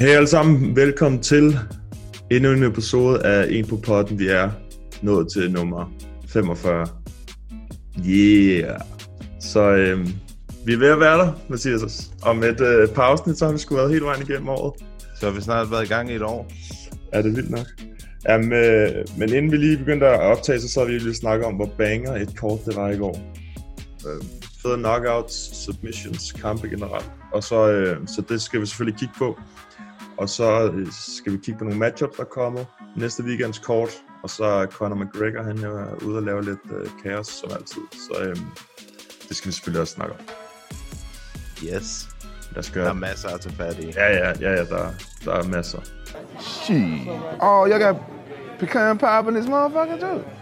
Hej 0.00 0.10
alle 0.10 0.28
sammen, 0.28 0.76
velkommen 0.76 1.22
til 1.22 1.58
endnu 2.30 2.52
en 2.52 2.62
episode 2.62 3.26
af 3.26 3.46
En 3.50 3.66
på 3.66 3.76
potten. 3.76 4.18
Vi 4.18 4.28
er 4.28 4.50
nået 5.02 5.32
til 5.32 5.52
nummer 5.52 5.92
45. 6.28 6.86
Yeah! 8.06 8.80
Så 9.40 9.60
øhm, 9.60 10.08
vi 10.66 10.72
er 10.72 10.78
ved 10.78 10.88
at 10.88 11.00
være 11.00 11.18
der, 11.18 11.32
Mathias. 11.48 12.10
Og 12.22 12.36
med 12.36 12.48
et 12.48 12.60
øh, 12.60 12.88
pausen, 12.88 13.36
så 13.36 13.44
har 13.44 13.52
vi 13.52 13.58
sgu 13.58 13.74
været 13.74 13.90
hele 13.92 14.04
vejen 14.04 14.22
igennem 14.22 14.48
året. 14.48 14.84
Så 15.20 15.26
har 15.26 15.34
vi 15.34 15.40
snart 15.40 15.70
været 15.70 15.84
i 15.84 15.88
gang 15.88 16.10
i 16.10 16.14
et 16.14 16.22
år. 16.22 16.52
Er 17.12 17.22
det 17.22 17.36
vildt 17.36 17.50
nok? 17.50 17.66
Jamen, 18.28 18.52
øh, 18.52 18.88
men 19.18 19.34
inden 19.34 19.52
vi 19.52 19.56
lige 19.56 19.78
begyndte 19.78 20.06
at 20.06 20.20
optage, 20.20 20.60
så, 20.60 20.68
så 20.68 20.80
har 20.80 20.86
vi 20.86 20.98
lige 20.98 21.14
snakket 21.14 21.46
om, 21.46 21.54
hvor 21.54 21.70
banger 21.78 22.16
et 22.16 22.36
kort 22.36 22.64
det 22.66 22.76
var 22.76 22.90
i 22.90 22.96
går. 22.96 23.18
Øh, 24.06 24.22
fede 24.62 24.76
knockouts, 24.76 25.64
submissions, 25.64 26.32
kampe 26.32 26.68
generelt. 26.68 27.10
Og 27.32 27.42
så, 27.42 27.68
øh, 27.70 28.06
så 28.06 28.22
det 28.28 28.42
skal 28.42 28.60
vi 28.60 28.66
selvfølgelig 28.66 28.98
kigge 28.98 29.14
på. 29.18 29.38
Og 30.16 30.28
så 30.28 30.72
øh, 30.74 30.86
skal 30.92 31.32
vi 31.32 31.38
kigge 31.38 31.58
på 31.58 31.64
nogle 31.64 31.78
matchups, 31.78 32.16
der 32.16 32.24
kommer. 32.24 32.64
Næste 32.96 33.22
weekends 33.22 33.58
kort. 33.58 33.90
Og 34.22 34.30
så 34.30 34.44
er 34.44 34.66
Conor 34.66 34.96
McGregor, 34.96 35.42
han 35.42 35.58
er 35.58 36.04
ude 36.04 36.16
og 36.16 36.22
lave 36.22 36.44
lidt 36.44 36.58
øh, 36.76 36.86
kaos, 37.02 37.26
som 37.26 37.50
altid. 37.52 37.82
Så 37.92 38.22
øh, 38.22 38.36
det 39.28 39.36
skal 39.36 39.48
vi 39.48 39.52
selvfølgelig 39.52 39.80
også 39.80 39.94
snakke 39.94 40.14
om. 40.14 40.20
Yes. 41.64 42.08
Lad 42.50 42.58
os 42.58 42.70
Der 42.70 42.88
er 42.88 42.92
masser 42.92 43.28
at 43.28 43.40
tage 43.40 43.54
fat 43.54 43.78
i. 43.78 43.86
Ja, 43.86 44.12
ja, 44.12 44.32
ja, 44.40 44.50
ja 44.50 44.64
der, 44.64 44.90
der 45.24 45.32
er 45.32 45.42
masser. 45.42 45.80
Shit. 46.40 47.08
Oh, 47.40 47.68
y'all 47.68 47.78
got 47.78 47.96
pecan 48.58 48.98
pie 48.98 49.28
in 49.28 49.34
this 49.34 49.46
motherfucker 49.46 49.98
too. 50.00 50.41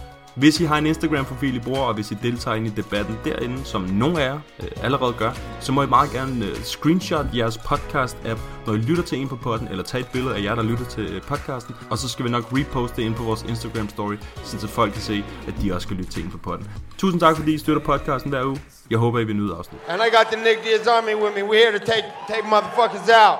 Hvis 0.35 0.59
I 0.59 0.63
har 0.63 0.77
en 0.77 0.85
Instagram-profil, 0.85 1.55
I 1.55 1.59
bruger, 1.59 1.79
og 1.79 1.93
hvis 1.93 2.11
I 2.11 2.15
deltager 2.23 2.55
ind 2.55 2.67
i 2.67 2.69
debatten 2.69 3.17
derinde, 3.25 3.65
som 3.65 3.81
nogle 3.81 4.21
af 4.21 4.25
jer 4.25 4.39
øh, 4.63 4.83
allerede 4.83 5.13
gør, 5.13 5.31
så 5.59 5.71
må 5.71 5.83
I 5.83 5.87
meget 5.87 6.11
gerne 6.11 6.45
øh, 6.45 6.55
screenshot 6.55 7.25
jeres 7.35 7.57
podcast-app, 7.57 8.39
når 8.65 8.73
I 8.73 8.77
lytter 8.77 9.03
til 9.03 9.17
en 9.17 9.29
på 9.29 9.35
podden, 9.35 9.67
eller 9.67 9.83
tage 9.83 10.01
et 10.01 10.07
billede 10.13 10.35
af 10.35 10.43
jer, 10.43 10.55
der 10.55 10.63
lytter 10.63 10.85
til 10.85 11.03
øh, 11.15 11.21
podcasten, 11.21 11.75
og 11.89 11.97
så 11.97 12.09
skal 12.09 12.25
vi 12.25 12.29
nok 12.29 12.43
reposte 12.51 12.95
det 12.97 13.03
ind 13.03 13.15
på 13.15 13.23
vores 13.23 13.43
Instagram-story, 13.43 14.17
så 14.43 14.67
folk 14.67 14.93
kan 14.93 15.01
se, 15.01 15.23
at 15.47 15.53
de 15.61 15.73
også 15.73 15.85
skal 15.85 15.97
lytte 15.97 16.11
til 16.11 16.23
en 16.23 16.31
på 16.31 16.37
podden. 16.37 16.67
Tusind 16.97 17.21
tak, 17.21 17.37
fordi 17.37 17.53
I 17.53 17.57
støtter 17.57 17.81
podcasten 17.81 18.31
hver 18.31 18.43
uge. 18.45 18.59
Jeg 18.89 18.97
håber, 18.99 19.19
I 19.19 19.23
vil 19.23 19.35
nyde 19.35 19.55
afsnit. 19.57 19.81
And 19.87 20.01
I 20.01 20.09
got 20.17 20.25
the 20.31 20.43
Nick 20.43 20.57
Diaz 20.63 20.87
Army 20.87 21.15
with 21.23 21.33
me. 21.35 21.41
We're 21.49 21.61
here 21.63 21.79
to 21.79 21.85
take 21.85 22.05
take 22.27 22.45
motherfuckers 22.53 23.09
out. 23.27 23.39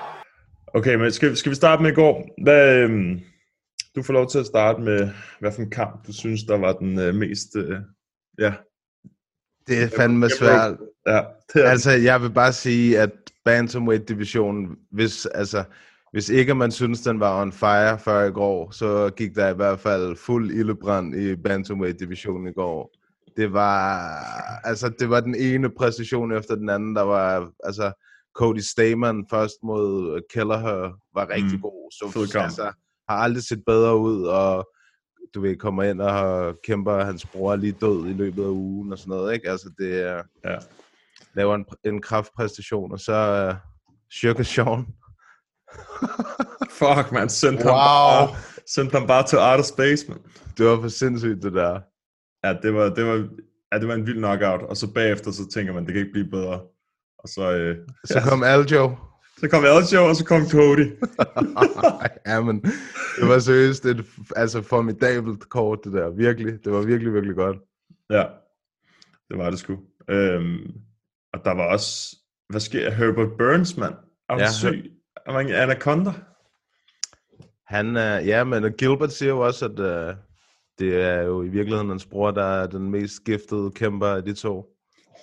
Okay, 0.74 0.96
men 0.96 1.12
skal, 1.12 1.38
skal 1.38 1.50
vi 1.50 1.56
starte 1.56 1.82
med 1.84 1.92
i 1.92 1.94
går? 1.94 2.28
Hvad, 2.44 2.78
øhm, 2.78 3.20
du 3.96 4.03
får 4.03 4.13
lov 4.13 4.29
til 4.29 4.40
at 4.40 4.46
starte 4.46 4.81
med, 4.81 5.09
hvad 5.40 5.52
for 5.52 5.62
en 5.62 5.69
kamp, 5.69 6.07
du 6.07 6.13
synes, 6.13 6.44
der 6.44 6.57
var 6.57 6.74
den 6.74 7.00
øh, 7.00 7.16
mest... 7.16 7.56
Øh, 7.56 7.78
ja, 8.40 8.53
Det 9.68 9.84
er 9.84 9.88
fandme 9.97 10.29
svært. 10.29 10.78
ja, 11.07 11.22
det 11.53 11.66
er, 11.66 11.69
Altså, 11.69 11.91
jeg 11.91 12.22
vil 12.22 12.31
bare 12.31 12.53
sige, 12.53 13.00
at 13.00 13.12
Bantamweight-divisionen, 13.46 14.78
hvis, 14.91 15.25
altså, 15.25 15.63
hvis 16.12 16.29
ikke 16.29 16.56
man 16.56 16.72
synes, 16.72 17.02
den 17.02 17.19
var 17.19 17.41
on 17.41 17.52
fire 17.52 18.00
før 18.00 18.24
i 18.24 18.31
går, 18.31 18.72
så 18.72 19.09
gik 19.18 19.35
der 19.35 19.50
i 19.50 19.53
hvert 19.56 19.79
fald 19.79 20.16
fuld 20.16 20.52
ildebrand 20.52 21.16
i 21.16 21.35
Bantamweight-divisionen 21.35 22.47
i 22.47 22.53
går. 22.53 22.94
Det 23.38 23.53
var, 23.53 24.09
altså, 24.63 24.90
det 25.00 25.09
var 25.09 25.19
den 25.22 25.35
ene 25.35 25.69
præstation 25.69 26.31
efter 26.31 26.56
den 26.56 26.69
anden, 26.69 26.96
der 26.96 27.02
var, 27.02 27.52
altså, 27.63 27.91
Cody 28.35 28.59
Stamen 28.59 29.25
først 29.29 29.56
mod 29.63 30.22
Kelleher 30.34 31.00
var 31.13 31.29
rigtig 31.29 31.56
Mm. 31.56 31.62
god. 31.62 31.91
Så, 31.91 32.12
Fed 32.13 32.28
kamp. 32.28 32.44
altså, 32.44 32.72
har 33.12 33.18
aldrig 33.24 33.44
set 33.44 33.64
bedre 33.66 33.98
ud, 33.98 34.24
og 34.26 34.70
du 35.34 35.42
ved, 35.42 35.56
kommer 35.56 35.84
ind 35.84 36.02
og 36.02 36.56
kæmper, 36.64 37.04
hans 37.04 37.26
bror 37.26 37.52
er 37.52 37.56
lige 37.56 37.76
død 37.82 38.08
i 38.08 38.14
løbet 38.14 38.44
af 38.44 38.48
ugen 38.48 38.92
og 38.92 38.98
sådan 38.98 39.10
noget, 39.12 39.34
ikke? 39.34 39.50
Altså, 39.50 39.72
det 39.78 40.02
er, 40.02 40.22
ja. 40.46 40.58
laver 41.34 41.56
en, 41.56 41.66
en 41.84 42.02
kraftpræstation, 42.02 42.92
og 42.92 43.00
så 43.00 43.50
uh, 43.50 43.56
Sugar 44.12 44.44
Sean. 44.44 44.86
Fuck, 46.80 47.12
man, 47.12 47.30
ham, 47.64 47.68
Wow. 47.68 47.76
bare, 47.76 48.36
sendte 48.68 48.98
ham 48.98 49.08
bare 49.08 49.28
til 49.28 49.38
outer 49.38 49.64
space, 49.64 50.06
man. 50.10 50.18
Det 50.58 50.66
var 50.66 50.82
for 50.82 50.88
sindssygt, 50.88 51.44
det 51.44 51.54
der. 51.54 51.80
Ja, 52.44 52.54
det 52.62 52.74
var, 52.74 52.90
det 52.90 53.06
var, 53.06 53.28
ja, 53.74 53.80
det 53.80 53.88
var 53.88 53.94
en 53.94 54.08
vild 54.08 54.18
knockout, 54.18 54.62
og 54.62 54.78
så 54.78 54.94
bagefter, 54.94 55.32
så 55.32 55.50
tænker 55.54 55.74
man, 55.74 55.86
det 55.86 55.94
kan 55.94 56.02
ikke 56.02 56.12
blive 56.12 56.30
bedre. 56.30 56.62
Og 57.20 57.30
så, 57.30 57.52
øh, 57.52 57.78
Så 58.06 58.22
kom 58.30 58.44
Aljo. 58.44 58.96
Så 59.41 59.50
kom 59.50 59.63
Aljo, 59.66 60.06
og 60.06 60.16
så 60.16 60.25
kom 60.25 60.50
Cody. 60.50 60.88
ja, 62.31 62.41
men 62.41 62.62
det 63.18 63.28
var 63.28 63.40
seriøst 63.40 63.85
et 63.85 64.06
altså 64.35 64.62
formidabelt 64.62 65.50
kort, 65.50 65.79
det 65.84 65.94
der. 65.94 66.09
Virkelig. 66.09 66.66
Det 66.66 66.74
var 66.74 66.81
virkelig, 66.81 67.13
virkelig 67.13 67.35
godt. 67.35 67.57
Ja, 68.09 68.25
det 69.29 69.38
var 69.38 69.50
det 69.50 69.59
sgu. 69.59 69.78
Øhm, 70.09 70.72
og 71.34 71.46
der 71.46 71.52
var 71.52 71.63
også, 71.63 72.18
hvad 72.50 72.59
sker 72.59 72.91
Herbert 72.91 73.38
Burns, 73.38 73.78
mand. 73.78 73.94
Er 74.29 74.38
ja, 74.38 74.52
syg? 74.52 74.91
Er 75.25 75.34
man 75.34 75.50
Anaconda? 75.50 76.12
Han, 77.68 77.88
uh, 77.88 78.28
ja, 78.28 78.44
men 78.44 78.73
Gilbert 78.73 79.13
siger 79.13 79.29
jo 79.29 79.40
også, 79.40 79.66
at 79.66 79.79
uh, 79.79 80.16
det 80.79 81.02
er 81.02 81.22
jo 81.22 81.44
i 81.44 81.47
virkeligheden 81.47 81.90
hans 81.90 82.06
bror, 82.06 82.31
der 82.31 82.44
er 82.44 82.68
den 82.68 82.91
mest 82.91 83.23
giftede 83.23 83.72
kæmper 83.75 84.08
af 84.08 84.23
de 84.23 84.34
to. 84.34 84.66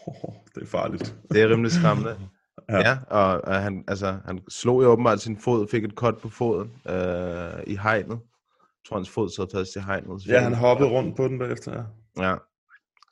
Oh, 0.07 0.35
det 0.55 0.63
er 0.63 0.67
farligt. 0.67 1.15
Det 1.31 1.43
er 1.43 1.49
rimelig 1.49 1.73
skræmmende. 1.73 2.17
Ja. 2.69 2.79
ja. 2.79 2.99
og, 3.07 3.45
og 3.45 3.63
han, 3.63 3.85
altså, 3.89 4.19
han 4.25 4.41
slog 4.49 4.83
jo 4.83 4.89
åbenbart 4.89 5.21
sin 5.21 5.39
fod, 5.39 5.69
fik 5.69 5.85
et 5.85 5.93
cut 5.93 6.19
på 6.19 6.29
foden 6.29 6.73
øh, 6.89 7.63
i 7.67 7.77
hegnet. 7.77 8.19
Jeg 8.19 8.89
tror, 8.89 8.97
hans 8.97 9.11
fod 9.11 9.31
sad 9.31 9.47
fast 9.53 9.77
i 9.77 9.81
hegnet. 9.81 10.27
Ja, 10.27 10.41
han 10.41 10.55
hoppede 10.55 10.91
rundt 10.91 11.17
på 11.17 11.29
den 11.29 11.39
bagefter, 11.39 11.73
ja. 11.73 12.29
Ja. 12.29 12.37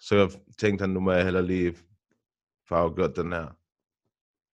Så 0.01 0.39
tænkte 0.59 0.83
han, 0.83 0.91
nu 0.91 1.01
må 1.01 1.13
jeg 1.13 1.25
heller 1.25 1.41
lige 1.41 1.77
få 2.69 2.75
afgjort 2.75 3.17
den 3.17 3.33
her. 3.33 3.47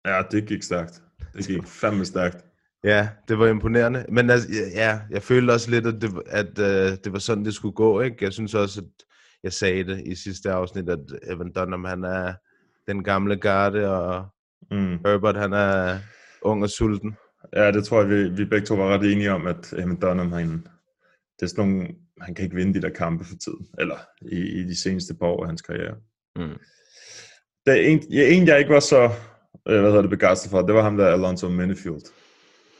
Ja, 0.04 0.22
det 0.30 0.46
gik 0.46 0.62
stærkt. 0.62 1.02
Det 1.34 1.46
gik 1.46 1.66
fandme 1.66 2.04
stærkt. 2.04 2.44
Ja, 2.84 3.08
det 3.28 3.38
var 3.38 3.46
imponerende. 3.46 4.06
Men 4.08 4.30
altså, 4.30 4.48
ja, 4.74 5.00
jeg 5.10 5.22
følte 5.22 5.50
også 5.50 5.70
lidt, 5.70 5.86
at, 5.86 6.02
det, 6.02 6.22
at 6.26 6.58
uh, 6.58 6.98
det 7.04 7.12
var 7.12 7.18
sådan, 7.18 7.44
det 7.44 7.54
skulle 7.54 7.74
gå. 7.74 8.00
Ikke? 8.00 8.16
Jeg 8.20 8.32
synes 8.32 8.54
også, 8.54 8.80
at 8.80 9.04
jeg 9.42 9.52
sagde 9.52 9.84
det 9.84 10.06
i 10.06 10.14
sidste 10.14 10.52
afsnit, 10.52 10.88
at 10.88 10.98
Evan 11.22 11.52
Dunham, 11.52 11.84
han 11.84 12.04
er 12.04 12.34
den 12.86 13.04
gamle 13.04 13.36
garde, 13.36 13.90
og 13.90 14.26
Mm. 14.70 14.98
Herbert, 15.06 15.36
han 15.36 15.53
er 15.53 15.98
ung 16.42 16.62
og 16.62 16.70
sulten. 16.70 17.16
Ja, 17.56 17.72
det 17.72 17.84
tror 17.84 18.00
jeg, 18.00 18.10
vi, 18.10 18.28
vi 18.28 18.44
begge 18.44 18.66
to 18.66 18.75
var 18.75 18.94
ret 18.94 19.12
enige 19.12 19.32
om, 19.32 19.47
at 19.47 19.72
Evan 19.72 19.97
Dunham, 19.97 20.32
han, 20.32 20.48
det 21.36 21.42
er 21.42 21.47
sådan 21.47 21.69
nogle, 21.69 21.88
han 22.20 22.34
kan 22.34 22.44
ikke 22.44 22.56
vinde 22.56 22.75
de 22.75 22.82
der 22.82 22.94
kampe 22.94 23.25
for 23.25 23.36
tiden. 23.36 23.66
Eller 23.78 23.97
i, 24.22 24.36
i 24.36 24.65
de 24.65 24.83
seneste 24.83 25.15
par 25.15 25.27
år 25.27 25.42
af 25.42 25.48
hans 25.48 25.62
karriere. 25.62 25.94
Mm. 26.36 26.59
Der 27.66 27.72
er 27.72 27.80
en, 27.80 28.03
ja, 28.12 28.28
en, 28.28 28.47
jeg 28.47 28.59
ikke 28.59 28.72
var 28.72 28.80
så 28.80 29.10
øh, 29.68 29.80
hvad 29.80 29.91
hedder 29.91 30.00
det, 30.00 30.10
begejstret 30.10 30.50
for, 30.50 30.62
det 30.62 30.74
var 30.74 30.83
ham 30.83 30.97
der, 30.97 31.06
Alonso 31.06 31.48
Minifield. 31.48 32.12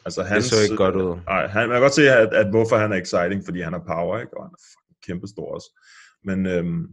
Altså, 0.05 0.27
Det 0.35 0.45
så 0.45 0.63
ikke 0.63 0.77
godt 0.77 0.97
ud. 0.97 1.19
Nej, 1.27 1.47
han, 1.47 1.69
man 1.69 1.75
kan 1.75 1.83
godt 1.83 1.95
se, 1.95 2.11
at, 2.11 2.35
at 2.35 2.51
hvorfor 2.51 2.77
han 2.77 2.93
er 2.93 2.97
exciting, 2.97 3.45
fordi 3.45 3.61
han 3.61 3.73
har 3.73 3.85
power, 3.87 4.19
ikke? 4.19 4.37
og 4.37 4.45
han 4.45 4.53
er 4.53 4.63
fucking 4.71 5.03
kæmpe 5.07 5.27
stor 5.27 5.55
også. 5.55 5.71
Men, 6.25 6.47
øhm, 6.47 6.87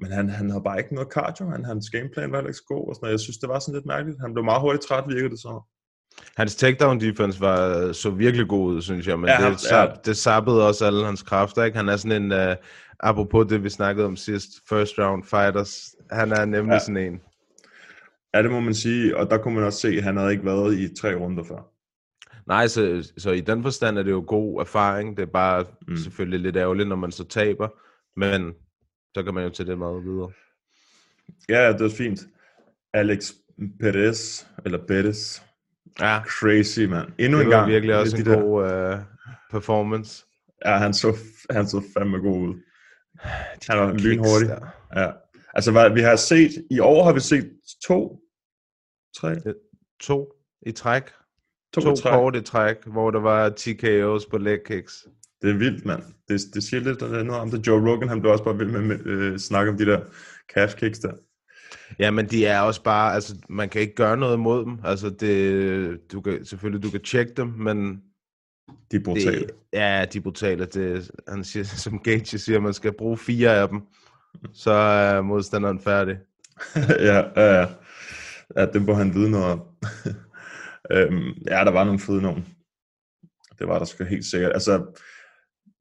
men 0.00 0.12
han, 0.12 0.28
han 0.28 0.50
havde 0.50 0.62
bare 0.62 0.78
ikke 0.78 0.94
noget 0.94 1.12
cardio, 1.12 1.50
han, 1.50 1.64
hans 1.64 1.90
gameplan 1.90 2.30
var 2.30 2.36
heller 2.38 2.48
ikke 2.48 2.56
så 2.58 2.64
god, 2.68 2.88
og 2.88 2.94
sådan 2.94 3.04
noget. 3.04 3.12
Jeg 3.12 3.20
synes, 3.20 3.38
det 3.38 3.48
var 3.48 3.58
sådan 3.58 3.74
lidt 3.74 3.86
mærkeligt. 3.86 4.20
Han 4.20 4.32
blev 4.34 4.44
meget 4.44 4.60
hurtigt 4.60 4.84
træt, 4.88 5.04
virkede 5.08 5.30
det 5.30 5.38
så. 5.38 5.62
Hans 6.36 6.56
takedown 6.56 7.00
defense 7.00 7.40
var 7.40 7.92
så 7.92 8.10
virkelig 8.10 8.48
god 8.48 8.74
ud, 8.74 8.82
synes 8.82 9.06
jeg, 9.06 9.18
men 9.18 9.28
Ja, 9.28 9.50
det, 9.50 9.70
ja. 9.70 9.86
det 10.04 10.16
sappede 10.16 10.66
også 10.68 10.86
alle 10.86 11.04
hans 11.04 11.22
kræfter. 11.22 11.64
Ikke? 11.64 11.76
Han 11.76 11.88
er 11.88 11.96
sådan 11.96 12.22
en, 12.22 12.32
uh, 12.32 12.54
apropos 13.00 13.46
det, 13.48 13.64
vi 13.64 13.68
snakkede 13.70 14.06
om 14.06 14.16
sidst, 14.16 14.48
first 14.68 14.98
round 14.98 15.24
fighters, 15.24 15.94
han 16.10 16.32
er 16.32 16.44
nemlig 16.44 16.72
Ja. 16.72 16.78
sådan 16.78 16.96
en. 16.96 17.20
Ja, 18.34 18.42
det 18.42 18.50
må 18.50 18.60
man 18.60 18.74
sige, 18.74 19.16
og 19.16 19.30
der 19.30 19.38
kunne 19.38 19.54
man 19.54 19.64
også 19.64 19.80
se, 19.80 19.88
at 19.88 20.02
han 20.02 20.16
havde 20.16 20.32
ikke 20.32 20.44
været 20.44 20.78
i 20.78 20.94
tre 20.94 21.14
runder 21.14 21.44
før. 21.44 21.68
Nej, 22.46 22.66
så, 22.66 23.10
så 23.18 23.30
i 23.30 23.40
den 23.40 23.62
forstand 23.62 23.98
er 23.98 24.02
det 24.02 24.10
jo 24.10 24.24
god 24.26 24.60
erfaring. 24.60 25.16
Det 25.16 25.22
er 25.22 25.26
bare 25.32 25.64
mm. 25.88 25.96
selvfølgelig 25.96 26.40
lidt 26.40 26.56
ærgerligt, 26.56 26.88
når 26.88 26.96
man 26.96 27.12
så 27.12 27.24
taber. 27.24 27.68
Men 28.20 28.52
så 29.14 29.22
kan 29.22 29.34
man 29.34 29.44
jo 29.44 29.50
tage 29.50 29.66
det 29.70 29.78
meget 29.78 30.04
videre. 30.04 30.32
Ja, 31.48 31.72
det 31.72 31.80
var 31.80 31.88
fint. 31.96 32.20
Alex 32.92 33.32
Perez, 33.80 34.44
eller 34.64 34.86
Perez. 34.86 35.40
Ja. 36.00 36.20
Crazy, 36.26 36.80
mand. 36.80 37.08
Endnu 37.18 37.38
Det 37.38 37.44
en 37.44 37.50
var 37.50 37.56
gang. 37.56 37.70
virkelig 37.70 37.96
også 37.96 38.16
de 38.16 38.20
en 38.22 38.26
der- 38.26 38.40
god 38.40 38.92
uh, 38.94 39.00
performance. 39.50 40.24
Ja, 40.64 40.76
han 40.76 40.94
så, 40.94 41.16
han 41.50 41.66
så 41.68 41.82
fandme 41.96 42.18
god 42.18 42.48
ud. 42.48 42.54
Han 43.68 43.78
var 43.78 43.92
lynhurtig. 43.92 44.48
der. 44.48 44.66
Ja. 45.00 45.12
Altså, 45.54 45.72
hvad, 45.72 45.90
vi 45.90 46.00
har 46.00 46.16
set, 46.16 46.50
i 46.70 46.78
år 46.80 47.04
har 47.04 47.12
vi 47.12 47.20
set 47.20 47.52
to, 47.86 48.20
tre, 49.16 49.36
To 50.00 50.32
i 50.66 50.72
træk. 50.72 51.02
to, 51.72 51.80
To, 51.80 51.88
to 51.90 51.96
træk. 51.96 52.12
kort 52.12 52.36
i 52.36 52.40
træk, 52.40 52.76
hvor 52.86 53.10
der 53.10 53.20
var 53.20 53.50
TKO's 53.50 54.30
på 54.30 54.38
leg 54.38 54.58
kicks. 54.66 55.06
Det 55.42 55.50
er 55.50 55.54
vildt, 55.54 55.84
mand. 55.84 56.02
Det, 56.28 56.40
det 56.54 56.62
siger 56.62 56.80
lidt 56.80 57.00
noget 57.00 57.30
om 57.30 57.50
det. 57.50 57.66
Joe 57.66 57.90
Rogan, 57.90 58.08
han 58.08 58.20
blev 58.20 58.32
også 58.32 58.44
bare 58.44 58.58
vild 58.58 58.70
med 58.70 58.94
at 59.00 59.06
øh, 59.06 59.38
snakke 59.38 59.70
om 59.72 59.78
de 59.78 59.86
der 59.86 60.00
calf 60.54 60.74
kicks 60.74 60.98
der. 60.98 61.12
Ja, 61.98 62.10
men 62.10 62.26
de 62.26 62.46
er 62.46 62.60
også 62.60 62.82
bare, 62.82 63.14
altså 63.14 63.36
man 63.48 63.68
kan 63.68 63.80
ikke 63.80 63.94
gøre 63.94 64.16
noget 64.16 64.34
imod 64.34 64.64
dem. 64.64 64.78
Altså 64.84 65.10
det, 65.10 66.12
du 66.12 66.20
kan, 66.20 66.44
selvfølgelig 66.44 66.82
du 66.82 66.90
kan 66.90 67.02
tjekke 67.02 67.32
dem, 67.36 67.46
men 67.46 68.02
De 68.90 68.96
er 68.96 69.00
brutale. 69.04 69.40
det, 69.40 69.50
ja, 69.72 70.06
de 70.12 70.18
er 70.18 70.22
brutale. 70.22 70.64
Det, 70.64 71.10
han 71.28 71.44
siger, 71.44 71.64
som 71.84 71.98
Gage 71.98 72.38
siger, 72.38 72.60
man 72.60 72.74
skal 72.74 72.92
bruge 72.98 73.18
fire 73.18 73.56
af 73.56 73.68
dem, 73.68 73.80
så 74.52 74.70
er 74.70 75.20
modstanderen 75.20 75.80
færdig. 75.80 76.18
ja, 76.76 77.22
ja, 77.36 77.60
ja. 77.60 77.66
Ja, 78.56 78.66
det 78.66 78.82
må 78.82 78.94
han 78.94 79.14
vide 79.14 79.30
noget 79.30 79.46
om. 79.46 79.60
øhm, 80.92 81.32
ja, 81.46 81.64
der 81.64 81.70
var 81.70 81.84
nogle 81.84 82.00
fede 82.00 82.22
nogen. 82.22 82.46
Det 83.58 83.68
var 83.68 83.78
der 83.78 83.84
sgu 83.84 84.04
helt 84.04 84.24
sikkert. 84.24 84.52
Altså, 84.52 85.00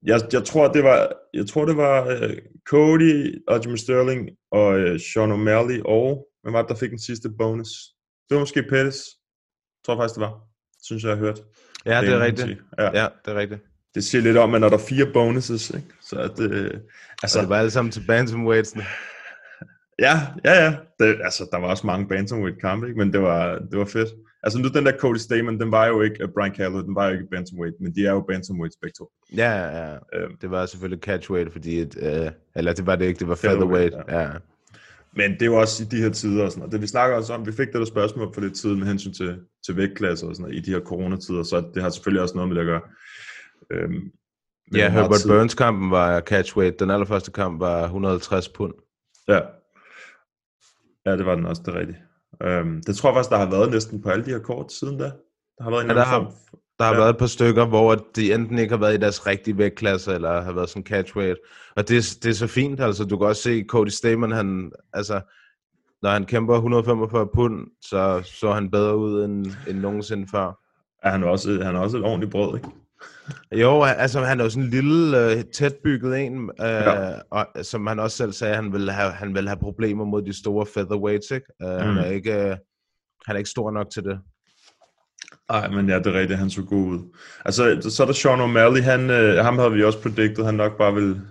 jeg, 0.04 0.22
jeg 0.34 0.44
tror, 0.44 0.68
det 0.68 0.84
var, 0.84 1.12
jeg 1.34 1.48
tror, 1.48 1.66
det 1.66 1.78
var 1.78 2.06
uh, 2.06 2.34
Cody, 2.70 3.42
Jimmy 3.64 3.76
Sterling 3.76 4.30
og 4.52 4.68
uh, 4.68 5.00
Sean 5.00 5.32
O'Malley 5.32 5.82
og, 5.86 6.28
hvem 6.44 6.54
var 6.54 6.62
det, 6.62 6.70
der 6.70 6.76
fik 6.76 6.90
den 6.90 7.00
sidste 7.00 7.30
bonus? 7.30 7.70
Det 8.30 8.36
var 8.36 8.40
måske 8.40 8.64
Pettis. 8.64 8.98
Jeg 9.78 9.84
tror 9.86 9.96
faktisk, 9.96 10.16
det 10.16 10.22
var. 10.22 10.40
Synes 10.84 11.04
jeg, 11.04 11.10
jeg 11.10 11.18
har 11.18 11.26
hørt. 11.26 11.40
Ja, 11.86 12.02
det 12.02 12.08
er 12.08 12.12
må 12.12 12.18
man 12.18 12.28
rigtigt. 12.28 12.62
Ja. 12.78 13.02
Ja, 13.02 13.08
det 13.26 13.32
er 13.32 13.36
rigtigt. 13.36 13.62
Det 13.96 14.04
siger 14.04 14.22
lidt 14.22 14.38
om, 14.38 14.54
at 14.54 14.62
når 14.62 14.70
der 14.70 14.78
er 14.78 14.82
fire 14.90 15.14
bonuses, 15.14 15.70
ikke? 15.70 15.88
så 16.02 16.16
at 16.20 16.38
det, 16.38 16.82
Altså, 17.24 17.24
altså, 17.24 17.42
det 17.42 17.50
var 17.50 17.58
alle 17.58 17.72
sammen 17.72 17.92
til 17.92 18.04
bantamweightsene. 18.08 18.84
Ja, 20.00 20.22
ja, 20.46 20.64
ja. 20.64 20.76
Det, 21.00 21.22
altså, 21.24 21.48
der 21.52 21.58
var 21.58 21.68
også 21.68 21.88
mange 21.88 22.08
bantamweight 22.08 22.62
kampe, 22.62 22.88
ikke? 22.88 23.00
men 23.00 23.14
det 23.14 23.22
var, 23.22 23.60
det 23.60 23.80
var 23.80 23.86
fedt. 23.86 24.10
Altså 24.48 24.60
nu 24.60 24.68
den 24.68 24.86
der 24.86 24.98
Cody 25.00 25.16
Stamen, 25.18 25.60
den 25.60 25.72
var 25.72 25.86
jo 25.88 26.02
ikke 26.02 26.24
uh, 26.24 26.30
Brian 26.34 26.56
Calloway, 26.56 26.84
den 26.84 26.96
var 26.96 27.06
jo 27.08 27.14
ikke 27.14 27.28
bantamweight, 27.32 27.76
men 27.82 27.96
de 27.96 28.06
er 28.06 28.12
jo 28.12 28.22
bantamweights 28.22 28.78
begge 28.82 28.94
to. 28.98 29.12
Ja, 29.38 29.52
ja, 29.52 29.88
ja. 29.92 29.98
Øhm. 30.14 30.38
Det 30.42 30.52
var 30.52 30.66
selvfølgelig 30.66 31.04
catchweight, 31.04 31.52
fordi, 31.52 31.80
et, 31.80 31.98
øh, 32.02 32.32
eller 32.56 32.74
det 32.74 32.86
var 32.86 32.96
det 32.96 33.06
ikke, 33.06 33.20
det 33.20 33.28
var 33.28 33.36
Featherweight, 33.36 33.94
featherweight. 33.94 34.34
Ja. 34.34 34.40
Men 35.14 35.32
det 35.32 35.42
er 35.42 35.46
jo 35.46 35.56
også 35.56 35.84
i 35.84 35.86
de 35.86 36.02
her 36.02 36.10
tider 36.10 36.44
og 36.44 36.52
sådan 36.52 36.60
noget. 36.60 36.72
Det 36.74 36.82
vi 36.82 36.88
snakker 36.88 37.18
også 37.18 37.34
om, 37.34 37.46
vi 37.48 37.52
fik 37.52 37.68
det 37.68 37.74
der 37.76 37.86
spørgsmål 37.86 38.34
for 38.34 38.42
lidt 38.42 38.56
tid 38.56 38.76
med 38.76 38.88
hensyn 38.88 39.14
til, 39.14 39.40
til 39.66 39.78
vægtklasser 39.78 40.28
og 40.28 40.36
sådan 40.36 40.44
noget, 40.50 40.58
i 40.58 40.66
de 40.66 40.72
her 40.72 40.80
coronatider, 40.82 41.44
så 41.44 41.64
det 41.74 41.84
har 41.84 41.90
selvfølgelig 41.90 42.22
også 42.22 42.36
noget 42.36 42.48
med 42.50 42.56
det 42.56 42.62
at 42.62 42.66
gøre. 42.68 42.82
Øhm, 43.72 44.12
Ja, 44.76 44.90
Herbert 44.90 45.20
tid- 45.20 45.30
Burns 45.30 45.56
kampen 45.56 45.92
var 45.92 46.20
catchweight. 46.22 46.80
Den 46.80 46.90
allerførste 46.92 47.32
kamp 47.32 47.60
var 47.60 47.84
150 47.84 48.50
pund. 48.50 48.74
Ja. 49.28 49.40
Ja, 51.06 51.18
det 51.18 51.26
var 51.26 51.36
den 51.36 51.46
også, 51.46 51.62
det 51.66 51.74
rigtigt. 51.74 51.98
Øhm, 52.44 52.82
det 52.88 52.96
tror 52.98 53.10
jeg 53.10 53.16
faktisk, 53.16 53.30
der 53.30 53.38
har 53.38 53.50
været 53.50 53.72
næsten 53.72 54.02
på 54.02 54.10
alle 54.10 54.26
de 54.26 54.30
her 54.30 54.40
kort 54.40 54.72
siden 54.74 54.98
da. 54.98 55.04
Der 55.58 55.64
har 55.64 55.70
været 55.70 55.84
en 55.84 55.90
Ja, 55.90 55.96
der 55.96 56.04
har- 56.04 56.20
form. 56.22 56.34
Der 56.80 56.86
har 56.86 56.94
Ja. 56.94 57.00
været 57.00 57.10
et 57.10 57.18
par 57.18 57.26
stykker, 57.26 57.66
hvor 57.66 57.96
de 58.16 58.34
enten 58.34 58.58
ikke 58.60 58.72
har 58.74 58.80
været 58.80 58.94
i 58.94 58.98
deres 58.98 59.28
rigtige 59.28 59.58
vægtklasse, 59.58 60.14
eller 60.14 60.42
har 60.42 60.54
været 60.54 60.70
sådan 60.70 60.84
catchweight. 60.84 61.38
Og 61.76 61.88
det, 61.90 62.18
det 62.24 62.30
er 62.30 62.34
så 62.34 62.48
fint, 62.48 62.80
altså 62.80 63.06
du 63.06 63.18
kan 63.18 63.28
også 63.28 63.42
se 63.42 63.66
Cody 63.70 63.88
Stamen, 63.88 64.32
han, 64.32 64.72
altså, 64.94 65.22
når 66.02 66.10
han 66.10 66.26
kæmper 66.26 66.56
145 66.56 67.28
pund, 67.36 67.68
så 67.82 68.22
så 68.26 68.52
han 68.52 68.72
bedre 68.72 68.98
ud 68.98 69.24
end, 69.26 69.46
end 69.68 69.78
nogensinde 69.80 70.28
før. 70.32 70.60
Ja, 71.06 71.10
han 71.10 71.24
er 71.24 71.28
også, 71.28 71.60
han 71.64 71.76
er 71.76 71.80
også 71.80 71.98
et 71.98 72.04
ordentligt 72.04 72.32
brød, 72.32 72.56
ikke? 72.58 72.70
Jo, 73.52 73.84
altså 73.84 74.24
han 74.24 74.40
er 74.40 74.44
jo 74.44 74.50
sådan 74.50 74.64
en 74.64 74.70
lille, 74.70 75.32
øh, 75.32 75.44
tætbygget 75.54 76.20
en, 76.20 76.34
øh, 76.62 76.66
Ja. 76.68 77.14
og, 77.32 77.48
som 77.62 77.88
han 77.88 78.00
også 78.00 78.18
selv 78.18 78.32
sagde, 78.32 78.56
han 78.56 78.74
ville 78.74 78.92
have, 78.92 79.12
han 79.12 79.34
ville 79.34 79.50
have 79.50 79.60
problemer 79.60 80.06
mod 80.06 80.22
de 80.22 80.40
store 80.40 80.66
featherweights, 80.74 81.32
ikke? 81.32 81.46
Uh, 81.64 81.72
mm. 81.72 81.80
han, 81.80 81.98
er 81.98 82.06
ikke, 82.06 82.34
øh, 82.34 82.56
han 83.26 83.36
er 83.36 83.38
ikke 83.38 83.50
stor 83.50 83.72
nok 83.72 83.88
til 83.94 84.04
det. 84.04 84.20
Nej, 85.52 85.68
men 85.70 85.90
ja, 85.90 85.98
det 86.00 86.08
er 86.08 86.14
rigtigt, 86.14 86.40
han 86.40 86.50
så 86.50 86.62
god 86.64 86.88
ud. 86.88 87.00
Altså, 87.46 87.90
så 87.90 88.04
er 88.04 88.08
der 88.08 88.14
Sean 88.14 88.40
O'Malley, 88.40 88.82
han, 88.82 89.10
øh, 89.10 89.38
ham 89.46 89.58
havde 89.58 89.72
vi 89.72 89.84
også 89.84 90.02
predicted, 90.02 90.46
han 90.46 90.54
nok 90.54 90.78
bare 90.78 90.94
ville 90.94 91.22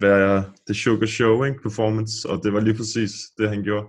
være 0.00 0.44
the 0.66 0.74
sugar 0.74 1.06
show, 1.06 1.44
ikke? 1.44 1.62
Performance, 1.62 2.28
og 2.28 2.40
det 2.44 2.52
var 2.52 2.60
lige 2.60 2.76
præcis 2.76 3.10
det, 3.38 3.48
han 3.48 3.62
gjorde. 3.62 3.86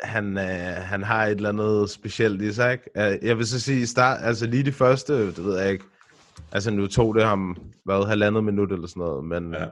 Han, 0.00 0.38
øh, 0.38 0.44
han 0.82 1.02
har 1.02 1.24
et 1.26 1.30
eller 1.30 1.48
andet 1.48 1.90
specielt 1.90 2.42
i 2.42 2.52
sig, 2.52 2.72
ikke? 2.72 2.84
Øh, 2.96 3.18
Jeg 3.26 3.38
vil 3.38 3.46
så 3.46 3.60
sige, 3.60 3.80
i 3.80 3.86
start, 3.86 4.18
altså 4.22 4.46
lige 4.46 4.62
de 4.64 4.72
første, 4.72 5.26
det 5.26 5.44
ved 5.44 5.58
jeg 5.60 5.72
ikke, 5.72 5.84
altså 6.52 6.70
nu 6.70 6.86
tog 6.86 7.14
det 7.14 7.24
ham, 7.24 7.56
hvad, 7.84 8.06
halvandet 8.06 8.44
minut 8.44 8.72
eller 8.72 8.86
sådan 8.86 9.00
noget, 9.00 9.24
men 9.24 9.54
Ja. 9.54 9.66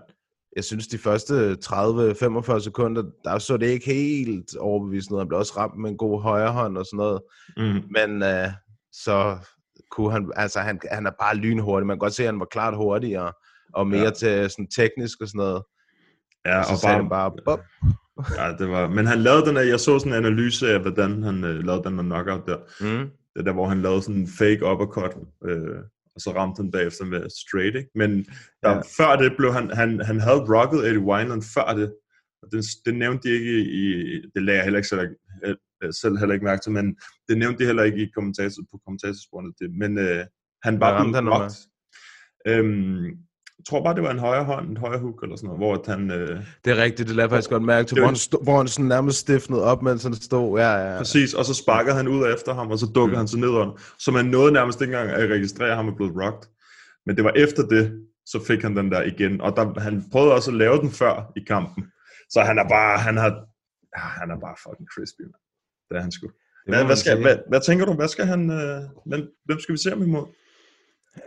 jeg 0.57 0.65
synes 0.65 0.87
de 0.87 0.99
første 0.99 1.57
30-45 1.65 2.61
sekunder, 2.61 3.03
der 3.25 3.39
så 3.39 3.57
det 3.57 3.67
ikke 3.67 3.87
helt 3.87 4.57
overbevisende. 4.57 5.19
Han 5.21 5.29
blev 5.29 5.39
også 5.39 5.53
ramt 5.57 5.79
med 5.79 5.91
en 5.91 5.97
god 5.97 6.23
højre 6.23 6.53
hånd 6.53 6.79
og 6.79 6.87
sådan 6.87 6.97
noget, 6.97 7.21
Mm. 7.57 7.83
men 7.91 8.23
øh, 8.23 8.49
så 8.93 9.37
kunne 9.91 10.13
han, 10.13 10.33
altså 10.37 10.61
han, 10.61 10.81
han 10.93 11.07
er 11.07 11.11
bare 11.21 11.37
lynhurtig, 11.37 11.87
man 11.87 11.95
kan 11.97 11.99
godt 12.01 12.15
se, 12.15 12.23
at 12.23 12.29
han 12.29 12.41
var 12.41 12.47
klart 12.51 12.77
hurtigere, 12.77 13.33
og 13.75 13.87
mere 13.87 14.03
Ja. 14.03 14.11
til 14.11 14.51
sådan 14.51 14.67
teknisk 14.77 15.21
og 15.21 15.29
sådan 15.29 15.39
noget. 15.39 15.63
Ja, 16.47 16.59
og 16.59 16.65
så 16.65 16.73
og 16.73 16.79
sagde 16.79 16.93
bare, 16.95 17.01
han 17.03 17.09
bare, 17.09 17.33
bop, 17.45 17.61
ja, 18.39 18.53
det 18.59 18.69
var, 18.69 18.89
men 18.89 19.07
han 19.07 19.19
lavede 19.19 19.47
den 19.47 19.57
der, 19.57 19.63
jeg 19.63 19.81
så 19.81 19.99
sådan 19.99 20.13
en 20.13 20.25
analyse 20.25 20.69
af, 20.69 20.81
hvordan 20.81 21.23
han 21.23 21.45
øh, 21.45 21.65
lavede 21.65 21.85
den 21.85 21.99
der 21.99 22.03
knockout 22.03 22.47
der. 22.47 22.59
mm, 22.81 23.11
Det 23.37 23.47
der, 23.47 23.53
hvor 23.53 23.69
han 23.69 23.83
lavede 23.83 24.03
sådan 24.03 24.21
en 24.21 24.29
fake 24.39 24.65
uppercut, 24.71 25.15
øh, 25.49 25.79
og 26.15 26.21
så 26.21 26.31
ramte 26.37 26.63
han 26.63 26.71
bagefter 26.71 27.05
med 27.05 27.23
straight, 27.43 27.77
ikke? 27.77 27.91
Men 27.95 28.11
der, 28.63 28.71
ja. 28.71 28.81
Før 28.99 29.17
det 29.17 29.35
blev 29.39 29.53
han, 29.53 29.71
han, 29.71 30.01
han 30.01 30.21
havde 30.21 30.47
rocket 30.55 30.87
Eddie 30.87 31.01
Wineland 31.11 31.43
før 31.55 31.75
det, 31.75 31.95
og 32.43 32.49
det, 32.53 32.65
det 32.87 32.95
nævnte 32.95 33.29
de 33.29 33.35
ikke 33.35 33.59
i, 33.61 33.85
det 34.35 34.43
lagde 34.43 34.57
jeg 34.59 34.65
heller 34.65 34.79
ikke 34.79 34.89
selv, 34.89 35.01
øh, 35.45 35.93
selv 36.03 36.19
heller 36.19 36.35
ikke 36.35 36.45
mærke 36.45 36.63
til, 36.63 36.73
men 36.73 36.97
det 37.29 37.39
nævnte 37.39 37.59
de 37.59 37.67
heller 37.67 37.83
ikke 37.83 38.03
i 38.03 38.11
kommentator, 38.15 38.63
på 38.71 38.81
kommentatorsporene, 38.85 39.53
det, 39.61 39.71
men 39.83 39.99
øh, 39.99 40.25
han 40.63 40.81
var 40.81 40.93
ramte 40.99 41.17
han. 41.17 41.51
Øhm, 42.47 43.05
jeg 43.59 43.65
tror 43.69 43.83
bare, 43.85 43.95
det 43.95 44.03
var 44.03 44.11
en 44.11 44.19
højre 44.19 44.45
hånd, 44.45 44.71
en 44.71 44.77
højre 44.77 44.99
hook 44.99 45.23
eller 45.23 45.37
sådan 45.37 45.47
noget, 45.47 45.61
hvor 45.61 45.93
han, 45.93 46.11
øh, 46.11 46.41
Det 46.65 46.71
er 46.79 46.83
rigtigt, 46.83 47.09
det 47.09 47.17
lader 47.17 47.29
faktisk 47.29 47.51
godt 47.51 47.63
mærke 47.63 47.89
til, 47.89 47.99
hvor 47.99 48.07
han, 48.07 48.17
stod, 48.17 48.45
hvor 48.45 48.57
han 48.57 48.69
sådan 48.69 48.89
nærmest 48.89 49.19
stiftede 49.19 49.63
op, 49.65 49.83
mens 49.83 50.03
han 50.03 50.15
stod. 50.15 50.59
Ja, 50.59 50.71
ja, 50.73 50.93
ja. 50.93 50.99
Præcis, 50.99 51.35
og 51.35 51.45
så 51.45 51.55
sparkede 51.55 51.95
han 51.97 52.09
ud 52.09 52.35
efter 52.35 52.55
ham, 52.55 52.71
og 52.71 52.79
så 52.79 52.87
dukkede 52.95 53.17
mm. 53.17 53.19
han 53.19 53.29
sig 53.29 53.41
nedad. 53.41 53.81
Så 53.99 54.11
man 54.11 54.25
nåede 54.25 54.53
nærmest 54.53 54.81
ikke 54.81 54.95
engang 54.95 55.11
at 55.11 55.31
registrere, 55.31 55.71
at 55.71 55.77
han 55.77 55.87
var 55.87 55.95
blevet 55.95 56.13
rocked. 56.23 56.49
Men 57.07 57.17
det 57.17 57.25
var 57.25 57.33
efter 57.37 57.63
det, 57.67 57.85
så 58.27 58.45
fik 58.47 58.63
han 58.63 58.77
den 58.77 58.93
der 58.93 59.03
igen. 59.03 59.41
Og 59.41 59.57
der, 59.57 59.81
han 59.81 60.05
prøvede 60.13 60.35
også 60.35 60.51
at 60.51 60.57
lave 60.57 60.79
den 60.79 60.91
før 60.91 61.33
i 61.37 61.41
kampen. 61.41 61.85
Så 62.31 62.41
han 62.41 62.59
er 62.59 62.69
bare, 62.69 62.99
han 62.99 63.17
har, 63.17 63.31
ja, 63.97 64.05
han 64.21 64.31
er 64.31 64.39
bare 64.47 64.57
fucking 64.65 64.89
crispy, 64.95 65.23
man. 65.23 65.41
Det 65.89 65.97
er 65.97 66.01
han 66.01 66.13
sgu. 66.13 66.27
Det 66.27 66.75
Hvad, 66.75 66.85
hvad, 66.85 66.97
skal, 66.97 67.13
sige. 67.13 67.23
hvad, 67.23 67.37
hvad, 67.49 67.61
tænker 67.61 67.85
du, 67.87 67.93
hvad 67.93 68.09
skal 68.09 68.27
han, 68.27 68.51
øh, 68.51 68.81
hvem, 69.07 69.23
hvem 69.45 69.59
skal 69.61 69.73
vi 69.73 69.79
se 69.79 69.91
ham 69.91 70.03
imod? 70.03 70.27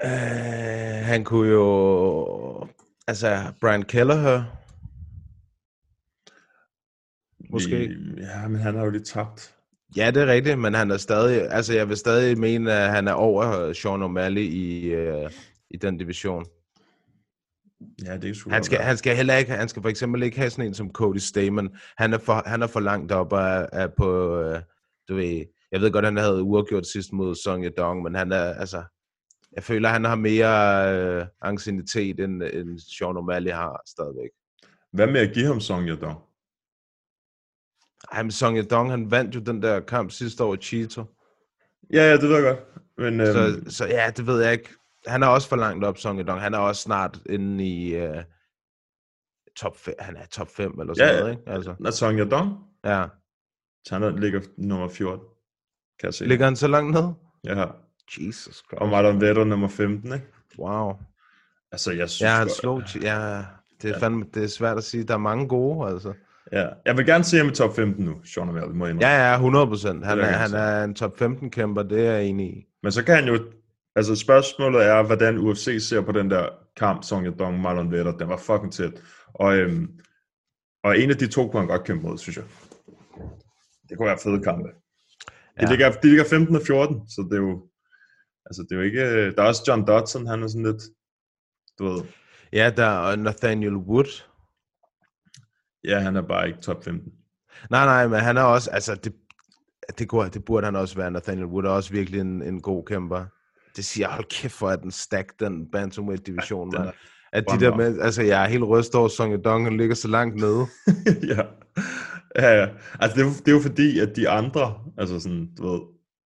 Øh, 0.03 1.05
han 1.05 1.23
kunne 1.23 1.49
jo... 1.49 2.67
Altså, 3.07 3.53
Brian 3.61 3.83
Kelleher. 3.83 4.43
Måske. 7.49 7.83
Ja, 8.17 8.47
men 8.47 8.61
han 8.61 8.75
har 8.75 8.83
jo 8.83 8.89
lige 8.89 9.03
tabt. 9.03 9.55
Ja, 9.97 10.11
det 10.11 10.23
er 10.23 10.27
rigtigt, 10.27 10.59
men 10.59 10.73
han 10.73 10.91
er 10.91 10.97
stadig... 10.97 11.51
Altså, 11.51 11.73
jeg 11.73 11.89
vil 11.89 11.97
stadig 11.97 12.39
mene, 12.39 12.73
at 12.73 12.89
han 12.89 13.07
er 13.07 13.13
over 13.13 13.73
Sean 13.73 14.03
O'Malley 14.03 14.39
i, 14.39 14.85
øh, 14.85 15.31
i 15.69 15.77
den 15.77 15.97
division. 15.97 16.45
Ja, 18.05 18.17
det 18.17 18.29
er 18.29 18.33
sgu 18.33 18.49
Han 18.49 18.63
skal, 18.63 18.79
han 18.79 18.97
skal 18.97 19.15
heller 19.15 19.35
ikke, 19.35 19.51
han 19.51 19.69
skal 19.69 19.81
for 19.81 19.89
eksempel 19.89 20.23
ikke 20.23 20.37
have 20.37 20.49
sådan 20.49 20.65
en 20.65 20.73
som 20.73 20.91
Cody 20.91 21.17
Stamen. 21.17 21.69
Han 21.97 22.13
er 22.13 22.17
for, 22.17 22.43
han 22.45 22.61
er 22.61 22.67
for 22.67 22.79
langt 22.79 23.11
op 23.11 23.33
af, 23.33 23.69
af 23.73 23.93
på, 23.93 24.39
øh, 24.41 24.61
du 25.09 25.15
ved, 25.15 25.45
jeg 25.71 25.81
ved 25.81 25.91
godt, 25.91 26.05
han 26.05 26.17
havde 26.17 26.43
uafgjort 26.43 26.87
sidst 26.87 27.13
mod 27.13 27.35
Song 27.35 27.65
Yadong, 27.65 28.03
men 28.03 28.15
han 28.15 28.31
er, 28.31 28.53
altså, 28.53 28.83
jeg 29.57 29.63
føler, 29.63 29.89
han 29.89 30.03
har 30.03 30.15
mere 30.15 30.93
øh, 30.95 31.25
anciennitet, 31.41 32.19
end, 32.19 32.43
end 32.43 32.79
Sean 32.79 33.17
O'Malley 33.17 33.51
har 33.53 33.81
stadigvæk. 33.87 34.29
Hvad 34.93 35.07
med 35.07 35.21
at 35.21 35.33
give 35.33 35.45
ham 35.47 35.59
Song 35.59 35.87
Yadong? 35.89 36.19
Ej, 38.11 38.23
men 38.23 38.31
Song 38.31 38.57
Yadong, 38.57 38.91
han 38.91 39.11
vandt 39.11 39.35
jo 39.35 39.39
den 39.39 39.61
der 39.61 39.79
kamp 39.79 40.11
sidste 40.11 40.43
år 40.43 40.53
i 40.53 40.57
Cheeto. 40.57 41.03
Ja, 41.93 42.03
ja, 42.09 42.13
det 42.13 42.29
ved 42.29 42.35
jeg 42.35 42.43
godt. 42.43 42.83
Men, 42.97 43.19
øhm, 43.19 43.31
Så, 43.69 43.75
så 43.77 43.85
ja, 43.85 44.11
det 44.17 44.27
ved 44.27 44.43
jeg 44.43 44.53
ikke. 44.53 44.69
Han 45.07 45.23
er 45.23 45.27
også 45.27 45.49
for 45.49 45.55
langt 45.55 45.85
op, 45.85 45.97
Song 45.97 46.19
Yadong. 46.19 46.41
Han 46.41 46.53
er 46.53 46.57
også 46.59 46.81
snart 46.81 47.19
inde 47.29 47.65
i 47.67 47.95
øh, 47.95 48.23
top 49.57 49.77
5. 49.77 49.93
Han 49.99 50.15
er 50.17 50.25
top 50.25 50.47
5 50.47 50.79
eller 50.79 50.93
sådan 50.93 51.13
Ja, 51.13 51.19
noget, 51.19 51.31
ikke? 51.31 51.43
Altså, 51.51 51.75
er 51.85 51.91
Song 51.91 52.19
Yadong? 52.19 52.57
ja. 52.85 53.05
Så 53.85 53.99
han 53.99 54.19
ligger 54.19 54.41
nummer 54.57 54.89
14, 54.89 55.25
kan 55.99 56.07
jeg 56.07 56.13
se. 56.13 56.25
Ligger 56.25 56.45
han 56.45 56.55
så 56.55 56.67
langt 56.67 56.93
ned? 56.93 57.13
Ja. 57.43 57.65
Jesus 58.17 58.55
Christ. 58.55 58.81
Og 58.81 58.89
Marlon 58.89 59.21
Vettel 59.21 59.47
nummer 59.47 59.67
15, 59.67 60.13
ikke? 60.13 60.25
Wow. 60.59 60.93
Altså, 61.71 61.91
jeg 61.91 62.09
synes 62.09 62.29
Ja, 62.29 62.35
han 62.35 62.49
slog... 62.49 62.83
Ja, 63.01 63.43
Det 63.81 63.95
er, 63.95 63.99
fandme, 63.99 64.25
det 64.33 64.43
er 64.43 64.47
svært 64.47 64.77
at 64.77 64.83
sige. 64.83 65.03
Der 65.03 65.13
er 65.13 65.17
mange 65.17 65.47
gode, 65.47 65.89
altså. 65.89 66.13
Ja, 66.51 66.67
jeg 66.85 66.97
vil 66.97 67.05
gerne 67.05 67.23
se 67.23 67.37
ham 67.37 67.47
i 67.47 67.51
top 67.51 67.75
15 67.75 68.05
nu, 68.05 68.15
Sean 68.25 68.49
O'Malley, 68.49 68.73
må 68.73 68.85
indrømme. 68.85 69.07
Ja, 69.07 69.29
ja, 69.29 69.35
100 69.35 69.67
procent. 69.67 70.05
Han, 70.05 70.17
vil 70.17 70.25
er, 70.25 70.29
han 70.29 70.53
er 70.53 70.83
en 70.83 70.95
top 70.95 71.17
15 71.17 71.49
kæmper, 71.51 71.83
det 71.83 72.07
er 72.07 72.11
jeg 72.11 72.25
enig 72.25 72.57
i. 72.57 72.65
Men 72.83 72.91
så 72.91 73.03
kan 73.03 73.15
han 73.15 73.27
jo... 73.27 73.39
Altså 73.95 74.15
spørgsmålet 74.15 74.85
er, 74.85 75.03
hvordan 75.03 75.37
UFC 75.37 75.87
ser 75.89 76.01
på 76.01 76.11
den 76.11 76.31
der 76.31 76.49
kamp, 76.77 77.03
Song 77.03 77.25
Yadong, 77.25 77.61
Marlon 77.61 77.91
Vetter. 77.91 78.17
Den 78.17 78.29
var 78.29 78.37
fucking 78.37 78.73
tæt. 78.73 78.91
Og, 79.33 79.57
øhm, 79.57 79.87
og 80.83 80.99
en 80.99 81.09
af 81.09 81.17
de 81.17 81.27
to 81.27 81.47
kunne 81.47 81.59
han 81.59 81.67
godt 81.69 81.83
kæmpe 81.83 82.07
mod, 82.07 82.17
synes 82.17 82.37
jeg. 82.37 82.45
Det 83.89 83.97
kunne 83.97 84.07
være 84.07 84.17
fede 84.23 84.43
kampe. 84.43 84.69
Ja. 85.61 85.65
De, 85.65 85.69
ligger, 85.69 85.91
de 85.91 86.07
ligger 86.07 86.25
15 86.29 86.55
og 86.55 86.61
14, 86.67 87.09
så 87.09 87.27
det 87.29 87.37
er 87.37 87.41
jo... 87.41 87.66
Altså, 88.47 88.63
det 88.63 88.71
er 88.71 88.75
jo 88.75 88.81
ikke... 88.81 89.31
Der 89.31 89.43
er 89.43 89.47
også 89.47 89.63
John 89.67 89.87
Dodson, 89.87 90.27
han 90.27 90.43
er 90.43 90.47
sådan 90.47 90.65
lidt... 90.65 90.83
Du 91.79 91.83
ved... 91.83 92.03
Ja, 92.53 92.71
der 92.77 92.85
er 92.85 93.15
Nathaniel 93.15 93.75
Wood. 93.75 94.23
Ja, 95.83 95.99
han 95.99 96.15
er 96.15 96.21
bare 96.21 96.47
ikke 96.47 96.59
top 96.59 96.83
15. 96.83 97.11
Nej, 97.69 97.85
nej, 97.85 98.07
men 98.07 98.19
han 98.19 98.37
er 98.37 98.41
også... 98.41 98.71
Altså, 98.71 98.95
det, 98.95 99.13
det, 99.99 100.09
kunne, 100.09 100.29
det 100.29 100.45
burde 100.45 100.65
han 100.65 100.75
også 100.75 100.95
være. 100.95 101.11
Nathaniel 101.11 101.45
Wood 101.45 101.65
er 101.65 101.69
også 101.69 101.91
virkelig 101.91 102.21
en, 102.21 102.41
en 102.41 102.61
god 102.61 102.85
kæmper. 102.85 103.25
Det 103.75 103.85
siger, 103.85 104.09
hold 104.09 104.25
kæft 104.29 104.53
for, 104.53 104.69
at 104.69 104.81
den 104.81 104.91
stack, 104.91 105.39
den 105.39 105.71
bantamweight-division, 105.71 106.73
Ja, 106.73 106.79
er 106.81 106.91
At 107.31 107.45
de 107.51 107.59
der 107.59 107.75
med, 107.75 107.99
altså, 108.01 108.21
jeg 108.21 108.43
er 108.43 108.47
helt 108.47 108.63
rystet 108.63 108.95
over, 108.95 109.07
Song 109.07 109.33
Yadong, 109.33 109.63
han 109.63 109.77
ligger 109.77 109.95
så 109.95 110.07
langt 110.07 110.35
nede. 110.35 110.65
ja. 111.35 111.43
ja, 112.35 112.59
ja. 112.61 112.67
Altså, 112.99 113.15
det 113.15 113.21
er, 113.21 113.25
jo, 113.25 113.31
det 113.31 113.47
er 113.47 113.51
jo 113.51 113.59
fordi, 113.61 113.99
at 113.99 114.15
de 114.15 114.29
andre, 114.29 114.79
altså 114.97 115.19
sådan, 115.19 115.49
du 115.57 115.71
ved, 115.71 115.81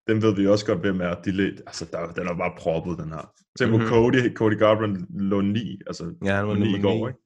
dem 0.09 0.21
ved 0.21 0.35
vi 0.35 0.47
også 0.47 0.65
godt, 0.65 0.79
hvem 0.79 1.01
er. 1.01 1.13
De 1.13 1.31
lidt, 1.31 1.61
altså, 1.67 1.85
der, 1.91 2.07
den 2.07 2.27
er 2.27 2.33
bare 2.37 2.51
proppet, 2.57 2.97
den 2.97 3.09
her. 3.11 3.31
Tænk 3.59 3.71
på 3.71 3.77
Mhm. 3.77 3.87
Cody, 3.87 4.33
Cody 4.35 4.57
Garbrandt 4.59 5.21
lå 5.21 5.41
9, 5.41 5.79
altså 5.87 6.13
Ja, 6.25 6.35
han 6.35 6.47
var 6.47 6.53
lå 6.53 6.59
9 6.59 6.77
i 6.77 6.81
går, 6.81 6.93
ni. 6.93 7.07
ikke? 7.07 7.19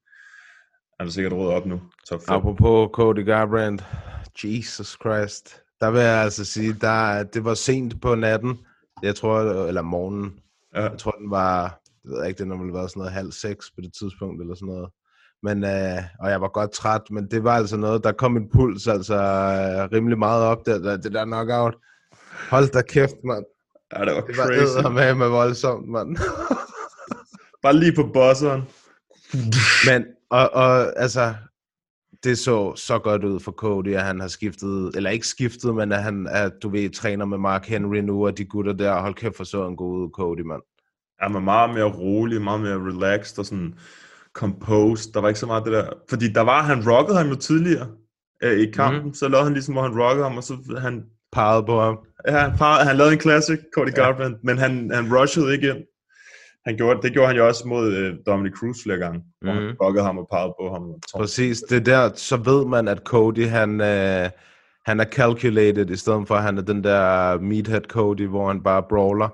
Han 1.00 1.06
er 1.08 1.10
sikkert 1.10 1.32
rådet 1.32 1.54
op 1.54 1.66
nu, 1.66 1.80
top 2.08 2.20
5. 2.28 2.34
Apropos 2.36 2.90
Cody 2.92 3.24
Garbrandt, 3.24 3.84
Jesus 4.44 4.96
Christ. 5.00 5.60
Der 5.80 5.90
vil 5.90 6.00
jeg 6.00 6.22
altså 6.22 6.44
sige, 6.44 6.72
der, 6.80 7.22
det 7.22 7.44
var 7.44 7.54
sent 7.54 8.00
på 8.02 8.14
natten, 8.14 8.58
jeg 9.02 9.14
tror, 9.14 9.64
eller 9.66 9.82
morgenen. 9.82 10.32
Ja. 10.74 10.82
Jeg 10.82 10.98
tror, 10.98 11.10
den 11.10 11.30
var, 11.30 11.62
jeg 12.04 12.10
ved 12.10 12.26
ikke, 12.26 12.42
den 12.42 12.50
har 12.50 12.58
vel 12.64 12.72
været 12.74 12.90
sådan 12.90 13.00
noget 13.00 13.12
halv 13.12 13.32
seks 13.32 13.70
på 13.70 13.80
det 13.80 13.92
tidspunkt, 14.00 14.40
eller 14.42 14.54
sådan 14.54 14.74
noget. 14.74 14.88
Men, 15.42 15.64
øh, 15.64 16.02
og 16.20 16.30
jeg 16.30 16.40
var 16.40 16.48
godt 16.48 16.72
træt, 16.72 17.00
men 17.10 17.26
det 17.30 17.44
var 17.44 17.56
altså 17.56 17.76
noget, 17.76 18.04
der 18.04 18.12
kom 18.12 18.36
en 18.36 18.48
puls 18.50 18.86
altså 18.88 19.14
øh, 19.14 19.92
rimelig 19.92 20.18
meget 20.18 20.42
op, 20.42 20.66
der, 20.66 20.78
der, 20.78 20.96
det 20.96 21.12
der 21.12 21.24
knockout. 21.24 21.76
Hold 22.50 22.68
da 22.72 22.82
kæft, 22.82 23.16
mand. 23.24 23.44
Ja, 23.96 24.04
det 24.04 24.14
var 24.14 24.20
Det 24.20 24.36
var 24.36 24.44
crazy. 24.46 24.94
med 24.94 25.14
med 25.14 25.28
voldsomt, 25.28 25.88
mand. 25.88 26.16
Bare 27.62 27.76
lige 27.76 27.92
på 27.94 28.10
bosseren. 28.14 28.62
Men, 29.86 30.04
og, 30.30 30.50
og 30.52 30.98
altså, 31.00 31.34
det 32.24 32.38
så 32.38 32.76
så 32.76 32.98
godt 32.98 33.24
ud 33.24 33.40
for 33.40 33.52
Cody, 33.52 33.94
at 33.94 34.02
han 34.02 34.20
har 34.20 34.28
skiftet, 34.28 34.96
eller 34.96 35.10
ikke 35.10 35.26
skiftet, 35.26 35.74
men 35.74 35.92
at 35.92 36.02
han, 36.02 36.28
at 36.30 36.52
du 36.62 36.68
ved, 36.68 36.90
træner 36.90 37.24
med 37.24 37.38
Mark 37.38 37.66
Henry 37.66 37.96
nu, 37.96 38.26
og 38.26 38.38
de 38.38 38.44
gutter 38.44 38.72
der, 38.72 39.00
hold 39.00 39.14
kæft 39.14 39.36
for 39.36 39.44
så 39.44 39.66
en 39.66 39.76
god 39.76 39.98
ud, 40.04 40.10
Cody, 40.10 40.40
mand. 40.40 40.62
Han 41.20 41.34
var 41.34 41.40
meget 41.40 41.74
mere 41.74 41.84
rolig, 41.84 42.42
meget 42.42 42.60
mere 42.60 42.76
relaxed 42.76 43.38
og 43.38 43.46
sådan 43.46 43.74
composed. 44.32 45.12
Der 45.12 45.20
var 45.20 45.28
ikke 45.28 45.40
så 45.40 45.46
meget 45.46 45.64
det 45.64 45.72
der... 45.72 45.88
Fordi 46.08 46.32
der 46.32 46.40
var, 46.40 46.62
han 46.62 46.90
rockede 46.90 47.18
ham 47.18 47.28
jo 47.28 47.34
tidligere 47.34 47.88
øh, 48.42 48.58
i 48.58 48.70
kampen. 48.70 49.04
Mm. 49.04 49.14
Så 49.14 49.28
lavede 49.28 49.44
han 49.44 49.52
ligesom, 49.52 49.74
hvor 49.74 49.82
han 49.82 50.00
rockede 50.00 50.24
ham, 50.28 50.36
og 50.36 50.44
så 50.44 50.78
han... 50.78 51.04
Parret 51.32 51.66
på 51.66 51.80
ham. 51.80 51.98
Ja, 52.28 52.38
han, 52.38 52.56
par, 52.58 52.84
han 52.84 52.96
lavede 52.96 53.12
en 53.12 53.20
classic, 53.20 53.58
Cody 53.74 53.86
ja. 53.96 54.02
Garbrandt, 54.02 54.44
men 54.44 54.58
han, 54.58 54.90
han 54.94 55.14
rushede 55.16 55.52
ikke 55.54 55.68
ind. 55.70 55.84
Han 56.66 56.76
gjorde, 56.76 57.02
det 57.02 57.12
gjorde 57.12 57.26
han 57.28 57.36
jo 57.36 57.46
også 57.46 57.68
mod 57.68 57.92
øh, 57.92 58.14
Dominic 58.26 58.52
Cruz 58.52 58.76
flere 58.84 58.98
gange, 58.98 59.22
hvor 59.40 59.52
Mhm. 59.52 59.62
han 59.66 59.76
rockede 59.82 60.04
ham 60.04 60.18
og 60.18 60.28
parrede 60.32 60.54
på 60.60 60.72
ham. 60.72 60.82
Præcis, 61.16 61.60
det 61.60 61.86
der, 61.86 62.10
så 62.14 62.36
ved 62.36 62.66
man, 62.66 62.88
at 62.88 62.98
Cody, 62.98 63.46
han, 63.46 63.80
øh, 63.80 64.30
han 64.86 65.00
er 65.00 65.04
calculated, 65.04 65.90
i 65.90 65.96
stedet 65.96 66.28
for, 66.28 66.34
at 66.34 66.42
han 66.42 66.58
er 66.58 66.62
den 66.62 66.84
der 66.84 67.38
meathead 67.40 67.80
Cody, 67.88 68.26
hvor 68.26 68.48
han 68.48 68.62
bare 68.62 68.82
brawler. 68.88 69.28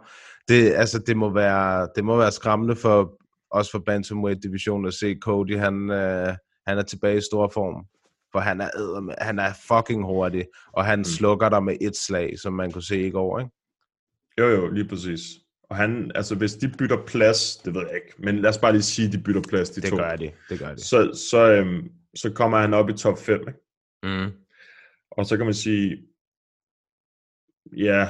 Det, 0.49 0.73
altså, 0.77 0.99
det, 0.99 1.17
må 1.17 1.33
være, 1.35 1.89
det 1.97 2.05
må 2.05 2.17
være 2.17 2.33
skræmmende 2.33 2.77
for 2.77 3.13
også 3.51 3.71
for 3.71 3.79
Bantamweight-divisionen 3.79 4.87
at 4.87 4.95
se 4.95 5.17
Cody, 5.23 5.59
han, 5.59 5.91
øh, 5.91 6.35
han 6.67 6.79
er 6.79 6.83
tilbage 6.83 7.17
i 7.19 7.21
stor 7.31 7.51
form. 7.55 7.85
For 8.33 8.41
han 8.41 8.61
er, 8.61 9.23
han 9.23 9.39
er 9.39 9.53
fucking 9.69 10.05
hurtig, 10.05 10.47
og 10.73 10.85
han 10.85 10.99
mm. 10.99 11.05
slukker 11.05 11.49
dig 11.49 11.63
med 11.63 11.77
et 11.81 11.97
slag, 11.97 12.39
som 12.39 12.53
man 12.53 12.73
kunne 12.73 12.83
se 12.83 13.07
i 13.07 13.11
går, 13.11 13.39
ikke? 13.39 13.51
Jo, 14.39 14.47
jo, 14.49 14.69
lige 14.71 14.89
præcis. 14.89 15.21
Og 15.71 15.77
han, 15.77 16.13
altså 16.15 16.35
hvis 16.35 16.55
de 16.55 16.73
bytter 16.79 17.05
plads, 17.07 17.57
det 17.57 17.75
ved 17.75 17.87
jeg 17.87 17.95
ikke, 17.95 18.15
men 18.19 18.39
lad 18.39 18.51
os 18.51 18.59
bare 18.59 18.73
lige 18.73 18.83
sige, 18.83 19.07
at 19.07 19.13
de 19.13 19.23
bytter 19.23 19.43
plads, 19.49 19.71
de 19.71 19.81
Det 19.81 19.91
to. 19.91 19.97
gør 19.97 20.17
de, 20.17 20.31
det 20.49 20.59
gør 20.59 20.75
de. 20.75 20.81
Så, 20.81 21.27
så, 21.31 21.53
øhm, 21.53 21.89
så 22.15 22.33
kommer 22.33 22.59
han 22.59 22.75
op 22.75 22.89
i 22.89 22.93
top 22.93 23.19
5, 23.19 23.41
ikke? 23.41 23.61
Mm. 24.03 24.33
Og 25.11 25.27
så 25.27 25.37
kan 25.37 25.47
man 25.47 25.55
sige, 25.55 26.07
ja, 27.77 28.09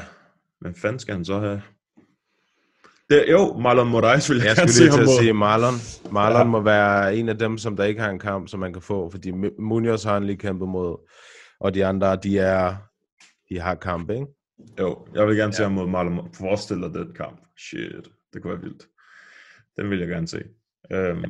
hvad 0.60 0.74
fanden 0.74 0.98
skal 0.98 1.14
han 1.14 1.24
så 1.24 1.38
have? 1.40 1.62
Det, 3.10 3.24
jo, 3.30 3.58
Marlon 3.58 3.88
Moraes 3.88 4.30
vil 4.30 4.36
jeg, 4.38 4.46
Jeg 4.46 4.56
gerne 4.56 4.72
se 4.72 4.88
ham 4.90 4.98
mod. 4.98 5.18
sige 5.20 5.32
Marlon. 5.32 5.74
Marlon 6.12 6.32
Ja. 6.36 6.38
ja. 6.38 6.44
må 6.44 6.60
være 6.60 7.16
en 7.16 7.28
af 7.28 7.38
dem, 7.38 7.58
som 7.58 7.76
der 7.76 7.84
ikke 7.84 8.00
har 8.00 8.10
en 8.10 8.18
kamp, 8.18 8.48
som 8.48 8.60
man 8.60 8.72
kan 8.72 8.82
få, 8.82 9.10
fordi 9.10 9.30
Mu- 9.30 9.62
Munoz 9.62 10.04
har 10.04 10.12
han 10.14 10.24
lige 10.24 10.36
kæmpet 10.36 10.68
mod, 10.68 11.10
og 11.60 11.74
de 11.74 11.86
andre, 11.86 12.16
de 12.16 12.38
er, 12.38 12.76
de 13.48 13.60
har 13.60 13.74
kamp, 13.74 14.10
ikke? 14.10 14.26
Jo, 14.80 15.06
jeg 15.14 15.26
vil 15.26 15.36
gerne 15.36 15.52
se 15.52 15.62
ham 15.62 15.72
mod 15.72 15.86
Marlon. 15.88 16.34
Forestil 16.34 16.76
dig 16.82 16.94
den 16.94 17.12
kamp. 17.14 17.40
Shit, 17.58 18.08
det 18.32 18.42
kunne 18.42 18.52
være 18.52 18.62
vildt. 18.62 18.82
Den 19.76 19.90
vil 19.90 19.98
jeg 19.98 20.08
gerne 20.08 20.28
se. 20.28 20.42
Øhm, 20.92 21.24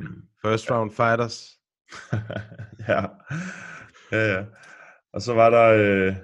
First 0.45 0.71
round 0.71 0.91
fighters. 0.91 1.49
ja. 2.87 3.01
ja, 4.11 4.33
ja. 4.33 4.43
Og 5.13 5.21
så 5.21 5.33
var 5.33 5.49
der 5.49 5.67
øh, 5.67 6.15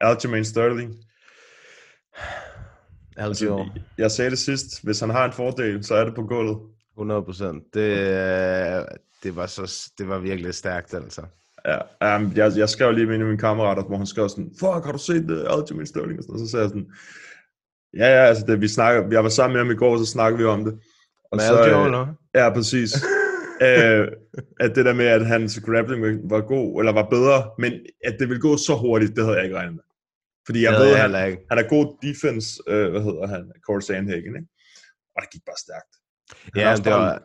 Aljamain 0.00 0.44
Sterling. 0.44 0.94
Algio, 3.16 3.58
Altså, 3.58 3.80
jeg 3.98 4.10
sagde 4.10 4.30
det 4.30 4.38
sidst, 4.38 4.84
hvis 4.84 5.00
han 5.00 5.10
har 5.10 5.24
en 5.24 5.32
fordel, 5.32 5.84
så 5.84 5.94
er 5.94 6.04
det 6.04 6.14
på 6.14 6.22
gulvet. 6.22 6.58
100 6.94 7.22
procent. 7.22 7.74
Det, 7.74 7.80
øh, 7.80 8.84
det, 9.22 9.36
var 9.36 9.46
så, 9.46 9.90
det 9.98 10.08
var 10.08 10.18
virkelig 10.18 10.54
stærkt, 10.54 10.94
altså. 10.94 11.22
Ja, 11.66 12.16
um, 12.16 12.32
jeg, 12.36 12.52
jeg 12.56 12.68
skrev 12.68 12.92
lige 12.92 13.06
med 13.06 13.14
en 13.14 13.20
af 13.20 13.26
mine 13.26 13.38
kammerater, 13.38 13.82
hvor 13.82 13.96
han 13.96 14.06
skrev 14.06 14.28
sådan, 14.28 14.50
fuck, 14.60 14.84
har 14.84 14.92
du 14.92 14.98
set 14.98 15.30
uh, 15.30 15.58
Aljamain 15.58 15.86
Sterling? 15.86 16.18
Og 16.18 16.24
og 16.32 16.38
så 16.38 16.46
sagde 16.46 16.62
jeg 16.62 16.70
sådan, 16.70 16.86
ja, 17.96 18.06
ja, 18.06 18.24
altså, 18.24 18.44
det, 18.46 18.60
vi 18.60 18.68
snakker, 18.68 19.08
jeg 19.10 19.24
var 19.24 19.30
sammen 19.30 19.52
med 19.52 19.60
ham 19.60 19.70
i 19.70 19.74
går, 19.74 19.98
så 19.98 20.06
snakkede 20.06 20.38
vi 20.38 20.44
om 20.44 20.64
det. 20.64 20.78
Og 21.30 21.36
Med 21.36 21.44
så, 21.44 21.68
øh? 21.68 22.06
Ja, 22.34 22.50
præcis. 22.50 22.94
øh, 23.66 24.08
at 24.60 24.74
det 24.74 24.84
der 24.84 24.94
med, 24.94 25.06
at 25.06 25.26
hans 25.26 25.60
grappling 25.60 26.30
var 26.30 26.40
god, 26.40 26.80
eller 26.80 26.92
var 26.92 27.08
bedre, 27.10 27.50
men 27.58 27.72
at 28.04 28.16
det 28.18 28.28
ville 28.28 28.40
gå 28.40 28.56
så 28.56 28.74
hurtigt, 28.74 29.16
det 29.16 29.24
havde 29.24 29.36
jeg 29.36 29.44
ikke 29.44 29.56
regnet 29.56 29.74
med. 29.74 29.82
Fordi 30.46 30.62
jeg 30.62 30.72
ved, 30.72 30.96
han, 30.96 31.30
ikke. 31.30 31.42
han 31.50 31.58
er 31.58 31.68
god 31.68 31.96
defense, 32.02 32.62
øh, 32.68 32.90
hvad 32.90 33.02
hedder 33.02 33.26
han, 33.26 33.52
Corey 33.66 33.80
Sandhagen, 33.80 34.36
ikke? 34.36 34.48
Og 35.16 35.22
det 35.22 35.30
gik 35.30 35.44
bare 35.46 35.56
stærkt. 35.58 35.92
Han 36.54 36.62
er 36.62 36.66
Ja, 36.66 36.70
også 36.70 36.82
det 36.82 36.92
var, 36.92 37.22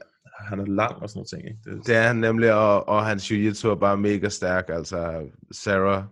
Han 0.50 0.60
er 0.60 0.66
lang 0.66 0.96
og 0.96 1.10
sådan 1.10 1.18
noget 1.18 1.30
ting, 1.30 1.46
ikke? 1.46 1.60
Det, 1.66 1.88
det 1.88 1.96
er 1.96 2.08
han 2.08 2.16
nemlig, 2.16 2.54
og, 2.54 2.88
og 2.90 3.06
hans 3.06 3.32
jiu-jitsu 3.32 3.68
er 3.68 3.76
bare 3.76 3.98
mega 3.98 4.30
stærk, 4.30 4.66
altså 4.70 5.30
Sarah, 5.52 6.04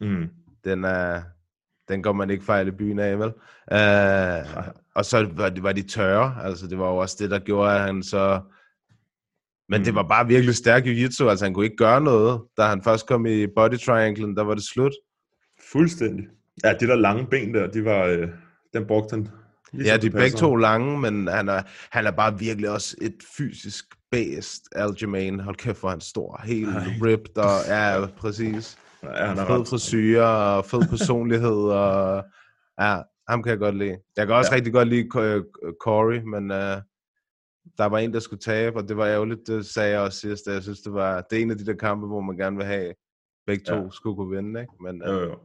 mm. 0.00 0.28
den 0.64 0.84
er, 0.84 1.22
den 1.88 2.02
går 2.02 2.12
man 2.12 2.30
ikke 2.30 2.44
fejl 2.44 2.68
i 2.68 2.70
byen 2.70 2.98
af, 2.98 3.18
vel? 3.18 3.32
Uh, 3.72 4.68
og 4.94 5.04
så 5.04 5.28
var 5.32 5.48
de, 5.48 5.62
var 5.62 5.72
de 5.72 5.82
tørre, 5.82 6.44
altså 6.44 6.66
det 6.66 6.78
var 6.78 6.88
jo 6.88 6.96
også 6.96 7.16
det, 7.18 7.30
der 7.30 7.38
gjorde, 7.38 7.72
at 7.74 7.80
han 7.80 8.02
så... 8.02 8.40
Men 9.68 9.80
mm. 9.80 9.84
det 9.84 9.94
var 9.94 10.08
bare 10.08 10.26
virkelig 10.26 10.54
stærk 10.54 10.86
jiu-jitsu, 10.86 11.28
altså 11.28 11.44
han 11.44 11.54
kunne 11.54 11.64
ikke 11.64 11.76
gøre 11.76 12.00
noget. 12.00 12.42
Da 12.56 12.62
han 12.62 12.82
først 12.82 13.06
kom 13.06 13.26
i 13.26 13.46
body 13.46 13.78
trianglen, 13.78 14.36
der 14.36 14.44
var 14.44 14.54
det 14.54 14.64
slut. 14.64 14.92
Fuldstændig. 15.72 16.26
Ja, 16.64 16.72
de 16.80 16.86
der 16.86 16.94
lange 16.96 17.26
ben 17.26 17.54
der, 17.54 17.66
de 17.66 17.84
var, 17.84 18.04
øh, 18.04 18.28
den 18.74 18.86
brugte 18.86 19.14
han. 19.16 19.28
Lige 19.72 19.86
Ja, 19.88 19.90
de 19.92 19.96
er 19.96 20.00
det 20.00 20.12
begge 20.12 20.36
to 20.36 20.56
lange, 20.56 21.00
men 21.00 21.26
han 21.26 21.48
er, 21.48 21.62
han 21.90 22.06
er 22.06 22.10
bare 22.10 22.38
virkelig 22.38 22.70
også 22.70 22.96
et 23.02 23.14
fysisk 23.36 23.84
bæst, 24.10 24.62
Aljamain. 24.72 25.40
Hold 25.40 25.56
kæft, 25.56 25.80
hvor 25.80 25.90
han 25.90 26.00
stor, 26.00 26.40
helt 26.44 26.68
ripped, 27.04 27.38
og 27.38 27.50
ja, 27.68 28.06
præcis. 28.16 28.78
Ja, 29.02 29.08
han 29.26 29.38
er 29.38 29.46
fed 29.46 29.60
ret- 29.60 29.68
frisyr 29.68 30.22
og 30.22 30.64
fed 30.64 30.88
personlighed, 30.88 31.62
og 31.70 32.24
ja, 32.80 32.98
ham 33.28 33.42
kan 33.42 33.50
jeg 33.50 33.58
godt 33.58 33.76
lide. 33.76 33.98
Jeg 34.16 34.26
kan 34.26 34.36
også 34.36 34.50
Ja. 34.52 34.56
rigtig 34.56 34.72
godt 34.72 34.88
lide 34.88 35.08
Co- 35.14 35.76
Corey, 35.80 36.20
men 36.22 36.50
uh, 36.50 36.82
der 37.78 37.86
var 37.86 37.98
en, 37.98 38.12
der 38.12 38.20
skulle 38.20 38.40
tabe, 38.40 38.76
og 38.76 38.88
det 38.88 38.96
var 38.96 39.06
ærgerligt, 39.06 39.40
det 39.46 39.66
sagde 39.66 39.90
jeg 39.90 40.00
også 40.00 40.18
sidst. 40.18 40.46
Jeg 40.46 40.62
synes, 40.62 40.80
det 40.80 40.92
var 40.92 41.20
det 41.20 41.38
er 41.38 41.42
en 41.42 41.50
af 41.50 41.58
de 41.58 41.66
der 41.66 41.74
kampe, 41.74 42.06
hvor 42.06 42.20
man 42.20 42.36
gerne 42.36 42.56
vil 42.56 42.66
have 42.66 42.94
begge 43.46 43.64
to 43.64 43.74
Ja. 43.74 43.88
skulle 43.90 44.16
kunne 44.16 44.36
vinde, 44.36 44.60
ikke? 44.60 44.72
Men 44.80 45.02
uh, 45.02 45.08
Jo, 45.08 45.20
jo. 45.20 45.38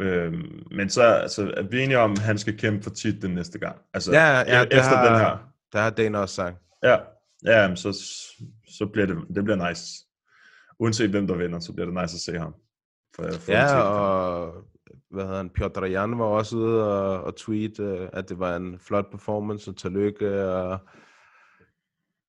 Øhm, 0.00 0.62
men 0.70 0.90
så 0.90 1.02
altså, 1.02 1.54
er 1.56 1.62
vi 1.62 1.82
enige 1.82 1.98
om, 1.98 2.12
at 2.12 2.18
han 2.18 2.38
skal 2.38 2.58
kæmpe 2.58 2.82
for 2.82 2.90
titlen 2.90 3.34
næste 3.34 3.58
gang. 3.58 3.76
Altså, 3.94 4.12
ja, 4.12 4.38
ja, 4.38 4.62
e- 4.62 4.64
det 4.64 4.72
efter 4.72 4.96
har, 4.96 5.08
den 5.08 5.20
her. 5.20 5.52
der 5.72 5.80
har 5.80 5.90
Dana 5.90 6.18
også 6.18 6.34
sagt. 6.34 6.56
Ja, 6.82 6.96
ja 7.44 7.74
så, 7.74 7.92
så 8.78 8.86
bliver 8.92 9.06
det, 9.06 9.16
det 9.34 9.44
bliver 9.44 9.68
nice. 9.68 9.82
Uanset 10.78 11.10
hvem 11.10 11.26
der 11.26 11.34
vinder, 11.34 11.60
så 11.60 11.72
bliver 11.72 11.86
det 11.86 11.94
nice 11.94 12.14
at 12.14 12.20
se 12.20 12.38
ham. 12.38 12.54
For, 13.16 13.22
for 13.22 13.52
Ja, 13.52 13.80
og 13.80 14.54
hvad 15.10 15.24
hedder 15.24 15.36
han, 15.36 15.50
Piotr 15.50 15.84
Jan 15.84 16.18
var 16.18 16.24
også 16.24 16.56
ude 16.56 16.92
og, 16.92 17.24
og 17.24 17.36
tweet, 17.36 17.80
øh, 17.80 18.08
at 18.12 18.28
det 18.28 18.38
var 18.38 18.56
en 18.56 18.78
flot 18.78 19.10
performance, 19.10 19.70
og 19.70 19.76
tillykke, 19.76 20.44
og 20.44 20.78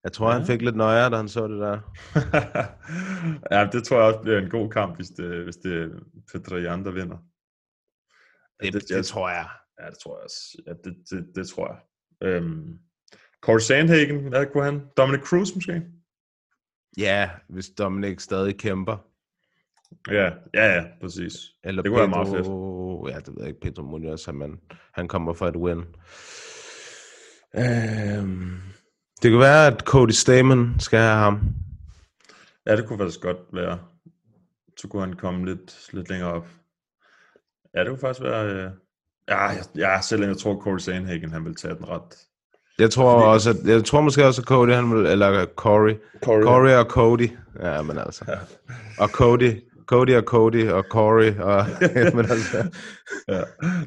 Jeg 0.04 0.12
tror, 0.12 0.32
ja. 0.32 0.38
han 0.38 0.46
fik 0.46 0.62
lidt 0.62 0.76
nøjere, 0.76 1.10
da 1.10 1.16
han 1.16 1.28
så 1.28 1.48
det 1.48 1.60
der. 1.60 1.80
ja, 3.56 3.70
det 3.72 3.84
tror 3.84 3.98
jeg 3.98 4.06
også 4.06 4.20
bliver 4.20 4.40
en 4.40 4.50
god 4.50 4.70
kamp, 4.70 4.96
hvis 4.96 5.10
det, 5.10 5.44
hvis 5.44 5.56
det 5.56 5.82
er 5.84 5.88
Petrajan, 6.32 6.86
der 6.86 6.92
vinder. 6.92 7.18
Det, 8.62 8.74
det, 8.74 8.90
det 8.90 9.06
tror 9.06 9.30
jeg. 9.30 9.48
Ja, 9.82 9.90
det 9.90 10.00
tror 10.00 10.18
jeg 10.18 10.24
også. 10.24 10.58
Ja, 10.68 10.72
det, 10.84 10.96
det, 11.10 11.36
det 11.36 11.48
tror 11.50 11.68
jeg. 11.68 11.80
Øhm, 12.28 12.80
Corey 13.42 13.60
Sandhagen, 13.60 14.28
hvad 14.28 14.46
kunne 14.46 14.64
han? 14.64 14.82
Dominic 14.98 15.22
Cruz 15.22 15.56
måske? 15.56 15.84
Ja, 16.98 17.30
hvis 17.50 17.70
Dominic 17.70 18.22
stadig 18.22 18.58
kæmper. 18.58 18.98
Ja, 20.08 20.32
ja, 20.54 20.76
ja, 20.76 20.86
præcis. 21.02 21.34
Eller 21.64 21.82
det 21.82 21.92
kunne 21.92 22.08
Pedro, 22.08 22.20
være 22.20 22.26
meget 22.26 22.46
fedt. 22.46 23.16
Ja, 23.16 23.20
det 23.20 23.36
ved 23.36 23.42
jeg 23.42 23.48
ikke. 23.48 23.60
Pedro 23.60 23.84
Munoz, 23.84 24.26
han, 24.26 24.60
han 24.94 25.08
kommer 25.08 25.34
for 25.34 25.48
et 25.48 25.56
win. 25.56 25.78
Øhm, 27.56 28.58
det 29.22 29.32
kan 29.32 29.40
være, 29.40 29.68
at 29.68 29.80
Cody 29.80 30.12
Stamen 30.12 30.80
skal 30.80 31.00
have 31.00 31.16
ham. 31.16 31.40
Ja, 32.66 32.76
det 32.76 32.88
kunne 32.88 33.00
faktisk 33.00 33.22
godt 33.22 33.38
være. 33.54 33.80
Så 34.78 34.88
kunne 34.88 35.02
han 35.02 35.14
komme 35.14 35.46
lidt, 35.46 35.90
lidt 35.94 36.10
længere 36.10 36.34
op. 36.34 36.48
Ja, 37.76 37.80
det 37.80 37.88
kunne 37.90 38.00
faktisk 38.00 38.24
være... 38.24 38.46
Øh... 38.46 38.72
Ja, 39.30 39.42
jeg, 39.42 39.64
jeg, 39.76 40.00
selv 40.04 40.24
jeg 40.24 40.38
tror, 40.38 40.62
Corey 40.62 40.78
Sandhagen, 40.78 41.32
han 41.32 41.46
vil 41.46 41.56
tage 41.56 41.76
den 41.76 41.90
ret. 41.90 42.16
Jeg 42.80 42.92
tror 42.92 43.20
Fordi... 43.20 43.34
også, 43.34 43.50
at, 43.50 43.56
jeg 43.66 43.86
tror 43.86 44.02
måske 44.02 44.26
også, 44.26 44.42
at 44.42 44.48
Cody, 44.48 44.70
han 44.70 44.92
vil, 44.92 45.06
eller 45.06 45.46
Corey. 45.46 45.96
Corey. 46.24 46.44
Corey 46.44 46.74
og 46.74 46.86
Cody. 46.86 47.30
Ja, 47.60 47.82
men 47.82 47.98
altså. 47.98 48.26
Ja. 48.28 48.38
Og 49.04 49.10
Cody. 49.10 49.52
Cody 49.86 50.16
og 50.16 50.24
Cody 50.24 50.70
og 50.70 50.84
Corey. 50.90 51.38
Og, 51.38 51.66
men 52.16 52.26
altså. 52.26 52.58
ja, 53.28 53.42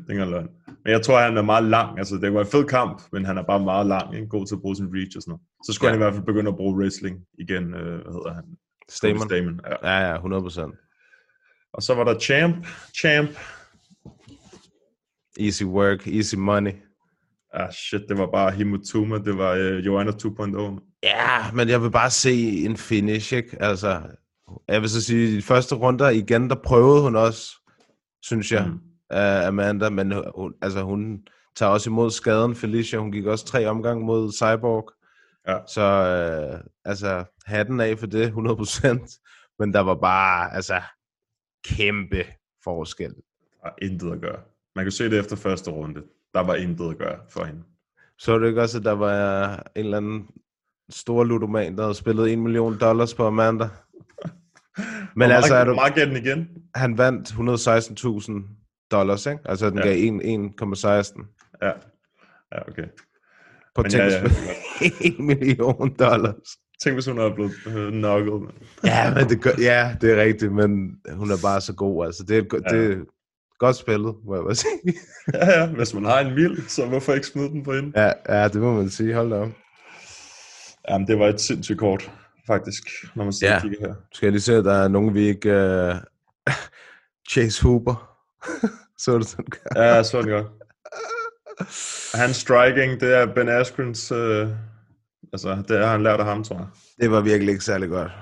det 0.06 0.20
er 0.20 0.24
løgn. 0.24 0.48
Men 0.84 0.92
jeg 0.92 1.02
tror, 1.02 1.20
han 1.20 1.36
er 1.36 1.42
meget 1.42 1.64
lang. 1.64 1.98
Altså, 1.98 2.16
det 2.16 2.34
var 2.34 2.40
en 2.40 2.46
fed 2.46 2.64
kamp, 2.64 3.02
men 3.12 3.24
han 3.24 3.38
er 3.38 3.42
bare 3.42 3.60
meget 3.60 3.86
lang. 3.86 4.14
Ikke? 4.14 4.28
God 4.28 4.46
til 4.46 4.54
at 4.54 4.60
bruge 4.60 4.76
sin 4.76 4.88
reach 4.94 5.16
og 5.16 5.22
sådan 5.22 5.30
noget. 5.30 5.42
Så 5.66 5.72
skulle 5.72 5.88
ja. 5.88 5.92
han 5.92 6.00
i 6.00 6.02
hvert 6.04 6.14
fald 6.14 6.26
begynde 6.26 6.48
at 6.48 6.56
bruge 6.56 6.78
wrestling 6.78 7.16
igen. 7.38 7.74
Øh, 7.74 8.02
hvad 8.02 8.12
hedder 8.12 8.34
han? 8.34 8.44
Stamen. 8.88 9.22
Stamen. 9.22 9.60
Ja. 9.82 9.90
ja, 9.90 10.10
ja, 10.10 10.16
100%. 10.16 11.70
Og 11.74 11.82
så 11.82 11.94
var 11.94 12.04
der 12.04 12.18
Champ. 12.18 12.66
Champ. 13.00 13.30
Easy 15.40 15.64
work, 15.64 16.06
easy 16.06 16.36
money. 16.36 16.72
Ah, 17.54 17.70
shit, 17.72 18.02
det 18.08 18.18
var 18.18 18.26
bare 18.26 18.50
Himutuma, 18.50 19.18
det 19.18 19.38
var 19.38 19.54
uh, 19.54 19.86
Joanna 19.86 20.12
2.0. 20.12 20.98
Ja, 21.02 21.52
men 21.52 21.68
jeg 21.68 21.82
vil 21.82 21.90
bare 21.90 22.10
se 22.10 22.64
en 22.64 22.76
finish, 22.76 23.32
ikke? 23.32 23.62
Altså, 23.62 24.02
jeg 24.68 24.80
vil 24.80 24.90
så 24.90 25.02
sige, 25.02 25.36
de 25.36 25.42
første 25.42 25.74
runder 25.74 26.08
igen, 26.08 26.50
der 26.50 26.56
prøvede 26.64 27.02
hun 27.02 27.16
også, 27.16 27.50
synes 28.22 28.52
jeg, 28.52 28.66
mm. 28.66 28.74
uh, 29.14 29.46
Amanda, 29.46 29.90
men 29.90 30.12
hun, 30.36 30.54
altså, 30.62 30.82
hun 30.82 31.26
tager 31.56 31.72
også 31.72 31.90
imod 31.90 32.10
skaden, 32.10 32.54
Felicia, 32.54 32.98
hun 32.98 33.12
gik 33.12 33.26
også 33.26 33.44
tre 33.46 33.66
omgang 33.66 34.02
mod 34.02 34.32
Cyborg. 34.32 34.92
Ja. 35.48 35.58
Så 35.66 35.82
uh, 36.54 36.60
altså, 36.84 37.24
hatten 37.46 37.80
af 37.80 37.98
for 37.98 38.06
det, 38.06 38.30
100%. 38.30 39.56
Men 39.58 39.72
der 39.72 39.80
var 39.80 39.94
bare, 39.94 40.54
altså, 40.54 40.80
kæmpe 41.64 42.24
forskel. 42.64 43.14
Der 43.62 43.68
er 43.68 43.72
intet 43.82 44.12
at 44.12 44.20
gøre. 44.20 44.40
Man 44.76 44.84
kan 44.84 44.92
se 44.92 45.10
det 45.10 45.18
efter 45.18 45.36
første 45.36 45.70
runde. 45.70 46.02
Der 46.34 46.40
var 46.40 46.54
intet 46.54 46.90
at 46.90 46.98
gøre 46.98 47.18
for 47.30 47.44
hende. 47.44 47.62
Så 48.18 48.38
det 48.38 48.48
ikke 48.48 48.62
også, 48.62 48.78
at 48.78 48.84
der 48.84 48.92
var 48.92 49.54
en 49.76 49.84
eller 49.84 49.96
anden 49.96 50.26
stor 50.90 51.24
ludoman, 51.24 51.76
der 51.76 51.82
havde 51.82 51.94
spillet 51.94 52.32
1 52.32 52.38
million 52.38 52.78
dollars 52.80 53.14
på 53.14 53.26
Amanda? 53.26 53.64
Men 55.16 55.28
hvor 55.28 55.36
altså, 55.36 55.54
er 55.54 55.64
du, 55.64 55.74
meget 55.74 55.96
den 55.96 56.16
igen? 56.16 56.48
Han 56.74 56.98
vandt 56.98 57.28
116.000 57.28 58.32
dollars, 58.90 59.26
ikke? 59.26 59.40
Altså, 59.44 59.70
den 59.70 59.78
ja. 59.78 59.84
gav 59.84 59.96
1,16. 59.96 61.24
Ja. 61.62 61.72
Ja, 62.52 62.68
okay. 62.68 62.86
På 63.74 63.82
tænk, 63.82 63.94
ja, 63.94 64.06
ja. 64.06 64.90
1 65.00 65.18
million 65.30 65.94
dollars. 65.98 66.58
Tænk, 66.82 66.96
hvis 66.96 67.06
hun 67.06 67.18
er 67.18 67.34
blevet 67.34 67.52
øh, 67.66 67.92
knucklet. 67.92 68.50
ja, 68.84 69.14
men 69.14 69.28
det, 69.28 69.42
gør, 69.42 69.50
ja, 69.58 69.96
det 70.00 70.12
er 70.12 70.22
rigtigt, 70.22 70.52
men 70.52 71.00
hun 71.12 71.30
er 71.30 71.36
bare 71.42 71.60
så 71.60 71.74
god. 71.74 72.06
Altså, 72.06 72.24
det, 72.24 72.38
er, 72.38 72.61
ja. 72.72 72.78
det, 72.78 73.06
Godt 73.62 73.77
spillet, 73.77 74.14
må 74.25 74.35
jeg 74.35 74.44
bare 74.44 74.55
sige. 74.55 74.81
ja, 75.35 75.61
ja, 75.61 75.66
hvis 75.66 75.94
man 75.94 76.05
har 76.05 76.20
en 76.20 76.35
mild, 76.35 76.68
så 76.68 76.87
hvorfor 76.87 77.12
ikke 77.12 77.27
smide 77.27 77.48
den 77.48 77.64
på 77.64 77.72
hende? 77.72 77.92
Ja, 78.01 78.12
ja, 78.29 78.48
det 78.48 78.61
må 78.61 78.75
man 78.75 78.90
sige. 78.90 79.14
Hold 79.14 79.31
da 79.31 79.37
op. 79.37 79.48
Jamen, 80.88 81.07
det 81.07 81.18
var 81.18 81.29
et 81.29 81.40
sindssygt 81.40 81.79
kort, 81.79 82.11
faktisk, 82.46 82.83
når 83.14 83.25
man 83.25 83.33
ser 83.33 83.53
ja. 83.53 83.61
kigger 83.61 83.79
her. 83.81 83.94
Skal 84.12 84.27
jeg 84.27 84.33
lige 84.33 84.42
se, 84.42 84.57
at 84.57 84.64
der 84.64 84.75
er 84.75 84.88
nogen, 84.88 85.14
vi 85.14 85.20
ikke... 85.20 85.48
Uh... 85.51 85.96
Chase 87.31 87.62
Hooper. 87.62 88.18
så 89.03 89.18
det 89.18 89.27
sådan 89.27 89.46
Ja, 89.77 90.03
så 90.03 90.22
det 90.22 90.29
godt. 90.29 90.46
Hans 92.14 92.37
striking, 92.37 93.01
det 93.01 93.14
er 93.14 93.35
Ben 93.35 93.48
Askrens... 93.48 94.12
Uh... 94.12 94.48
Altså, 95.33 95.62
det 95.68 95.79
har 95.79 95.92
han 95.92 96.03
lært 96.03 96.20
af 96.20 96.27
ham, 96.27 96.44
tror 96.44 96.57
jeg. 96.57 96.66
Det 97.01 97.11
var 97.11 97.20
virkelig 97.20 97.53
ikke 97.53 97.64
særlig 97.64 97.88
godt. 97.88 98.12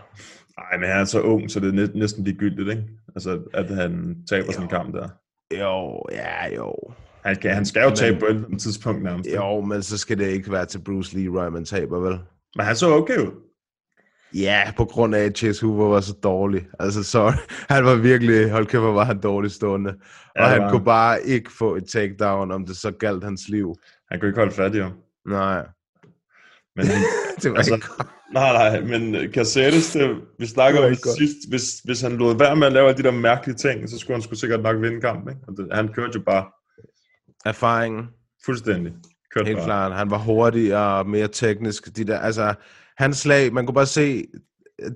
Nej, 0.58 0.78
men 0.78 0.88
han 0.88 1.00
er 1.00 1.04
så 1.04 1.20
ung, 1.20 1.50
så 1.50 1.60
det 1.60 1.78
er 1.78 1.88
næsten 1.98 2.24
ligegyldigt, 2.24 2.68
ikke? 2.68 2.84
Altså, 3.14 3.40
at 3.54 3.74
han 3.74 4.16
taber 4.28 4.46
jo. 4.46 4.52
sådan 4.52 4.64
en 4.64 4.70
kamp 4.70 4.94
der. 4.94 5.08
Jo, 5.58 6.02
ja, 6.12 6.54
jo. 6.56 6.74
Han, 7.24 7.36
kan, 7.36 7.54
han 7.54 7.66
skal 7.66 7.82
jo 7.82 7.90
tabe 7.90 8.18
på 8.18 8.26
et 8.26 8.60
tidspunkt 8.60 9.02
nærmest. 9.02 9.30
Jo, 9.34 9.60
men 9.60 9.82
så 9.82 9.98
skal 9.98 10.18
det 10.18 10.26
ikke 10.26 10.52
være 10.52 10.66
til 10.66 10.78
Bruce 10.84 11.18
Leroy, 11.18 11.48
man 11.48 11.64
taber, 11.64 11.98
vel? 11.98 12.18
Men 12.56 12.66
han 12.66 12.76
så 12.76 12.94
okay 12.94 13.18
ud. 13.18 13.50
Ja, 14.34 14.72
på 14.76 14.84
grund 14.84 15.14
af, 15.14 15.20
at 15.20 15.38
Chase 15.38 15.66
Hoover 15.66 15.88
var 15.88 16.00
så 16.00 16.12
dårlig. 16.22 16.66
Altså, 16.80 17.02
sorry. 17.02 17.32
Han 17.74 17.84
var 17.84 17.94
virkelig, 17.94 18.50
hold 18.50 18.66
kæft, 18.66 18.82
hvor 18.82 18.92
var 18.92 19.04
han 19.04 19.20
dårlig 19.20 19.50
stående. 19.50 19.94
Ja, 20.36 20.44
og 20.44 20.50
han 20.50 20.62
var... 20.62 20.70
kunne 20.70 20.84
bare 20.84 21.22
ikke 21.22 21.50
få 21.58 21.76
et 21.76 21.84
takedown, 21.84 22.50
om 22.50 22.66
det 22.66 22.76
så 22.76 22.90
galt 22.90 23.24
hans 23.24 23.48
liv. 23.48 23.76
Han 24.10 24.20
kunne 24.20 24.28
ikke 24.28 24.40
holde 24.40 24.54
fat 24.54 24.74
i 24.74 24.78
ham. 24.78 24.92
Nej. 25.26 25.66
Men 26.76 26.86
det 27.42 27.50
var 27.50 27.56
altså, 27.56 27.74
ikke 27.74 27.86
Nej, 28.32 28.52
nej, 28.52 28.80
men 28.80 29.32
Caceres, 29.32 29.92
det, 29.92 30.16
vi 30.38 30.46
snakker 30.46 30.86
om 30.86 30.94
sidst, 30.94 31.48
hvis, 31.48 31.78
hvis 31.84 32.00
han 32.00 32.12
lod 32.12 32.38
være 32.38 32.56
med 32.56 32.66
at 32.66 32.72
lave 32.72 32.92
de 32.92 33.02
der 33.02 33.10
mærkelige 33.10 33.56
ting, 33.56 33.90
så 33.90 33.98
skulle 33.98 34.14
han 34.14 34.22
sgu 34.22 34.34
sikkert 34.34 34.62
nok 34.62 34.82
vinde 34.82 35.00
kampen. 35.00 35.28
Ikke? 35.32 35.42
Og 35.48 35.54
det, 35.56 35.68
han 35.72 35.88
kørte 35.88 36.12
jo 36.14 36.22
bare. 36.26 36.46
Erfaringen. 37.44 38.08
Fuldstændig. 38.44 38.92
Kørte 39.34 39.46
Helt 39.46 39.58
bare. 39.58 39.66
klart. 39.66 39.92
Han 39.92 40.10
var 40.10 40.18
hurtig 40.18 40.76
og 40.76 41.08
mere 41.08 41.28
teknisk. 41.28 41.96
De 41.96 42.04
der, 42.04 42.18
altså, 42.18 42.54
hans 42.96 43.16
slag, 43.16 43.52
man 43.52 43.66
kunne 43.66 43.74
bare 43.74 43.86
se, 43.86 44.24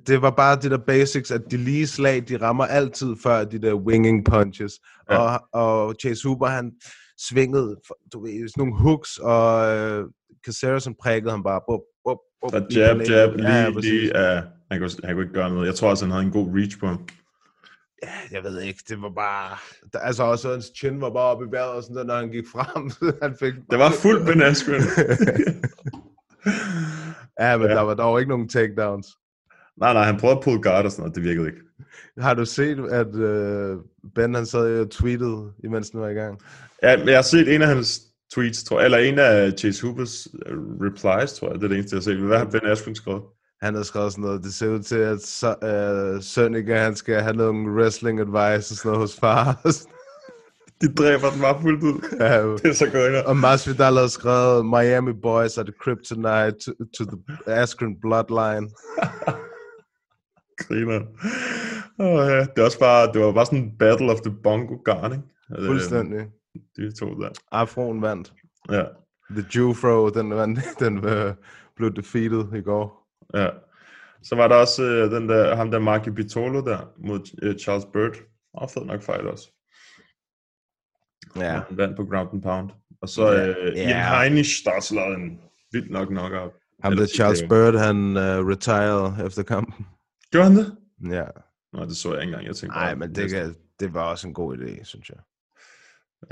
det 0.07 0.23
var 0.23 0.31
bare 0.31 0.59
de 0.63 0.71
der 0.71 0.79
basics, 0.87 1.31
at 1.31 1.43
de 1.51 1.57
lige 1.57 1.87
slag, 1.87 2.25
de 2.29 2.37
rammer 2.37 2.65
altid 2.65 3.17
før 3.23 3.45
de 3.45 3.59
der 3.59 3.75
winging 3.75 4.25
punches. 4.25 4.73
Ja. 5.11 5.19
Og, 5.19 5.41
og 5.53 5.95
Chase 6.01 6.29
Hooper, 6.29 6.47
han 6.47 6.73
svingede, 7.29 7.77
du 8.13 8.23
ved, 8.23 8.49
sådan 8.49 8.53
nogle 8.57 8.77
hooks, 8.77 9.19
og 9.19 9.77
øh, 9.77 10.05
Caceres, 10.47 10.85
han 10.85 10.95
prikkede 11.03 11.31
ham 11.31 11.43
bare, 11.43 11.61
bup, 11.69 11.81
bup, 12.05 12.19
bup. 12.41 12.51
Så 12.51 12.79
jab, 12.79 12.97
jab, 13.09 13.37
lige, 13.37 13.49
ja, 13.49 13.69
lige, 13.69 14.05
uh, 14.15 14.45
han, 14.71 14.81
kunne, 14.81 14.91
han 15.05 15.15
kunne 15.15 15.25
ikke 15.25 15.35
gøre 15.35 15.51
noget. 15.51 15.67
Jeg 15.67 15.75
tror 15.75 15.91
også, 15.91 16.05
han 16.05 16.13
havde 16.13 16.25
en 16.25 16.33
god 16.33 16.49
reach 16.57 16.79
på 16.81 16.87
ham. 16.87 17.09
Ja, 18.03 18.37
jeg 18.37 18.45
ved 18.45 18.61
ikke, 18.61 18.81
det 18.89 19.03
var 19.03 19.11
bare... 19.11 19.57
Der, 19.93 19.99
altså 19.99 20.23
også 20.23 20.51
hans 20.51 20.73
chin 20.77 21.01
var 21.01 21.11
bare 21.11 21.25
oppe 21.25 21.45
i 21.45 21.49
vejret, 21.51 21.71
og 21.71 21.83
sådan 21.83 21.97
der, 21.97 22.05
når 22.05 22.17
han 22.17 22.31
gik 22.31 22.45
frem. 22.53 22.91
han 23.23 23.37
fik 23.41 23.55
det 23.71 23.79
var 23.79 23.91
fuldt 23.91 24.27
Ben 24.27 24.43
Askren. 24.43 24.83
ja, 27.41 27.57
men 27.57 27.67
ja. 27.67 27.75
der 27.75 27.81
var 27.81 27.95
dog 27.95 28.21
ikke 28.21 28.29
nogen 28.31 28.49
takedowns. 28.49 29.07
Nej, 29.77 29.93
nej, 29.93 30.03
han 30.03 30.17
prøvede 30.17 30.39
at 30.39 30.45
pull 30.45 30.63
guard 30.63 30.85
og 30.85 30.91
sådan 30.91 31.03
noget, 31.03 31.15
det 31.15 31.25
virkede 31.25 31.47
ikke. 31.47 31.59
Har 32.19 32.35
du 32.35 32.45
set, 32.45 32.79
at 32.79 33.15
uh, 33.15 33.81
Ben 34.15 34.35
han 34.35 34.47
sad 34.47 34.81
og 34.81 34.91
tweetede, 34.91 35.53
imens 35.65 35.91
den 35.91 36.01
var 36.01 36.09
i 36.09 36.15
gang? 36.15 36.41
Ja, 36.83 37.05
jeg 37.07 37.17
har 37.17 37.23
set 37.23 37.55
en 37.55 37.63
af 37.63 37.69
hans 37.69 38.01
tweets, 38.35 38.65
tror 38.65 38.79
jeg, 38.79 38.85
eller 38.85 38.99
en 38.99 39.19
af 39.19 39.53
Chase 39.59 39.87
Hoopers 39.87 40.29
øh, 40.47 40.57
replies, 40.57 41.33
tror 41.33 41.49
jeg, 41.49 41.55
det 41.55 41.65
er 41.65 41.69
det 41.69 41.79
eneste, 41.79 41.95
jeg 41.95 41.99
har 41.99 42.03
set. 42.03 42.27
Hvad 42.27 42.39
har 42.39 42.45
Ben 42.45 42.67
Askren 42.67 42.95
skrevet? 42.95 43.23
Han 43.63 43.75
har 43.75 43.83
skrevet 43.83 44.13
sådan 44.13 44.25
noget, 44.25 44.45
det 44.45 44.55
ser 44.55 44.69
ud 44.69 44.83
til, 44.83 44.97
at 44.97 46.17
uh, 46.17 46.23
Sønneke, 46.23 46.75
han 46.75 46.97
skal 46.97 47.21
have 47.21 47.37
nogle 47.37 47.73
wrestling 47.73 48.21
advice 48.21 48.73
og 48.73 48.77
sådan 48.77 48.89
noget 48.93 49.01
hos 49.01 49.17
far. 49.21 49.61
De 50.81 50.95
dræber 50.95 51.31
den 51.31 51.41
bare 51.41 51.63
fuldt 51.63 51.83
ud. 51.83 52.17
Ja, 52.21 52.47
det 52.63 52.67
er 52.67 52.73
så 52.73 52.91
godt. 52.91 53.27
Og 53.27 53.37
Masvidal 53.37 53.95
har 53.95 54.07
skrevet, 54.07 54.67
Miami 54.67 55.13
boys 55.23 55.59
are 55.59 55.65
the 55.65 55.75
kryptonite 55.81 56.57
to, 56.65 56.73
to 56.99 57.05
the 57.05 57.19
Askren 57.47 57.97
bloodline. 58.01 58.67
Griner. 60.63 61.01
Oh, 61.99 62.29
ja. 62.31 62.41
Det, 62.41 62.59
er 62.59 62.65
også 62.65 62.79
bare, 62.79 63.13
det 63.13 63.21
var 63.21 63.33
bare 63.33 63.47
sådan 63.47 63.59
en 63.59 63.73
battle 63.79 64.13
of 64.13 64.21
the 64.21 64.35
bongo 64.43 64.77
garn, 64.85 65.13
ikke? 65.13 65.67
Fuldstændig. 65.67 66.27
De 66.77 66.93
to 66.93 67.07
der. 67.21 67.31
Afroen 67.51 68.03
vandt. 68.03 68.33
Ja. 68.71 68.85
The 69.31 69.45
Jewfro, 69.55 70.11
den, 70.11 70.35
vandt, 70.35 70.61
den 70.81 70.99
uh, 70.99 71.35
blev 71.77 71.95
defeated 71.95 72.53
i 72.55 72.61
går. 72.61 73.09
Ja. 73.35 73.51
Så 74.23 74.37
var 74.37 74.49
der 74.49 74.57
også 74.57 74.83
uh, 74.83 75.11
den 75.11 75.29
der, 75.29 75.55
ham 75.57 75.71
der 75.71 75.79
Marky 75.79 76.09
Pitolo 76.09 76.61
der, 76.61 76.93
mod 76.99 77.21
uh, 77.43 77.57
Charles 77.61 77.87
Bird. 77.93 78.17
Og 78.55 78.71
fed 78.71 78.85
nok 78.85 79.03
fight 79.03 79.21
også. 79.21 79.51
Ja. 81.37 81.61
Han 81.69 81.77
vandt 81.77 81.97
på 81.97 82.05
ground 82.05 82.29
and 82.33 82.43
pound. 82.43 82.71
Og 83.01 83.09
så 83.09 83.27
uh, 83.27 83.35
yeah. 83.35 83.77
Ian 83.77 83.89
yeah. 83.89 84.21
Heinisch, 84.21 84.65
der 84.65 84.71
også 84.71 84.95
lavede 84.95 85.17
en 85.17 85.41
vildt 85.73 85.91
nok 85.91 86.09
knockout. 86.09 86.53
Ham 86.83 86.97
der 86.97 87.07
Charles 87.07 87.43
Bird, 87.49 87.75
han 87.75 87.97
uh, 88.17 88.49
retired 88.49 89.27
efter 89.27 89.43
kampen. 89.43 89.87
Gjorde 90.31 90.47
han 90.47 90.57
det? 90.57 90.77
Ja. 91.11 91.25
Nej, 91.73 91.85
det 91.85 91.97
så 91.97 92.13
jeg 92.13 92.23
ikke 92.23 92.31
engang. 92.31 92.47
Jeg 92.47 92.57
tænkte 92.57 92.79
Nej, 92.79 92.95
men 92.95 93.15
det, 93.15 93.31
kan, 93.31 93.55
det 93.81 93.95
var 93.95 94.11
også 94.11 94.29
en 94.29 94.35
god 94.35 94.57
idé, 94.57 94.85
synes 94.85 95.09
jeg. 95.11 95.19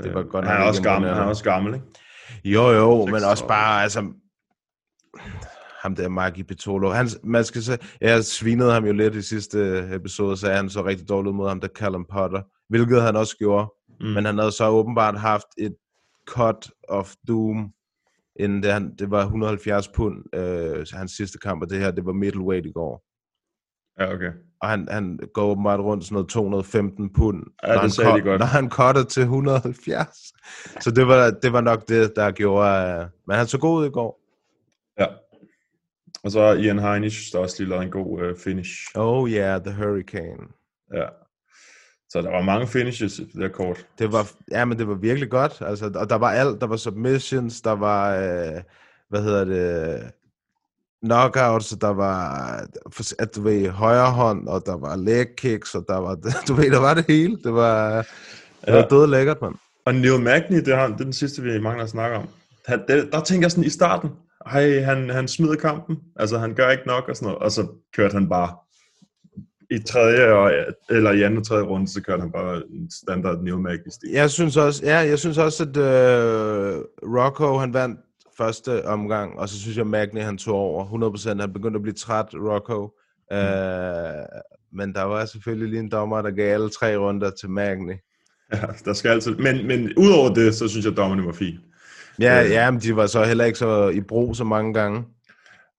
Det 0.03 0.13
var 0.13 0.23
godt 0.23 0.45
han 0.45 0.61
er 0.61 0.65
også 0.65 0.83
gammel, 0.83 1.09
han 1.09 1.19
er 1.19 1.25
også 1.25 1.43
gammel, 1.43 1.73
ikke? 1.73 1.85
Jo, 2.43 2.71
jo, 2.71 3.05
men 3.05 3.23
også 3.23 3.47
bare, 3.47 3.83
altså, 3.83 4.13
ham 5.83 5.95
der 5.95 6.09
Maki 6.09 6.43
Petolo. 6.43 6.89
Han, 6.89 7.07
man 7.23 7.43
skal 7.43 7.63
se, 7.63 7.77
jeg 8.01 8.23
svinede 8.23 8.71
ham 8.71 8.85
jo 8.85 8.93
lidt 8.93 9.15
i 9.15 9.21
sidste 9.21 9.89
episode, 9.93 10.37
så 10.37 10.51
han 10.51 10.69
så 10.69 10.85
rigtig 10.85 11.09
dårligt 11.09 11.35
mod 11.35 11.47
ham, 11.47 11.61
der 11.61 11.67
Callum 11.67 12.05
Potter, 12.11 12.41
hvilket 12.69 13.01
han 13.01 13.15
også 13.15 13.37
gjorde. 13.37 13.73
Mm. 13.99 14.05
Men 14.05 14.25
han 14.25 14.37
havde 14.37 14.51
så 14.51 14.69
åbenbart 14.69 15.19
haft 15.19 15.47
et 15.57 15.75
cut 16.27 16.71
of 16.89 17.13
doom, 17.27 17.73
inden 18.35 18.63
det, 18.63 18.73
han, 18.73 18.95
det 18.95 19.11
var 19.11 19.21
170 19.21 19.87
pund, 19.87 20.35
øh, 20.35 20.85
hans 20.93 21.11
sidste 21.11 21.37
kamp, 21.37 21.61
og 21.63 21.69
det 21.69 21.79
her, 21.79 21.91
det 21.91 22.05
var 22.05 22.13
middleweight 22.13 22.65
i 22.65 22.71
går. 22.71 23.03
Ja, 23.99 24.13
okay. 24.13 24.31
Og 24.63 24.69
han, 24.69 24.87
han 24.91 25.19
går 25.33 25.43
åbenbart 25.43 25.79
rundt 25.79 26.03
sådan 26.03 26.13
noget 26.13 26.29
215 26.29 27.13
pund, 27.13 27.43
Ja, 27.63 27.67
når, 27.67 27.73
det 27.73 27.81
han 27.81 27.89
sagde 27.89 28.11
de 28.11 28.17
cut- 28.17 28.23
godt. 28.23 28.39
når 28.39 28.45
han 28.45 28.69
cutter 28.69 29.03
til 29.03 29.21
170. 29.21 30.33
Så 30.79 30.91
det 30.91 31.07
var, 31.07 31.29
det 31.29 31.53
var 31.53 31.61
nok 31.61 31.89
det, 31.89 32.15
der 32.15 32.31
gjorde... 32.31 32.99
Uh, 32.99 33.05
men 33.27 33.37
han 33.37 33.47
så 33.47 33.57
god 33.57 33.79
ud 33.81 33.85
i 33.85 33.89
går. 33.89 34.19
Ja. 34.99 35.05
Og 36.23 36.31
så 36.31 36.53
Ian 36.53 36.79
Heinisch, 36.79 37.31
der 37.33 37.39
også 37.39 37.55
lige 37.59 37.69
lavede 37.69 37.85
en 37.85 37.91
god 37.91 38.21
øh, 38.21 38.37
finish. 38.37 38.71
Oh 38.95 39.29
yeah, 39.29 39.61
the 39.61 39.73
Hurricane. 39.73 40.47
Ja. 40.93 41.05
Så 42.09 42.21
der 42.21 42.29
var 42.29 42.41
mange 42.41 42.67
finishes 42.67 43.19
i 43.19 43.23
det 43.25 43.33
der 43.41 43.47
kort. 43.49 43.87
Det 43.99 44.11
var, 44.11 44.31
ja, 44.51 44.65
men 44.65 44.77
det 44.79 44.87
var 44.87 44.95
virkelig 44.95 45.29
godt. 45.29 45.61
Altså, 45.61 45.91
og 45.95 46.09
der 46.09 46.15
var 46.15 46.31
alt. 46.31 46.61
Der 46.61 46.67
var 46.67 46.75
submissions, 46.75 47.61
der 47.61 47.71
var, 47.71 48.15
øh, 48.15 48.61
hvad 49.09 49.23
hedder 49.23 49.45
det, 49.45 50.11
knockouts, 51.03 51.69
der 51.81 51.87
var, 51.93 52.39
at 53.19 53.35
du 53.35 53.41
ved, 53.41 53.69
højre 53.69 54.11
hånd, 54.11 54.47
og 54.47 54.63
der 54.65 54.77
var 54.77 54.95
leg 54.95 55.27
kicks, 55.37 55.75
og 55.75 55.85
der 55.87 55.97
var, 55.97 56.15
du 56.47 56.53
ved, 56.53 56.71
der 56.71 56.79
var 56.79 56.93
det 56.93 57.05
hele. 57.07 57.37
Det 57.43 57.53
var, 57.53 57.95
det 58.65 58.73
var 58.73 58.79
Ja. 58.79 58.85
død 58.89 59.07
lækkert, 59.07 59.41
mand. 59.41 59.55
Og 59.85 59.95
Neil 59.95 60.19
Magny, 60.21 60.55
det 60.57 60.67
er, 60.67 60.77
ham- 60.77 60.91
det 60.91 60.99
er 60.99 61.03
den 61.03 61.13
sidste, 61.13 61.41
vi 61.41 61.59
mangler 61.59 61.83
at 61.83 61.89
snakke 61.89 62.17
om. 62.17 62.27
Han, 62.65 62.81
det, 62.87 63.09
der 63.11 63.21
tænker 63.21 63.43
jeg 63.45 63.51
sådan 63.51 63.63
i 63.63 63.69
starten, 63.69 64.09
hej, 64.51 64.79
han, 64.81 65.09
han 65.09 65.27
smider 65.27 65.55
kampen, 65.55 65.97
altså 66.15 66.37
han 66.37 66.53
gør 66.53 66.69
ikke 66.69 66.87
nok 66.87 67.09
og 67.09 67.15
sådan 67.15 67.25
noget, 67.25 67.39
og 67.39 67.51
så 67.51 67.67
kørte 67.95 68.13
han 68.13 68.29
bare 68.29 68.55
i 69.71 69.79
tredje, 69.79 70.31
og, 70.33 70.51
eller 70.89 71.11
i 71.11 71.21
anden 71.23 71.39
og 71.39 71.47
tredje 71.47 71.63
runde, 71.63 71.87
så 71.87 72.01
kørte 72.01 72.21
han 72.21 72.31
bare 72.31 72.55
en 72.55 72.91
standard 72.91 73.39
Neil 73.43 73.57
Magny 73.57 73.89
stil. 73.91 74.09
Jeg 74.11 74.29
synes 74.29 74.57
også, 74.57 74.85
ja, 74.85 74.97
jeg 74.97 75.19
synes 75.19 75.37
også, 75.37 75.63
at 75.63 75.77
øh, 75.77 76.81
Rocco, 77.03 77.57
han 77.57 77.73
vandt 77.73 77.99
første 78.37 78.85
omgang, 78.85 79.39
og 79.39 79.49
så 79.49 79.59
synes 79.59 79.77
jeg, 79.77 79.87
Magni, 79.87 80.19
han 80.19 80.37
tog 80.37 80.55
over 80.55 81.15
100%. 81.35 81.41
Han 81.41 81.53
begyndte 81.53 81.77
at 81.77 81.81
blive 81.81 81.93
træt, 81.95 82.25
Rocco. 82.33 82.89
Øh, 83.31 84.25
men 84.73 84.93
der 84.93 85.03
var 85.03 85.25
selvfølgelig 85.25 85.69
lige 85.69 85.79
en 85.79 85.91
dommer, 85.91 86.21
der 86.21 86.31
gav 86.31 86.53
alle 86.53 86.69
tre 86.69 86.97
runder 86.97 87.29
til 87.29 87.49
Magni. 87.49 87.93
Ja, 88.53 88.61
der 88.85 88.93
skal 88.93 89.09
altid, 89.09 89.35
men, 89.35 89.67
men 89.67 89.93
udover 89.97 90.33
det, 90.33 90.55
så 90.55 90.67
synes 90.67 90.85
jeg, 90.85 90.91
at 90.91 90.97
dommerne 90.97 91.25
var 91.25 91.31
fint. 91.31 91.59
Ja, 92.19 92.43
Øh. 92.43 92.51
ja, 92.51 92.71
men 92.71 92.79
de 92.81 92.95
var 92.95 93.07
så 93.07 93.23
heller 93.23 93.45
ikke 93.45 93.59
så 93.59 93.89
i 93.89 94.01
brug 94.01 94.35
så 94.35 94.43
mange 94.43 94.73
gange. 94.73 95.03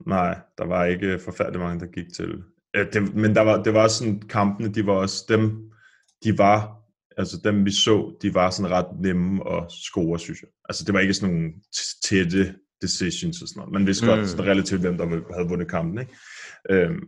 Nej, 0.06 0.38
der 0.58 0.66
var 0.66 0.84
ikke 0.84 1.18
forfærdeligt 1.24 1.62
mange, 1.62 1.80
der 1.80 1.86
gik 1.86 2.12
til. 2.16 2.42
Øh, 2.76 2.86
det, 2.92 3.14
men 3.14 3.34
der 3.34 3.40
var, 3.40 3.62
det 3.62 3.74
var 3.74 3.88
sådan, 3.88 4.22
kampene, 4.28 4.68
de 4.68 4.86
var 4.86 4.92
også 4.92 5.24
dem, 5.28 5.62
de 6.24 6.38
var, 6.38 6.76
altså 7.16 7.40
dem 7.44 7.64
vi 7.64 7.70
så, 7.70 8.16
de 8.22 8.34
var 8.34 8.50
sådan 8.50 8.70
ret 8.70 9.00
nemme 9.00 9.52
at 9.52 9.72
score, 9.72 10.18
synes 10.18 10.42
jeg. 10.42 10.48
Altså 10.68 10.84
det 10.84 10.94
var 10.94 11.00
ikke 11.00 11.14
sådan 11.14 11.34
nogle 11.34 11.52
tætte 12.04 12.54
decisions 12.82 13.42
og 13.42 13.48
sådan 13.48 13.60
noget. 13.60 13.72
Man 13.72 13.86
vidste 13.86 14.06
mm. 14.06 14.08
Godt 14.08 14.28
sådan 14.28 14.46
relativt, 14.46 14.80
hvem 14.80 14.96
der 14.98 15.06
havde 15.34 15.48
vundet 15.48 15.70
kampen, 15.70 15.98
ikke? 15.98 16.12
Øhm, 16.70 17.00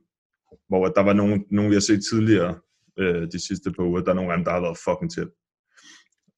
hvor 0.69 0.87
der 0.87 1.01
var 1.01 1.13
nogen, 1.13 1.45
nogen, 1.51 1.71
vi 1.71 1.75
har 1.75 1.81
set 1.81 2.05
tidligere 2.11 2.55
øh, 2.99 3.23
de 3.33 3.47
sidste 3.47 3.73
par 3.73 3.83
uger, 3.83 4.01
der 4.01 4.11
er 4.11 4.15
nogle 4.15 4.33
af 4.33 4.39
dem, 4.39 4.45
der 4.45 4.53
har 4.53 4.61
været 4.61 4.79
fucking 4.85 5.11
tæt. 5.15 5.29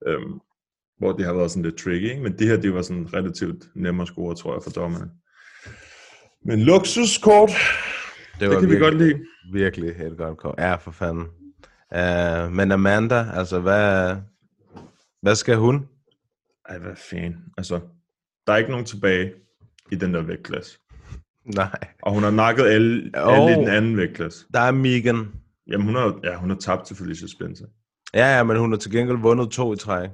Øhm, 0.07 0.35
hvor 0.98 1.12
det 1.12 1.24
har 1.26 1.35
været 1.35 1.50
sådan 1.50 1.62
lidt 1.62 1.78
tricky, 1.78 2.11
ikke? 2.11 2.22
Men 2.22 2.38
det 2.38 2.46
her, 2.46 2.57
det 2.57 2.74
var 2.74 2.83
sådan 2.83 3.14
relativt 3.14 3.68
nemmere 3.74 4.02
at 4.02 4.09
score, 4.09 4.35
tror 4.35 4.54
jeg, 4.54 4.62
for 4.62 4.70
dommerne. 4.70 5.11
Men 6.44 6.61
luksuskort, 6.61 7.50
det, 8.40 8.50
det 8.50 8.50
kan 8.50 8.62
vi 8.62 8.66
virkelig, 8.66 8.81
godt 8.81 8.98
lide. 8.98 9.20
virkelig 9.52 9.90
et 9.90 10.16
godt 10.16 10.38
kort. 10.38 10.54
Ja, 10.59 10.74
for 10.74 10.90
fanden. 10.90 11.26
Uh, 11.94 12.53
men 12.53 12.72
Amanda, 12.72 13.27
altså 13.35 13.61
hvad, 13.61 14.16
hvad 15.22 15.35
skal 15.35 15.57
hun? 15.57 15.88
Ej, 16.68 16.79
hvad 16.79 16.96
fanden. 17.11 17.44
Altså, 17.57 17.81
der 18.46 18.53
er 18.53 18.57
ikke 18.57 18.70
nogen 18.70 18.87
tilbage 18.87 19.33
i 19.92 19.94
den 19.94 20.14
der 20.14 20.22
vægtklasse. 20.22 20.79
Nej. 21.44 21.79
Og 22.03 22.12
hun 22.12 22.22
har 22.22 22.31
nakket 22.31 22.64
alle, 22.66 23.11
alle 23.14 23.53
i 23.53 23.55
den 23.55 23.68
anden 23.68 23.96
vægtklasse. 23.96 24.46
Der 24.55 24.61
er 24.61 24.70
Megan. 24.70 25.29
Jamen, 25.66 25.87
hun 25.87 25.94
har, 25.94 26.20
ja, 26.24 26.37
hun 26.37 26.51
har 26.51 26.57
tabt 26.57 26.87
til 26.87 26.96
Felicia 26.96 27.29
Spencer. 27.29 27.66
Ja, 28.14 28.37
ja, 28.37 28.42
men 28.42 28.57
hun 28.57 28.72
har 28.72 28.79
til 28.79 28.90
gengæld 28.90 29.18
vundet 29.18 29.51
to 29.51 29.72
i 29.72 29.77
træk. 29.77 30.11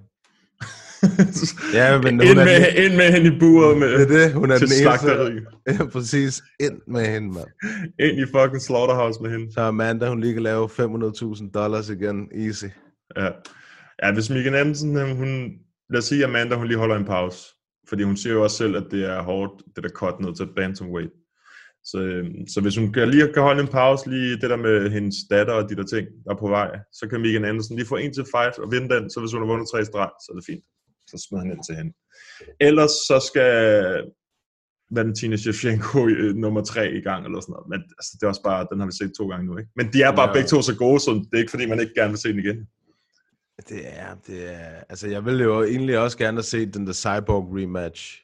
Ja, 1.75 2.01
men 2.01 2.15
ind, 2.21 2.29
hun 2.29 2.39
er 2.39 2.45
med, 2.45 2.61
den- 2.77 2.85
ind 2.85 2.97
med 2.97 3.13
hende 3.13 3.37
i 3.37 3.39
buret 3.39 3.79
med, 3.79 3.89
Det 3.93 4.03
er 4.03 4.25
det, 4.25 4.33
hun 4.33 4.51
er 4.51 4.59
til 4.59 4.69
den 4.69 4.77
slagteri. 4.77 5.31
eneste. 5.31 5.47
Ja, 5.69 5.87
præcis. 5.93 6.43
Ind 6.61 6.81
med 6.89 7.07
hende, 7.07 7.29
mand. 7.29 7.47
Ind 8.01 8.19
i 8.19 8.25
fucking 8.37 8.63
slaughterhouse 8.63 9.23
med 9.23 9.31
hende. 9.31 9.53
Så 9.53 9.61
Amanda, 9.61 10.09
hun 10.09 10.21
lige 10.21 10.33
kan 10.33 10.43
lave 10.43 10.69
500.000 10.69 11.51
dollars 11.55 11.89
igen. 11.91 12.29
Easy. 12.35 12.65
Ja. 13.17 13.29
ja, 14.03 14.13
hvis 14.13 14.31
Anderson, 14.31 14.97
øh, 14.97 15.17
hun, 15.17 15.51
lad 15.91 15.99
os 15.99 16.05
sige, 16.05 16.25
Amanda, 16.25 16.55
hun 16.55 16.67
lige 16.67 16.79
holder 16.79 16.97
en 16.97 17.05
pause. 17.05 17.39
Fordi 17.89 18.03
hun 18.03 18.17
siger 18.17 18.33
jo 18.33 18.43
også 18.43 18.57
selv, 18.57 18.77
at 18.77 18.85
det 18.91 19.05
er 19.05 19.23
hårdt, 19.23 19.53
det 19.77 19.85
der 19.85 19.91
cut 19.91 20.21
ned 20.21 20.35
til 20.37 20.49
bantamweight. 20.57 21.13
Så, 21.85 21.99
øh, 21.99 22.25
så 22.55 22.61
hvis 22.61 22.77
hun 22.77 22.93
kan 22.93 23.09
lige 23.09 23.33
kan 23.35 23.43
holde 23.43 23.61
en 23.63 23.69
pause, 23.69 24.11
lige 24.11 24.31
det 24.41 24.51
der 24.51 24.57
med 24.57 24.91
hendes 24.91 25.17
datter 25.31 25.53
og 25.53 25.71
de 25.71 25.77
der 25.77 25.83
ting, 25.83 26.07
der 26.25 26.31
er 26.35 26.37
på 26.41 26.49
vej, 26.49 26.71
så 26.93 27.09
kan 27.11 27.21
Megan 27.21 27.45
Anderson 27.45 27.77
lige 27.77 27.87
få 27.89 27.97
en 27.97 28.13
til 28.15 28.25
fight 28.35 28.59
og 28.59 28.73
vinde 28.73 28.95
den, 28.95 29.11
så 29.11 29.21
hvis 29.21 29.33
hun 29.33 29.43
har 29.43 29.47
vundet 29.53 29.69
tre 29.73 29.85
streg, 29.85 30.11
så 30.21 30.29
er 30.33 30.37
det 30.37 30.45
fint. 30.47 30.65
Så 31.17 31.27
smider 31.29 31.45
han 31.45 31.53
ind 31.53 31.65
til 31.65 31.77
hende. 31.77 31.93
Ellers 32.61 32.91
så 32.91 33.17
skal 33.31 33.53
Valentina 34.91 35.37
Shevchenko 35.37 36.09
øh, 36.09 36.35
nummer 36.35 36.65
tre 36.65 36.93
i 36.93 37.01
gang, 37.01 37.25
eller 37.27 37.41
sådan 37.41 37.53
noget. 37.53 37.69
Men 37.69 37.81
altså, 37.99 38.11
det 38.15 38.23
er 38.23 38.29
også 38.29 38.43
bare, 38.43 38.67
den 38.73 38.81
har 38.81 38.87
vi 38.87 38.93
set 38.93 39.13
to 39.19 39.29
gange 39.29 39.47
nu, 39.47 39.59
ikke? 39.59 39.71
Men 39.77 39.93
de 39.93 40.03
er 40.03 40.17
bare 40.17 40.29
Ja. 40.29 40.33
begge 40.33 40.49
to 40.49 40.63
så 40.63 40.77
gode, 40.77 41.01
så 41.01 41.11
det 41.11 41.29
er 41.33 41.39
ikke 41.39 41.51
fordi, 41.51 41.67
man 41.67 41.81
ikke 41.81 41.95
gerne 41.95 42.11
vil 42.11 42.19
se 42.19 42.29
den 42.29 42.39
igen. 42.39 42.69
Det 43.69 43.99
er, 43.99 44.15
det 44.27 44.55
er... 44.55 44.69
Altså, 44.89 45.09
jeg 45.09 45.25
ville 45.25 45.45
jo 45.45 45.63
egentlig 45.63 45.99
også 45.99 46.19
gerne 46.19 46.37
have 46.37 46.43
set 46.43 46.75
den 46.75 46.87
der 46.87 46.93
Cyborg 46.93 47.49
rematch. 47.57 48.23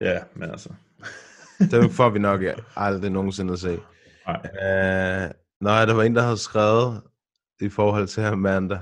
Ja, 0.00 0.18
men 0.34 0.50
altså... 0.50 0.68
Den 1.70 1.90
får 1.90 2.10
vi 2.10 2.18
nok 2.18 2.40
aldrig 2.76 3.10
nogensinde 3.10 3.52
at 3.52 3.58
se. 3.58 3.78
Nej. 4.26 4.36
Uh, 4.44 5.30
nej, 5.60 5.84
der 5.84 5.94
var 5.94 6.02
en, 6.02 6.14
der 6.14 6.22
havde 6.22 6.36
skrevet 6.36 7.02
i 7.60 7.68
forhold 7.68 8.06
til 8.06 8.20
Amanda. 8.20 8.78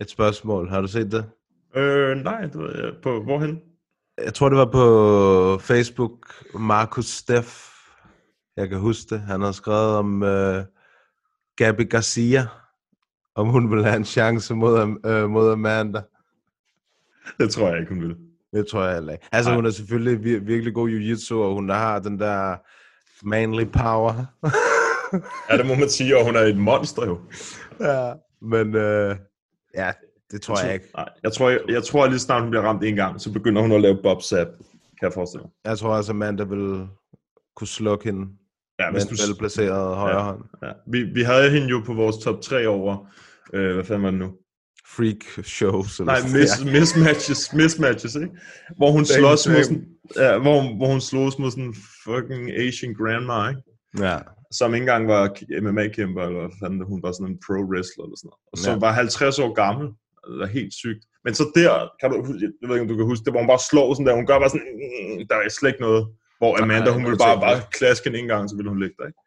Et 0.00 0.10
spørgsmål. 0.10 0.68
Har 0.68 0.80
du 0.80 0.86
set 0.86 1.12
det? 1.12 1.24
Øh, 1.76 2.16
nej, 2.16 2.40
det 2.40 2.58
ved 2.58 2.84
jeg. 2.84 2.92
På, 3.02 3.22
hvorhen? 3.22 3.60
Jeg 4.24 4.34
tror, 4.34 4.48
det 4.48 4.58
var 4.58 4.70
på 4.72 5.58
Facebook. 5.62 6.44
Markus 6.54 7.06
Steff. 7.06 7.66
Jeg 8.56 8.68
kan 8.68 8.78
huske 8.78 9.14
det. 9.14 9.20
Han 9.20 9.40
har 9.40 9.52
skrevet 9.52 9.96
om 9.96 10.22
uh, 10.22 10.62
Gabi 11.56 11.84
Garcia. 11.84 12.46
Om 13.34 13.48
hun 13.48 13.70
vil 13.70 13.84
have 13.84 13.96
en 13.96 14.04
chance 14.04 14.54
mod, 14.54 14.80
uh, 14.82 15.30
mod 15.30 15.52
Amanda. 15.52 16.02
Det 17.38 17.50
tror 17.50 17.68
jeg 17.68 17.80
ikke, 17.80 17.94
hun 17.94 18.02
vil. 18.02 18.16
Det 18.52 18.66
tror 18.66 18.84
jeg 18.84 18.94
heller 18.94 19.12
ikke. 19.12 19.28
Altså, 19.32 19.50
Nej. 19.50 19.56
hun 19.56 19.66
er 19.66 19.70
selvfølgelig 19.70 20.18
vir- 20.20 20.44
virkelig 20.44 20.74
god 20.74 20.88
jiu-jitsu, 20.90 21.34
og 21.34 21.54
hun 21.54 21.68
har 21.68 21.98
den 21.98 22.18
der 22.20 22.56
manly 23.26 23.64
power. 23.64 24.12
Ja, 25.50 25.56
det 25.58 25.66
må 25.66 25.74
man 25.74 25.88
sige, 25.88 26.18
og 26.18 26.24
hun 26.24 26.36
er 26.36 26.40
et 26.40 26.56
monster 26.56 27.06
jo. 27.06 27.18
ja, 27.80 28.12
men 28.42 28.74
øh, 28.76 29.16
ja, 29.76 29.92
det 30.30 30.42
tror 30.42 30.64
jeg 30.64 30.74
ikke. 30.74 30.86
Nej, 30.96 31.08
jeg 31.22 31.32
tror, 31.32 31.50
jeg, 31.50 31.60
jeg 31.68 31.82
tror 31.84 32.04
at 32.04 32.10
lige 32.10 32.18
snart 32.20 32.42
hun 32.42 32.50
bliver 32.50 32.62
ramt 32.64 32.84
en 32.84 32.96
gang, 32.96 33.20
så 33.20 33.32
begynder 33.32 33.62
hun 33.62 33.72
at 33.72 33.80
lave 33.80 33.98
bob 34.02 34.22
sap, 34.22 34.46
kan 34.98 35.02
jeg 35.02 35.12
forestille 35.12 35.42
mig. 35.42 35.50
Jeg 35.64 35.78
tror 35.78 35.96
også, 35.96 36.12
Amanda 36.12 36.44
vil 36.44 36.86
kunne 37.56 37.68
slukke 37.68 38.04
hende 38.04 38.26
Ja, 38.78 38.90
med 38.90 38.92
hvis 39.00 39.04
en 39.04 39.16
du, 39.16 39.32
velplaceret 39.32 39.96
højre 39.96 40.22
hånd. 40.22 40.42
ja. 40.62 40.72
Vi, 40.86 41.02
vi 41.02 41.22
havde 41.22 41.50
hende 41.50 41.68
jo 41.68 41.82
på 41.86 41.94
vores 41.94 42.16
top 42.18 42.40
3 42.40 42.66
over, 42.68 43.06
øh, 43.52 43.74
hvad 43.74 43.84
fanden 43.84 44.02
var 44.04 44.10
det 44.10 44.18
nu? 44.20 44.32
Freak 44.96 45.44
shows. 45.46 46.00
Eller 46.00 46.12
Nej, 46.12 46.22
miss, 46.40 46.64
mismatches, 46.64 47.52
mismatches, 47.52 48.14
ikke? 48.14 48.28
Hvor 48.76 48.90
hun 48.90 49.04
slås 49.04 49.48
mod 49.48 49.62
sådan, 49.64 49.86
ja, 50.16 50.38
hvor, 50.38 50.76
hvor 50.76 50.86
hun 50.86 51.00
slås 51.00 51.38
mod 51.38 51.50
sådan 51.50 51.64
en 51.64 51.74
fucking 52.04 52.50
Asian 52.56 52.94
grandma, 52.94 53.48
ikke? 53.48 53.60
Ja. 53.98 54.18
Som 54.58 54.74
ikke 54.74 54.82
engang 54.82 55.08
var 55.08 55.22
MMA-kæmper, 55.64 56.22
eller 56.22 56.40
hvad 56.40 56.50
fanden, 56.62 56.80
hun 56.92 57.02
var 57.02 57.12
sådan 57.12 57.26
en 57.32 57.38
pro-wrestler 57.44 58.02
eller 58.06 58.16
sådan 58.16 58.28
noget. 58.30 58.40
Og 58.52 58.58
så 58.58 58.70
Ja. 58.70 58.78
var 58.78 58.92
50 58.92 59.38
år 59.38 59.52
gammel. 59.62 59.86
Det 60.36 60.42
er 60.42 60.46
helt 60.60 60.74
sygt. 60.74 61.02
Men 61.24 61.34
så 61.34 61.44
der, 61.54 61.72
kan 62.00 62.10
du, 62.10 62.16
jeg 62.62 62.68
ved 62.68 62.74
ikke, 62.76 62.82
om 62.82 62.88
du 62.88 62.96
kan 62.96 63.06
huske 63.12 63.24
det, 63.24 63.32
hvor 63.32 63.40
hun 63.40 63.48
bare 63.54 63.64
slår 63.70 63.94
sådan 63.94 64.06
der, 64.06 64.14
hun 64.14 64.26
gør 64.26 64.38
bare 64.38 64.50
sådan, 64.50 64.66
"Mm", 65.18 65.28
der 65.28 65.36
er 65.36 65.48
slet 65.48 65.70
ikke 65.70 65.80
noget. 65.88 66.02
Hvor 66.38 66.62
Amanda, 66.62 66.90
hun 66.92 67.00
jeg 67.02 67.06
ville 67.10 67.18
bare, 67.26 67.40
bare 67.40 67.58
klaske 67.78 68.18
en 68.18 68.26
gang, 68.32 68.50
så 68.50 68.56
ville 68.56 68.68
hun 68.72 68.80
ligge 68.82 68.96
der, 68.98 69.06
ikke? 69.06 69.20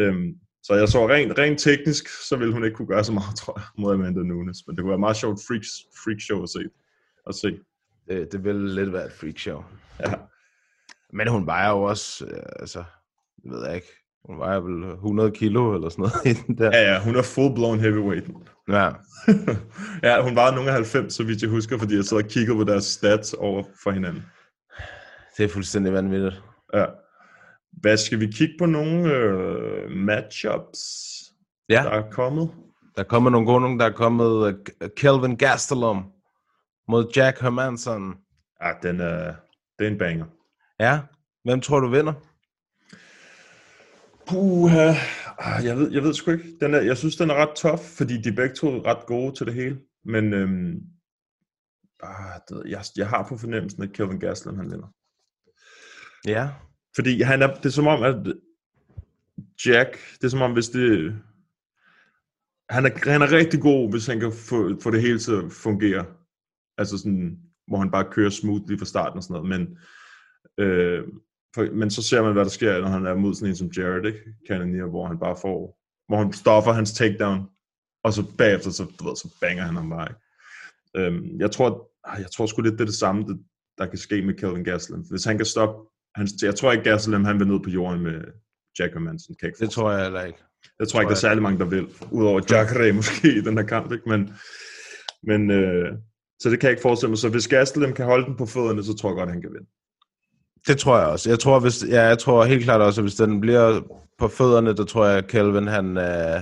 Øhm, 0.00 0.28
så 0.62 0.74
jeg 0.74 0.88
så 0.88 1.08
rent, 1.08 1.38
rent 1.38 1.58
teknisk, 1.60 2.04
så 2.28 2.36
ville 2.36 2.52
hun 2.54 2.64
ikke 2.64 2.76
kunne 2.76 2.88
gøre 2.94 3.04
så 3.04 3.12
meget, 3.12 3.36
tror 3.40 3.54
jeg, 3.58 3.66
mod 3.78 3.94
Amanda 3.94 4.20
Nunes. 4.20 4.58
Men 4.66 4.76
det 4.76 4.82
kunne 4.82 4.90
være 4.96 4.98
meget 5.06 5.16
sjovt 5.16 5.38
freak, 5.48 5.64
freak 6.04 6.20
show 6.20 6.42
at 6.42 6.48
se. 6.48 6.62
At 7.28 7.34
se. 7.34 7.58
Det, 8.08 8.32
det 8.32 8.44
vil 8.44 8.56
lidt 8.56 8.92
være 8.92 9.06
et 9.06 9.12
freak 9.12 9.38
show. 9.38 9.64
Ja. 10.00 10.12
Men 11.12 11.28
hun 11.28 11.46
vejer 11.46 11.70
jo 11.70 11.82
også, 11.82 12.26
øh, 12.26 12.42
altså, 12.60 12.84
det 13.42 13.50
ved 13.52 13.66
jeg 13.66 13.74
ikke, 13.74 13.92
hun 14.28 14.38
vejer 14.38 14.60
vel 14.60 14.92
100 14.92 15.30
kilo 15.30 15.74
eller 15.74 15.88
sådan 15.88 16.02
noget 16.02 16.26
i 16.30 16.42
den 16.46 16.58
der. 16.58 16.70
Ja, 16.76 16.92
ja, 16.92 17.00
hun 17.04 17.16
er 17.16 17.22
full-blown 17.22 17.80
heavyweight. 17.80 18.26
Ja. 18.68 18.90
ja, 20.08 20.22
hun 20.22 20.36
var 20.36 20.54
nogle 20.54 20.68
af 20.68 20.74
90, 20.74 21.14
så 21.14 21.24
vidt 21.24 21.42
jeg 21.42 21.50
husker, 21.50 21.78
fordi 21.78 21.96
jeg 21.96 22.04
sad 22.04 22.16
og 22.16 22.24
kiggede 22.24 22.56
på 22.56 22.64
deres 22.64 22.84
stats 22.84 23.34
over 23.34 23.62
for 23.82 23.90
hinanden. 23.90 24.22
Det 25.36 25.44
er 25.44 25.48
fuldstændig 25.48 25.92
vanvittigt. 25.92 26.42
Ja. 26.74 26.84
Hvad 27.72 27.96
skal 27.96 28.20
vi 28.20 28.26
kigge 28.26 28.54
på 28.58 28.66
nogle 28.66 29.12
øh, 29.14 29.90
matchups, 29.90 30.80
Ja. 31.68 31.82
der 31.84 31.90
er 31.90 32.10
kommet? 32.10 32.50
Der 32.96 33.02
kommer 33.02 33.30
nogle 33.30 33.46
gode 33.46 33.60
nogle. 33.60 33.78
Der 33.78 33.84
er 33.84 33.92
kommet 33.92 34.26
uh, 34.28 34.52
Kelvin 34.96 35.36
Gastelum 35.36 36.04
mod 36.88 37.12
Jack 37.16 37.40
Hermansson. 37.40 38.14
Ja, 38.62 38.72
den 38.82 39.00
er, 39.00 39.34
det 39.78 39.86
er 39.86 39.90
en 39.90 39.98
banger. 39.98 40.24
Ja. 40.80 41.00
Hvem 41.44 41.60
tror 41.60 41.80
du 41.80 41.88
vinder? 41.88 42.12
Puha. 44.28 44.94
Ah, 45.38 45.64
Jeg 45.64 45.76
ved, 45.76 45.92
jeg 45.92 46.02
ved 46.02 46.14
sgu 46.14 46.30
ikke. 46.30 46.56
Den 46.60 46.74
er, 46.74 46.80
jeg 46.80 46.96
synes, 46.96 47.16
den 47.16 47.30
er 47.30 47.34
ret 47.34 47.56
tof, 47.56 47.80
fordi 47.80 48.22
de 48.22 48.28
er 48.28 48.34
begge 48.36 48.54
to 48.54 48.68
ret 48.68 49.06
gode 49.06 49.34
til 49.34 49.46
det 49.46 49.54
hele. 49.54 49.80
Men 50.04 50.32
øhm, 50.32 50.80
ah, 52.02 52.40
jeg, 52.66 52.84
jeg 52.96 53.08
har 53.08 53.26
på 53.28 53.36
fornemmelsen, 53.36 53.82
at 53.82 53.92
Kelvin 53.92 54.20
Gastelum 54.20 54.56
han 54.56 54.70
vinder. 54.70 54.94
Ja. 56.26 56.48
Fordi 56.94 57.22
han 57.22 57.42
er, 57.42 57.54
det 57.54 57.66
er 57.66 57.70
som 57.70 57.86
om, 57.86 58.02
at 58.02 58.34
Jack, 59.66 59.98
det 60.14 60.24
er 60.24 60.28
som 60.28 60.42
om, 60.42 60.52
hvis 60.52 60.68
det... 60.68 61.16
Han 62.70 62.86
er, 62.86 63.10
han 63.10 63.22
er 63.22 63.32
rigtig 63.32 63.60
god, 63.60 63.90
hvis 63.90 64.06
han 64.06 64.20
kan 64.20 64.32
få, 64.32 64.80
få 64.80 64.90
det 64.90 65.02
hele 65.02 65.18
til 65.18 65.32
at 65.32 65.52
fungere. 65.52 66.06
Altså 66.78 66.98
sådan, 66.98 67.38
hvor 67.66 67.78
han 67.78 67.90
bare 67.90 68.10
kører 68.10 68.30
smooth 68.30 68.68
lige 68.68 68.78
fra 68.78 68.84
starten 68.84 69.16
og 69.16 69.22
sådan 69.22 69.42
noget. 69.42 69.48
Men, 69.48 69.78
øh, 70.58 71.04
men 71.56 71.90
så 71.90 72.02
ser 72.02 72.22
man, 72.22 72.32
hvad 72.32 72.44
der 72.44 72.50
sker, 72.50 72.80
når 72.80 72.88
han 72.88 73.06
er 73.06 73.14
mod 73.14 73.34
sådan 73.34 73.48
en 73.48 73.56
som 73.56 73.70
Jared, 73.76 74.04
ikke? 74.04 74.18
Cannonier, 74.48 74.86
hvor 74.86 75.06
han 75.06 75.18
bare 75.18 75.36
får... 75.40 75.78
Hvor 76.08 76.18
han 76.18 76.32
stopper 76.32 76.72
hans 76.72 76.92
takedown, 76.92 77.46
og 78.04 78.12
så 78.12 78.22
bagefter, 78.38 78.70
så, 78.70 78.84
du 78.98 79.08
ved, 79.08 79.16
så 79.16 79.36
banger 79.40 79.62
han 79.62 79.76
ham 79.76 79.90
bare, 79.90 80.08
ikke? 80.10 80.20
Øhm, 80.96 81.40
jeg 81.40 81.50
tror, 81.50 81.90
ah, 82.04 82.20
jeg 82.20 82.30
tror 82.30 82.46
sgu 82.46 82.62
lidt, 82.62 82.72
det 82.72 82.80
er 82.80 82.84
det 82.84 82.94
samme, 82.94 83.22
det, 83.22 83.38
der 83.78 83.86
kan 83.86 83.98
ske 83.98 84.22
med 84.22 84.34
Kelvin 84.34 84.64
Gastelum. 84.64 85.00
Hvis 85.10 85.24
han 85.24 85.36
kan 85.36 85.46
stoppe... 85.46 85.88
Han, 86.14 86.28
jeg 86.42 86.54
tror 86.54 86.72
ikke, 86.72 86.84
Gastelum 86.84 87.24
han 87.24 87.38
vil 87.38 87.48
ned 87.48 87.60
på 87.60 87.70
jorden 87.70 88.02
med 88.02 88.20
Jack 88.78 89.00
Manson. 89.00 89.36
Kan 89.40 89.52
Det 89.60 89.70
tror 89.70 89.92
jeg 89.92 90.02
heller 90.02 90.24
ikke. 90.24 90.38
jeg 90.80 90.88
tror 90.88 91.00
ikke, 91.00 91.08
der 91.08 91.16
er 91.16 91.20
særlig 91.20 91.42
mange, 91.42 91.58
der 91.58 91.64
vil. 91.64 91.86
Udover 92.10 92.40
Jacare 92.50 92.92
måske 92.92 93.36
i 93.36 93.40
den 93.40 93.58
her 93.58 93.64
kamp, 93.64 93.92
ikke? 93.92 94.08
Men, 94.08 94.32
men 95.22 95.50
øh, 95.50 95.92
så 96.40 96.50
det 96.50 96.60
kan 96.60 96.66
jeg 96.66 96.72
ikke 96.72 96.82
forestille 96.82 97.10
mig. 97.10 97.18
Så 97.18 97.28
hvis 97.28 97.48
Gastelum 97.48 97.92
kan 97.92 98.04
holde 98.04 98.26
den 98.26 98.36
på 98.36 98.46
fødderne, 98.46 98.84
så 98.84 98.94
tror 98.96 99.10
jeg 99.10 99.16
godt, 99.16 99.30
han 99.30 99.40
kan 99.40 99.52
vinde. 99.52 99.68
Det 100.68 100.78
tror 100.78 100.98
jeg 100.98 101.06
også. 101.06 101.30
Jeg 101.30 101.38
tror, 101.38 101.60
hvis, 101.60 101.84
ja, 101.88 102.02
jeg 102.02 102.18
tror 102.18 102.44
helt 102.44 102.64
klart 102.64 102.80
også, 102.80 103.00
at 103.00 103.04
hvis 103.04 103.14
den 103.14 103.40
bliver 103.40 103.80
på 104.18 104.28
fødderne, 104.28 104.76
der 104.76 104.84
tror 104.84 105.06
jeg, 105.06 105.18
at 105.18 105.26
Kelvin, 105.26 105.66
han, 105.66 105.96
øh, 105.96 106.40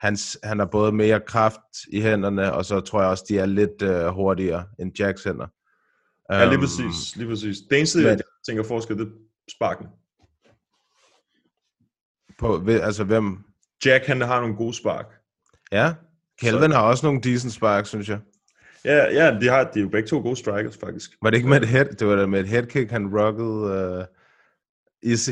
han, 0.00 0.16
han 0.44 0.58
har 0.58 0.66
både 0.66 0.92
mere 0.92 1.20
kraft 1.20 1.60
i 1.92 2.00
hænderne, 2.00 2.52
og 2.52 2.64
så 2.64 2.80
tror 2.80 3.00
jeg 3.00 3.10
også, 3.10 3.24
de 3.28 3.38
er 3.38 3.46
lidt 3.46 3.82
øh, 3.82 4.06
hurtigere 4.06 4.64
end 4.78 4.98
Jacks 4.98 5.24
hænder. 5.24 5.46
Ja, 6.32 6.44
lige 6.44 6.52
Øhm, 6.54 6.60
præcis. 6.60 7.16
Lige 7.16 7.28
præcis. 7.28 7.56
Det 7.70 7.78
eneste, 7.78 7.98
men- 7.98 8.06
jeg 8.06 8.18
tænker 8.48 8.62
forskel, 8.64 8.98
det 8.98 9.06
er 9.06 9.10
sparken. 9.56 9.86
På, 12.38 12.64
altså, 12.68 13.04
hvem? 13.04 13.38
Jack, 13.86 14.04
han 14.06 14.20
har 14.20 14.40
nogle 14.40 14.56
gode 14.56 14.74
spark. 14.74 15.06
Ja, 15.72 15.94
Kelvin 16.40 16.70
har 16.70 16.82
også 16.82 17.06
nogle 17.06 17.20
decent 17.20 17.52
spark, 17.52 17.86
synes 17.86 18.08
jeg. 18.08 18.20
Ja, 18.86 19.04
ja 19.12 19.38
de, 19.40 19.48
har, 19.48 19.70
de 19.74 19.78
er 19.78 19.82
jo 19.82 19.88
begge 19.88 20.08
to 20.08 20.18
gode 20.18 20.36
strikers, 20.36 20.76
faktisk. 20.76 21.10
Var 21.22 21.30
det 21.30 21.36
ikke 21.36 21.48
med 21.48 21.62
et 21.62 21.68
head, 21.68 21.84
det 21.84 22.06
var 22.06 22.16
da 22.16 22.26
med 22.26 22.40
et 22.40 22.48
headkick, 22.48 22.90
han 22.90 23.18
rockede 23.18 23.98
uh, 24.00 24.04
easy. 25.10 25.30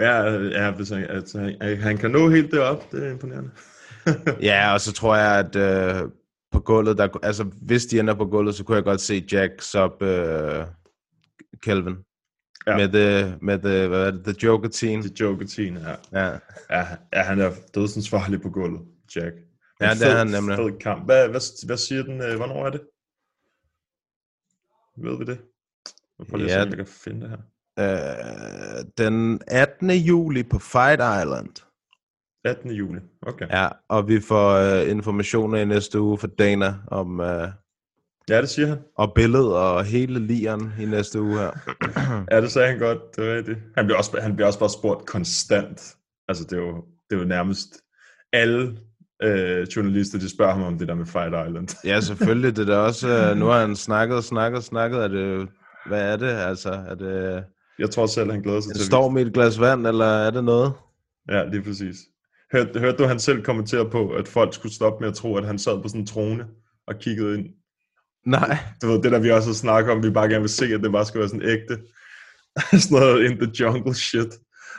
Ja, 0.00 0.22
ja 0.32 0.70
hvis 0.70 0.88
han, 0.88 1.04
altså, 1.04 1.38
han, 1.38 1.76
han 1.80 1.96
kan 1.96 2.10
nå 2.10 2.28
helt 2.28 2.50
derop, 2.50 2.92
det 2.92 3.06
er 3.06 3.10
imponerende. 3.10 3.50
Ja, 4.42 4.72
og 4.72 4.80
så 4.80 4.92
tror 4.92 5.16
jeg, 5.16 5.38
at 5.38 5.56
øh, 5.56 6.10
på 6.52 6.60
gulvet, 6.60 6.98
der, 6.98 7.08
altså 7.22 7.44
hvis 7.44 7.86
de 7.86 8.00
ender 8.00 8.14
på 8.14 8.26
gulvet, 8.26 8.54
så 8.54 8.64
kunne 8.64 8.76
jeg 8.76 8.84
godt 8.84 9.00
se 9.00 9.24
Jack 9.32 9.62
sub 9.62 10.02
øh, 10.02 10.64
Kelvin. 11.62 11.96
Ja. 12.66 12.76
Med, 12.76 12.88
the, 12.88 13.36
med 13.42 13.58
the, 13.58 13.88
hvad 13.88 14.06
er 14.06 14.10
det, 14.10 14.24
the 14.24 14.34
Joker 14.42 14.68
team. 14.68 15.02
Det 15.02 15.20
Joker 15.20 15.46
Teen, 15.46 15.76
ja. 15.76 16.20
Ja. 16.20 16.38
ja. 16.70 16.86
Ja, 17.12 17.22
han 17.22 17.40
er 17.40 17.50
dødsens 17.74 18.10
farlig 18.10 18.42
på 18.42 18.50
gulvet, 18.50 18.80
Jack. 19.16 19.34
Ja, 19.80 19.90
det 19.94 20.02
er 20.12 20.16
han 20.18 20.26
nemlig. 20.26 20.56
Fed 20.56 20.78
kamp. 20.78 21.04
Hvad, 21.04 21.28
hvad, 21.28 21.66
hvad 21.66 21.76
siger 21.76 22.02
den? 22.02 22.22
øh, 22.22 22.36
Hvornår 22.36 22.66
er 22.66 22.70
det? 22.70 22.80
Ved 24.96 25.18
vi 25.18 25.24
det? 25.24 25.38
Jeg 26.18 26.26
prøver 26.26 26.36
lige 26.44 26.54
at 26.54 26.60
se, 26.60 26.62
om 26.62 26.68
jeg 26.68 26.76
kan 26.76 26.86
finde 26.86 27.20
det 27.20 27.30
her. 27.30 27.38
Øh, 28.78 28.84
den 28.98 29.40
18. 29.46 29.90
juli 29.90 30.42
på 30.42 30.58
Fight 30.58 31.00
Island. 31.00 31.64
18. 32.44 32.70
juli. 32.70 33.00
Okay. 33.22 33.46
Ja, 33.50 33.68
og 33.88 34.08
vi 34.08 34.20
får 34.20 34.50
øh, 34.52 34.90
informationer 34.90 35.58
i 35.58 35.64
næste 35.64 36.00
uge 36.00 36.18
fra 36.18 36.28
Dana 36.38 36.74
om 36.86 37.20
øh, 37.20 37.48
Ja, 38.28 38.40
det 38.40 38.48
siger 38.48 38.68
han. 38.68 38.78
og 38.96 39.12
billedet 39.14 39.56
og 39.56 39.84
hele 39.84 40.18
lieren 40.26 40.72
i 40.80 40.84
næste 40.84 41.20
uge 41.20 41.38
her. 41.38 41.50
Ja, 42.30 42.40
det 42.40 42.50
sagde 42.52 42.68
han 42.68 42.78
godt. 42.78 42.98
Det 43.16 43.28
er 43.28 43.36
rigtigt. 43.36 43.58
Han 43.76 43.84
bliver 43.86 43.98
også, 43.98 44.20
han 44.20 44.36
bliver 44.36 44.46
også 44.46 44.58
bare 44.58 44.70
spurgt 44.70 45.06
konstant. 45.06 45.96
Altså, 46.28 46.44
det 46.44 46.52
er 46.52 46.62
jo, 46.62 46.84
det 47.10 47.16
er 47.16 47.20
jo 47.20 47.26
nærmest 47.28 47.68
alle 48.32 48.78
øh, 49.22 49.66
journalister, 49.76 50.18
de 50.18 50.30
spørger 50.30 50.52
ham 50.52 50.62
om 50.62 50.78
det 50.78 50.88
der 50.88 50.94
med 50.94 51.06
Fight 51.06 51.34
Island. 51.48 51.68
Ja, 51.84 52.00
selvfølgelig. 52.00 52.56
Det 52.56 52.68
er 52.68 52.76
også, 52.76 53.08
øh, 53.08 53.36
nu 53.36 53.46
har 53.46 53.60
han 53.60 53.76
snakket 53.76 54.16
og 54.16 54.24
snakket 54.24 54.56
og 54.56 54.64
snakket. 54.64 54.98
Er 54.98 55.08
det, 55.08 55.48
hvad 55.86 56.12
er 56.12 56.16
det? 56.16 56.28
Altså, 56.28 56.70
er 56.70 56.94
det 56.94 57.44
Jeg 57.78 57.90
tror 57.90 58.06
selv, 58.06 58.30
han 58.30 58.42
glæder 58.42 58.60
sig 58.60 58.70
en 58.70 58.76
til 58.76 58.86
storm 58.86 59.18
i 59.18 59.22
et 59.22 59.32
glas 59.32 59.60
vand, 59.60 59.86
eller 59.86 60.06
er 60.06 60.30
det 60.30 60.44
noget? 60.44 60.72
Ja, 61.30 61.44
lige 61.44 61.62
præcis. 61.62 61.96
Hørte, 62.52 62.80
hørte 62.80 62.96
du, 62.96 63.04
han 63.04 63.18
selv 63.18 63.42
kommentere 63.42 63.90
på, 63.90 64.10
at 64.10 64.28
folk 64.28 64.54
skulle 64.54 64.74
stoppe 64.74 65.00
med 65.00 65.08
at 65.08 65.14
tro, 65.14 65.36
at 65.36 65.46
han 65.46 65.58
sad 65.58 65.82
på 65.82 65.88
sådan 65.88 66.00
en 66.00 66.06
trone 66.06 66.46
og 66.86 66.94
kiggede 66.98 67.38
ind? 67.38 67.46
Nej. 68.26 68.58
Du 68.82 68.86
ved, 68.86 69.02
det 69.02 69.12
der 69.12 69.18
vi 69.18 69.30
også 69.30 69.48
har 69.48 69.54
snakket 69.54 69.92
om, 69.92 70.02
vi 70.02 70.10
bare 70.10 70.28
gerne 70.28 70.40
vil 70.40 70.48
se, 70.48 70.64
at 70.64 70.80
det 70.80 70.92
bare 70.92 71.06
skal 71.06 71.18
være 71.20 71.28
sådan 71.28 71.48
ægte. 71.48 71.78
sådan 72.82 72.98
noget 72.98 73.30
in 73.30 73.38
the 73.38 73.50
jungle 73.60 73.94
shit. 73.94 74.34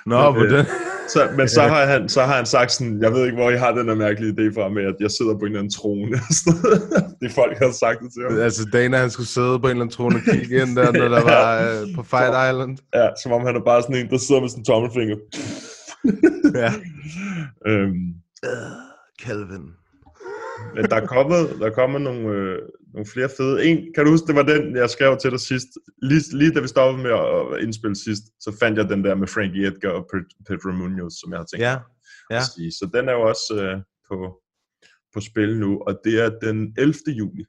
Nå, 0.06 0.32
Men, 0.32 0.40
på 0.40 0.46
øh, 0.46 0.52
den. 0.52 0.66
Så, 1.14 1.30
men 1.38 1.50
så 1.50 1.62
har, 1.74 1.86
han, 1.86 2.10
så 2.10 2.22
har 2.22 2.36
han 2.36 2.46
sagt 2.46 2.72
sådan, 2.72 3.02
jeg 3.02 3.12
ved 3.14 3.26
ikke, 3.26 3.38
hvor 3.38 3.50
I 3.50 3.58
har 3.58 3.72
den 3.72 3.88
der 3.88 3.96
mærkelige 3.96 4.34
idé 4.34 4.56
fra 4.56 4.70
med, 4.70 4.84
at 4.84 4.96
jeg 5.00 5.12
sidder 5.12 5.34
på 5.34 5.40
en 5.40 5.46
eller 5.46 5.60
anden 5.60 5.74
trone. 5.74 6.18
det 7.22 7.32
folk 7.32 7.58
har 7.58 7.72
sagt 7.72 8.00
det 8.04 8.14
til 8.14 8.22
ham. 8.30 8.40
Altså, 8.40 8.66
Dana, 8.74 8.98
han 8.98 9.10
skulle 9.10 9.28
sidde 9.28 9.60
på 9.60 9.68
en 9.68 9.72
eller 9.72 9.82
anden 9.84 9.96
trone 9.96 10.16
og 10.16 10.22
kigge 10.22 10.62
ind 10.62 10.76
der, 10.76 10.92
når 10.92 11.10
der 11.16 11.24
var 11.24 11.46
øh, 11.66 11.96
på 11.96 12.04
Fight 12.04 12.34
Island. 12.50 12.78
Ja, 12.94 13.08
som 13.24 13.32
om 13.32 13.46
han 13.46 13.56
er 13.56 13.64
bare 13.66 13.82
sådan 13.82 13.96
en, 13.96 14.10
der 14.10 14.18
sidder 14.18 14.42
med 14.42 14.50
sådan 14.50 14.62
en 14.62 14.66
tommelfinger. 14.66 15.18
Ja. 16.64 16.72
øhm, 17.72 18.14
Calvin. 19.24 19.79
Men 20.76 20.84
der 20.86 20.96
er 20.96 21.06
kommet, 21.06 21.50
der 21.60 21.66
er 21.66 21.74
kommet 21.74 22.02
nogle, 22.02 22.30
øh, 22.30 22.62
nogle 22.94 23.06
flere 23.06 23.30
fede. 23.38 23.66
En, 23.66 23.94
kan 23.96 24.06
du 24.06 24.12
huske, 24.12 24.28
det 24.28 24.36
var 24.36 24.44
den, 24.44 24.76
jeg 24.76 24.90
skrev 24.90 25.18
til 25.18 25.32
dig 25.32 25.40
sidst. 25.40 25.68
Lige, 26.02 26.38
lige 26.38 26.54
da 26.54 26.60
vi 26.60 26.68
stoppede 26.68 27.04
med 27.04 27.12
at 27.12 27.64
indspille 27.64 27.96
sidst, 27.96 28.24
så 28.40 28.58
fandt 28.60 28.78
jeg 28.78 28.90
den 28.90 29.04
der 29.04 29.16
med 29.16 29.28
Frankie 29.28 29.68
Edgar 29.68 29.90
og 29.90 30.10
Pedro 30.48 30.72
Munoz, 30.72 31.14
som 31.22 31.32
jeg 31.32 31.40
har 31.40 31.46
tænkt 31.46 31.64
Ja, 31.64 31.76
ja. 32.32 32.38
at 32.38 32.44
sige. 32.56 32.72
Så 32.72 32.90
den 32.94 33.10
er 33.10 33.14
jo 33.14 33.22
også 33.22 33.54
øh, 33.64 33.78
på, 34.10 34.42
på 35.14 35.20
spil 35.20 35.60
nu, 35.60 35.80
og 35.88 36.00
det 36.04 36.22
er 36.24 36.30
den 36.40 36.76
11. 36.78 36.94
juli. 37.08 37.46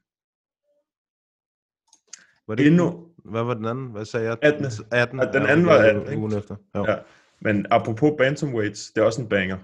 Var 2.47 2.55
det 2.55 2.67
Endnu, 2.67 3.07
Hvad 3.25 3.43
var 3.43 3.53
den 3.53 3.65
anden? 3.65 3.91
Hvad 3.91 4.05
sagde 4.05 4.27
jeg? 4.27 4.37
18. 4.41 4.65
18. 4.91 5.19
Ja, 5.19 5.25
den 5.25 5.33
Ja, 5.43 5.47
anden 5.51 5.57
det 5.57 5.65
var 5.65 5.77
var 5.81 5.83
18, 5.89 6.01
ikke? 6.01 6.17
Ugen 6.17 6.37
efter. 6.37 6.55
Jo. 6.75 6.85
ja. 6.87 6.95
Men 7.41 7.65
apropos 7.71 8.11
bantamweights, 8.17 8.91
det 8.91 9.01
er 9.01 9.05
også 9.05 9.21
en 9.21 9.29
banger. 9.29 9.57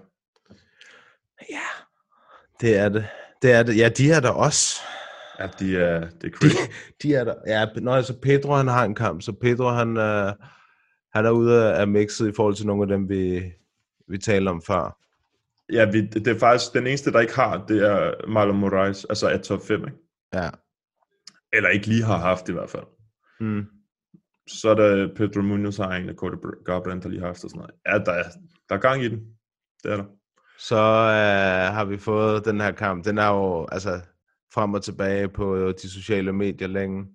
Det 2.62 2.78
er 2.78 2.90
det. 2.90 3.06
Det 3.42 3.52
er 3.52 3.64
det. 3.64 3.78
Ja, 3.78 3.90
de 3.90 4.12
er 4.12 4.20
der 4.20 4.30
også. 4.30 4.82
Ja, 5.40 5.48
de 5.60 5.78
er, 5.78 6.10
det 6.10 6.34
er 6.34 6.38
crazy. 6.38 6.56
De 7.04 7.14
er 7.14 7.24
der. 7.24 7.36
Ja, 7.48 7.66
når 7.76 7.96
altså 7.96 8.20
Pedro 8.22 8.54
han 8.54 8.68
har 8.68 8.86
en 8.86 8.96
kamp, 8.96 9.22
så 9.22 9.32
Pedro 9.42 9.70
han, 9.70 9.98
øh, 9.98 10.34
han 11.14 11.26
er 11.26 11.32
ude 11.32 11.76
af 11.76 11.88
mixet 11.88 12.28
i 12.28 12.32
forhold 12.36 12.56
til 12.56 12.68
nogle 12.68 12.82
af 12.84 12.88
dem, 12.88 13.10
vi, 13.10 13.44
vi 14.08 14.18
talte 14.18 14.50
om 14.50 14.62
før. 14.62 14.98
Ja, 15.72 15.86
vi, 15.92 16.02
det 16.02 16.28
er 16.28 16.40
faktisk 16.40 16.74
den 16.74 16.88
eneste, 16.88 17.12
der 17.12 17.20
ikke 17.20 17.36
har, 17.36 17.66
det 17.66 17.84
er 17.90 18.28
Marlon 18.28 18.58
Moraes, 18.58 19.06
altså 19.06 19.28
af 19.28 19.42
top 19.42 19.62
5, 19.68 19.86
ikke? 19.86 19.98
Ja. 20.34 20.50
Eller 21.54 21.70
ikke 21.70 21.88
lige 21.88 22.04
har 22.04 22.18
haft 22.18 22.50
i 22.50 22.52
hvert 22.52 22.70
fald. 22.70 22.86
Mm. 23.40 23.66
Så 24.48 24.70
er 24.70 24.76
der 24.76 25.16
Pedro 25.16 25.42
Munoz 25.42 25.78
har 25.78 25.96
en, 25.96 26.10
og 26.10 26.16
Cody 26.16 26.36
Garbrandt 26.66 27.04
har 27.04 27.10
lige 27.10 27.22
haft 27.22 27.44
og 27.44 27.50
sådan 27.50 27.60
noget. 27.60 27.76
Ja, 27.88 28.12
der 28.12 28.12
er, 28.12 28.24
der 28.70 28.76
er 28.76 28.80
gang 28.80 29.04
i 29.04 29.10
den. 29.10 29.20
Det 29.84 29.92
er 29.92 29.96
der. 29.96 30.06
Så 30.60 30.76
øh, 30.76 31.74
har 31.76 31.86
vi 31.86 31.98
fået 31.98 32.46
den 32.46 32.62
her 32.62 32.72
kamp. 32.72 33.06
Den 33.06 33.18
er 33.18 33.28
jo 33.28 33.68
altså 33.72 34.02
frem 34.54 34.74
og 34.74 34.84
tilbage 34.84 35.30
på 35.30 35.72
de 35.72 35.90
sociale 35.90 36.34
medier 36.34 36.68
længe. 36.68 37.06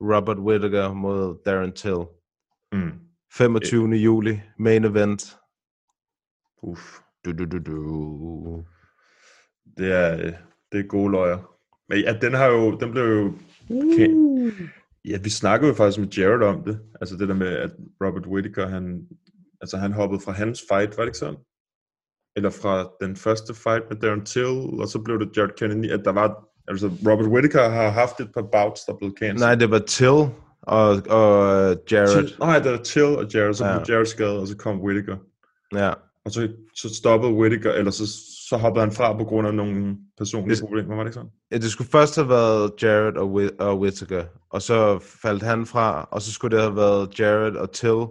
Robert 0.00 0.38
Whittaker 0.38 0.92
mod 0.92 1.42
Darren 1.46 1.72
Till. 1.72 2.04
Mm. 2.72 2.92
25. 3.32 3.88
juli, 3.88 4.40
main 4.58 4.84
event. 4.84 5.36
Uff. 6.62 6.98
Du, 7.24 7.32
du, 7.32 7.44
du, 7.44 7.58
du. 7.58 8.64
Det 9.78 9.92
er, 9.92 10.12
øh, 10.12 10.32
det 10.72 10.80
er 10.80 10.86
gode 10.88 11.10
løjer. 11.10 11.38
Men 11.88 11.98
ja, 12.00 12.18
den 12.20 12.34
har 12.34 12.46
jo, 12.46 12.78
den 12.78 12.90
blev 12.90 13.04
jo... 13.04 13.32
Okay. 13.70 14.08
Ja, 15.04 15.18
vi 15.22 15.30
snakkede 15.30 15.68
jo 15.68 15.74
faktisk 15.74 15.98
med 15.98 16.08
Jared 16.08 16.42
om 16.42 16.62
det. 16.64 16.80
Altså 17.00 17.16
det 17.16 17.28
der 17.28 17.34
med, 17.34 17.48
at 17.48 17.70
Robert 18.04 18.26
Whittaker, 18.26 18.68
han, 18.68 19.08
altså 19.60 19.76
han 19.76 19.92
hoppede 19.92 20.20
fra 20.20 20.32
hans 20.32 20.62
fight, 20.70 20.96
var 20.96 21.02
det 21.02 21.08
ikke 21.08 21.18
sådan? 21.18 21.40
Eller 22.36 22.50
fra 22.50 22.88
den 23.00 23.16
første 23.16 23.54
fight 23.54 23.82
med 23.90 23.96
Darren 24.00 24.24
Till, 24.24 24.80
og 24.80 24.88
så 24.88 24.98
blev 24.98 25.18
det 25.20 25.36
Jared 25.36 25.50
Kennedy, 25.58 25.90
at 25.90 26.00
der 26.04 26.12
var, 26.12 26.44
altså 26.68 26.86
Robert 27.08 27.26
Whittaker 27.26 27.68
har 27.68 27.88
haft 27.90 28.20
et 28.20 28.28
par 28.34 28.42
bouts, 28.52 28.80
der 28.84 28.94
blev 28.98 29.10
cancelled. 29.18 29.40
Nej, 29.46 29.54
det 29.54 29.70
var 29.70 29.78
Till, 29.78 30.08
og, 30.62 30.88
og 31.08 31.76
Jared. 31.92 32.08
Till, 32.08 32.34
nej, 32.40 32.58
der 32.58 32.70
er 32.70 32.82
Till 32.82 33.04
og 33.04 33.24
Jared, 33.34 33.54
så 33.54 33.66
Ja. 33.66 33.78
blev 33.78 33.94
Jared 33.94 34.06
skadet, 34.06 34.38
og 34.38 34.46
så 34.48 34.56
kom 34.56 34.80
Whittaker. 34.80 35.16
Ja. 35.74 35.92
Og 36.24 36.30
så, 36.32 36.48
så 36.74 36.94
stoppede 36.94 37.32
Whittaker, 37.32 37.72
eller 37.72 37.90
så, 37.90 38.06
så 38.48 38.56
hoppede 38.56 38.84
han 38.84 38.92
fra 38.94 39.12
på 39.18 39.24
grund 39.24 39.46
af 39.48 39.54
nogle 39.54 39.96
personlige 40.18 40.48
Hvis- 40.48 40.60
problemer, 40.60 40.94
var 40.96 41.02
det 41.02 41.08
ikke 41.10 41.14
sådan? 41.14 41.30
Ja, 41.52 41.56
det 41.56 41.70
skulle 41.70 41.90
først 41.90 42.16
have 42.16 42.28
været 42.28 42.70
Jared 42.82 43.16
og, 43.16 43.28
Whit- 43.34 43.56
og 43.58 43.80
Whittaker, 43.80 44.24
og 44.50 44.62
så 44.62 44.98
faldt 45.22 45.42
han 45.42 45.66
fra, 45.66 46.08
og 46.10 46.22
så 46.22 46.32
skulle 46.32 46.56
det 46.56 46.64
have 46.64 46.76
været 46.76 47.20
Jared 47.20 47.56
og 47.56 47.72
Till, 47.72 48.04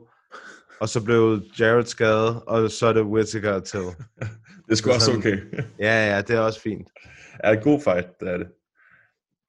og 0.80 0.90
så 0.90 1.04
blev 1.04 1.42
Jared 1.60 1.86
skadet, 1.86 2.42
og 2.48 2.72
så 2.72 2.88
er 2.88 2.94
det 2.94 3.04
Whittaker 3.04 3.52
og 3.54 3.64
Till. 3.64 3.82
Det 4.66 4.72
er 4.72 4.76
sgu 4.76 4.92
også 4.92 5.12
okay. 5.18 5.38
Ja, 5.80 6.14
ja, 6.16 6.22
det 6.22 6.36
er 6.36 6.40
også 6.40 6.62
fint. 6.62 6.88
er 7.40 7.52
en 7.52 7.64
god 7.64 7.82
fight, 7.82 8.20
det 8.20 8.30
er 8.30 8.38
det. 8.38 8.48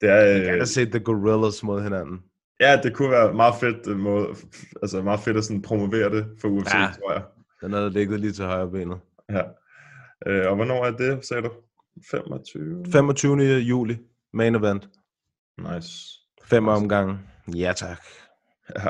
Det 0.01 0.09
er, 0.09 0.15
Jeg 0.15 0.53
øh, 0.53 0.57
har 0.57 0.65
set 0.65 0.89
The 0.91 0.99
Gorillas 0.99 1.63
mod 1.63 1.81
hinanden. 1.83 2.19
ja, 2.59 2.79
det 2.83 2.93
kunne 2.95 3.11
være 3.11 3.33
meget 3.33 3.55
fedt, 3.59 3.87
øh, 3.87 3.97
måde, 3.99 4.27
altså 4.81 5.01
meget 5.01 5.19
fedt 5.19 5.37
at 5.37 5.43
sådan 5.43 5.61
promovere 5.61 6.09
det 6.15 6.25
for 6.41 6.47
UFC, 6.47 6.73
Ja. 6.73 6.81
ja. 6.81 6.87
tror 7.01 7.11
jeg. 7.13 7.23
Den 7.61 7.73
er 7.73 7.89
ligget 7.89 8.19
lige 8.19 8.31
til 8.31 8.45
højre 8.45 8.69
benet. 8.71 8.97
Ja. 9.29 9.41
Øh, 10.27 10.49
og 10.49 10.55
hvornår 10.55 10.85
er 10.85 10.91
det, 10.91 11.25
sagde 11.25 11.43
du? 11.43 11.51
25? 12.11 12.85
25. 12.91 13.41
juli, 13.43 13.97
main 14.33 14.55
event. 14.55 14.89
Nice. 15.57 15.89
Fem 16.43 16.67
omgange. 16.67 17.19
Ja, 17.55 17.73
tak. 17.75 17.97
Ja, 18.75 18.89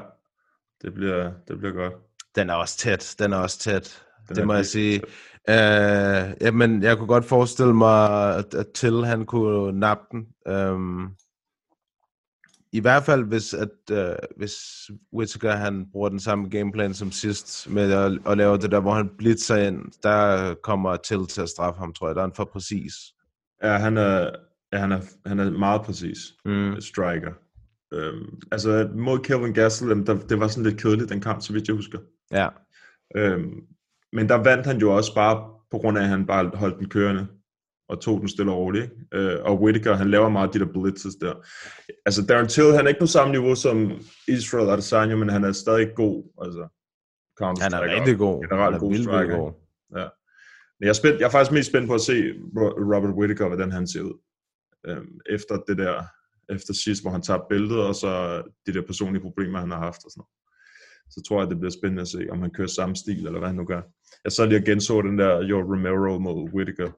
det 0.82 0.94
bliver, 0.94 1.32
det 1.48 1.58
bliver 1.58 1.74
godt. 1.74 1.94
Den 2.38 2.50
er 2.50 2.54
også 2.54 2.78
tæt. 2.78 3.16
Den 3.20 3.34
er 3.34 3.38
også 3.38 3.60
tæt. 3.60 4.04
Den 4.28 4.36
det 4.36 4.48
må 4.48 4.54
jeg 4.54 4.66
sige. 4.66 5.00
tæt. 5.00 5.10
Uh, 5.50 6.34
jamen, 6.42 6.84
jeg 6.84 6.98
kunne 6.98 7.08
godt 7.08 7.26
forestille 7.26 7.74
mig, 7.74 8.36
at, 8.36 8.54
at 8.54 8.68
Till 8.74 9.06
han 9.06 9.26
kunne 9.26 9.80
nappe 9.80 10.04
den. 10.12 10.54
Um, 10.54 11.12
I 12.72 12.80
hvert 12.80 13.04
fald, 13.04 13.24
hvis, 13.24 13.54
at, 13.54 13.70
uh, 13.92 14.16
hvis 14.38 14.54
Whittaker 15.14 15.52
han 15.52 15.86
bruger 15.92 16.10
den 16.10 16.20
samme 16.20 16.50
gameplan 16.50 16.94
som 16.94 17.12
sidst, 17.12 17.70
med 17.70 17.92
at, 17.92 18.20
at 18.28 18.38
lave 18.38 18.58
det 18.58 18.72
der, 18.72 18.80
hvor 18.80 18.94
han 18.94 19.10
blitzer 19.18 19.56
ind, 19.56 19.82
der 20.04 20.54
kommer 20.64 20.96
Till 20.96 21.26
til 21.26 21.42
at 21.42 21.50
straffe 21.50 21.80
ham, 21.80 21.94
tror 21.94 22.08
jeg. 22.08 22.16
Der 22.16 22.22
er 22.22 22.26
han 22.26 22.36
for 22.36 22.50
præcis. 22.54 22.94
Ja, 23.64 23.78
han 23.78 23.98
er, 23.98 24.30
ja, 24.74 24.78
han 24.78 24.92
er, 24.92 25.02
han 25.26 25.40
er 25.40 25.52
meget 25.52 25.82
præcis. 25.82 26.18
Mm. 26.46 26.82
Striker. 26.82 27.32
Øhm, 27.94 28.40
altså 28.52 28.90
mod 28.96 29.20
Kelvin 29.20 29.54
Gastelum, 29.54 30.06
der, 30.06 30.18
det 30.18 30.40
var 30.40 30.48
sådan 30.48 30.64
lidt 30.64 30.82
kedeligt, 30.82 31.10
den 31.10 31.22
kamp, 31.22 31.42
så 31.42 31.54
vidt 31.54 31.68
jeg 31.68 31.76
husker. 31.76 32.00
Ja. 32.32 32.48
Øhm, 33.16 33.62
men 34.14 34.30
der 34.30 34.36
vandt 34.36 34.66
han 34.66 34.78
jo 34.78 34.96
også 34.96 35.16
bare 35.16 35.50
på 35.72 35.78
grund 35.78 35.98
af, 35.98 36.02
at 36.02 36.08
han 36.10 36.26
bare 36.26 36.52
holdt 36.54 36.80
den 36.80 36.90
kørende 36.90 37.28
og 37.90 38.02
tog 38.02 38.20
den 38.20 38.30
stille 38.30 38.52
og 38.52 38.58
roligt. 38.58 38.84
Ikke? 38.84 38.96
Øh, 39.14 39.44
og 39.44 39.62
Whittaker, 39.62 39.94
han 39.96 40.10
laver 40.12 40.30
meget 40.30 40.54
de 40.54 40.60
der 40.60 40.66
blitzes 40.74 41.16
der. 41.16 41.34
Altså 42.06 42.26
Darren 42.26 42.48
Till, 42.48 42.76
han 42.76 42.86
er 42.86 42.88
ikke 42.88 43.00
på 43.00 43.06
samme 43.06 43.32
niveau 43.32 43.56
som 43.56 43.92
Israel 44.28 44.70
Adesanya, 44.70 45.16
men 45.16 45.30
han 45.30 45.44
er 45.44 45.52
stadig 45.52 45.88
god. 45.96 46.24
Altså, 46.42 46.68
Han 47.64 47.74
er 47.74 47.82
rigtig 48.00 48.18
god. 48.18 48.44
Generelt 48.44 48.64
han 48.64 48.74
er 48.74 48.80
god 48.80 48.94
striker. 49.04 49.38
god. 49.38 49.52
Ja. 49.98 50.08
Men 50.80 50.84
jeg 50.86 50.90
er, 50.90 50.94
spændt, 50.94 51.20
jeg 51.20 51.26
er 51.26 51.30
faktisk 51.30 51.52
mest 51.52 51.70
spændt 51.70 51.88
på 51.88 51.94
at 51.94 52.02
se 52.02 52.14
Ro- 52.58 52.96
Robert 52.96 53.14
Whittaker, 53.16 53.48
hvordan 53.48 53.72
han 53.72 53.88
ser 53.88 54.02
ud. 54.02 54.18
Øhm, 54.88 55.20
efter 55.30 55.56
det 55.68 55.78
der, 55.78 56.04
efter 56.50 56.74
sidst, 56.74 57.04
hvor 57.04 57.12
han 57.12 57.22
tabte 57.22 57.46
bæltet, 57.50 57.80
og 57.80 57.96
så 57.96 58.42
de 58.66 58.74
der 58.74 58.82
personlige 58.82 59.22
problemer, 59.22 59.60
han 59.60 59.72
har 59.72 59.80
haft 59.80 60.06
og 60.06 60.12
sådan 60.12 60.20
noget. 60.22 60.34
Så 61.10 61.22
tror 61.28 61.42
jeg, 61.42 61.50
det 61.50 61.60
bliver 61.60 61.72
spændende 61.72 62.02
at 62.02 62.08
se, 62.08 62.28
om 62.32 62.42
han 62.42 62.52
kører 62.52 62.68
samme 62.68 62.96
stil, 62.96 63.26
eller 63.26 63.40
hvad 63.40 63.50
han 63.50 63.56
nu 63.56 63.66
gør. 63.66 63.82
Jeg 64.24 64.32
så 64.32 64.46
lige 64.46 64.60
og 64.60 64.64
genså 64.64 65.02
den 65.02 65.18
der 65.18 65.44
Jo 65.44 65.62
Romero 65.62 66.20
mod 66.20 66.50
Whittaker 66.54 66.92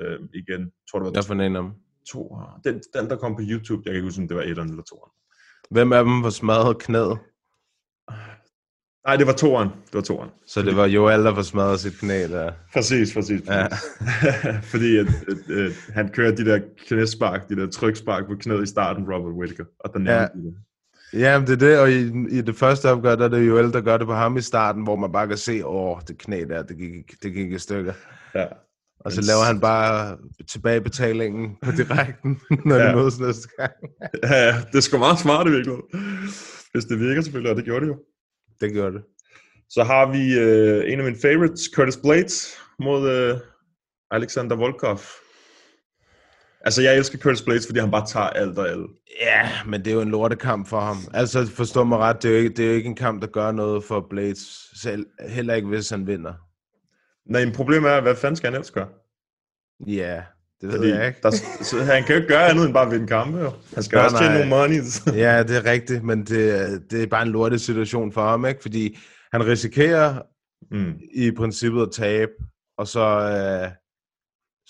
øhm, 0.00 0.28
igen. 0.34 0.70
Tror, 0.90 0.98
det 0.98 1.06
var 1.06 1.12
Jeg 1.14 1.24
får 1.24 1.34
en 1.34 1.56
af 1.56 1.62
dem. 1.62 1.72
to. 2.12 2.36
Den, 2.64 2.74
den, 2.94 3.10
der 3.10 3.16
kom 3.16 3.34
på 3.36 3.42
YouTube, 3.42 3.82
jeg 3.84 3.92
kan 3.92 3.94
ikke 3.94 4.06
huske, 4.06 4.22
om 4.22 4.28
det 4.28 4.36
var 4.36 4.42
etteren 4.42 4.68
eller 4.70 4.82
toeren. 4.82 5.12
Hvem 5.70 5.92
af 5.92 6.04
dem 6.04 6.22
var 6.22 6.30
smadret 6.30 6.78
knæet? 6.78 7.18
Nej, 9.06 9.16
det 9.16 9.26
var 9.26 9.32
toeren. 9.32 9.68
Det 9.68 9.94
var 9.94 10.00
toeren. 10.00 10.30
Så 10.46 10.62
det 10.62 10.76
var 10.76 10.86
Joel, 10.86 11.24
der 11.24 11.30
var 11.34 11.42
smadret 11.42 11.80
sit 11.80 11.98
knæ 12.00 12.22
der. 12.28 12.52
Præcis, 12.72 13.14
præcis. 13.14 13.42
præcis. 13.42 13.48
Ja. 13.48 14.60
Fordi 14.72 14.96
at, 14.96 15.06
at, 15.06 15.56
at, 15.56 15.72
han 15.94 16.08
kører 16.08 16.34
de 16.36 16.44
der 16.44 16.60
knæspark, 16.88 17.48
de 17.48 17.56
der 17.56 17.70
trykspark 17.70 18.26
på 18.26 18.34
knæet 18.34 18.62
i 18.62 18.66
starten, 18.66 19.04
Robert 19.12 19.32
Whittaker, 19.32 19.64
og 19.80 19.92
der 19.94 20.00
Ja. 20.12 20.22
de 20.22 20.42
det. 20.42 20.54
Ja, 21.12 21.40
det 21.46 21.50
er 21.50 21.56
det, 21.56 21.78
og 21.78 21.90
i, 21.92 22.00
i 22.38 22.40
det 22.40 22.56
første 22.56 22.90
opgør, 22.90 23.14
der 23.14 23.24
er 23.24 23.28
det 23.28 23.48
Joel, 23.48 23.72
der 23.72 23.80
gør 23.80 23.96
det 23.96 24.06
på 24.06 24.14
ham 24.14 24.36
i 24.36 24.40
starten, 24.40 24.82
hvor 24.82 24.96
man 24.96 25.12
bare 25.12 25.28
kan 25.28 25.36
se, 25.36 25.66
åh, 25.66 25.98
det 26.08 26.18
knæ 26.18 26.44
der, 26.48 26.62
det 26.62 26.76
gik, 26.78 27.22
det 27.22 27.34
gik 27.34 27.52
i 27.52 27.58
stykker. 27.58 27.92
Ja. 28.34 28.46
Og 29.00 29.12
så 29.12 29.20
laver 29.20 29.44
han 29.44 29.60
bare 29.60 30.16
tilbagebetalingen 30.50 31.56
på 31.62 31.70
direkten, 31.70 32.40
når 32.64 32.76
Ja. 32.76 32.82
ja. 32.82 32.88
det 32.88 32.96
mødes 32.96 33.20
næste 33.20 33.48
gang. 33.58 33.72
ja, 34.22 34.34
ja, 34.46 34.54
det 34.72 34.74
er 34.74 34.80
sgu 34.80 34.98
meget 34.98 35.18
smart 35.18 35.46
i 35.46 35.50
virkeligheden. 35.50 35.84
Hvis 36.72 36.84
det 36.84 37.00
virker 37.00 37.22
selvfølgelig, 37.22 37.50
og 37.50 37.56
det 37.56 37.64
gjorde 37.64 37.80
det 37.86 37.92
jo. 37.92 37.98
Det 38.60 38.72
gjorde 38.72 38.92
det. 38.94 39.02
Så 39.70 39.84
har 39.84 40.12
vi 40.12 40.38
øh, 40.38 40.92
en 40.92 40.98
af 40.98 41.04
mine 41.04 41.16
favorites, 41.22 41.70
Curtis 41.74 41.96
Blades, 41.96 42.54
mod 42.78 43.10
øh, 43.10 43.36
Alexander 44.10 44.56
Volkov. 44.56 45.00
Altså, 46.60 46.82
jeg 46.82 46.96
elsker 46.96 47.18
Curtis 47.18 47.42
Blades, 47.42 47.66
fordi 47.66 47.80
han 47.80 47.90
bare 47.90 48.06
tager 48.06 48.26
alt 48.26 48.58
og 48.58 48.68
alt. 48.68 48.90
Ja, 49.20 49.50
men 49.66 49.80
det 49.84 49.90
er 49.90 49.94
jo 49.94 50.00
en 50.00 50.10
lortekamp 50.10 50.68
for 50.68 50.80
ham. 50.80 50.96
Altså, 51.14 51.46
forstå 51.46 51.84
mig 51.84 51.98
ret, 51.98 52.22
det 52.22 52.28
er, 52.28 52.32
jo 52.32 52.38
ikke, 52.38 52.56
det 52.56 52.64
er 52.64 52.68
jo 52.68 52.74
ikke 52.74 52.88
en 52.88 52.96
kamp, 52.96 53.22
der 53.22 53.28
gør 53.28 53.52
noget 53.52 53.84
for 53.84 54.06
Blades, 54.10 54.70
selv, 54.82 55.06
heller 55.28 55.54
ikke 55.54 55.68
hvis 55.68 55.90
han 55.90 56.06
vinder. 56.06 56.32
Nej, 57.32 57.44
men 57.44 57.54
problemet 57.54 57.90
er, 57.90 58.00
hvad 58.00 58.16
fanden 58.16 58.36
skal 58.36 58.46
han 58.46 58.54
ellers 58.54 58.70
gøre? 58.70 58.88
Ja, 59.86 60.22
det 60.60 60.68
ved 60.68 60.76
Fordi 60.76 60.88
jeg 60.88 61.06
ikke. 61.06 61.18
der, 61.22 61.30
så 61.62 61.82
han 61.82 62.04
kan 62.04 62.14
jo 62.14 62.20
ikke 62.20 62.28
gøre 62.28 62.48
andet 62.48 62.64
end 62.64 62.74
bare 62.74 62.86
at 62.86 62.92
vinde 62.92 63.06
kampe, 63.06 63.38
jo. 63.38 63.52
Han 63.74 63.82
skal 63.82 63.96
Nej, 63.96 64.04
også 64.04 64.18
tjene 64.18 64.34
nogle 64.34 64.48
money. 64.48 64.80
Ja, 65.24 65.42
det 65.42 65.56
er 65.56 65.64
rigtigt, 65.64 66.04
men 66.04 66.18
det, 66.26 66.82
det 66.90 67.02
er 67.02 67.06
bare 67.06 67.22
en 67.22 67.28
lortet 67.28 67.60
situation 67.60 68.12
for 68.12 68.22
ham, 68.22 68.46
ikke? 68.46 68.62
Fordi 68.62 68.98
han 69.32 69.46
risikerer 69.46 70.22
mm. 70.70 70.94
i 71.14 71.30
princippet 71.30 71.82
at 71.82 71.88
tabe, 71.92 72.32
og 72.78 72.88
så 72.88 73.00
øh, 73.00 73.70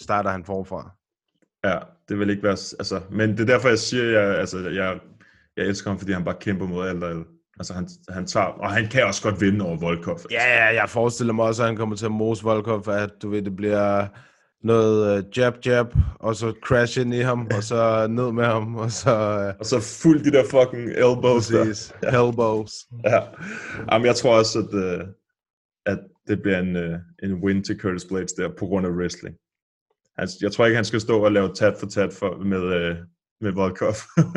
starter 0.01 0.31
han 0.31 0.45
forfra. 0.45 0.98
Ja, 1.65 1.79
det 2.09 2.19
vil 2.19 2.31
ikke 2.31 2.43
være... 2.43 2.53
Altså, 2.53 3.01
men 3.11 3.31
det 3.31 3.41
er 3.41 3.45
derfor, 3.45 3.69
jeg 3.69 3.79
siger, 3.79 4.05
jeg, 4.05 4.39
altså, 4.39 4.59
jeg, 4.59 4.99
jeg 5.57 5.67
elsker 5.67 5.91
ham, 5.91 5.99
fordi 5.99 6.13
han 6.13 6.25
bare 6.25 6.37
kæmper 6.41 6.67
mod 6.67 6.89
alt 6.89 7.05
og 7.05 7.11
alt. 7.11 7.27
Altså, 7.59 7.75
han, 7.75 7.89
han 8.09 8.27
tager... 8.27 8.47
Og 8.47 8.73
han 8.73 8.89
kan 8.89 9.05
også 9.05 9.23
godt 9.23 9.41
vinde 9.41 9.65
over 9.65 9.77
Volkov. 9.77 10.19
Ja, 10.31 10.45
ja, 10.57 10.81
jeg 10.81 10.89
forestiller 10.89 11.33
mig 11.33 11.45
også, 11.45 11.63
at 11.63 11.69
han 11.69 11.77
kommer 11.77 11.97
til 11.97 12.05
at 12.05 12.13
mose 12.13 12.45
Volkov, 12.45 12.89
at 12.89 13.11
du 13.23 13.31
ved, 13.31 13.43
det 13.43 13.57
bliver 13.57 14.07
noget 14.63 15.19
uh, 15.19 15.39
jab, 15.39 15.55
jab, 15.67 15.87
og 16.21 16.37
så 16.37 16.55
crash 16.65 17.01
ind 17.01 17.15
i 17.15 17.21
ham, 17.21 17.49
og 17.57 17.63
så 17.63 18.07
ned 18.07 18.33
med 18.33 18.45
ham, 18.45 18.77
og 18.77 18.91
så... 18.91 19.11
Uh, 19.49 19.59
Og 19.59 19.67
så 19.67 19.81
fuldt 20.03 20.25
de 20.25 20.31
der 20.31 20.45
fucking 20.45 20.89
elbows 20.91 21.51
Præcis. 21.51 21.95
der. 22.03 22.29
Elbows. 22.29 22.73
Ja. 23.05 23.21
Jamen, 23.93 24.07
jeg 24.07 24.17
tror 24.17 24.39
også, 24.39 24.59
at, 24.59 24.75
uh, 24.75 25.09
at 25.87 25.99
det 26.29 26.43
bliver 26.43 26.59
en, 26.59 26.77
uh, 26.77 26.95
en 27.23 27.35
win 27.45 27.65
til 27.65 27.81
Curtis 27.81 28.05
Blades 28.05 28.33
der, 28.33 28.49
på 28.59 28.67
grund 28.67 28.87
af 28.87 28.91
wrestling. 28.91 29.37
Han, 30.19 30.29
jeg 30.41 30.53
tror 30.53 30.67
ikke, 30.67 30.77
han 30.77 30.85
skal 30.85 31.01
stå 31.01 31.25
og 31.25 31.33
lave 31.33 31.55
tat 31.55 31.75
for 31.81 31.87
tat 31.87 32.13
for, 32.13 32.37
med, 32.45 32.61
uh, 32.61 32.97
med 33.41 33.53
Volkov 33.53 33.95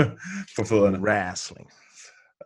på 0.58 0.64
fødderne. 0.64 1.00
Wrestling. 1.00 1.70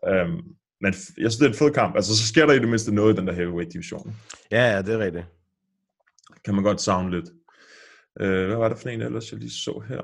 Um, 0.08 0.44
men 0.82 0.94
jeg 0.94 1.32
synes, 1.32 1.36
det 1.38 1.46
er 1.46 1.50
en 1.50 1.56
fed 1.58 1.72
kamp. 1.72 1.96
Altså, 1.96 2.18
så 2.18 2.28
sker 2.28 2.46
der 2.46 2.54
i 2.54 2.60
det 2.60 2.68
mindste 2.68 2.96
noget 2.96 3.14
i 3.14 3.18
den 3.18 3.28
der 3.28 3.34
heavyweight 3.34 3.74
division. 3.74 4.16
Ja, 4.52 4.72
ja, 4.76 4.82
det 4.82 4.94
er 4.94 5.00
rigtigt. 5.00 5.26
Kan 6.46 6.56
man 6.56 6.64
godt 6.64 6.82
savne 6.82 7.12
lidt. 7.12 7.30
Uh, 8.22 8.28
hvad 8.48 8.56
var 8.56 8.70
det 8.70 8.78
for 8.78 8.90
en 8.90 9.02
ellers, 9.02 9.32
jeg 9.32 9.40
lige 9.40 9.52
så 9.52 9.84
her? 9.88 10.02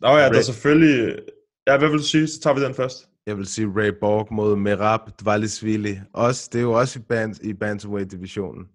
Nå 0.00 0.08
ja, 0.08 0.16
der 0.16 0.30
er 0.30 0.38
Ray- 0.38 0.42
selvfølgelig... 0.42 1.18
Ja, 1.66 1.78
hvad 1.78 1.88
vil 1.88 1.98
du 1.98 2.02
sige? 2.02 2.26
Så 2.26 2.40
tager 2.40 2.54
vi 2.54 2.64
den 2.64 2.74
først. 2.74 3.08
Jeg 3.26 3.38
vil 3.38 3.46
sige 3.46 3.72
Ray 3.76 3.92
Borg 4.00 4.28
mod 4.34 4.56
Merab 4.56 5.00
Dvalishvili. 5.20 6.00
Også, 6.12 6.48
det 6.52 6.58
er 6.58 6.62
jo 6.62 6.72
også 6.72 6.98
i, 6.98 7.02
band, 7.02 7.44
i 7.44 7.52
bantamweight-divisionen. 7.52 8.68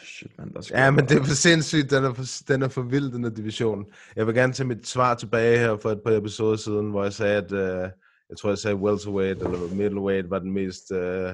Ja, 0.00 0.06
shit, 0.06 0.38
man, 0.38 0.52
der 0.52 0.60
skal 0.60 0.78
Ja, 0.78 0.90
men 0.90 1.08
det 1.08 1.18
er 1.18 1.24
for 1.24 1.34
sindssygt. 1.34 1.90
Den 1.90 2.04
er 2.04 2.14
for, 2.14 2.24
den 2.48 2.62
er 2.62 2.68
for 2.68 2.82
vild, 2.82 3.12
den 3.12 3.24
her 3.24 3.30
division. 3.30 3.84
Jeg 4.16 4.26
vil 4.26 4.34
gerne 4.34 4.52
tage 4.52 4.66
mit 4.66 4.86
svar 4.86 5.14
tilbage 5.14 5.58
her 5.58 5.76
for 5.82 5.90
et 5.90 6.00
par 6.06 6.12
episoder 6.12 6.56
siden, 6.56 6.90
hvor 6.90 7.02
jeg 7.02 7.12
sagde, 7.12 7.36
at 7.36 7.52
uh, 7.52 7.90
jeg 8.30 8.36
tror, 8.40 8.48
jeg 8.48 8.58
sagde 8.58 8.76
welterweight 8.76 9.42
eller 9.42 9.74
middleweight 9.74 10.30
var 10.30 10.38
den 10.38 10.52
mest 10.52 10.90
uh, 10.90 11.30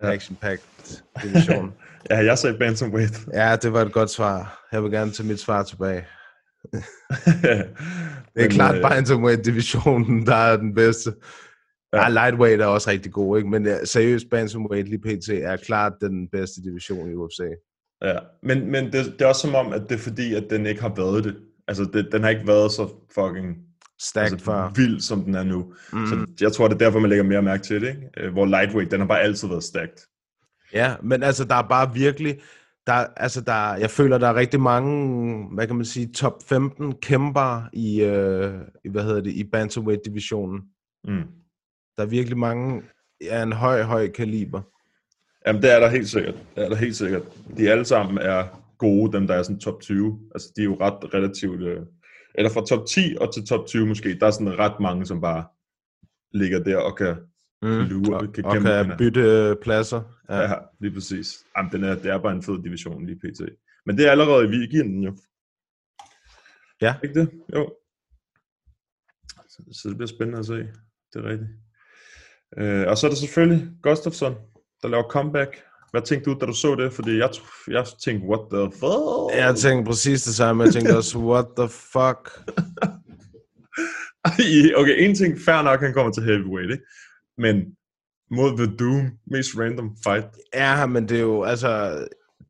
action-packed 0.00 1.02
division. 1.22 1.72
Ja, 2.10 2.16
jeg 2.24 2.38
sagde 2.38 2.58
bantamweight. 2.58 3.26
ja, 3.40 3.56
det 3.56 3.72
var 3.72 3.82
et 3.82 3.92
godt 3.92 4.10
svar. 4.10 4.68
Jeg 4.72 4.82
vil 4.82 4.90
gerne 4.90 5.10
tage 5.10 5.26
mit 5.28 5.40
svar 5.40 5.62
tilbage. 5.62 6.06
Det 8.34 8.42
er 8.42 8.48
Men, 8.48 8.50
klart 8.50 8.76
øh, 8.76 8.82
bantamweight-divisionen, 8.82 10.26
der 10.26 10.34
er 10.34 10.56
den 10.56 10.74
bedste. 10.74 11.14
Ja. 11.92 12.02
ja, 12.02 12.08
lightweight 12.08 12.60
er 12.60 12.66
også 12.66 12.90
rigtig 12.90 13.12
god, 13.12 13.36
ikke? 13.36 13.50
men 13.50 13.66
ja, 13.66 13.84
seriøst 13.84 14.26
bantamweight 14.30 14.88
lige 14.88 14.98
pt. 14.98 15.28
er 15.28 15.56
klart 15.56 15.92
den 16.00 16.28
bedste 16.28 16.62
division 16.62 17.10
i 17.10 17.14
UFC. 17.14 17.40
Ja, 18.02 18.18
men, 18.42 18.70
men 18.70 18.84
det, 18.84 18.92
det 18.92 19.20
er 19.22 19.26
også 19.26 19.40
som 19.40 19.54
om, 19.54 19.72
at 19.72 19.82
det 19.88 19.92
er 19.92 19.98
fordi, 19.98 20.34
at 20.34 20.46
den 20.50 20.66
ikke 20.66 20.80
har 20.80 20.94
været 20.96 21.24
det. 21.24 21.36
Altså, 21.68 21.84
det, 21.92 22.08
den 22.12 22.22
har 22.22 22.30
ikke 22.30 22.46
været 22.46 22.72
så 22.72 22.88
fucking 23.14 23.56
Stacked 24.00 24.32
altså, 24.32 24.44
før. 24.44 24.72
vild, 24.76 25.00
som 25.00 25.24
den 25.24 25.34
er 25.34 25.42
nu. 25.42 25.74
Mm. 25.92 26.06
Så 26.06 26.26
jeg 26.40 26.52
tror, 26.52 26.68
det 26.68 26.74
er 26.74 26.78
derfor, 26.78 26.98
man 26.98 27.10
lægger 27.10 27.24
mere 27.24 27.42
mærke 27.42 27.62
til 27.62 27.80
det. 27.80 27.88
Ikke? 27.88 28.08
Øh, 28.16 28.32
Hvor 28.32 28.46
lightweight, 28.46 28.90
den 28.90 29.00
har 29.00 29.06
bare 29.06 29.20
altid 29.20 29.48
været 29.48 29.64
stacked. 29.64 29.96
Ja, 30.72 30.94
men 31.02 31.22
altså, 31.22 31.44
der 31.44 31.54
er 31.54 31.68
bare 31.68 31.94
virkelig, 31.94 32.40
der, 32.86 32.92
altså 33.16 33.40
der, 33.40 33.74
jeg 33.74 33.90
føler, 33.90 34.18
der 34.18 34.28
er 34.28 34.34
rigtig 34.34 34.60
mange, 34.60 35.48
hvad 35.54 35.66
kan 35.66 35.76
man 35.76 35.84
sige, 35.84 36.12
top 36.12 36.42
15 36.48 36.94
kæmper 37.02 37.62
i, 37.72 38.00
øh, 38.02 38.54
i 38.84 38.88
hvad 38.88 39.02
hedder 39.02 39.20
det, 39.20 39.30
i 39.32 39.44
bantamweight-divisionen. 39.44 40.60
Mm. 41.04 41.22
Der 41.96 42.02
er 42.02 42.06
virkelig 42.06 42.38
mange 42.38 42.82
af 43.30 43.42
en 43.42 43.52
høj, 43.52 43.82
høj 43.82 44.10
kaliber. 44.10 44.62
Jamen, 45.46 45.62
det 45.62 45.72
er 45.72 45.80
der 45.80 45.88
helt 45.88 46.08
sikkert. 46.08 46.34
Det 46.54 46.64
er 46.64 46.68
der 46.68 46.76
helt 46.76 46.96
sikkert. 46.96 47.22
De 47.56 47.70
alle 47.70 47.84
sammen 47.84 48.18
er 48.18 48.62
gode, 48.78 49.12
dem 49.12 49.26
der 49.26 49.34
er 49.34 49.42
sådan 49.42 49.60
top 49.60 49.80
20. 49.80 50.20
Altså, 50.34 50.52
de 50.56 50.60
er 50.60 50.64
jo 50.64 50.76
ret 50.80 51.14
relativt... 51.14 51.62
Øh, 51.62 51.80
eller 52.34 52.50
fra 52.50 52.66
top 52.66 52.86
10 52.86 53.16
og 53.20 53.34
til 53.34 53.46
top 53.46 53.66
20 53.66 53.86
måske, 53.86 54.18
der 54.18 54.26
er 54.26 54.30
sådan 54.30 54.58
ret 54.58 54.80
mange, 54.80 55.06
som 55.06 55.20
bare 55.20 55.44
ligger 56.32 56.58
der 56.64 56.76
og 56.76 56.96
kan 56.96 57.16
Mm. 57.62 57.70
lure, 57.70 58.18
og, 58.18 58.32
kan 58.32 58.44
og 58.44 58.56
kan 58.62 58.92
bytte 58.98 59.20
øh, 59.20 59.56
pladser. 59.62 60.02
Ja. 60.28 60.40
ja, 60.40 60.54
lige 60.80 60.92
præcis. 60.94 61.44
Jamen, 61.56 61.72
den 61.72 61.84
er, 61.84 61.94
det 61.94 62.06
er 62.10 62.18
bare 62.18 62.32
en 62.32 62.42
fed 62.42 62.62
division 62.62 63.06
lige 63.06 63.18
pt. 63.18 63.40
Men 63.86 63.98
det 63.98 64.06
er 64.06 64.10
allerede 64.10 64.44
i 64.44 64.48
weekenden 64.48 65.02
jo. 65.02 65.16
Ja. 66.80 66.94
Ikke 67.04 67.20
det? 67.20 67.30
Jo. 67.54 67.74
Så, 69.48 69.62
så 69.72 69.88
det 69.88 69.96
bliver 69.96 70.06
spændende 70.08 70.38
at 70.38 70.46
se. 70.46 70.54
Det 71.12 71.16
er 71.16 71.22
rigtigt. 71.24 71.50
Øh, 72.58 72.88
og 72.88 72.98
så 72.98 73.06
er 73.06 73.10
der 73.10 73.16
selvfølgelig 73.16 73.70
Gustafsson, 73.82 74.34
der 74.84 74.90
laver 74.90 75.08
comeback. 75.08 75.62
Hvad 75.90 76.02
tænkte 76.02 76.30
du, 76.30 76.36
da 76.40 76.46
du 76.46 76.52
så 76.52 76.74
det? 76.74 76.92
Fordi 76.92 77.18
jeg, 77.18 77.30
jeg 77.68 77.84
tænkte, 78.04 78.28
what 78.28 78.40
the 78.52 78.70
fuck? 78.72 79.38
Jeg 79.38 79.56
tænkte 79.56 79.88
præcis 79.90 80.22
det 80.22 80.34
samme. 80.34 80.64
Jeg 80.64 80.72
tænkte 80.72 80.96
også, 80.96 81.18
what 81.18 81.46
the 81.58 81.68
fuck? 81.68 82.22
Okay, 84.76 85.04
en 85.04 85.14
ting, 85.14 85.38
fair 85.44 85.62
nok, 85.62 85.80
han 85.80 85.92
kommer 85.92 86.12
til 86.12 86.22
heavyweight, 86.22 86.72
ikke? 86.72 86.84
Men 87.38 87.56
mod 88.30 88.56
The 88.56 88.76
Doom, 88.76 89.10
mest 89.26 89.50
random 89.58 89.96
fight, 90.04 90.26
Ja, 90.54 90.86
men 90.86 91.08
det 91.08 91.16
er 91.16 91.22
jo, 91.22 91.42
altså, 91.42 91.98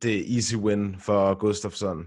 det 0.01 0.15
er 0.17 0.35
easy 0.35 0.55
win 0.55 0.95
for 0.99 1.33
Gustafsson. 1.33 2.05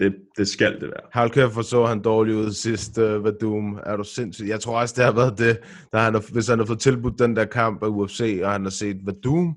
Det, 0.00 0.14
det 0.36 0.48
skal 0.48 0.80
det 0.80 0.90
være. 1.14 1.50
For 1.50 1.62
så 1.62 1.86
han 1.86 2.02
dårlig 2.02 2.34
ud 2.36 2.52
sidst, 2.52 2.98
uh, 2.98 3.24
Vadum. 3.24 3.78
Er 3.86 3.96
du 3.96 4.04
sindssyg? 4.04 4.48
Jeg 4.48 4.60
tror 4.60 4.80
også, 4.80 4.94
det 4.96 5.04
har 5.04 5.12
været 5.12 5.38
det, 5.38 5.58
da 5.92 5.98
han 5.98 6.14
har, 6.14 6.32
hvis 6.32 6.48
han 6.48 6.58
har 6.58 6.66
fået 6.66 6.78
tilbudt 6.80 7.18
den 7.18 7.36
der 7.36 7.44
kamp 7.44 7.82
af 7.82 7.86
UFC, 7.88 8.40
og 8.44 8.52
han 8.52 8.62
har 8.62 8.70
set 8.70 8.96
Vadum 9.06 9.56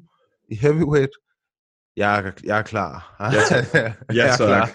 i 0.51 0.55
heavyweight. 0.55 1.11
Jeg 1.97 2.19
er, 2.19 2.31
jeg 2.43 2.57
er 2.57 2.61
klar. 2.61 3.15
Ja, 3.19 3.39
tak. 3.49 3.73
jeg 3.73 3.95
Ja, 4.13 4.27
er 4.27 4.37
tak. 4.37 4.69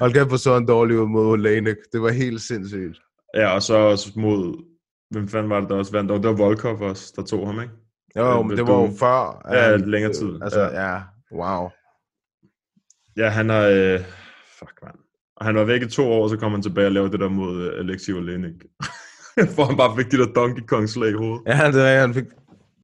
Hold 0.00 0.12
kæft, 0.12 0.28
for 0.28 0.36
så 0.36 0.54
han 0.54 0.66
dårlig 0.66 0.98
ud 1.00 1.06
mod 1.06 1.26
Olenek. 1.26 1.76
Det 1.92 2.02
var 2.02 2.10
helt 2.10 2.42
sindssygt. 2.42 3.00
Ja, 3.34 3.48
og 3.54 3.62
så 3.62 3.74
også 3.76 4.12
mod, 4.16 4.64
hvem 5.10 5.28
fanden 5.28 5.50
var 5.50 5.60
det, 5.60 5.68
der 5.68 5.74
også 5.76 5.92
vandt? 5.92 6.12
Det 6.12 6.24
var 6.24 6.32
Volkov 6.36 6.80
også, 6.80 7.12
der 7.16 7.22
tog 7.22 7.46
ham, 7.46 7.60
ikke? 7.60 7.72
Jo, 8.16 8.38
Øh, 8.40 8.46
men 8.46 8.56
det 8.56 8.66
var 8.66 8.74
jo 8.82 8.90
før. 8.98 9.42
Ja, 9.52 9.76
længere 9.76 10.12
tid. 10.12 10.42
Altså, 10.42 10.60
Ja. 10.60 10.92
ja, 10.92 11.00
wow. 11.32 11.68
Ja, 13.16 13.28
han 13.28 13.48
har... 13.48 13.62
Øh, 13.62 14.00
fuck, 14.58 14.78
man. 14.82 14.92
Og 15.36 15.46
han 15.46 15.54
var 15.54 15.64
væk 15.64 15.82
i 15.82 15.88
to 15.88 16.12
år, 16.12 16.28
så 16.28 16.36
kom 16.36 16.52
han 16.52 16.62
tilbage 16.62 16.86
og 16.86 16.92
lavede 16.92 17.12
det 17.12 17.20
der 17.20 17.28
mod 17.28 17.62
øh, 17.62 17.78
Alexi 17.78 18.12
Olenek. 18.12 18.52
Hvor 19.54 19.64
han 19.64 19.76
bare 19.76 19.96
fik 19.96 20.12
de 20.12 20.16
der 20.18 20.32
Donkey 20.32 20.62
Kong 20.66 20.88
slag 20.88 21.10
i 21.10 21.12
hovedet. 21.12 21.42
Ja, 21.46 21.70
det 21.72 21.88
er 21.88 22.00
han 22.00 22.14
fik... 22.14 22.24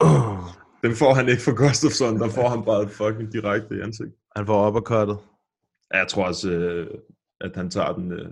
Uh, 0.04 0.38
Den 0.82 0.96
får 0.96 1.14
han 1.14 1.28
ikke 1.28 1.42
for 1.42 1.54
Gustafsson, 1.54 2.20
der 2.20 2.28
får 2.28 2.48
han 2.48 2.64
bare 2.64 2.88
fucking 2.88 3.32
direkte 3.32 3.76
i 3.76 3.80
ansigt. 3.80 4.10
han 4.36 4.46
får 4.46 4.68
uppercuttet. 4.68 5.18
Ja, 5.94 5.98
jeg 5.98 6.08
tror 6.08 6.26
også, 6.26 6.50
øh, 6.50 6.86
at 7.40 7.50
han 7.54 7.70
tager 7.70 7.92
den 7.92 8.12
øh, 8.12 8.28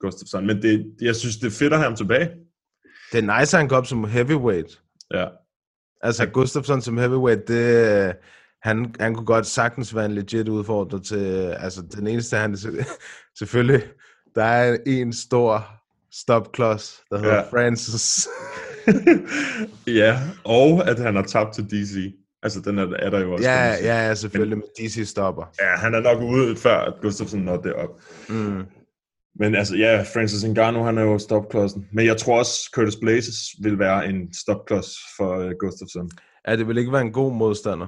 Gustafsson. 0.00 0.46
Men 0.46 0.62
det, 0.62 0.94
jeg 1.00 1.16
synes, 1.16 1.36
det 1.36 1.46
er 1.46 1.50
fedt 1.50 1.72
at 1.72 1.78
have 1.78 1.88
ham 1.88 1.96
tilbage. 1.96 2.30
Det 3.12 3.18
er 3.24 3.40
nice, 3.40 3.56
at 3.56 3.60
han 3.60 3.68
går 3.68 3.76
op 3.76 3.86
som 3.86 4.04
heavyweight. 4.04 4.80
Ja, 5.14 5.26
Altså, 6.02 6.26
Gustafsson 6.26 6.80
som 6.80 6.98
heavyweight, 6.98 7.48
det, 7.48 8.16
han, 8.62 8.94
han 9.00 9.14
kunne 9.14 9.26
godt 9.26 9.46
sagtens 9.46 9.94
være 9.94 10.04
en 10.04 10.14
legit 10.14 10.48
udfordrer 10.48 10.98
til, 10.98 11.54
altså 11.58 11.82
den 11.96 12.06
eneste, 12.06 12.36
han 12.36 12.56
selvfølgelig, 13.38 13.82
der 14.34 14.44
er 14.44 14.76
en 14.86 15.12
stor 15.12 15.66
stopklods, 16.12 17.00
der 17.10 17.18
hedder 17.18 17.34
Ja. 17.34 17.42
Francis. 17.50 18.28
ja, 20.00 20.18
og 20.44 20.88
at 20.88 20.98
han 20.98 21.16
har 21.16 21.22
tabt 21.22 21.54
til 21.54 21.64
DC. 21.64 22.14
Altså, 22.42 22.60
den 22.60 22.78
er, 22.78 22.86
er 22.98 23.10
der 23.10 23.20
jo 23.20 23.32
også. 23.32 23.48
ja, 23.48 23.68
ja, 23.68 24.08
ja, 24.08 24.14
selvfølgelig, 24.14 24.58
men 24.58 24.66
DC 24.78 25.08
stopper. 25.08 25.44
Ja, 25.60 25.76
han 25.76 25.94
er 25.94 26.00
nok 26.00 26.22
ude 26.22 26.56
før, 26.56 26.78
at 26.78 26.94
Gustafsson 27.02 27.40
nåede 27.40 27.62
det 27.62 27.72
op. 27.72 28.00
Mm. 28.28 28.62
Men 29.38 29.54
altså, 29.54 29.76
ja, 29.76 30.04
Francis 30.14 30.44
Ngannou, 30.44 30.84
han 30.84 30.98
er 30.98 31.02
jo 31.02 31.18
stopklodsen. 31.18 31.88
Men 31.92 32.06
jeg 32.06 32.16
tror 32.16 32.38
også, 32.38 32.70
Curtis 32.74 32.96
Blazes 32.96 33.36
vil 33.62 33.78
være 33.78 34.08
en 34.08 34.34
stopklods 34.34 34.86
for 35.16 35.44
uh, 35.44 35.50
Gustafsson. 35.60 36.10
Ja, 36.48 36.56
det 36.56 36.68
vil 36.68 36.78
ikke 36.78 36.92
være 36.92 37.02
en 37.02 37.12
god 37.12 37.32
modstander. 37.32 37.86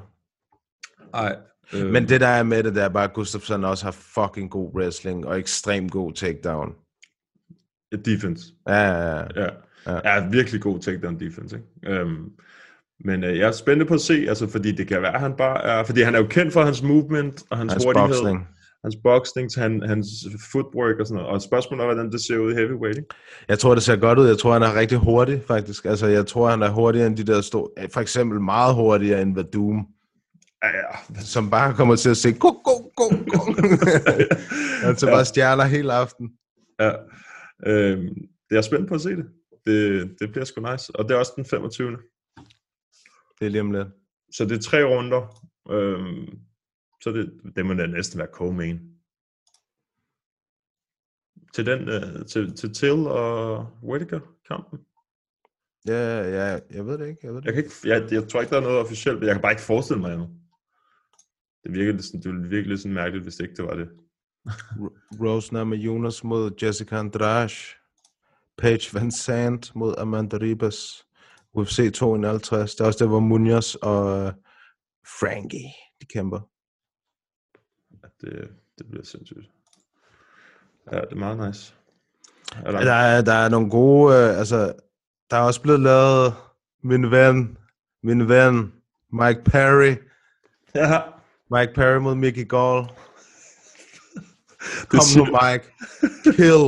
Nej. 1.13 1.37
Øh, 1.75 1.87
Men 1.91 2.09
det 2.09 2.21
der 2.21 2.27
er 2.27 2.43
med 2.43 2.63
det, 2.63 2.75
det 2.75 2.83
er 2.83 2.89
bare, 2.89 3.05
at 3.05 3.13
Gustafsson 3.13 3.65
også 3.65 3.85
har 3.85 3.93
fucking 3.93 4.51
god 4.51 4.75
wrestling 4.75 5.27
og 5.27 5.39
ekstremt 5.39 5.93
god 5.93 6.13
takedown. 6.13 6.75
Defense. 8.05 8.45
Ja, 8.69 8.75
ja, 8.75 8.99
ja. 8.99 9.17
Ja. 9.37 9.43
Ja. 9.43 9.49
ja. 9.87 10.15
ja 10.15 10.29
virkelig 10.29 10.61
god 10.61 10.79
takedown 10.81 11.21
defense, 11.21 11.57
ikke? 11.57 11.97
Øhm, 12.01 12.31
men 13.05 13.25
øh, 13.25 13.39
jeg 13.39 13.49
er 13.49 13.53
spændt 13.53 13.89
på 13.89 13.95
at 13.95 14.01
se, 14.01 14.25
altså, 14.29 14.49
fordi 14.49 14.73
det 14.73 14.89
kan 14.89 15.03
være, 15.03 15.15
at 15.15 15.21
han 15.21 15.33
bare 15.39 15.63
er... 15.65 15.85
Fordi 15.85 16.03
han 16.03 16.15
er 16.15 16.19
jo 16.19 16.27
kendt 16.27 16.53
for 16.53 16.63
hans 16.63 16.83
movement 16.83 17.43
og 17.51 17.59
hans, 17.59 17.73
Hans 17.73 17.85
hurtighed. 17.85 18.09
boxing. 18.09 18.49
Hans 18.85 18.97
boxing, 19.05 19.49
han, 19.57 19.83
hans 19.89 20.07
footwork 20.53 21.01
og 21.01 21.07
sådan 21.07 21.17
noget. 21.23 21.31
Og 21.35 21.43
spørgsmålet 21.43 21.83
er, 21.83 21.87
hvordan 21.87 22.13
det 22.13 22.21
ser 22.21 22.39
ud 22.39 22.53
i 22.53 22.55
heavyweight, 22.55 22.99
ikke? 22.99 23.09
Jeg 23.49 23.59
tror, 23.59 23.75
det 23.75 23.83
ser 23.83 23.97
godt 23.97 24.19
ud. 24.19 24.27
Jeg 24.27 24.39
tror, 24.39 24.53
han 24.53 24.63
er 24.63 24.75
rigtig 24.75 24.99
hurtig, 24.99 25.43
faktisk. 25.47 25.85
Altså, 25.85 26.07
jeg 26.07 26.27
tror, 26.27 26.51
han 26.51 26.63
er 26.63 26.71
hurtigere 26.71 27.07
end 27.07 27.17
de 27.17 27.25
der 27.25 27.41
store... 27.41 27.69
For 27.93 28.01
eksempel 28.01 28.41
meget 28.41 28.75
hurtigere 28.75 29.23
end 29.23 29.35
Vadum, 29.35 29.87
Ja, 30.63 31.15
som 31.21 31.51
bare 31.51 31.75
kommer 31.75 31.97
til 31.97 32.11
at 32.11 32.17
se... 32.17 32.33
Go, 32.33 32.49
go, 32.49 32.75
go, 32.97 33.07
go. 33.33 33.39
ser 34.97 35.09
Ja. 35.09 35.15
bare 35.15 35.25
stjerner 35.25 35.65
hele 35.65 35.93
aften. 35.93 36.33
ja. 36.81 36.93
Øhm, 37.67 38.15
det 38.51 38.59
er 38.59 38.63
spændt 38.63 38.89
på 38.89 38.95
at 38.95 39.01
se 39.01 39.11
det. 39.17 39.27
det. 39.67 40.17
Det 40.21 40.31
bliver 40.33 40.45
sgu 40.45 40.61
nice. 40.71 40.97
Og 40.97 41.05
det 41.05 41.15
er 41.15 41.19
også 41.19 41.33
den 41.37 41.45
25. 41.45 41.91
Det 43.39 43.47
er 43.47 43.49
lige 43.49 43.61
om 43.61 43.73
lidt. 43.73 43.89
Så 44.33 44.45
det 44.45 44.57
er 44.59 44.63
tre 44.63 44.85
runder. 44.85 45.49
Øhm, 45.71 46.39
så 47.03 47.11
det, 47.11 47.41
det 47.57 47.67
må 47.67 47.75
da 47.75 47.87
næsten 47.87 48.19
være 48.19 48.29
co-main. 48.37 48.79
Til 51.55 51.67
den, 51.67 51.89
øh, 51.89 52.27
til, 52.27 52.57
til 52.57 52.75
Till 52.75 53.07
og 53.07 53.67
Whittaker-kampen. 53.83 54.79
Ja, 55.87 56.23
ja, 56.37 56.59
jeg 56.71 56.87
ved 56.87 56.99
det 56.99 57.09
ikke. 57.09 57.21
Jeg 57.23 57.35
ved 57.35 57.41
det 57.41 57.47
Jeg, 57.47 57.55
kan 57.55 57.65
ikke, 57.65 57.75
jeg, 57.85 58.13
jeg 58.13 58.29
tror 58.29 58.41
ikke, 58.41 58.51
der 58.51 58.57
er 58.57 58.61
noget 58.65 58.79
officielt, 58.79 59.19
men 59.19 59.27
jeg 59.27 59.35
kan 59.35 59.43
bare 59.43 59.53
ikke 59.53 59.63
forestille 59.63 60.01
mig 60.01 60.13
endnu. 60.13 60.29
Det 61.65 61.73
virker 61.75 61.93
lidt 61.93 62.05
sådan, 62.05 62.21
det 62.23 62.33
ville 62.33 62.49
virkelig 62.49 62.79
sådan 62.79 62.95
mærkeligt, 62.95 63.25
hvis 63.25 63.35
det 63.37 63.45
ikke 63.45 63.57
det 63.57 63.65
var 63.65 63.75
det. 63.75 63.83
ikke. 63.83 63.95
Rose 65.25 65.55
Namajunas 65.55 66.25
mod 66.25 66.51
Jessica 66.63 66.97
Andrade. 66.97 67.51
Paige 68.59 68.95
Van 68.95 69.11
Sant 69.11 69.75
mod 69.77 69.95
Amanda 69.99 70.37
Ribas. 70.37 71.07
UFC 71.55 71.93
251. 71.95 72.75
Det 72.75 72.81
er 72.81 72.87
også 72.87 73.05
der, 73.05 73.09
hvor 73.09 73.21
Munoz 73.21 73.75
og 73.75 74.27
øh, 74.27 74.33
Frankie, 75.21 75.69
de 76.01 76.07
kæmper. 76.07 76.41
At 78.05 78.11
det, 78.21 78.49
det 78.79 78.87
bliver 78.91 79.05
sindssygt. 79.05 79.51
Ja, 80.93 80.97
det 81.01 81.13
er 81.13 81.17
meget 81.17 81.47
nice. 81.49 81.75
Er 82.65 82.71
der, 82.71 82.79
Ja, 82.79 82.85
Der 82.87 82.93
er, 82.93 83.23
der 83.23 83.33
er 83.33 83.49
nogle 83.49 83.71
gode, 83.71 84.15
øh, 84.17 84.39
altså, 84.39 84.73
der 85.31 85.37
er 85.37 85.41
også 85.41 85.63
blevet 85.63 85.81
lavet, 85.81 86.35
min 86.83 87.11
ven, 87.11 87.59
min 88.03 88.29
ven, 88.29 88.73
Mike 89.13 89.45
Perry, 89.45 89.95
ja, 90.75 91.01
Mike 91.53 91.73
Perry 91.75 91.99
mod 92.01 92.15
Mickey 92.15 92.49
Gall. 92.49 92.87
Kom 94.89 95.01
nu, 95.17 95.25
Mike. 95.25 95.65
Kill, 96.25 96.65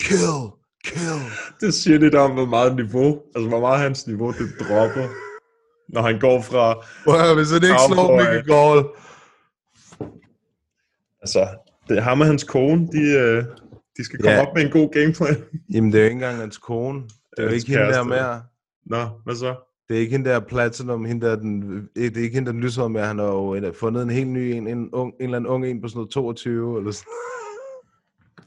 kill, 0.00 0.40
kill. 0.84 1.20
det 1.60 1.74
siger 1.74 1.98
lidt 1.98 2.14
om, 2.14 2.30
hvor 2.30 2.46
meget 2.46 2.76
niveau, 2.76 3.22
altså 3.36 3.48
hvor 3.48 3.60
meget 3.60 3.80
hans 3.80 4.06
niveau, 4.06 4.30
det 4.32 4.54
dropper, 4.60 5.08
når 5.88 6.02
han 6.02 6.20
går 6.20 6.42
fra, 6.42 6.74
Wow, 7.06 7.34
hvis 7.36 7.50
han 7.50 7.62
ikke 7.62 7.76
slår. 7.88 8.16
Mickey 8.16 8.46
Gall. 8.52 8.84
altså, 11.22 11.48
det 11.88 11.98
er 11.98 12.02
ham 12.02 12.20
og 12.20 12.26
hans 12.26 12.44
kone, 12.44 12.88
de, 12.92 13.00
øh, 13.18 13.44
de 13.96 14.04
skal 14.04 14.18
komme 14.18 14.30
Ja. 14.36 14.46
op 14.46 14.54
med 14.54 14.62
en 14.64 14.70
god 14.70 14.92
gameplan. 14.92 15.36
Jamen, 15.74 15.92
det 15.92 15.98
er 15.98 16.02
jo 16.02 16.04
ikke 16.04 16.14
engang 16.14 16.36
hans 16.36 16.58
kone. 16.58 17.02
Det 17.02 17.10
er 17.38 17.42
jo 17.42 17.48
ikke 17.48 17.66
hende 17.68 17.84
der 17.84 18.02
mere. 18.02 18.42
Nå, 18.86 19.08
hvad 19.24 19.34
så? 19.34 19.54
Det 19.92 19.98
er 19.98 20.00
ikke 20.02 20.12
hende 20.16 20.30
der 20.30 20.40
Platinum, 20.40 21.04
hende 21.04 21.26
der 21.26 21.36
den, 21.36 21.70
det 21.96 22.16
er 22.16 22.22
ikke 22.22 22.34
hende 22.34 22.46
der 22.46 22.52
den 22.52 22.60
lyshårede 22.60 22.90
med, 22.90 23.00
han 23.00 23.18
har 23.18 23.26
jo 23.26 23.54
en- 23.54 23.74
fundet 23.74 24.02
en 24.02 24.10
helt 24.10 24.28
ny 24.30 24.38
en, 24.38 24.66
en, 24.66 24.90
ung, 24.92 25.14
en 25.20 25.24
eller 25.24 25.36
anden 25.36 25.50
ung 25.50 25.66
en 25.66 25.80
på 25.82 25.88
sådan 25.88 25.98
noget 25.98 26.10
22, 26.10 26.78
eller 26.78 26.90
sådan. 26.90 27.12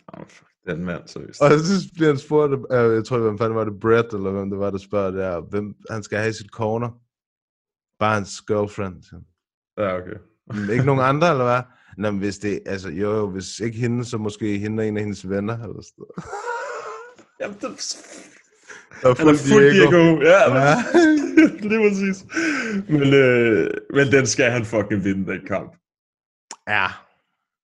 Oh, 0.07 0.25
fuck, 0.27 0.49
den 0.67 0.85
mand, 0.85 1.07
seriøst. 1.07 1.41
Og 1.41 1.51
så 1.51 1.89
bliver 1.93 2.07
han 2.07 2.17
spurgt, 2.17 2.51
øh, 2.53 2.95
jeg 2.95 3.05
tror, 3.05 3.17
hvem 3.19 3.37
fanden 3.37 3.55
var 3.55 3.63
det, 3.63 3.79
Brett, 3.79 4.13
eller 4.13 4.31
hvem 4.31 4.49
det 4.49 4.59
var, 4.59 4.69
der 4.69 4.77
spørger 4.77 5.11
der, 5.11 5.41
hvem 5.41 5.75
han 5.89 6.03
skal 6.03 6.17
have 6.17 6.29
i 6.29 6.33
sit 6.33 6.49
corner. 6.51 6.89
Bare 7.99 8.13
hans 8.13 8.41
girlfriend. 8.47 9.03
Ja, 9.77 9.97
okay. 9.97 10.17
Men 10.47 10.69
ikke 10.69 10.85
nogen 10.85 11.01
andre, 11.01 11.31
eller 11.31 11.43
hvad? 11.43 11.61
Nå, 11.97 12.11
men 12.11 12.19
hvis 12.19 12.37
det, 12.37 12.59
altså 12.65 12.89
jo, 12.89 13.11
jo, 13.11 13.29
hvis 13.29 13.59
ikke 13.59 13.77
hende, 13.77 14.05
så 14.05 14.17
måske 14.17 14.57
hende 14.57 14.81
og 14.81 14.87
en 14.87 14.97
af 14.97 15.03
hendes 15.03 15.29
venner, 15.29 15.53
eller 15.53 15.81
sådan 15.81 15.93
noget. 15.97 16.29
Jamen, 17.41 17.57
det, 17.61 17.97
Der 19.01 19.09
er 19.09 19.15
han 19.17 19.27
er 19.27 19.33
fuld 19.33 19.71
Diego. 19.71 20.21
Ja, 20.21 20.55
Ja. 20.55 20.75
lige 21.69 21.89
præcis. 21.89 22.25
Men, 22.89 23.13
øh, 23.13 23.69
men 23.93 24.11
den 24.11 24.25
skal 24.25 24.51
han 24.51 24.65
fucking 24.65 25.03
vinde, 25.03 25.31
den 25.31 25.41
kamp. 25.47 25.75
Ja. 26.67 26.87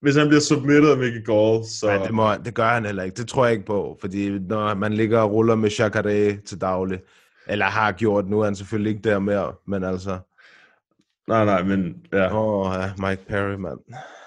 Hvis 0.01 0.15
han 0.15 0.27
bliver 0.27 0.41
submitted 0.41 0.91
af 0.91 0.97
Mickey 0.97 1.25
Gall, 1.25 1.65
så... 1.65 1.87
Nej, 1.87 2.05
det, 2.05 2.13
må, 2.13 2.35
det 2.45 2.53
gør 2.53 2.67
han 2.67 2.85
heller 2.85 3.03
ikke. 3.03 3.15
Det 3.15 3.27
tror 3.27 3.45
jeg 3.45 3.53
ikke 3.53 3.65
på, 3.65 3.97
fordi 4.01 4.29
når 4.29 4.73
man 4.73 4.93
ligger 4.93 5.19
og 5.19 5.31
ruller 5.31 5.55
med 5.55 5.69
Jacare 5.69 6.37
til 6.37 6.61
daglig, 6.61 6.99
eller 7.47 7.65
har 7.65 7.91
gjort, 7.91 8.27
nu 8.29 8.39
er 8.39 8.45
han 8.45 8.55
selvfølgelig 8.55 8.89
ikke 8.89 9.09
der 9.09 9.19
mere, 9.19 9.53
men 9.67 9.83
altså... 9.83 10.19
Nej, 11.27 11.45
nej, 11.45 11.63
men 11.63 11.95
ja. 12.13 12.33
Åh, 12.33 12.67
oh, 12.67 12.75
ja, 12.81 13.07
Mike 13.09 13.25
Perry, 13.27 13.53
mand. 13.53 13.79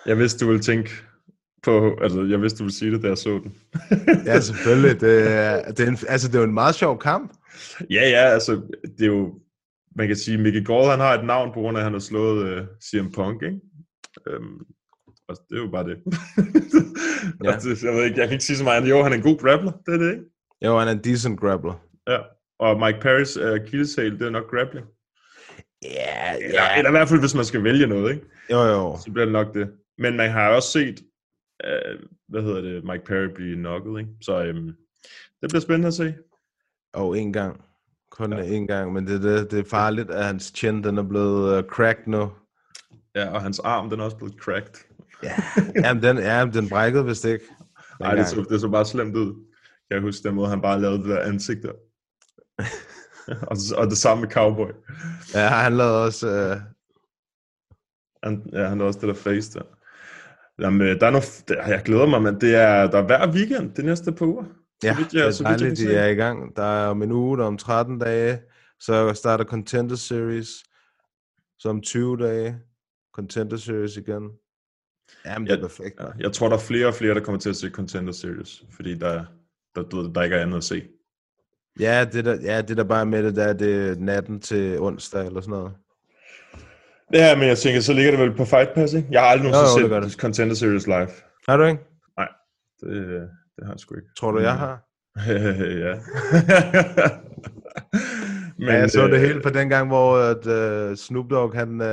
Jeg 0.07 0.19
vidste, 0.19 0.45
du 0.45 0.51
ville 0.51 0.63
tænke 0.63 0.91
på... 1.65 1.99
Altså, 2.03 2.23
jeg 2.23 2.43
vidste, 2.43 2.59
du 2.59 2.65
ville 2.65 2.75
sige 2.75 2.93
det, 2.93 3.03
da 3.03 3.09
jeg 3.09 3.19
så 3.19 3.31
den. 3.31 3.55
ja, 4.27 4.41
selvfølgelig. 4.41 5.01
Det, 5.01 5.33
er- 5.33 5.73
det, 5.73 5.81
er 5.81 5.89
en, 5.89 5.99
altså, 6.09 6.29
det 6.29 6.35
er 6.35 6.39
jo 6.39 6.45
en 6.45 6.55
meget 6.55 6.75
sjov 6.75 6.99
kamp. 6.99 7.33
Ja, 7.91 8.09
ja, 8.09 8.25
altså, 8.25 8.53
det 8.99 9.03
er 9.05 9.07
jo... 9.07 9.35
Man 9.97 10.07
kan 10.07 10.17
sige, 10.17 10.39
Mickey 10.39 10.65
Gall, 10.67 10.91
han 10.91 11.01
har 11.01 11.15
et 11.19 11.25
navn 11.25 11.53
på 11.55 11.61
grund 11.61 11.77
af, 11.77 11.81
at 11.81 11.85
han 11.85 11.93
har 11.93 12.01
slået 12.01 12.61
uh, 12.61 12.67
CM 12.85 13.13
Punk, 13.15 13.43
ikke? 13.43 13.61
Um, 14.37 14.67
og 15.29 15.37
det 15.51 15.57
er 15.59 15.63
jo 15.63 15.71
bare 15.71 15.85
det. 15.85 15.97
Ja. 17.45 17.51
ja. 17.51 17.57
det, 17.59 17.83
jeg 17.83 17.93
ved 17.95 18.05
ikke, 18.05 18.19
jeg 18.21 18.29
kan 18.29 18.33
ikke 18.33 18.45
sige 18.45 18.57
så 18.57 18.65
meget. 18.65 18.91
Jo, 18.91 19.03
han 19.03 19.13
er 19.13 19.17
en 19.17 19.23
god 19.23 19.39
grappler, 19.39 19.73
det 19.87 19.95
er 19.95 19.99
det, 19.99 20.11
ikke? 20.11 20.25
Jo, 20.65 20.79
han 20.79 20.89
er 20.89 20.93
en 20.93 21.05
decent 21.05 21.41
grappler. 21.41 21.75
Ja. 22.09 22.19
Og 22.59 22.81
Mike 22.81 23.01
Paris 23.01 23.37
uh, 23.37 23.57
kildesal, 23.67 24.19
det 24.19 24.23
er 24.27 24.31
nok 24.31 24.51
grappling. 24.51 24.87
Ja, 25.83 26.35
Eller, 26.37 26.63
eller 26.79 26.91
i 26.91 26.97
hvert 26.97 27.09
fald, 27.09 27.21
hvis 27.21 27.35
man 27.35 27.45
skal 27.45 27.65
vælge 27.65 27.87
noget, 27.87 28.15
ikke? 28.15 28.27
Jo, 28.51 28.61
jo. 28.63 28.99
Så 29.05 29.13
bliver 29.13 29.25
det 29.25 29.33
nok 29.33 29.55
det. 29.55 29.71
Men 29.99 30.17
man 30.17 30.31
har 30.31 30.49
også 30.49 30.71
set, 30.71 31.03
uh, 31.67 32.01
hvad 32.29 32.43
hedder 32.43 32.61
det, 32.61 32.85
Mike 32.85 33.05
Perry 33.05 33.29
blive 33.35 33.57
knocket, 33.57 34.01
ikke? 34.01 34.11
Så 34.21 34.51
um, 34.51 34.67
det 35.43 35.51
bliver 35.51 35.61
spændende 35.61 35.89
at 35.89 35.95
se. 35.95 36.15
Og 36.93 37.19
en 37.19 37.33
gang. 37.33 37.65
Kun 38.11 38.33
ja. 38.33 38.43
en 38.43 38.67
gang, 38.67 38.93
men 38.93 39.07
det, 39.07 39.23
det, 39.23 39.51
det 39.51 39.59
er 39.59 39.65
farligt, 39.71 40.11
at 40.11 40.25
hans 40.25 40.53
chin 40.57 40.85
den 40.85 40.99
er 40.99 41.03
blevet 41.03 41.59
uh, 41.59 41.69
cracked 41.69 42.07
nu. 42.07 42.33
Ja, 43.15 43.29
og 43.31 43.43
hans 43.43 43.59
arm, 43.59 43.91
den 43.91 44.01
er 44.01 44.05
også 44.05 44.17
blevet 44.17 44.35
cracked. 44.35 44.75
Ja, 45.23 45.35
Jamen, 45.85 46.03
den, 46.03 46.19
ja, 46.19 46.47
den 46.55 46.69
brækkede 46.69 47.05
vist 47.05 47.25
ikke. 47.25 47.45
Nej, 48.01 48.15
det 48.15 48.27
så, 48.27 48.47
det 48.51 48.61
så 48.61 48.69
bare 48.69 48.85
slemt 48.85 49.17
ud. 49.17 49.47
Jeg 49.91 50.01
huske 50.01 50.29
den 50.29 50.35
måde, 50.35 50.49
han 50.49 50.61
bare 50.61 50.81
lavede 50.81 50.99
det 50.99 51.09
der 51.09 51.21
ansigt 51.21 51.63
der. 51.63 51.73
og, 53.51 53.57
og 53.77 53.87
det 53.87 53.99
samme 53.99 54.21
med 54.21 54.31
Cowboy. 54.31 54.71
Ja, 55.35 55.49
han 55.49 55.77
lavede 55.77 56.05
også... 56.05 56.27
Uh... 56.27 56.61
Han, 58.23 58.51
ja, 58.53 58.69
han 58.69 58.79
lavede 58.79 58.89
også 58.89 59.01
det 59.01 59.09
der 59.09 59.15
face 59.15 59.59
der. 59.59 59.65
Jamen, 60.61 60.81
øh, 60.81 61.01
der 61.01 61.07
er 61.07 61.11
noget, 61.11 61.45
der, 61.49 61.69
jeg 61.69 61.83
glæder 61.85 62.07
mig, 62.07 62.23
men 62.23 62.41
det 62.41 62.55
er, 62.55 62.91
der 62.91 62.99
er 62.99 63.07
hver 63.07 63.33
weekend 63.33 63.75
de 63.75 63.83
næste 63.83 64.13
par 64.13 64.27
uger. 64.27 64.45
Så 64.45 64.87
Ja, 64.89 64.97
vidt 64.97 65.13
det 65.13 65.27
er 65.27 65.31
så 65.31 65.43
vidt 65.43 65.51
jeg 65.51 65.59
dejligt, 65.61 65.81
de 65.81 65.95
er 65.95 66.07
i 66.07 66.15
gang. 66.15 66.57
Der 66.57 66.63
er 66.63 66.87
om 66.87 67.03
en 67.03 67.13
uge, 67.13 67.37
der 67.39 67.43
er 67.43 67.49
om 67.49 67.59
13 67.59 67.99
dage. 67.99 68.39
Så 68.81 69.13
starter 69.15 69.45
Contender 69.45 69.97
Series. 69.97 70.49
Så 71.59 71.69
om 71.69 71.81
20 71.81 72.17
dage. 72.17 72.59
Contender 73.15 73.57
Series 73.57 73.97
igen. 73.97 74.31
Jamen, 75.25 75.49
det 75.49 75.55
er 75.55 75.61
perfekt. 75.61 76.01
Ja, 76.01 76.07
jeg 76.19 76.33
tror, 76.33 76.49
der 76.49 76.57
er 76.57 76.61
flere 76.61 76.87
og 76.87 76.95
flere, 76.95 77.15
der 77.15 77.21
kommer 77.21 77.39
til 77.39 77.51
at 77.51 77.57
se 77.57 77.71
Contender 77.71 78.13
Series, 78.13 78.63
fordi 78.77 78.95
der, 78.95 79.25
der, 79.75 79.97
ved, 79.97 80.15
der 80.15 80.23
ikke 80.23 80.37
er 80.37 80.43
andet 80.43 80.57
at 80.57 80.65
se. 80.65 80.83
Ja, 81.81 82.07
det 82.13 82.25
der, 82.25 82.41
ja, 82.43 82.63
det 82.63 82.77
der 82.77 82.85
bare 82.85 83.07
med 83.07 83.23
det 83.23 83.37
der, 83.37 83.53
det 83.53 83.89
er 83.89 83.95
natten 83.95 84.41
til 84.41 84.81
onsdag 84.81 85.27
eller 85.27 85.41
sådan 85.41 85.51
noget. 85.59 85.73
Ja, 87.13 87.37
men 87.37 87.49
jeg 87.49 87.59
tænker, 87.59 87.81
så 87.81 87.93
ligger 87.93 88.11
det 88.11 88.21
vel 88.21 88.37
på 88.37 88.45
Fight 88.45 88.75
Pass, 88.75 88.93
ikke? 88.93 89.09
Jeg 89.11 89.21
har 89.21 89.29
aldrig 89.29 89.51
nogensinde 89.51 89.89
gør 89.89 90.01
set 90.01 90.11
det. 90.11 90.21
Contender 90.21 90.55
Series 90.55 90.87
live. 90.87 91.09
Har 91.49 91.57
du 91.57 91.65
ikke? 91.65 91.83
Det, 92.81 92.91
det 93.57 93.65
har 93.65 93.73
jeg 93.73 93.81
sgu 93.81 93.95
ikke. 93.95 94.09
Tror 94.19 94.31
du, 94.33 94.39
jeg 94.39 94.59
har? 94.59 94.81
ja. 95.85 95.95
Men, 98.59 98.69
ja, 98.69 98.75
jeg 98.75 98.91
så 98.91 99.05
øh, 99.05 99.11
det 99.11 99.21
hele 99.21 99.41
på 99.41 99.51
den 99.51 99.69
gang, 99.69 99.89
hvor 99.89 100.17
at, 100.17 100.47
uh, 100.91 100.97
Snoop 100.97 101.31
Dogg, 101.31 101.55
han, 101.55 101.69
uh, 101.69 101.87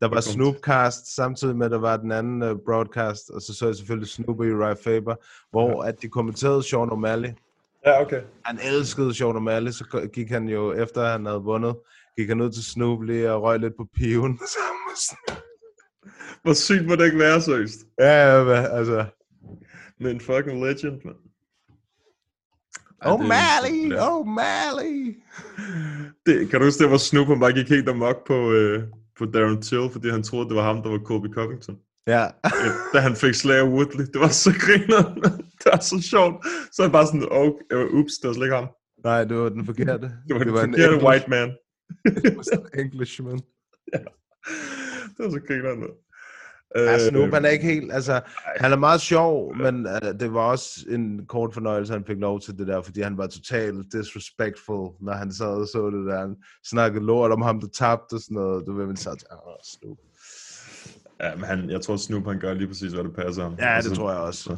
der 0.00 0.08
var 0.08 0.20
Snoopcast, 0.20 1.14
samtidig 1.14 1.56
med, 1.56 1.66
at 1.66 1.72
der 1.72 1.78
var 1.78 1.96
den 1.96 2.12
anden 2.12 2.42
uh, 2.42 2.58
broadcast, 2.66 3.30
og 3.30 3.42
så 3.42 3.54
så 3.54 3.66
jeg 3.66 3.76
selvfølgelig 3.76 4.08
Snoop 4.08 4.40
og 4.40 4.46
Uriah 4.46 4.76
Faber, 4.84 5.14
hvor 5.50 5.82
at 5.82 6.02
de 6.02 6.08
kommenterede 6.08 6.62
Sean 6.62 6.88
O'Malley. 6.88 7.32
Ja, 7.86 8.02
okay. 8.02 8.20
Han 8.44 8.58
elskede 8.64 9.14
Sean 9.14 9.36
O'Malley, 9.36 9.70
så 9.70 10.08
gik 10.12 10.30
han 10.30 10.48
jo, 10.48 10.72
efter 10.72 11.08
han 11.08 11.26
havde 11.26 11.40
vundet, 11.40 11.76
gik 12.18 12.28
han 12.28 12.40
ud 12.40 12.50
til 12.52 12.64
Snoop 12.64 13.02
lige 13.02 13.32
og 13.32 13.42
røg 13.42 13.60
lidt 13.60 13.72
på 13.76 13.86
piven. 13.96 14.38
sammen 14.54 14.80
med 14.88 14.96
Snoop. 14.96 15.38
Hvor 16.42 16.52
sygt 16.52 16.86
må 16.86 16.96
det 16.96 17.04
ikke 17.04 17.18
være, 17.18 17.40
seriøst? 17.40 17.80
ja, 17.98 18.42
ja, 18.42 18.76
altså. 18.78 19.04
Men 20.00 20.08
en 20.10 20.20
fucking 20.20 20.64
legend, 20.64 21.00
mand. 21.04 21.16
Det 23.02 23.08
O'Malley, 23.10 23.92
ja. 23.94 24.18
O'Malley. 24.20 24.96
Det, 26.26 26.50
kan 26.50 26.58
du 26.60 26.64
huske 26.66 26.78
det, 26.78 26.88
hvor 26.88 26.96
Snoop 26.98 27.26
han 27.26 27.40
bare 27.40 27.52
gik 27.52 27.68
helt 27.68 27.88
amok 27.88 28.26
på, 28.26 28.52
øh, 28.52 28.82
på 29.18 29.24
Darren 29.24 29.62
Till, 29.62 29.88
fordi 29.92 30.08
han 30.10 30.22
troede, 30.22 30.48
det 30.48 30.56
var 30.56 30.62
ham, 30.62 30.82
der 30.82 30.90
var 30.90 30.98
Kobe 30.98 31.28
Covington. 31.34 31.76
Ja, 32.06 32.26
da 32.94 32.98
han 33.00 33.16
fik 33.16 33.34
slag 33.34 33.58
af 33.58 33.68
Woodley. 33.68 34.04
Det 34.12 34.20
var 34.20 34.28
så 34.28 34.50
griner. 34.64 35.14
det 35.58 35.66
var 35.72 35.80
så 35.80 36.02
sjovt. 36.10 36.46
Så 36.72 36.82
er 36.82 36.86
jeg 36.86 36.92
bare 36.92 37.06
sådan, 37.06 37.28
oh, 37.30 37.48
ups, 37.98 38.12
det 38.22 38.28
var 38.28 38.34
slet 38.34 38.46
ikke 38.46 38.54
ham. 38.56 38.68
nej, 39.04 39.24
det 39.24 39.36
var 39.36 39.48
den 39.48 39.66
forkerte. 39.66 40.06
Det 40.28 40.34
var 40.34 40.38
den 40.38 40.48
en 40.48 40.54
forkerte 40.56 40.94
English- 40.96 41.06
white 41.08 41.30
man. 41.30 41.48
Englishman. 42.84 43.40
Det 43.92 45.18
var 45.18 45.30
så 45.30 45.40
griner. 45.46 45.74
mand. 45.76 45.90
Ja, 46.76 46.94
Øh, 46.94 47.00
Snoop, 47.00 47.34
han 47.34 47.44
er 47.44 47.48
ikke 47.48 47.64
helt, 47.64 47.92
altså, 47.92 48.20
han 48.56 48.72
er 48.72 48.76
meget 48.76 49.00
sjov, 49.00 49.56
men 49.56 49.86
uh, 49.86 50.20
det 50.20 50.32
var 50.34 50.40
også 50.40 50.70
en 50.88 51.26
kort 51.26 51.54
fornøjelse, 51.54 51.92
han 51.92 52.04
fik 52.06 52.16
lov 52.16 52.40
til 52.40 52.58
det 52.58 52.66
der, 52.66 52.82
fordi 52.82 53.00
han 53.00 53.18
var 53.18 53.26
totalt 53.26 53.92
disrespectful, 53.92 54.90
når 55.00 55.12
han 55.12 55.32
sad 55.32 55.46
og 55.60 55.66
så 55.68 55.90
det 55.90 56.06
der. 56.06 56.20
Han 56.20 56.36
snakkede 56.66 57.04
lort 57.04 57.30
om 57.32 57.42
ham, 57.42 57.60
der 57.60 57.68
tabte 57.68 58.14
og 58.14 58.20
sådan 58.20 58.34
noget. 58.34 58.66
Du 58.66 58.72
ved, 58.76 58.86
man 58.86 58.96
til, 58.96 59.10
åh, 59.10 59.16
Snoop. 59.64 59.96
Ja, 61.20 61.34
men 61.34 61.44
han, 61.44 61.70
jeg 61.70 61.80
tror, 61.80 61.96
Snoop 61.96 62.26
han 62.26 62.40
gør 62.40 62.54
lige 62.54 62.68
præcis, 62.68 62.92
hvad 62.92 63.04
det 63.04 63.14
passer 63.16 63.42
ham. 63.42 63.54
Ja, 63.58 63.74
Altså, 63.74 63.90
det 63.90 63.98
tror 63.98 64.10
jeg 64.10 64.20
også. 64.20 64.42
så- 64.42 64.56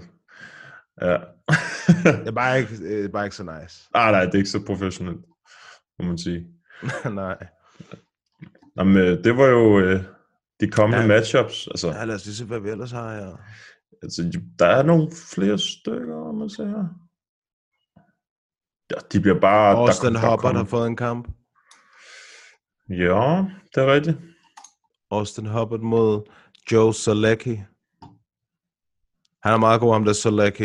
Ja. 1.03 1.17
Det 2.21 2.29
er 2.29 2.33
bare 2.33 2.59
ikke, 2.61 2.77
det 2.77 3.05
er 3.05 3.09
bare 3.09 3.25
ikke 3.27 3.37
så 3.37 3.43
nice. 3.61 3.89
ah, 3.95 4.13
nej, 4.13 4.25
det 4.25 4.35
er 4.35 4.39
ikke 4.39 4.51
så 4.51 4.63
professionelt, 4.67 5.21
må 5.99 6.05
man 6.05 6.19
sige. 6.19 6.47
Nej. 7.23 7.47
Jamen, 8.79 8.97
øh, 8.97 9.25
det 9.25 9.37
var 9.37 9.45
jo 9.47 9.79
øh, 9.79 10.03
de 10.61 10.71
kommende 10.71 11.01
Ja. 11.03 11.07
matchups. 11.09 11.69
Altså, 11.69 11.89
Ja, 11.89 12.05
lad 12.05 12.15
os 12.15 12.25
lige 12.25 12.35
se, 12.35 12.45
hvad 12.45 12.61
vi 12.61 12.71
ellers 12.71 12.91
har 12.91 13.15
her. 13.17 13.37
altså, 14.03 14.41
der 14.59 14.67
er 14.67 14.83
nogle 14.83 15.11
flere 15.35 15.59
stykker, 15.59 16.17
om 16.17 16.35
man 16.35 16.51
ser 16.51 16.67
her. 16.67 16.85
Ja, 18.91 18.97
de 19.13 19.21
bliver 19.21 19.41
bare... 19.41 19.77
Austin 19.77 20.13
der, 20.15 20.21
Hubbard 20.21 20.39
kommer- 20.41 20.59
har 20.59 20.65
fået 20.67 20.87
en 20.87 20.97
kamp. 20.97 21.29
Ja, 22.89 23.45
det 23.75 23.83
er 23.83 23.93
rigtigt. 23.95 24.17
Austin 25.11 25.47
Hubbard 25.47 25.81
mod 25.81 26.23
Joe 26.73 26.95
Solecki. 26.95 27.61
Han 29.43 29.53
er 29.53 29.57
meget 29.57 29.81
god, 29.81 29.93
ham 29.93 30.05
der 30.05 30.13
Solecki. 30.13 30.65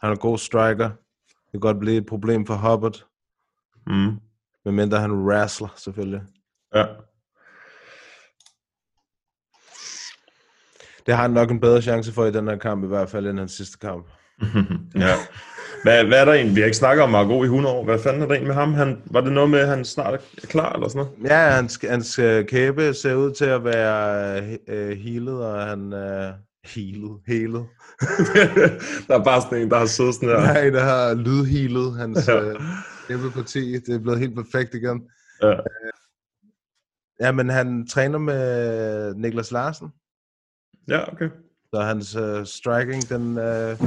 Han 0.00 0.10
er 0.10 0.10
en 0.10 0.18
god 0.18 0.38
striker. 0.38 0.88
Det 1.28 1.50
kan 1.50 1.60
godt 1.60 1.78
blive 1.78 1.96
et 1.96 2.06
problem 2.06 2.46
for 2.46 2.54
Hubbard. 2.54 3.04
Mm. 3.86 4.20
Medmindre 4.66 5.00
han 5.00 5.12
wrestler, 5.12 5.68
selvfølgelig. 5.76 6.20
Ja. 6.74 6.84
Det 11.06 11.14
har 11.14 11.22
han 11.22 11.30
nok 11.30 11.50
en 11.50 11.60
bedre 11.60 11.82
chance 11.82 12.12
for 12.12 12.24
i 12.24 12.32
den 12.32 12.48
her 12.48 12.56
kamp, 12.56 12.84
i 12.84 12.86
hvert 12.86 13.10
fald, 13.10 13.26
end 13.26 13.38
hans 13.38 13.52
sidste 13.52 13.78
kamp. 13.78 14.06
ja. 15.04 15.14
Hvad, 15.82 16.04
hvad 16.04 16.20
er 16.20 16.24
der 16.24 16.32
en? 16.32 16.54
Vi 16.56 16.60
har 16.60 16.64
ikke 16.64 16.76
snakket 16.76 17.02
om 17.02 17.10
Margot 17.10 17.44
i 17.44 17.48
100 17.48 17.74
år. 17.74 17.84
Hvad 17.84 17.98
fanden 17.98 18.22
er 18.22 18.26
der 18.26 18.34
en 18.34 18.46
med 18.46 18.54
ham? 18.54 18.74
Han, 18.74 19.02
var 19.10 19.20
det 19.20 19.32
noget 19.32 19.50
med, 19.50 19.58
at 19.58 19.68
han 19.68 19.84
snart 19.84 20.14
er 20.14 20.18
klar 20.46 20.72
eller 20.72 20.88
sådan 20.88 21.06
noget? 21.18 21.30
Ja, 21.30 21.50
hans, 21.50 21.78
hans 21.90 22.18
øh, 22.18 22.46
kæbe 22.46 22.94
ser 22.94 23.14
ud 23.14 23.32
til 23.32 23.44
at 23.44 23.64
være 23.64 24.42
øh, 24.68 24.96
healet, 24.96 25.44
og 25.44 25.62
han 25.62 25.92
er 25.92 26.32
healet, 26.64 27.18
healet. 27.26 27.66
der 29.08 29.18
er 29.18 29.24
bare 29.24 29.42
sådan 29.42 29.62
en, 29.62 29.70
der 29.70 29.78
har 29.78 29.86
siddet 29.86 30.14
sådan 30.14 30.28
her. 30.28 30.36
Er 30.36 30.66
en, 30.66 30.74
der 30.74 30.82
har 30.84 31.14
lydhealet 31.14 31.96
hans 31.96 32.28
Ja. 32.28 32.40
øh, 32.40 32.60
kæbeparti. 33.08 33.72
Det 33.72 33.94
er 33.94 33.98
blevet 33.98 34.20
helt 34.20 34.34
perfekt 34.34 34.74
igen. 34.74 35.10
Ja. 35.42 35.56
Ja, 37.20 37.32
men 37.32 37.48
han 37.48 37.86
træner 37.86 38.18
med 38.18 39.14
Niklas 39.14 39.50
Larsen, 39.50 39.88
ja, 40.88 41.12
okay. 41.12 41.30
så 41.74 41.80
hans 41.80 42.14
øh, 42.16 42.46
striking, 42.46 43.08
den 43.08 43.38
øh, 43.38 43.78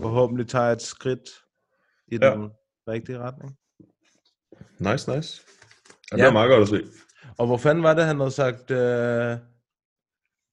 forhåbentlig 0.00 0.48
tager 0.48 0.72
et 0.72 0.82
skridt 0.82 1.20
i 2.08 2.18
Ja. 2.22 2.30
den 2.34 2.50
rigtige 2.88 3.18
retning. 3.18 3.56
Nice, 4.78 5.16
nice. 5.16 5.42
Ja, 6.12 6.16
det 6.16 6.22
Ja. 6.22 6.28
er 6.28 6.32
meget 6.32 6.48
godt 6.50 6.62
at 6.62 6.68
se. 6.68 6.84
Og 7.38 7.46
hvor 7.46 7.56
fanden 7.56 7.84
var 7.84 7.94
det, 7.94 8.04
han 8.04 8.18
havde 8.18 8.30
sagt, 8.30 8.70
øh, 8.70 9.36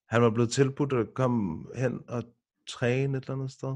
han 0.09 0.21
var 0.21 0.29
blevet 0.29 0.51
tilbudt 0.51 0.93
at 0.93 1.13
komme 1.13 1.65
hen 1.75 2.01
og 2.07 2.23
træne 2.69 3.17
et 3.17 3.21
eller 3.23 3.33
andet 3.35 3.51
sted? 3.51 3.75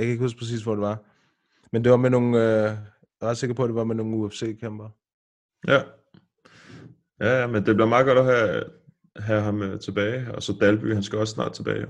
Jeg 0.00 0.06
kan 0.06 0.12
ikke 0.12 0.24
huske 0.24 0.38
præcis, 0.38 0.62
hvor 0.62 0.74
det 0.74 0.82
var. 0.82 0.98
Men 1.72 1.84
det 1.84 1.90
var 1.90 1.96
med 1.96 2.10
nogle, 2.10 2.38
øh, 2.38 2.62
jeg 2.64 2.76
er 3.20 3.26
ret 3.26 3.36
sikker 3.36 3.54
på, 3.54 3.62
at 3.62 3.68
det 3.68 3.74
var 3.74 3.84
med 3.84 3.94
nogle 3.94 4.16
UFC-kæmper. 4.16 4.88
Ja. 5.68 5.82
Ja, 7.20 7.40
ja, 7.40 7.46
men 7.46 7.66
det 7.66 7.74
bliver 7.74 7.88
meget 7.88 8.06
godt 8.06 8.18
at 8.18 8.24
have, 8.24 8.64
have 9.16 9.42
ham 9.42 9.62
øh, 9.62 9.80
tilbage. 9.80 10.34
Og 10.34 10.42
så 10.42 10.56
Dalby, 10.60 10.94
han 10.94 11.02
skal 11.02 11.18
også 11.18 11.34
snart 11.34 11.52
tilbage. 11.52 11.86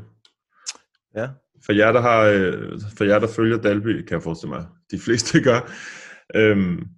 Ja. 1.15 1.29
For 1.67 1.73
jer, 1.73 1.93
der, 1.93 2.01
har, 2.01 2.21
øh, 2.23 2.81
for 2.97 3.05
jer, 3.05 3.19
der 3.19 3.27
følger 3.27 3.59
Dalby, 3.59 4.05
kan 4.05 4.15
jeg 4.15 4.23
forestille 4.23 4.55
mig, 4.55 4.67
de 4.91 4.99
fleste 4.99 5.43
gør, 5.49 5.71
øhm, 6.35 6.89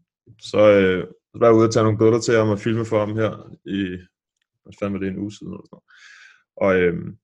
så 0.40 0.70
øh, 0.70 1.06
så 1.32 1.38
var 1.38 1.46
jeg 1.46 1.56
ude 1.56 1.66
og 1.66 1.72
tage 1.72 1.84
nogle 1.84 1.98
billeder 1.98 2.20
til 2.20 2.34
ham 2.34 2.48
og 2.48 2.58
filme 2.58 2.84
for 2.84 2.98
ham 2.98 3.16
her 3.16 3.56
i, 3.64 3.80
hvad 4.62 4.72
fanden 4.78 4.92
var 4.94 5.00
det, 5.00 5.08
en 5.08 5.18
uge 5.18 5.32
siden 5.32 5.52
eller 5.52 5.64
sådan 5.64 5.76
noget. 5.76 5.84
Og 6.56 6.70
øhm, 6.82 7.16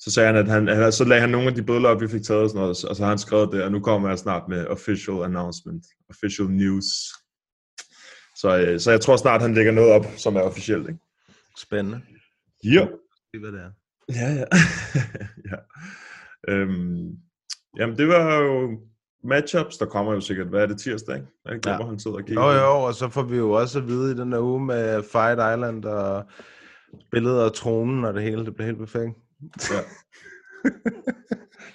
så 0.00 0.10
sagde 0.10 0.26
han, 0.26 0.36
at 0.36 0.48
han, 0.48 0.68
han, 0.68 0.92
så 0.92 1.04
lagde 1.04 1.20
han 1.20 1.30
nogle 1.30 1.48
af 1.48 1.54
de 1.54 1.62
billeder 1.62 1.88
op, 1.88 2.00
vi 2.00 2.08
fik 2.08 2.22
taget 2.22 2.42
og 2.42 2.48
sådan 2.48 2.60
noget, 2.60 2.84
og 2.84 2.96
så 2.96 3.02
har 3.02 3.08
han 3.08 3.18
skrevet 3.18 3.52
det, 3.52 3.62
og 3.62 3.72
nu 3.72 3.80
kommer 3.80 4.08
jeg 4.08 4.18
snart 4.18 4.48
med 4.48 4.66
official 4.66 5.22
announcement, 5.22 5.84
official 6.10 6.48
news. 6.48 6.84
Så, 8.36 8.58
øh, 8.66 8.80
så 8.80 8.90
jeg 8.90 9.00
tror 9.00 9.16
snart, 9.16 9.42
han 9.42 9.54
lægger 9.54 9.72
noget 9.72 9.92
op, 9.92 10.06
som 10.16 10.36
er 10.36 10.40
officielt, 10.40 10.88
ikke? 10.88 11.00
Spændende. 11.58 12.00
Ja. 12.64 12.86
Det 13.32 13.40
hvad 13.40 13.52
det 13.52 13.60
er. 13.60 13.70
Ja, 14.14 14.32
ja. 14.32 14.44
ja. 15.50 15.56
Øhm, 16.48 17.16
jamen, 17.78 17.98
det 17.98 18.08
var 18.08 18.38
jo 18.38 18.80
matchups, 19.24 19.76
der 19.76 19.86
kommer 19.86 20.12
jo 20.12 20.20
sikkert, 20.20 20.46
hvad 20.46 20.62
er 20.62 20.66
det, 20.66 20.80
tirsdag, 20.80 21.16
ikke? 21.16 21.28
Er 21.44 21.52
det 21.52 21.66
ja. 21.66 21.76
hvor 21.76 21.86
han 21.86 21.98
sidder 21.98 22.16
og 22.16 22.24
kigger? 22.24 22.42
Jo, 22.42 22.50
jo, 22.50 22.82
og 22.82 22.94
så 22.94 23.08
får 23.08 23.22
vi 23.22 23.36
jo 23.36 23.50
også 23.50 23.78
at 23.78 23.86
vide 23.86 24.12
i 24.12 24.14
den 24.14 24.32
her 24.32 24.40
uge 24.40 24.64
med 24.64 25.02
Fight 25.02 25.38
Island 25.54 25.84
og 25.84 26.24
billeder 27.10 27.44
af 27.44 27.52
tronen 27.52 28.04
og 28.04 28.14
det 28.14 28.22
hele. 28.22 28.44
Det 28.44 28.54
bliver 28.54 28.66
helt 28.66 28.78
perfekt. 28.78 29.16
Ja. 29.70 29.80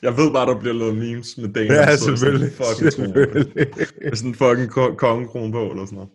Jeg 0.01 0.18
ved 0.18 0.32
bare, 0.34 0.45
der 0.53 0.59
bliver 0.59 0.74
lavet 0.74 0.97
memes 0.97 1.38
med 1.38 1.53
Daniel. 1.53 1.74
Ja, 1.74 1.82
der 1.82 1.95
selvfølgelig. 1.97 2.51
Sådan 2.51 2.68
en 2.68 2.76
fucking 2.76 2.93
selvfølgelig. 2.93 3.68
Med 4.03 4.16
sådan 4.16 4.30
en 4.30 4.36
fucking 4.36 4.70
ko- 4.72 4.95
kongekrone 4.95 5.51
på, 5.51 5.70
eller 5.72 5.86
sådan 5.86 5.95
noget. 5.95 6.09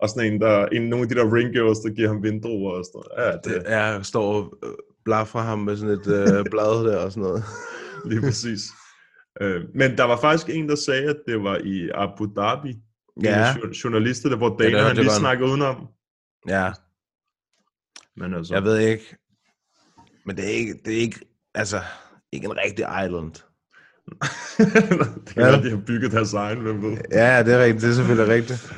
Og 0.00 0.08
sådan 0.08 0.32
en, 0.32 0.40
der, 0.40 0.66
en, 0.66 0.82
nogle 0.82 1.02
af 1.02 1.08
de 1.08 1.14
der 1.14 1.34
ring 1.34 1.52
girls, 1.52 1.78
der 1.78 1.90
giver 1.94 2.08
ham 2.08 2.22
vindruer 2.22 2.72
og 2.78 2.84
sådan 2.84 3.02
noget. 3.16 3.32
Ja, 3.32 3.32
det, 3.36 3.64
Det 3.66 3.72
er, 3.72 4.02
står 4.02 4.34
og 4.34 4.58
øh, 4.64 4.70
blaffer 5.04 5.38
ham 5.40 5.58
med 5.58 5.76
sådan 5.76 5.94
et 5.94 6.06
øh, 6.06 6.44
blad 6.52 6.84
der 6.84 6.96
og 7.04 7.12
sådan 7.12 7.22
noget. 7.22 7.44
lige 8.10 8.20
præcis. 8.20 8.60
Øh, 9.40 9.60
men 9.74 9.96
der 9.98 10.04
var 10.04 10.16
faktisk 10.20 10.48
en, 10.56 10.68
der 10.68 10.74
sagde, 10.74 11.04
at 11.10 11.16
det 11.28 11.42
var 11.42 11.56
i 11.64 11.90
Abu 11.94 12.24
Dhabi. 12.36 12.74
Ja. 13.22 13.28
af 13.30 13.54
jour- 13.54 13.80
journalisterne, 13.84 14.36
hvor 14.36 14.48
det 14.56 14.70
hørte 14.70 14.78
han 14.86 14.96
jeg 14.96 15.04
lige 15.04 15.14
snakkede 15.14 15.48
udenom. 15.50 15.86
Ja, 16.48 16.72
Men 18.16 18.34
altså, 18.34 18.54
jeg 18.54 18.62
ved 18.64 18.78
ikke. 18.78 19.16
Men 20.26 20.36
det 20.36 20.44
er 20.44 20.48
ikke, 20.48 20.74
det 20.84 20.94
er 20.94 20.98
ikke, 20.98 21.20
altså, 21.54 21.80
ikke 22.32 22.44
en 22.46 22.56
rigtig 22.56 22.84
island. 23.04 23.32
det 25.26 25.34
kan 25.34 25.42
Ja. 25.42 25.50
være, 25.50 25.62
de 25.62 25.70
har 25.70 25.82
bygget 25.86 26.12
deres 26.12 26.32
egen, 26.34 26.60
hvem 26.60 26.82
ved. 26.82 26.96
Ja, 27.12 27.42
det 27.42 27.54
er 27.54 27.62
rigtigt. 27.64 27.82
Det 27.82 27.90
er 27.90 27.94
selvfølgelig 27.94 28.34
rigtigt. 28.34 28.74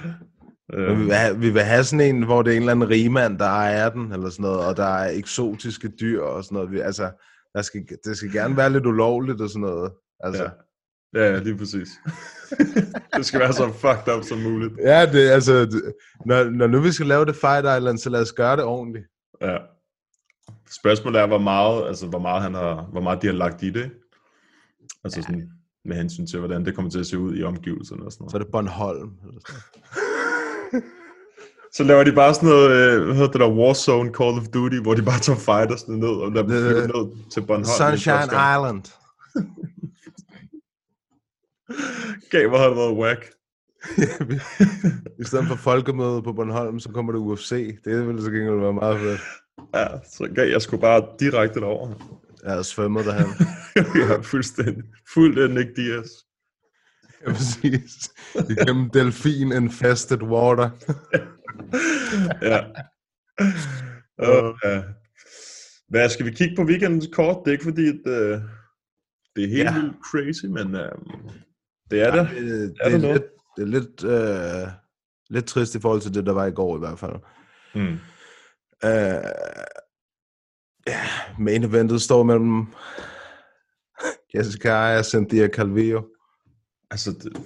Men 0.68 0.80
vi 0.86 0.92
Øh, 0.92 0.98
vil, 1.06 1.14
have, 1.14 1.38
vi 1.38 1.50
vil 1.50 1.62
have 1.62 1.84
sådan 1.84 2.16
en, 2.16 2.22
hvor 2.22 2.42
det 2.42 2.52
er 2.52 2.56
en 2.56 2.62
eller 2.62 2.72
anden 2.72 2.90
rigmand, 2.90 3.38
der 3.38 3.44
ejer 3.44 3.88
den, 3.88 4.12
eller 4.12 4.30
sådan 4.30 4.42
noget, 4.42 4.60
og 4.66 4.76
der 4.76 4.84
er 4.84 5.10
eksotiske 5.18 5.88
dyr 6.00 6.20
og 6.22 6.44
sådan 6.44 6.56
noget. 6.56 6.70
Vi, 6.72 6.80
altså, 6.80 7.10
der 7.54 7.62
skal, 7.62 7.86
det 8.04 8.16
skal 8.16 8.32
gerne 8.32 8.56
være 8.56 8.70
lidt 8.72 8.86
ulovligt 8.86 9.40
og 9.40 9.48
sådan 9.48 9.60
noget. 9.60 9.92
Altså. 10.20 10.50
ja. 11.14 11.20
ja, 11.20 11.32
ja, 11.32 11.38
lige 11.38 11.56
præcis. 11.58 11.88
det 13.16 13.26
skal 13.26 13.40
være 13.40 13.52
så 13.52 13.72
fucked 13.72 14.14
up 14.16 14.24
som 14.24 14.38
muligt. 14.38 14.72
Ja, 14.82 15.06
det, 15.12 15.30
altså, 15.30 15.60
det, 15.60 15.92
når, 16.26 16.44
når 16.44 16.66
nu 16.66 16.80
vi 16.80 16.92
skal 16.92 17.06
lave 17.06 17.24
det 17.24 17.36
Fight 17.36 17.66
Island, 17.78 17.98
så 17.98 18.10
lad 18.10 18.20
os 18.20 18.32
gøre 18.32 18.56
det 18.56 18.64
ordentligt. 18.64 19.04
Ja. 19.40 19.56
Spørgsmålet 20.70 21.20
er, 21.20 21.26
hvor 21.26 21.38
meget, 21.38 21.86
altså, 21.86 22.06
hvor 22.06 22.18
meget, 22.18 22.42
han 22.42 22.54
har, 22.54 22.82
hvor 22.92 23.00
meget 23.00 23.22
de 23.22 23.26
har 23.26 23.34
lagt 23.34 23.62
i 23.62 23.70
det. 23.70 23.90
Altså 25.04 25.22
sådan, 25.22 25.50
med 25.84 25.96
hensyn 25.96 26.26
til, 26.26 26.38
hvordan 26.38 26.64
det 26.64 26.74
kommer 26.74 26.90
til 26.90 26.98
at 26.98 27.06
se 27.06 27.18
ud 27.18 27.36
i 27.36 27.42
omgivelserne 27.42 28.04
og 28.04 28.12
sådan 28.12 28.28
Så 28.28 28.32
noget. 28.32 28.34
er 28.34 28.38
det 28.44 28.52
Bornholm. 28.52 29.12
Eller 29.28 29.40
sådan. 29.46 30.82
Så 31.76 31.84
laver 31.84 32.04
de 32.04 32.12
bare 32.12 32.34
sådan 32.34 32.48
noget, 32.48 32.70
øh, 32.70 33.04
hvad 33.04 33.14
hedder 33.14 33.30
det 33.30 33.40
der, 33.40 33.50
Warzone 33.50 34.12
Call 34.14 34.38
of 34.38 34.44
Duty, 34.54 34.76
hvor 34.76 34.94
de 34.94 35.02
bare 35.02 35.20
tager 35.20 35.38
fightersne 35.38 35.98
ned, 35.98 36.08
og 36.08 36.32
lader 36.32 36.46
dem 36.46 36.56
ned 36.56 37.28
til 37.30 37.40
Bornholm. 37.40 37.64
Sunshine 37.64 38.24
Island. 38.24 38.82
Gav, 42.30 42.48
hvor 42.48 42.58
har 42.58 42.68
det 42.68 42.76
været 42.76 42.96
whack. 42.96 43.30
I 45.20 45.24
stedet 45.24 45.46
for 45.46 45.56
folkemøde 45.56 46.22
på 46.22 46.32
Bornholm, 46.32 46.80
så 46.80 46.88
kommer 46.88 47.12
det 47.12 47.18
UFC. 47.18 47.78
Det 47.84 48.06
ville 48.06 48.22
så 48.22 48.30
gengæld 48.30 48.60
være 48.60 48.72
meget 48.72 49.00
fedt. 49.00 49.20
Ja, 49.74 49.86
så 50.12 50.30
gav 50.34 50.48
jeg 50.48 50.62
skulle 50.62 50.80
bare 50.80 51.06
direkte 51.20 51.60
derover. 51.60 52.20
Jeg 52.42 52.50
havde 52.50 52.64
svømmet 52.64 53.04
derhen. 53.04 53.26
ja, 54.10 54.20
fuldstændig. 54.20 54.84
Fuldt 55.14 55.54
Nick 55.54 55.76
Diaz. 55.76 56.08
Ja, 57.26 57.32
præcis. 57.32 58.12
Igennem 58.50 58.90
delfin 58.90 59.52
infested 59.52 60.22
water. 60.22 60.70
ja. 62.50 62.60
Og, 64.18 64.58
ja. 64.64 64.82
Hvad, 65.88 66.08
skal 66.08 66.26
vi 66.26 66.30
kigge 66.30 66.56
på 66.56 66.62
weekendens 66.62 67.08
kort? 67.12 67.36
Det 67.44 67.50
er 67.50 67.52
ikke 67.52 67.64
fordi, 67.64 67.88
at, 67.88 68.00
uh, 68.06 68.40
det 69.36 69.44
er 69.44 69.48
helt 69.48 69.58
Ja. 69.58 69.74
ja. 69.74 69.80
vildt 69.80 69.96
crazy, 70.10 70.44
men 70.46 70.74
uh, 70.74 70.80
det 71.90 72.00
er 72.02 72.10
det. 72.16 72.30
Det, 72.30 72.42
det, 72.42 72.74
Er 72.80 72.84
er, 72.90 72.98
der 72.98 73.12
lidt, 73.12 73.24
det 73.56 73.62
er 73.62 73.66
lidt, 73.66 74.04
øh, 74.04 74.68
lidt 75.30 75.44
trist 75.46 75.74
i 75.74 75.80
forhold 75.80 76.00
til 76.00 76.14
det, 76.14 76.26
der 76.26 76.32
var 76.32 76.46
i 76.46 76.50
går 76.50 76.76
i 76.76 76.78
hvert 76.78 76.98
fald. 76.98 77.12
Mm. 77.74 77.98
Øh, 78.84 79.30
ja, 80.86 81.00
main 81.38 81.64
eventet 81.64 82.02
står 82.02 82.22
mellem 82.22 82.66
Jessica 84.34 84.68
Aya 84.68 84.98
og 84.98 85.04
Cynthia 85.04 85.48
Calvillo. 85.48 86.02
Altså, 86.90 87.10
det, 87.12 87.36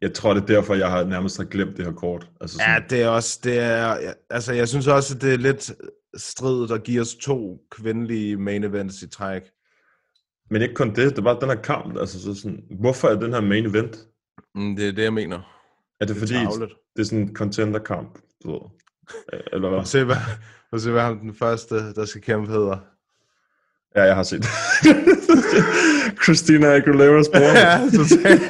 jeg 0.00 0.14
tror, 0.14 0.34
det 0.34 0.42
er 0.42 0.46
derfor, 0.46 0.74
jeg 0.74 0.90
har 0.90 1.04
nærmest 1.04 1.36
har 1.36 1.44
glemt 1.44 1.76
det 1.76 1.84
her 1.84 1.92
kort. 1.92 2.28
Altså, 2.40 2.56
Ja, 2.60 2.74
sådan, 2.74 2.90
det 2.90 3.02
er 3.02 3.08
også, 3.08 3.40
det 3.44 3.58
er, 3.58 3.96
ja, 4.00 4.12
altså 4.30 4.52
jeg 4.52 4.68
synes 4.68 4.86
også, 4.86 5.14
at 5.14 5.22
det 5.22 5.34
er 5.34 5.38
lidt 5.38 5.72
strid, 6.16 6.68
der 6.68 6.78
giver 6.78 7.00
os 7.02 7.14
to 7.14 7.58
kvindelige 7.70 8.36
main 8.36 8.64
events 8.64 9.02
i 9.02 9.08
træk. 9.08 9.42
Men 10.50 10.62
ikke 10.62 10.74
kun 10.74 10.94
det, 10.94 11.16
det 11.16 11.24
var 11.24 11.38
den 11.38 11.48
her 11.48 11.62
kamp. 11.62 11.96
Altså, 11.98 12.22
så 12.22 12.34
sådan, 12.34 12.64
hvorfor 12.80 13.08
er 13.08 13.20
den 13.20 13.32
her 13.32 13.40
main 13.40 13.66
event? 13.66 13.96
Mm, 14.54 14.76
det 14.76 14.88
er 14.88 14.92
det, 14.92 15.02
jeg 15.02 15.12
mener. 15.12 15.40
Er 16.00 16.04
det, 16.06 16.16
fordi, 16.16 16.32
tarveligt. 16.32 16.72
det 16.96 17.02
er 17.02 17.06
sådan 17.06 17.18
en 17.18 17.34
contender-kamp? 17.36 18.18
Du 18.44 18.50
ved? 18.52 18.60
Øh, 19.32 19.40
Eller 19.52 19.68
hvad? 19.68 19.78
At 19.78 19.86
se, 19.88 20.04
hvad, 20.04 20.16
at 20.72 20.80
se, 20.80 20.90
hvad 20.90 21.02
ham 21.02 21.18
den 21.18 21.34
første, 21.34 21.94
der 21.94 22.04
skal 22.04 22.20
kæmpe, 22.22 22.52
hedder. 22.52 22.78
Ja, 23.96 24.02
jeg 24.02 24.14
har 24.14 24.22
set 24.22 24.44
Christina 26.24 26.78
Aguilera's 26.78 27.30
bror. 27.32 27.58
ja, 27.66 27.80
totalt. 27.96 28.40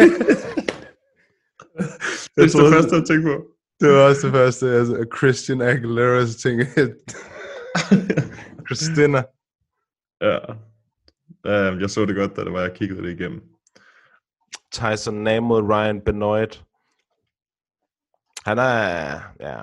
det 2.34 2.36
er 2.36 2.42
det 2.42 2.52
troede- 2.52 2.72
første, 2.72 2.96
jeg 2.96 3.04
tænkte 3.06 3.22
på. 3.28 3.46
Det 3.80 3.88
var 3.92 4.08
også 4.08 4.26
det 4.26 4.34
første, 4.34 4.70
altså 4.70 5.06
Christian 5.16 5.60
Aguilera, 5.62 6.26
så 6.26 6.38
tænkte 6.38 6.66
jeg, 6.76 6.88
Christina. 8.66 9.22
Ja. 10.20 10.38
Uh, 11.44 11.80
jeg 11.80 11.90
så 11.90 12.04
det 12.06 12.16
godt, 12.16 12.36
da 12.36 12.44
det 12.44 12.52
var, 12.52 12.60
jeg 12.60 12.72
kiggede 12.74 13.02
det 13.02 13.20
igennem. 13.20 13.40
Tyson 14.72 15.14
Nam 15.14 15.42
mod 15.42 15.62
Ryan 15.62 16.00
Benoit. 16.00 16.62
Han 18.46 18.58
er, 18.58 19.20
ja, 19.40 19.60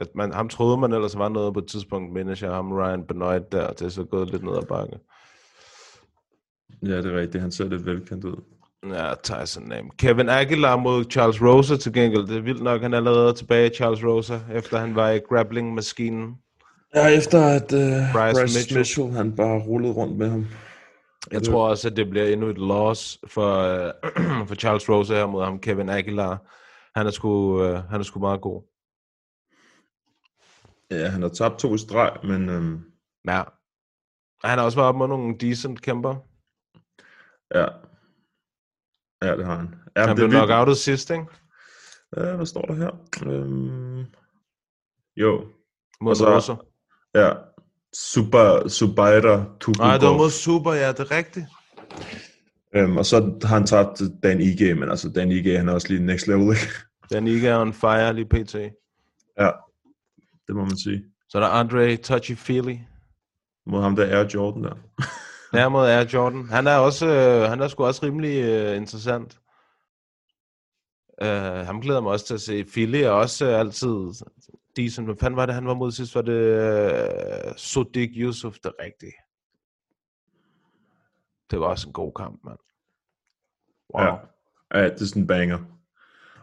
at 0.00 0.08
man, 0.14 0.32
ham 0.32 0.48
troede 0.48 0.76
man 0.76 0.92
ellers 0.92 1.18
var 1.18 1.28
noget 1.28 1.54
på 1.54 1.60
et 1.60 1.66
tidspunkt, 1.66 2.12
mindes 2.12 2.42
jeg, 2.42 2.50
ham 2.50 2.72
Ryan 2.72 3.04
Benoit 3.04 3.52
der, 3.52 3.68
det 3.68 3.82
er 3.82 3.88
så 3.88 4.04
gået 4.04 4.30
lidt 4.30 4.44
ned 4.44 4.56
ad 4.56 4.66
bakke. 4.66 4.98
Ja, 6.82 6.96
det 6.96 7.06
er 7.06 7.20
rigtigt. 7.20 7.42
Han 7.42 7.52
ser 7.52 7.64
lidt 7.64 7.86
velkendt 7.86 8.24
ud. 8.24 8.36
Ja, 8.88 9.14
Tyson 9.22 9.62
Nam. 9.68 9.90
Kevin 9.98 10.28
Aguilar 10.28 10.76
mod 10.76 11.04
Charles 11.10 11.42
Rosa 11.42 11.76
til 11.76 11.92
gengæld. 11.92 12.26
Det 12.26 12.36
er 12.36 12.40
vildt 12.40 12.62
nok, 12.62 12.82
han 12.82 12.92
er 12.92 12.96
allerede 12.96 13.32
tilbage, 13.32 13.70
Charles 13.70 14.04
Rosa, 14.04 14.38
efter 14.54 14.78
han 14.78 14.94
var 14.94 15.10
i 15.10 15.18
grappling-maskinen. 15.18 16.34
Ja, 16.94 17.06
efter 17.06 17.40
at 17.42 17.72
uh, 17.72 17.78
Bryce 18.12 18.12
Bryce, 18.12 18.42
Mitchell. 18.42 18.78
Mitchell. 18.78 18.78
Mitchell, 18.78 19.10
han 19.10 19.36
bare 19.36 19.58
rullede 19.58 19.92
rundt 19.92 20.18
med 20.18 20.30
ham. 20.30 20.46
Jeg 21.32 21.42
tror 21.42 21.68
også, 21.68 21.88
at 21.88 21.96
det 21.96 22.10
bliver 22.10 22.26
endnu 22.26 22.46
et 22.46 22.58
loss 22.58 23.18
for, 23.26 23.50
uh, 23.62 24.46
for 24.48 24.54
Charles 24.54 24.88
Rosa 24.88 25.14
her 25.14 25.26
mod 25.26 25.44
ham, 25.44 25.58
Kevin 25.58 25.88
Aguilar. 25.88 26.38
Han 26.98 27.06
er 27.06 27.10
sgu, 27.10 27.28
uh, 27.28 27.90
han 27.90 28.00
er 28.00 28.04
sgu 28.04 28.20
meget 28.20 28.40
god. 28.40 28.69
Ja, 30.90 31.08
han 31.08 31.22
har 31.22 31.28
tabt 31.28 31.58
to 31.58 31.74
i 31.74 31.78
streg, 31.78 32.16
men 32.24 32.48
øhm, 32.48 32.80
Ja. 33.28 33.42
Han 34.44 34.58
har 34.58 34.64
også 34.64 34.78
været 34.78 34.88
op 34.88 34.96
mod 34.96 35.08
nogle 35.08 35.38
decent 35.38 35.82
kæmper. 35.82 36.14
ja. 37.54 37.66
Ja, 39.22 39.36
det 39.36 39.46
har 39.46 39.56
han. 39.56 39.74
Ja, 39.96 40.00
Han 40.00 40.08
det 40.08 40.16
blev 40.16 40.26
vildt. 40.30 40.38
knockoutet 40.38 40.76
sidst, 40.76 41.10
ikke? 41.10 41.24
Ja, 42.16 42.36
hvad 42.36 42.46
står 42.46 42.62
der 42.62 42.74
her? 42.74 42.90
Øhm, 43.26 44.04
jo, 45.16 45.46
Mod 46.00 46.14
så- 46.14 46.34
Rosa. 46.36 46.54
ja. 47.14 47.32
Super, 47.94 48.68
Subaira 48.68 49.44
Tugugov. 49.60 49.86
Nej, 49.86 49.98
det 49.98 50.08
var 50.08 50.16
mod 50.16 50.30
Super, 50.30 50.72
ja, 50.72 50.88
det 50.92 51.00
er 51.00 51.10
rigtigt. 51.10 51.46
Øhm, 52.74 52.96
og 52.96 53.06
så 53.06 53.38
har 53.42 53.54
han 53.54 53.66
tabt 53.66 54.00
Dan 54.22 54.40
Ige, 54.40 54.74
men 54.74 54.90
altså 54.90 55.08
Dan 55.08 55.30
Ige, 55.30 55.58
han 55.58 55.68
er 55.68 55.72
også 55.72 55.88
lige 55.88 56.06
next 56.06 56.26
level, 56.26 56.42
ikke? 56.42 56.72
Den 57.12 57.26
ikke 57.26 57.48
er 57.48 57.58
on 57.60 57.72
fire 57.72 58.14
lige 58.14 58.26
pt. 58.28 58.54
Ja, 59.38 59.50
det 60.50 60.56
må 60.56 60.64
man 60.64 60.76
sige. 60.78 61.04
Så 61.28 61.38
er 61.38 61.42
der 61.42 61.48
Andre 61.48 61.96
Touchy 61.96 62.36
Feely. 62.36 62.76
Mod 63.66 63.82
ham 63.82 63.96
der 63.96 64.04
er 64.04 64.28
Jordan 64.34 64.64
der. 64.64 64.74
Der 65.52 65.68
mod 65.68 65.86
er 65.86 66.04
Jordan. 66.12 66.48
Han 66.48 66.66
er 66.66 66.76
også, 66.76 67.06
øh, 67.06 67.48
han 67.50 67.60
er 67.60 67.68
sgu 67.68 67.84
også 67.84 68.06
rimelig 68.06 68.42
øh, 68.44 68.76
interessant. 68.76 69.40
Uh, 71.22 71.66
ham 71.66 71.80
glæder 71.80 72.00
mig 72.00 72.12
også 72.12 72.26
til 72.26 72.34
at 72.34 72.40
se. 72.40 72.64
Philly 72.64 72.96
er 72.96 73.10
også 73.10 73.46
øh, 73.46 73.60
altid 73.60 74.24
decent. 74.76 75.06
Hvad 75.06 75.16
fanden 75.20 75.36
var 75.36 75.46
det, 75.46 75.54
han 75.54 75.66
var 75.66 75.74
mod 75.74 75.90
sidst? 75.92 76.14
Var 76.14 76.22
det 76.22 76.32
øh, 76.32 77.54
Sodik 77.56 78.10
Yusuf, 78.16 78.54
det 78.64 78.72
rigtigt. 78.82 79.14
Det 81.50 81.60
var 81.60 81.66
også 81.66 81.88
en 81.88 81.92
god 81.92 82.12
kamp, 82.12 82.40
mand. 82.44 82.58
Wow. 83.94 84.04
Ja. 84.04 84.14
ja, 84.74 84.84
det 84.84 85.00
er 85.00 85.06
sådan 85.06 85.22
en 85.22 85.26
banger. 85.26 85.58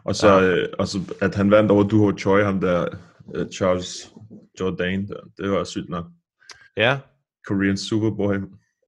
Og 0.04 0.14
så, 0.14 0.28
Ja. 0.28 0.38
ja. 0.38 0.56
øh, 0.56 0.68
og 0.78 0.88
så 0.88 1.14
at 1.20 1.34
han 1.34 1.50
vandt 1.50 1.70
over 1.70 1.82
Duho 1.82 2.18
Choi, 2.18 2.42
ham 2.42 2.60
der, 2.60 2.88
øh, 3.34 3.46
Charles, 3.50 4.12
Jordan, 4.60 5.08
der. 5.08 5.20
det 5.38 5.50
var 5.50 5.64
sygt 5.64 5.88
nok. 5.88 6.04
Ja. 6.76 6.98
Korean 7.46 7.76
Superboy. 7.76 8.34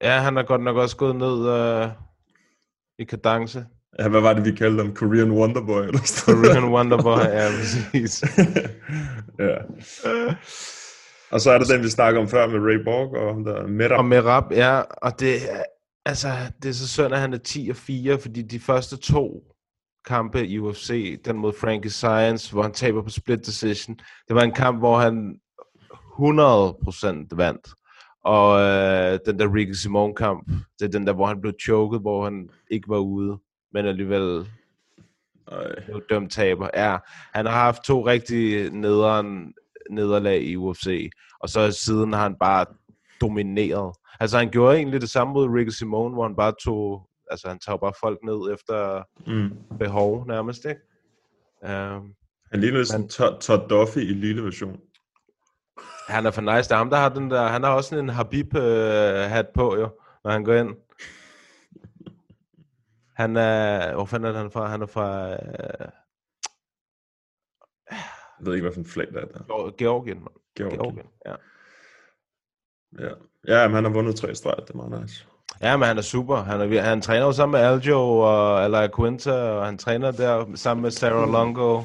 Ja, 0.03 0.19
han 0.19 0.37
har 0.37 0.43
godt 0.43 0.63
nok 0.63 0.77
også 0.77 0.97
gået 0.97 1.17
ned 1.17 1.49
øh, 1.49 1.89
i 2.99 3.05
kadence. 3.05 3.67
Ja, 3.99 4.09
hvad 4.09 4.21
var 4.21 4.33
det, 4.33 4.45
vi 4.45 4.53
kaldte 4.53 4.85
ham? 4.85 4.95
Korean 4.95 5.31
Wonderboy? 5.31 5.83
Eller 5.83 6.01
sådan 6.05 6.43
Korean 6.43 6.73
Wonderboy, 6.73 7.19
ja, 7.19 7.49
præcis. 7.59 8.25
ja. 9.39 9.57
Og 11.31 11.41
så 11.41 11.51
er 11.51 11.59
der 11.59 11.65
den, 11.65 11.85
vi 11.85 11.89
snakker 11.89 12.21
om 12.21 12.29
før 12.29 12.47
med 12.47 12.59
Ray 12.59 12.85
Borg 12.85 13.17
og 13.17 13.45
der 13.45 13.67
Meta. 13.67 13.95
Og 13.95 14.05
med 14.05 14.25
rap, 14.25 14.53
ja, 14.53 14.81
og 14.81 15.21
det, 15.21 15.35
altså, 16.07 16.29
det 16.63 16.69
er 16.69 16.73
så 16.73 16.89
synd, 16.89 17.15
at 17.15 17.21
han 17.21 17.35
er 17.35 17.39
10 17.39 17.69
og 17.71 17.77
4, 17.77 18.19
fordi 18.19 18.43
de 18.43 18.61
første 18.61 18.97
to 18.97 19.50
kampe 20.07 20.47
i 20.47 20.59
UFC, 20.59 21.21
den 21.25 21.37
mod 21.37 21.53
Frankie 21.53 21.91
Science, 21.91 22.53
hvor 22.53 22.63
han 22.63 22.73
taber 22.73 23.03
på 23.03 23.11
split 23.11 23.47
decision, 23.47 23.97
det 24.29 24.37
var 24.37 24.43
en 24.43 24.53
kamp, 24.53 24.79
hvor 24.79 24.99
han 24.99 25.41
100% 26.21 27.37
vandt. 27.37 27.69
Og 28.25 28.61
øh, 28.61 29.19
den 29.27 29.39
der 29.39 29.55
Ricky 29.55 29.73
Simon 29.73 30.15
kamp, 30.15 30.51
det 30.79 30.85
er 30.85 30.91
den 30.91 31.07
der, 31.07 31.13
hvor 31.13 31.27
han 31.27 31.41
blev 31.41 31.53
choket, 31.63 32.01
hvor 32.01 32.25
han 32.25 32.49
ikke 32.71 32.89
var 32.89 32.99
ude, 32.99 33.39
men 33.73 33.87
alligevel 33.87 34.47
Ej. 35.53 35.85
blev 35.85 36.03
dømt 36.11 36.33
taber. 36.33 36.69
Ja, 36.75 36.97
han 37.35 37.47
har 37.47 37.53
haft 37.65 37.85
to 37.85 38.07
rigtig 38.07 38.71
nederen 38.71 39.55
nederlag 39.91 40.43
i 40.43 40.57
UFC, 40.57 41.11
og 41.41 41.49
så 41.49 41.73
siden 41.73 42.13
har 42.13 42.23
han 42.23 42.37
bare 42.41 42.67
domineret. 43.21 43.97
Altså 44.21 44.39
han 44.39 44.51
gjorde 44.51 44.77
egentlig 44.77 45.01
det 45.01 45.11
samme 45.11 45.33
mod 45.33 45.49
Ricky 45.49 45.71
Simone, 45.71 46.15
hvor 46.15 46.27
han 46.27 46.37
bare 46.37 46.55
tog, 46.65 47.10
altså 47.31 47.49
han 47.49 47.59
tager 47.59 47.77
bare 47.77 47.93
folk 48.01 48.19
ned 48.25 48.55
efter 48.55 49.03
Mm. 49.27 49.79
behov 49.79 50.27
nærmest, 50.27 50.65
ikke? 50.65 50.81
Um, 51.63 52.15
Han 52.51 52.61
ligner 52.61 52.85
sådan 52.85 53.09
Todd, 53.09 53.69
Duffy 53.69 53.99
i 53.99 54.15
lille 54.15 54.45
version. 54.45 54.81
han 56.09 56.27
er 56.27 56.31
for 56.31 56.41
nice. 56.41 56.69
Det 56.69 56.73
er 56.75 56.77
ham, 56.77 56.91
der 56.91 56.97
har 56.97 57.09
den 57.09 57.31
der, 57.31 57.47
han 57.49 57.63
har 57.63 57.71
også 57.75 57.91
sådan 57.91 58.05
en 58.05 58.11
Habib-hat 58.11 59.47
på 59.55 59.77
jo, 59.77 59.99
når 60.25 60.31
han 60.31 60.45
går 60.45 60.55
ind. 60.55 60.77
Han 63.17 63.37
er, 63.37 63.95
hvor 63.95 64.05
fanden 64.05 64.35
er 64.35 64.39
han 64.39 64.51
fra? 64.51 64.67
Han 64.67 64.83
er 64.83 64.87
fra 64.87 65.33
øh, 65.33 65.89
Jeg 67.91 68.47
ved 68.47 68.55
ikke, 68.55 68.65
hvad 68.65 68.73
for 68.73 68.81
en 68.81 68.87
flag 68.87 69.07
der 69.13 69.21
er 69.21 69.25
der. 69.27 69.39
Geor- 69.39 69.77
Georgien. 69.77 70.19
man. 70.19 70.29
Georgien. 70.57 70.81
Georgien, 70.81 71.07
ja. 71.27 71.35
Ja, 72.99 73.15
ja 73.49 73.69
men 73.69 73.75
han 73.75 73.85
har 73.85 73.91
vundet 73.93 74.17
tre 74.17 74.35
streg. 74.35 74.55
Det 74.59 74.71
er 74.71 74.77
meget 74.77 75.03
nice. 75.03 75.27
Ja, 75.61 75.77
men 75.77 75.89
han 75.89 75.99
er 75.99 76.03
super. 76.03 76.37
Han, 76.37 76.61
er, 76.61 76.83
han 76.83 77.03
træner 77.03 77.27
jo 77.27 77.33
sammen 77.33 77.61
med 77.61 77.69
Aljo 77.69 78.19
og 78.19 78.65
Alaya 78.65 78.89
Quinta, 78.97 79.33
og 79.33 79.67
han 79.67 79.79
træner 79.79 80.11
der 80.11 80.47
sammen 80.55 80.83
med 80.83 80.91
Sarah 80.91 81.33
Longo. 81.33 81.83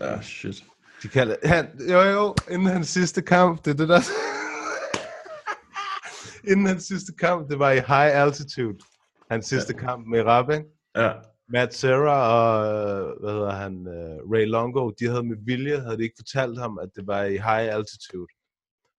Ja, 0.00 0.22
shit. 0.22 0.64
De 1.02 1.08
kalder, 1.08 1.36
han, 1.44 1.68
jo, 1.90 2.00
jo, 2.02 2.34
inden 2.50 2.66
hans 2.66 2.88
sidste 2.88 3.22
kamp, 3.22 3.64
det 3.64 3.70
er 3.70 3.74
det 3.74 3.88
der... 3.88 4.00
inden 6.50 6.66
hans 6.66 6.84
sidste 6.84 7.12
kamp, 7.12 7.50
det 7.50 7.58
var 7.58 7.70
i 7.70 7.74
high 7.74 8.22
altitude. 8.22 8.78
Hans 9.30 9.46
sidste 9.46 9.74
ja. 9.76 9.86
kamp 9.86 10.06
med 10.06 10.22
rap, 10.22 10.50
ikke? 10.50 10.64
Ja, 10.96 11.12
Matt 11.48 11.74
Serra 11.74 12.18
og, 12.36 12.66
øh, 12.66 13.20
hvad 13.20 13.32
hedder 13.32 13.52
han, 13.52 13.74
uh, 13.78 14.32
Ray 14.32 14.46
Longo, 14.46 14.90
de 14.90 15.06
havde 15.06 15.22
med 15.22 15.36
vilje, 15.44 15.80
havde 15.80 15.98
de 15.98 16.02
ikke 16.02 16.18
fortalt 16.18 16.58
ham, 16.58 16.78
at 16.78 16.88
det 16.96 17.06
var 17.06 17.22
i 17.24 17.32
high 17.32 17.74
altitude. 17.76 18.26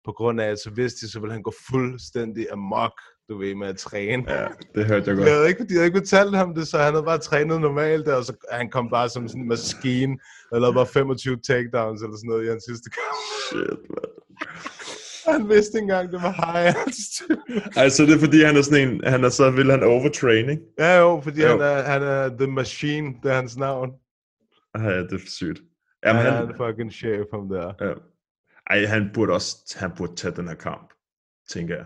På 0.05 0.11
grund 0.11 0.41
af, 0.41 0.49
at 0.49 0.59
så 0.59 0.69
vidste 0.69 1.05
de, 1.05 1.11
så 1.11 1.19
ville 1.19 1.33
han 1.33 1.43
gå 1.43 1.53
fuldstændig 1.69 2.47
amok, 2.51 3.01
du 3.29 3.37
ved, 3.37 3.55
med 3.55 3.67
at 3.67 3.77
træne. 3.77 4.23
ja, 4.31 4.47
det 4.75 4.85
hørte 4.85 5.09
jeg 5.09 5.17
godt. 5.17 5.29
havde, 5.29 5.47
ikke, 5.47 5.63
de 5.67 5.73
havde 5.73 5.85
ikke 5.85 5.97
fortalt 5.97 6.35
ham 6.37 6.55
det, 6.55 6.67
så 6.67 6.77
han 6.77 6.93
havde 6.93 7.05
bare 7.05 7.17
trænet 7.17 7.61
normalt 7.61 8.05
der, 8.05 8.15
og 8.15 8.23
så 8.23 8.33
han 8.51 8.69
kom 8.69 8.89
bare 8.89 9.09
som 9.09 9.27
sådan 9.27 9.41
en 9.41 9.47
maskine, 9.47 10.17
og 10.51 10.61
lavede 10.61 10.75
bare 10.75 10.85
25 10.87 11.37
takedowns 11.47 12.01
eller 12.01 12.17
sådan 12.17 12.27
noget 12.27 12.45
i 12.45 12.47
hans 12.47 12.63
sidste 12.63 12.89
kamp. 12.89 13.17
Shit, 13.49 13.89
man. 13.89 14.09
Han 15.27 15.49
vidste 15.49 15.77
ikke 15.77 15.83
engang, 15.83 16.11
det 16.11 16.21
var 16.21 16.31
high. 16.31 16.75
Altså, 17.83 18.03
det 18.05 18.13
er 18.15 18.19
fordi, 18.19 18.41
han 18.43 18.55
er 18.57 18.61
sådan 18.61 18.87
en, 18.89 19.03
han 19.03 19.23
er 19.23 19.29
så, 19.29 19.51
vil 19.51 19.71
han 19.71 19.83
overtraining. 19.83 20.59
Ja 20.79 20.97
jo, 20.99 21.21
fordi 21.23 21.41
Jo. 21.41 21.47
Han, 21.47 21.61
er, 21.61 21.81
han 21.81 22.03
er 22.03 22.29
The 22.37 22.47
Machine, 22.47 23.13
det 23.23 23.31
er 23.31 23.35
hans 23.35 23.57
navn. 23.57 23.89
Ja, 24.77 24.97
det 25.01 25.13
er 25.13 25.17
sygt. 25.27 25.59
Jamen, 26.05 26.21
han 26.21 26.33
er 26.33 26.37
han, 26.37 26.45
en 26.47 26.53
fucking 26.57 26.93
chef, 26.93 27.25
ham 27.33 27.49
der. 27.49 27.73
ja. 27.81 27.93
Ej, 28.69 28.85
han 28.85 29.09
burde 29.13 29.33
også, 29.33 29.57
han 29.79 29.91
burde 29.97 30.15
tage 30.15 30.35
den 30.35 30.47
her 30.47 30.55
kamp, 30.55 30.93
tænker 31.49 31.75
jeg. 31.75 31.85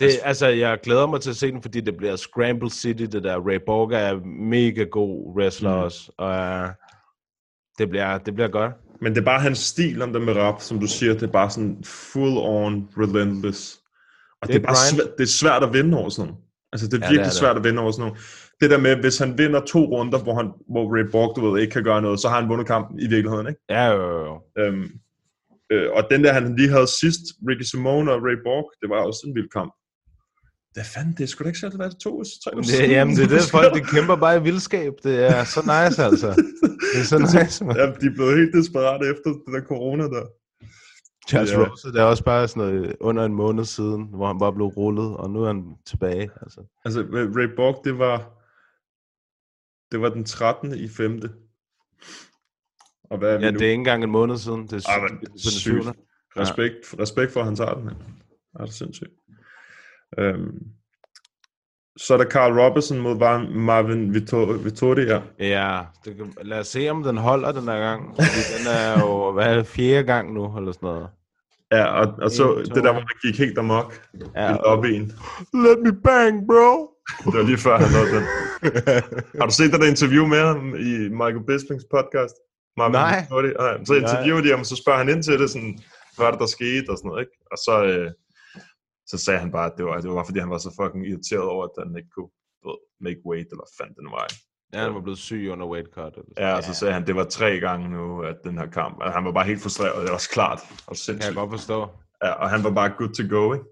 Det, 0.00 0.10
altså, 0.24 0.46
jeg 0.46 0.78
glæder 0.82 1.06
mig 1.06 1.20
til 1.20 1.30
at 1.30 1.36
se 1.36 1.52
den, 1.52 1.62
fordi 1.62 1.80
det 1.80 1.96
bliver 1.96 2.16
Scramble 2.16 2.70
City, 2.70 3.02
det 3.02 3.24
der. 3.24 3.36
Ray 3.48 3.58
Borg 3.66 3.92
er 3.92 4.20
mega 4.26 4.82
god 4.84 5.34
wrestler 5.36 5.76
Mm. 5.76 5.82
også, 5.82 6.12
og 6.18 6.60
uh, 6.62 6.68
det, 7.78 7.90
bliver, 7.90 8.18
det 8.18 8.34
bliver 8.34 8.48
godt. 8.48 8.72
Men 9.00 9.14
det 9.14 9.20
er 9.20 9.24
bare 9.24 9.40
hans 9.40 9.58
stil 9.58 10.02
om 10.02 10.12
det 10.12 10.22
med 10.22 10.36
rap, 10.36 10.60
som 10.60 10.80
du 10.80 10.86
siger, 10.86 11.12
det 11.12 11.22
er 11.22 11.26
bare 11.32 11.50
sådan 11.50 11.78
full 11.84 12.36
on 12.38 12.88
relentless. 12.98 13.80
Og 14.42 14.48
det, 14.48 14.54
Det 14.54 14.62
er 14.62 14.66
bare 14.66 14.76
svært, 14.76 15.06
det 15.18 15.22
er 15.22 15.28
svært 15.28 15.62
at 15.62 15.72
vinde 15.72 15.98
over 15.98 16.08
sådan 16.08 16.28
nogle. 16.28 16.42
Altså 16.72 16.86
det 16.86 16.92
er 16.94 16.96
Ja, 16.98 17.00
det 17.00 17.10
virkelig 17.10 17.20
er 17.20 17.24
det. 17.30 17.32
svært 17.38 17.56
at 17.56 17.64
vinde 17.64 17.82
over 17.82 17.90
sådan 17.90 18.02
nogle. 18.08 18.20
Det 18.60 18.70
der 18.70 18.78
med, 18.78 18.96
hvis 18.96 19.18
han 19.18 19.38
vinder 19.38 19.60
to 19.60 19.78
runder, 19.78 20.18
hvor, 20.18 20.34
han, 20.34 20.52
hvor 20.68 20.96
Ray 20.96 21.10
Borg, 21.12 21.36
du 21.36 21.50
ved, 21.50 21.60
ikke 21.60 21.72
kan 21.72 21.84
gøre 21.84 22.02
noget, 22.02 22.20
så 22.20 22.28
har 22.28 22.40
han 22.40 22.48
vundet 22.48 22.66
kampen 22.66 23.00
i 23.00 23.08
virkeligheden, 23.08 23.46
ikke? 23.48 23.60
Ja, 23.68 23.86
jo, 23.86 24.02
jo, 24.10 24.24
jo. 24.24 24.42
Øhm, 24.62 24.88
øh, 25.72 25.86
og 25.96 26.02
den 26.10 26.24
der, 26.24 26.32
han 26.32 26.56
lige 26.56 26.68
havde 26.68 26.86
sidst, 27.02 27.22
Ricky 27.48 27.62
Simone 27.70 28.12
og 28.12 28.18
Ray 28.26 28.38
Borg, 28.46 28.66
det 28.80 28.90
var 28.90 29.00
også 29.08 29.22
en 29.26 29.34
vild 29.34 29.50
kamp. 29.58 29.72
Det 30.74 30.84
fanden, 30.94 31.14
det 31.18 31.28
sgu 31.28 31.44
da 31.44 31.48
ikke 31.48 31.66
det 31.70 31.78
var 31.78 31.88
to, 32.06 32.12
tre 32.44 32.50
Det, 32.56 32.66
siden. 32.66 32.90
jamen, 32.90 33.16
det 33.16 33.24
er 33.24 33.28
det, 33.28 33.42
folk 33.50 33.74
de 33.74 33.80
kæmper 33.94 34.16
bare 34.16 34.36
i 34.36 34.42
vildskab. 34.42 34.92
Det 35.02 35.16
er 35.30 35.44
så 35.44 35.60
nice, 35.60 35.98
altså. 36.08 36.28
Det 36.92 37.00
er 37.02 37.04
så 37.14 37.18
nice, 37.38 37.64
man. 37.64 37.76
Ja, 37.76 37.86
de 38.00 38.06
er 38.10 38.14
blevet 38.14 38.36
helt 38.38 38.52
desperate 38.58 39.04
efter 39.12 39.30
det 39.30 39.50
der 39.54 39.62
corona 39.72 40.04
der. 40.04 40.24
Charles 41.28 41.52
Ja. 41.52 41.58
Rose, 41.58 41.88
det 41.92 42.00
er 42.00 42.04
også 42.04 42.24
bare 42.24 42.48
sådan 42.48 42.62
noget 42.62 42.96
under 43.00 43.24
en 43.24 43.34
måned 43.34 43.64
siden, 43.64 44.02
hvor 44.16 44.26
han 44.26 44.38
bare 44.38 44.52
blev 44.52 44.66
rullet, 44.66 45.16
og 45.16 45.30
nu 45.30 45.42
er 45.42 45.46
han 45.46 45.64
tilbage. 45.86 46.30
Altså. 46.42 46.60
Altså, 46.84 47.00
Ray 47.38 47.48
Borg, 47.56 47.80
det 47.84 47.98
var, 47.98 48.16
det 49.92 50.00
var 50.00 50.08
den 50.08 50.24
13. 50.24 50.74
i 50.74 50.88
5. 50.88 51.20
Og 53.10 53.18
hvad 53.18 53.34
er 53.34 53.38
vi 53.38 53.44
Ja, 53.44 53.50
nu? 53.50 53.58
det 53.58 53.64
er 53.66 53.70
ikke 53.70 53.78
engang 53.80 54.04
en 54.04 54.10
måned 54.10 54.36
siden. 54.38 54.66
Det 54.66 54.72
er, 54.86 55.02
men 55.02 55.20
det 55.20 55.28
er 55.46 55.50
sygt. 55.50 55.86
Respekt, 56.36 56.94
respekt 57.00 57.32
for, 57.32 57.40
at 57.40 57.46
han 57.46 57.56
tager 57.56 57.74
den. 57.74 57.84
Ja, 58.58 58.62
det 58.64 58.68
er 58.68 58.72
sindssygt. 58.72 59.10
Øhm, 60.18 60.58
så 61.96 62.14
er 62.14 62.18
der 62.18 62.24
Carl 62.30 62.60
Robertson 62.60 62.98
mod 62.98 63.14
Marvin 63.54 64.10
Vittor- 64.14 64.62
Vittoria. 64.62 65.22
Ja, 65.38 65.80
det 66.04 66.16
kan, 66.16 66.32
lad 66.42 66.58
os 66.60 66.66
se, 66.66 66.88
om 66.88 67.02
den 67.02 67.16
holder 67.16 67.52
den 67.52 67.62
her 67.62 67.78
gang. 67.78 68.14
Fordi 68.16 68.42
den 68.58 68.66
er 68.78 69.00
jo, 69.00 69.32
hvad 69.32 69.56
er 69.58 69.62
fjerde 69.62 70.04
gang 70.06 70.34
nu, 70.34 70.58
eller 70.58 70.72
sådan 70.72 70.86
noget. 70.86 71.08
Ja, 71.72 71.84
og, 71.84 72.14
og 72.22 72.30
så 72.30 72.54
En, 72.54 72.64
to. 72.64 72.74
det 72.74 72.84
der, 72.84 72.92
hvor 72.92 73.00
han 73.00 73.18
gik 73.22 73.38
helt 73.38 73.58
amok 73.58 74.00
Ja, 74.36 74.54
i 74.54 74.58
lobbyen. 74.64 75.12
Let 75.54 75.78
me 75.84 75.92
bang, 76.04 76.46
bro! 76.46 76.90
Det 77.24 77.34
var 77.38 77.42
lige 77.42 77.58
før, 77.58 77.78
han 77.78 77.88
lavede 77.96 78.10
den. 78.16 78.24
Har 79.40 79.46
du 79.46 79.52
set 79.52 79.72
det 79.72 79.80
der 79.80 79.86
interview 79.88 80.26
med 80.26 80.38
ham 80.38 80.74
i 80.74 81.08
Michael 81.08 81.46
Bispings 81.46 81.84
podcast? 81.94 82.34
Marvin 82.80 82.92
Nej. 82.92 83.20
Vittoria? 83.20 83.52
Nej. 83.58 83.84
Så 83.84 83.94
interviewer 83.94 84.40
de 84.44 84.50
ham, 84.50 84.64
så 84.64 84.76
spørger 84.82 84.98
han 85.02 85.08
ind 85.08 85.22
til 85.22 85.38
det, 85.40 85.50
sådan, 85.50 85.78
hvad 86.16 86.32
det, 86.32 86.40
der 86.40 86.46
skete, 86.56 86.88
og 86.92 86.96
sådan 86.98 87.08
noget, 87.08 87.20
ikke? 87.24 87.36
Og 87.52 87.58
så, 87.66 87.74
øh, 87.92 88.10
så 89.10 89.16
sagde 89.24 89.40
han 89.44 89.50
bare, 89.56 89.66
at 89.70 89.76
det 89.78 89.84
var, 89.84 90.00
det 90.00 90.10
var 90.10 90.24
fordi, 90.24 90.38
han 90.44 90.50
var 90.50 90.58
så 90.58 90.70
fucking 90.80 91.02
irriteret 91.10 91.42
over, 91.54 91.64
at 91.64 91.70
han 91.86 91.96
ikke 91.96 92.10
kunne 92.16 92.30
ved, 92.66 92.78
make 93.06 93.20
weight, 93.30 93.48
eller 93.54 93.66
fanden 93.78 93.96
den 94.00 94.10
var. 94.16 94.24
ikke? 94.30 94.40
Ja, 94.74 94.78
han 94.86 94.94
var 94.94 95.00
blevet 95.00 95.18
syg 95.18 95.48
under 95.52 95.66
weight 95.72 95.88
cut. 95.94 96.12
Eller 96.14 96.30
sådan. 96.36 96.44
Ja, 96.48 96.56
og 96.56 96.62
så 96.64 96.74
sagde 96.74 96.92
han, 96.94 97.02
at 97.02 97.06
det 97.08 97.16
var 97.16 97.24
tre 97.38 97.50
gange 97.66 97.88
nu, 97.96 98.22
at 98.30 98.36
den 98.44 98.58
her 98.58 98.66
kamp, 98.78 98.94
altså, 99.02 99.14
han 99.16 99.24
var 99.24 99.32
bare 99.32 99.46
helt 99.50 99.62
frustreret, 99.62 100.02
det 100.02 100.08
er 100.08 100.14
også 100.20 100.30
klart, 100.30 100.58
og 100.60 100.68
Det 100.68 100.76
kan 100.86 100.90
jeg 100.90 100.96
sindssygt. 100.96 101.36
godt 101.36 101.50
forstå. 101.50 101.78
Ja, 102.24 102.30
og 102.32 102.50
han 102.50 102.64
var 102.64 102.70
bare 102.70 102.90
good 102.98 103.12
to 103.18 103.24
go, 103.36 103.52
ikke? 103.56 103.64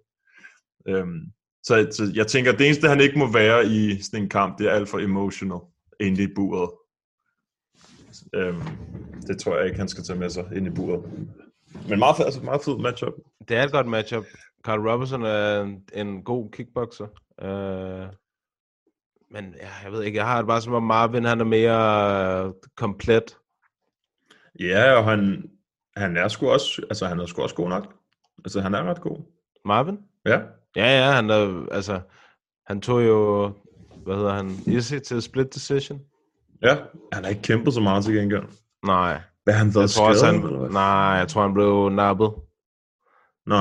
Øhm, 0.88 1.20
så, 1.62 1.74
så 1.96 2.12
jeg 2.14 2.26
tænker, 2.26 2.52
at 2.52 2.58
det 2.58 2.66
eneste, 2.66 2.88
han 2.88 3.00
ikke 3.00 3.18
må 3.18 3.32
være 3.32 3.66
i 3.66 4.02
sådan 4.02 4.22
en 4.22 4.28
kamp, 4.28 4.58
det 4.58 4.66
er 4.66 4.72
alt 4.72 4.88
for 4.88 4.98
emotional, 4.98 5.58
inde 6.00 6.22
i 6.22 6.26
buret. 6.34 6.70
Øhm, 8.34 8.62
det 9.26 9.38
tror 9.40 9.56
jeg 9.56 9.66
ikke, 9.66 9.78
han 9.78 9.88
skal 9.88 10.04
tage 10.04 10.18
med 10.18 10.30
sig 10.30 10.48
ind 10.56 10.66
i 10.66 10.70
buret. 10.70 11.02
Men 11.88 11.98
meget, 11.98 12.16
fed- 12.16 12.24
altså 12.24 12.40
meget 12.42 12.60
fed 12.64 12.78
matchup. 12.78 13.12
Det 13.48 13.56
er 13.56 13.62
et 13.64 13.72
godt 13.72 13.86
matchup. 13.86 14.24
Carl 14.64 14.88
Robertson 14.88 15.22
er 15.22 15.60
en, 15.62 15.82
en 15.94 16.22
god 16.22 16.50
kickboxer. 16.50 17.06
Uh, 17.42 18.08
men 19.30 19.54
ja, 19.60 19.68
jeg 19.84 19.92
ved 19.92 20.02
ikke, 20.02 20.16
jeg 20.18 20.26
har 20.26 20.38
det 20.38 20.46
bare 20.46 20.60
som 20.60 20.72
om 20.74 20.82
Marvin, 20.82 21.24
han 21.24 21.40
er 21.40 21.44
mere 21.44 22.46
uh, 22.48 22.54
komplet. 22.76 23.36
Ja, 24.60 24.92
og 24.92 25.04
han, 25.04 25.50
han 25.96 26.16
er 26.16 26.28
sgu 26.28 26.50
også, 26.50 26.82
altså 26.90 27.06
han 27.06 27.18
er 27.20 27.26
sgu 27.26 27.42
også 27.42 27.54
god 27.54 27.68
nok. 27.68 27.94
Altså 28.44 28.60
han 28.60 28.74
er 28.74 28.82
ret 28.82 29.00
god. 29.00 29.18
Marvin? 29.64 29.98
Ja, 30.26 30.40
Ja, 30.76 30.98
ja, 31.06 31.10
han 31.12 31.30
er, 31.30 31.66
altså, 31.72 32.00
han 32.66 32.80
tog 32.80 33.06
jo, 33.06 33.52
hvad 34.04 34.16
hedder 34.16 34.32
han, 34.32 34.50
Izzy 34.66 34.94
til 34.98 35.22
split 35.22 35.54
decision. 35.54 36.00
Ja. 36.62 36.76
Han 37.12 37.24
har 37.24 37.28
ikke 37.30 37.42
kæmpet 37.42 37.74
så 37.74 37.80
meget 37.80 38.04
til 38.04 38.14
gengæld. 38.14 38.42
Nej, 38.86 39.20
Hvad 39.44 39.54
han 39.54 39.66
jeg 39.66 39.74
været 39.74 39.90
tror 39.90 40.08
også, 40.08 40.20
skadet? 40.20 40.42
han, 40.42 40.70
nej, 40.72 40.82
jeg 41.20 41.28
tror, 41.28 41.42
han 41.42 41.54
blev 41.54 41.88
nappet. 41.88 42.30
Nå, 43.46 43.56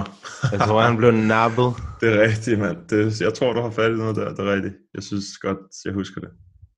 Jeg 0.51 0.59
tror, 0.59 0.81
han 0.81 0.97
blev 0.97 1.11
nappet. 1.11 1.73
det 2.01 2.13
er 2.13 2.21
rigtigt, 2.21 2.59
mand. 2.59 2.77
Det, 2.89 3.21
jeg 3.21 3.33
tror, 3.33 3.53
du 3.53 3.61
har 3.61 3.69
fat 3.69 3.91
i 3.91 3.95
noget 3.95 4.15
der. 4.15 4.29
Det 4.29 4.39
er 4.47 4.53
rigtigt. 4.53 4.75
Jeg 4.93 5.03
synes 5.03 5.25
godt, 5.41 5.57
jeg 5.85 5.93
husker 5.93 6.21
det. 6.21 6.29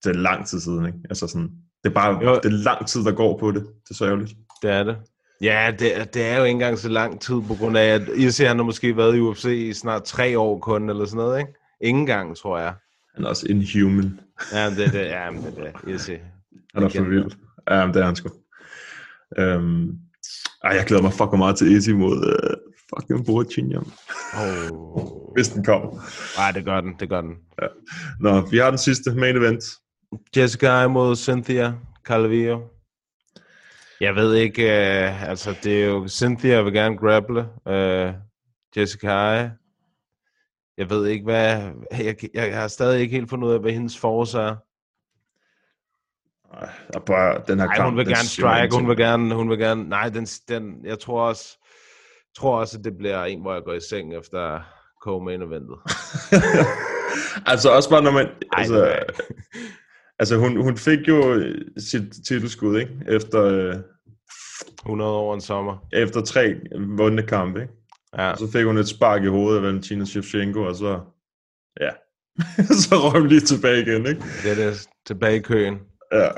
Det 0.04 0.10
er 0.16 0.20
lang 0.20 0.48
tid 0.48 0.60
siden, 0.60 0.86
ikke? 0.86 0.98
Altså 1.10 1.28
sådan, 1.28 1.50
det 1.84 1.90
er 1.90 1.94
bare, 1.94 2.20
Jo. 2.24 2.36
det 2.44 2.46
er 2.46 2.64
lang 2.64 2.88
tid, 2.88 3.04
der 3.06 3.12
går 3.12 3.38
på 3.38 3.52
det. 3.52 3.62
Det 3.62 3.90
er 3.90 3.94
så 3.94 4.06
ærgerligt. 4.06 4.34
Det 4.62 4.72
er 4.72 4.84
det. 4.84 4.98
Ja, 5.42 5.72
det, 5.80 5.98
er- 6.00 6.04
det 6.04 6.26
er 6.26 6.38
jo 6.38 6.44
ikke 6.44 6.52
engang 6.54 6.78
så 6.78 6.90
lang 6.90 7.22
tid, 7.22 7.36
på 7.48 7.56
grund 7.60 7.78
af, 7.78 7.86
at 7.86 8.02
Izzy 8.16 8.42
han 8.42 8.58
har 8.58 8.64
måske 8.64 8.98
været 8.98 9.16
i 9.16 9.20
UFC 9.20 9.46
i 9.46 9.74
snart 9.74 10.04
tre 10.04 10.40
år 10.40 10.60
kun, 10.60 10.90
eller 10.90 11.06
sådan 11.06 11.18
noget, 11.18 11.40
ikke? 11.40 11.54
Ingen 11.82 12.06
gang, 12.06 12.38
tror 12.38 12.58
jeg. 12.60 12.74
Han 13.16 13.24
er 13.26 13.30
også 13.30 13.46
inhuman. 13.50 14.20
Ja, 14.54 14.70
men 14.70 14.78
det 14.78 14.86
er 14.88 14.92
det. 14.92 15.06
Ja, 15.06 15.32
men 15.32 15.44
det 15.44 15.58
er 15.58 15.72
det. 15.72 15.96
Izzy. 15.96 16.12
Han 16.76 16.84
er 16.84 16.90
for 16.90 17.04
vild. 17.04 17.32
Ja, 17.70 17.86
men 17.86 17.94
det 17.94 18.02
er 18.02 18.06
han 18.06 18.16
sgu. 18.16 18.30
Øhm, 19.38 19.90
ej, 20.64 20.72
jeg 20.72 20.86
glæder 20.86 21.04
mig 21.04 21.14
fucking 21.14 21.38
meget 21.38 21.58
til 21.58 21.72
Izzy 21.72 21.90
mod 21.90 22.18
uh, 22.18 22.74
fucking 22.90 23.26
Borchinjam. 23.26 23.92
Oh. 24.34 25.34
Hvis 25.36 25.50
den 25.50 25.64
kommer. 25.64 25.92
Nej, 26.38 26.52
det 26.52 26.66
gør 26.66 26.82
den, 26.82 26.94
det 27.00 27.10
gør 27.10 27.22
den. 27.22 27.36
Ja. 27.62 27.68
Nå, 28.20 28.42
vi 28.42 28.58
har 28.58 28.70
den 28.70 28.78
sidste 28.78 29.12
main 29.12 29.38
event. 29.38 29.64
Jessica 30.38 30.88
mod 30.88 31.16
Cynthia 31.16 31.74
Calvillo. 32.06 32.62
Jeg 34.02 34.16
ved 34.16 34.36
ikke, 34.36 34.64
uh, 34.64 35.30
altså 35.30 35.56
det 35.64 35.84
er 35.84 35.86
jo, 35.86 36.08
Cynthia 36.08 36.62
vil 36.62 36.74
gerne 36.74 36.98
grapple, 36.98 37.46
uh, 37.66 38.14
Jessica 38.78 39.50
jeg 40.80 40.90
ved 40.90 41.08
ikke, 41.08 41.24
hvad, 41.24 41.72
jeg, 41.92 42.16
jeg, 42.34 42.56
har 42.62 42.68
stadig 42.68 43.02
ikke 43.02 43.16
helt 43.16 43.30
fundet 43.30 43.48
ud 43.48 43.54
af, 43.54 43.60
hvad 43.60 43.72
hendes 43.72 43.98
force 43.98 44.38
er. 44.40 44.56
Ej, 46.54 46.70
er 46.94 47.00
bare 47.00 47.42
den 47.48 47.60
her 47.60 47.66
Nej, 47.66 47.76
kamp. 47.76 47.90
hun 47.90 47.98
vil 47.98 48.06
den 48.06 48.14
gerne 48.14 48.28
strike, 48.28 48.76
hun 48.76 48.88
vil 48.88 48.98
gerne, 48.98 49.36
hun 49.36 49.50
vil 49.50 49.58
gerne, 49.60 49.90
nej, 49.90 50.10
den, 50.10 50.26
den, 50.26 50.86
jeg 50.86 51.00
tror 51.00 51.22
også, 51.28 51.66
tror 52.38 52.60
også, 52.60 52.78
at 52.78 52.84
det 52.84 52.98
bliver 52.98 53.24
en, 53.26 53.42
hvor 53.42 53.54
jeg 53.54 53.64
går 53.64 53.74
i 53.74 53.80
seng 53.90 54.16
efter 54.18 54.60
co-main 55.08 55.42
eventet. 55.42 55.78
altså 57.52 57.70
også 57.76 57.90
bare 57.90 58.02
når 58.04 58.12
man... 58.12 58.26
Ej, 58.26 58.32
altså, 58.52 58.84
er- 58.86 59.04
altså 60.20 60.38
hun, 60.38 60.62
hun 60.64 60.78
fik 60.78 61.08
jo 61.08 61.34
øh, 61.34 61.62
sit 61.78 62.04
titelskud, 62.28 62.80
ikke? 62.80 62.92
Efter, 63.08 63.44
øh, 63.44 63.76
100 64.86 65.12
år 65.12 65.34
en 65.34 65.42
sommer. 65.42 65.88
efter 65.94 66.22
tre 66.22 66.56
vundne 66.98 67.24
kampe, 67.24 67.62
ikke? 67.62 67.74
Ja. 68.18 68.32
Og 68.32 68.38
så 68.38 68.52
fik 68.52 68.66
hun 68.66 68.78
et 68.78 68.88
spark 68.88 69.24
i 69.24 69.28
hovedet 69.28 69.58
af 69.58 69.64
Valentina 69.64 70.06
Shevchenko, 70.06 70.62
og 70.62 70.76
så... 70.76 71.00
Ja. 71.80 71.90
så 72.82 72.96
røg 72.96 73.22
hun 73.22 73.28
lige 73.28 73.42
tilbage 73.42 73.82
igen, 73.82 74.06
ikke? 74.06 74.24
Det 74.44 74.52
er 74.52 74.56
det 74.56 74.88
tilbage 75.06 75.36
i 75.36 75.42
køen. 75.42 75.80
Ja. 76.12 76.30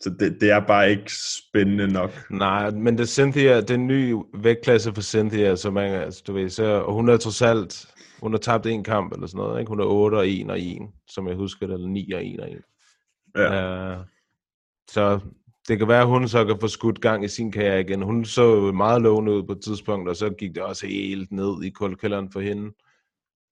Så 0.00 0.10
det, 0.10 0.40
det 0.40 0.50
er 0.50 0.60
bare 0.60 0.90
ikke 0.90 1.12
spændende 1.12 1.88
nok. 1.88 2.30
Nej, 2.30 2.70
men 2.70 2.98
det 2.98 3.08
Cynthia, 3.08 3.60
det 3.60 3.70
er 3.70 3.74
en 3.74 3.86
ny 3.86 4.14
vægtklasse 4.34 4.94
for 4.94 5.02
Cynthia, 5.02 5.56
så 5.56 5.70
man, 5.70 5.92
altså, 5.92 6.22
du 6.26 6.32
ved, 6.32 6.50
så, 6.50 6.64
og 6.64 6.94
hun 6.94 7.08
er 7.08 7.16
trods 7.16 7.42
alt, 7.42 7.86
hun 8.20 8.32
har 8.32 8.38
tabt 8.38 8.66
en 8.66 8.84
kamp 8.84 9.12
eller 9.12 9.26
sådan 9.26 9.38
noget, 9.38 9.60
ikke? 9.60 9.68
Hun 9.68 9.80
er 9.80 9.84
8 9.84 10.14
og 10.14 10.28
1 10.28 10.50
og 10.50 10.60
1, 10.60 10.78
som 11.08 11.28
jeg 11.28 11.36
husker 11.36 11.66
det, 11.66 11.74
eller 11.74 11.88
9 11.88 12.12
og 12.12 12.26
1 12.26 12.40
og 12.40 12.50
1. 12.50 12.62
Ja. 13.36 13.98
Uh, 13.98 14.04
så 14.90 15.20
det 15.68 15.78
kan 15.78 15.88
være, 15.88 16.00
at 16.00 16.06
hun 16.06 16.28
så 16.28 16.44
kan 16.44 16.56
få 16.60 16.68
skudt 16.68 17.00
gang 17.00 17.24
i 17.24 17.28
sin 17.28 17.52
karriere 17.52 17.80
igen. 17.80 18.02
Hun 18.02 18.24
så 18.24 18.72
meget 18.74 19.02
lovende 19.02 19.32
ud 19.32 19.42
på 19.42 19.52
et 19.52 19.62
tidspunkt, 19.64 20.08
og 20.08 20.16
så 20.16 20.30
gik 20.30 20.54
det 20.54 20.62
også 20.62 20.86
helt 20.86 21.32
ned 21.32 21.62
i 21.62 21.70
kuldkælderen 21.70 22.32
for 22.32 22.40
hende. 22.40 22.72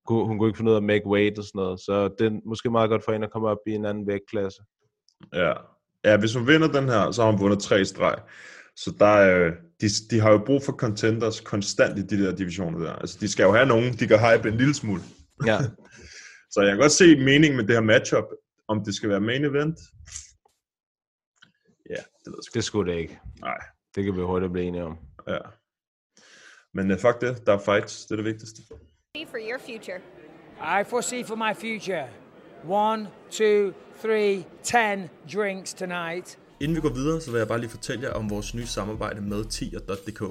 Hun 0.08 0.38
kunne 0.38 0.48
ikke 0.48 0.56
finde 0.56 0.70
ud 0.70 0.76
af 0.76 0.80
at 0.80 0.84
make 0.84 1.06
weight 1.06 1.38
og 1.38 1.44
sådan 1.44 1.58
noget, 1.58 1.80
så 1.80 2.14
det 2.18 2.26
er 2.26 2.40
måske 2.46 2.70
meget 2.70 2.90
godt 2.90 3.04
for 3.04 3.12
hende 3.12 3.26
at 3.26 3.32
komme 3.32 3.48
op 3.48 3.58
i 3.66 3.70
en 3.70 3.84
anden 3.84 4.06
vægtklasse. 4.06 4.62
Ja. 5.34 5.52
ja, 6.04 6.16
hvis 6.16 6.34
hun 6.34 6.46
vinder 6.46 6.72
den 6.72 6.88
her, 6.88 7.10
så 7.10 7.22
har 7.22 7.30
hun 7.30 7.40
vundet 7.40 7.58
tre 7.58 7.84
streg. 7.84 8.14
Så 8.76 8.94
der 8.98 9.06
er, 9.06 9.46
øh, 9.46 9.52
de, 9.80 9.86
de 10.10 10.20
har 10.20 10.30
jo 10.30 10.38
brug 10.46 10.62
for 10.62 10.72
contenders 10.72 11.40
konstant 11.40 11.98
i 11.98 12.02
de 12.02 12.24
der 12.24 12.36
divisioner 12.36 12.78
der. 12.78 12.92
Altså, 12.92 13.18
de 13.20 13.28
skal 13.28 13.44
jo 13.44 13.52
have 13.52 13.66
nogen, 13.66 13.92
de 13.92 14.06
kan 14.06 14.18
hype 14.18 14.48
en 14.48 14.56
lille 14.56 14.74
smule. 14.74 15.02
Ja. 15.46 15.58
Så 16.52 16.60
jeg 16.60 16.70
kan 16.70 16.78
godt 16.78 16.92
se 16.92 17.16
meningen 17.16 17.56
med 17.56 17.66
det 17.66 17.74
her 17.74 17.82
matchup, 17.82 18.24
om 18.68 18.84
det 18.84 18.94
skal 18.94 19.08
være 19.08 19.20
main 19.20 19.44
event. 19.44 19.78
Det 22.24 22.32
ved. 22.32 22.52
Det 22.54 22.64
skulle 22.64 22.92
det 22.92 22.98
ikke. 22.98 23.20
Nej. 23.40 23.58
Det 23.94 24.04
kan 24.04 24.16
vi 24.16 24.20
hurtigt 24.20 24.52
blive 24.52 24.66
enige 24.66 24.84
om. 24.84 24.98
Ja. 25.28 25.38
Men 26.74 26.90
uh, 26.90 26.98
fuck 26.98 27.20
det, 27.20 27.46
der 27.46 27.52
er 27.52 27.58
fights, 27.58 28.06
det 28.06 28.12
er 28.12 28.16
det 28.16 28.24
vigtigste. 28.24 28.62
for 29.30 29.38
your 29.50 29.58
future? 29.58 30.00
I 30.80 30.84
foresee 30.84 31.24
for 31.24 31.36
my 31.36 31.54
future 31.54 32.08
one, 32.68 33.08
two, 33.30 33.72
three, 34.02 34.44
ten 34.62 35.10
drinks 35.34 35.74
tonight. 35.74 36.38
Inden 36.60 36.76
vi 36.76 36.80
går 36.80 36.94
videre, 36.94 37.20
så 37.20 37.30
vil 37.30 37.38
jeg 37.38 37.48
bare 37.48 37.60
lige 37.60 37.70
fortælle 37.70 38.02
jer 38.02 38.12
om 38.12 38.30
vores 38.30 38.54
nye 38.54 38.66
samarbejde 38.66 39.20
med 39.20 39.44
tier.dk. 39.44 40.22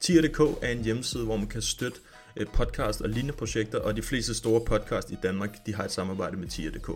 Tier.dk 0.00 0.40
er 0.62 0.68
en 0.68 0.84
hjemmeside, 0.84 1.24
hvor 1.24 1.36
man 1.36 1.46
kan 1.46 1.62
støtte 1.62 2.00
eh, 2.36 2.46
podcast 2.46 3.00
og 3.00 3.08
lignende 3.08 3.36
projekter, 3.36 3.78
og 3.78 3.96
de 3.96 4.02
fleste 4.02 4.34
store 4.34 4.60
podcast 4.64 5.10
i 5.10 5.16
Danmark, 5.22 5.66
de 5.66 5.74
har 5.74 5.84
et 5.84 5.90
samarbejde 5.90 6.36
med 6.36 6.48
tier.dk. 6.48 6.90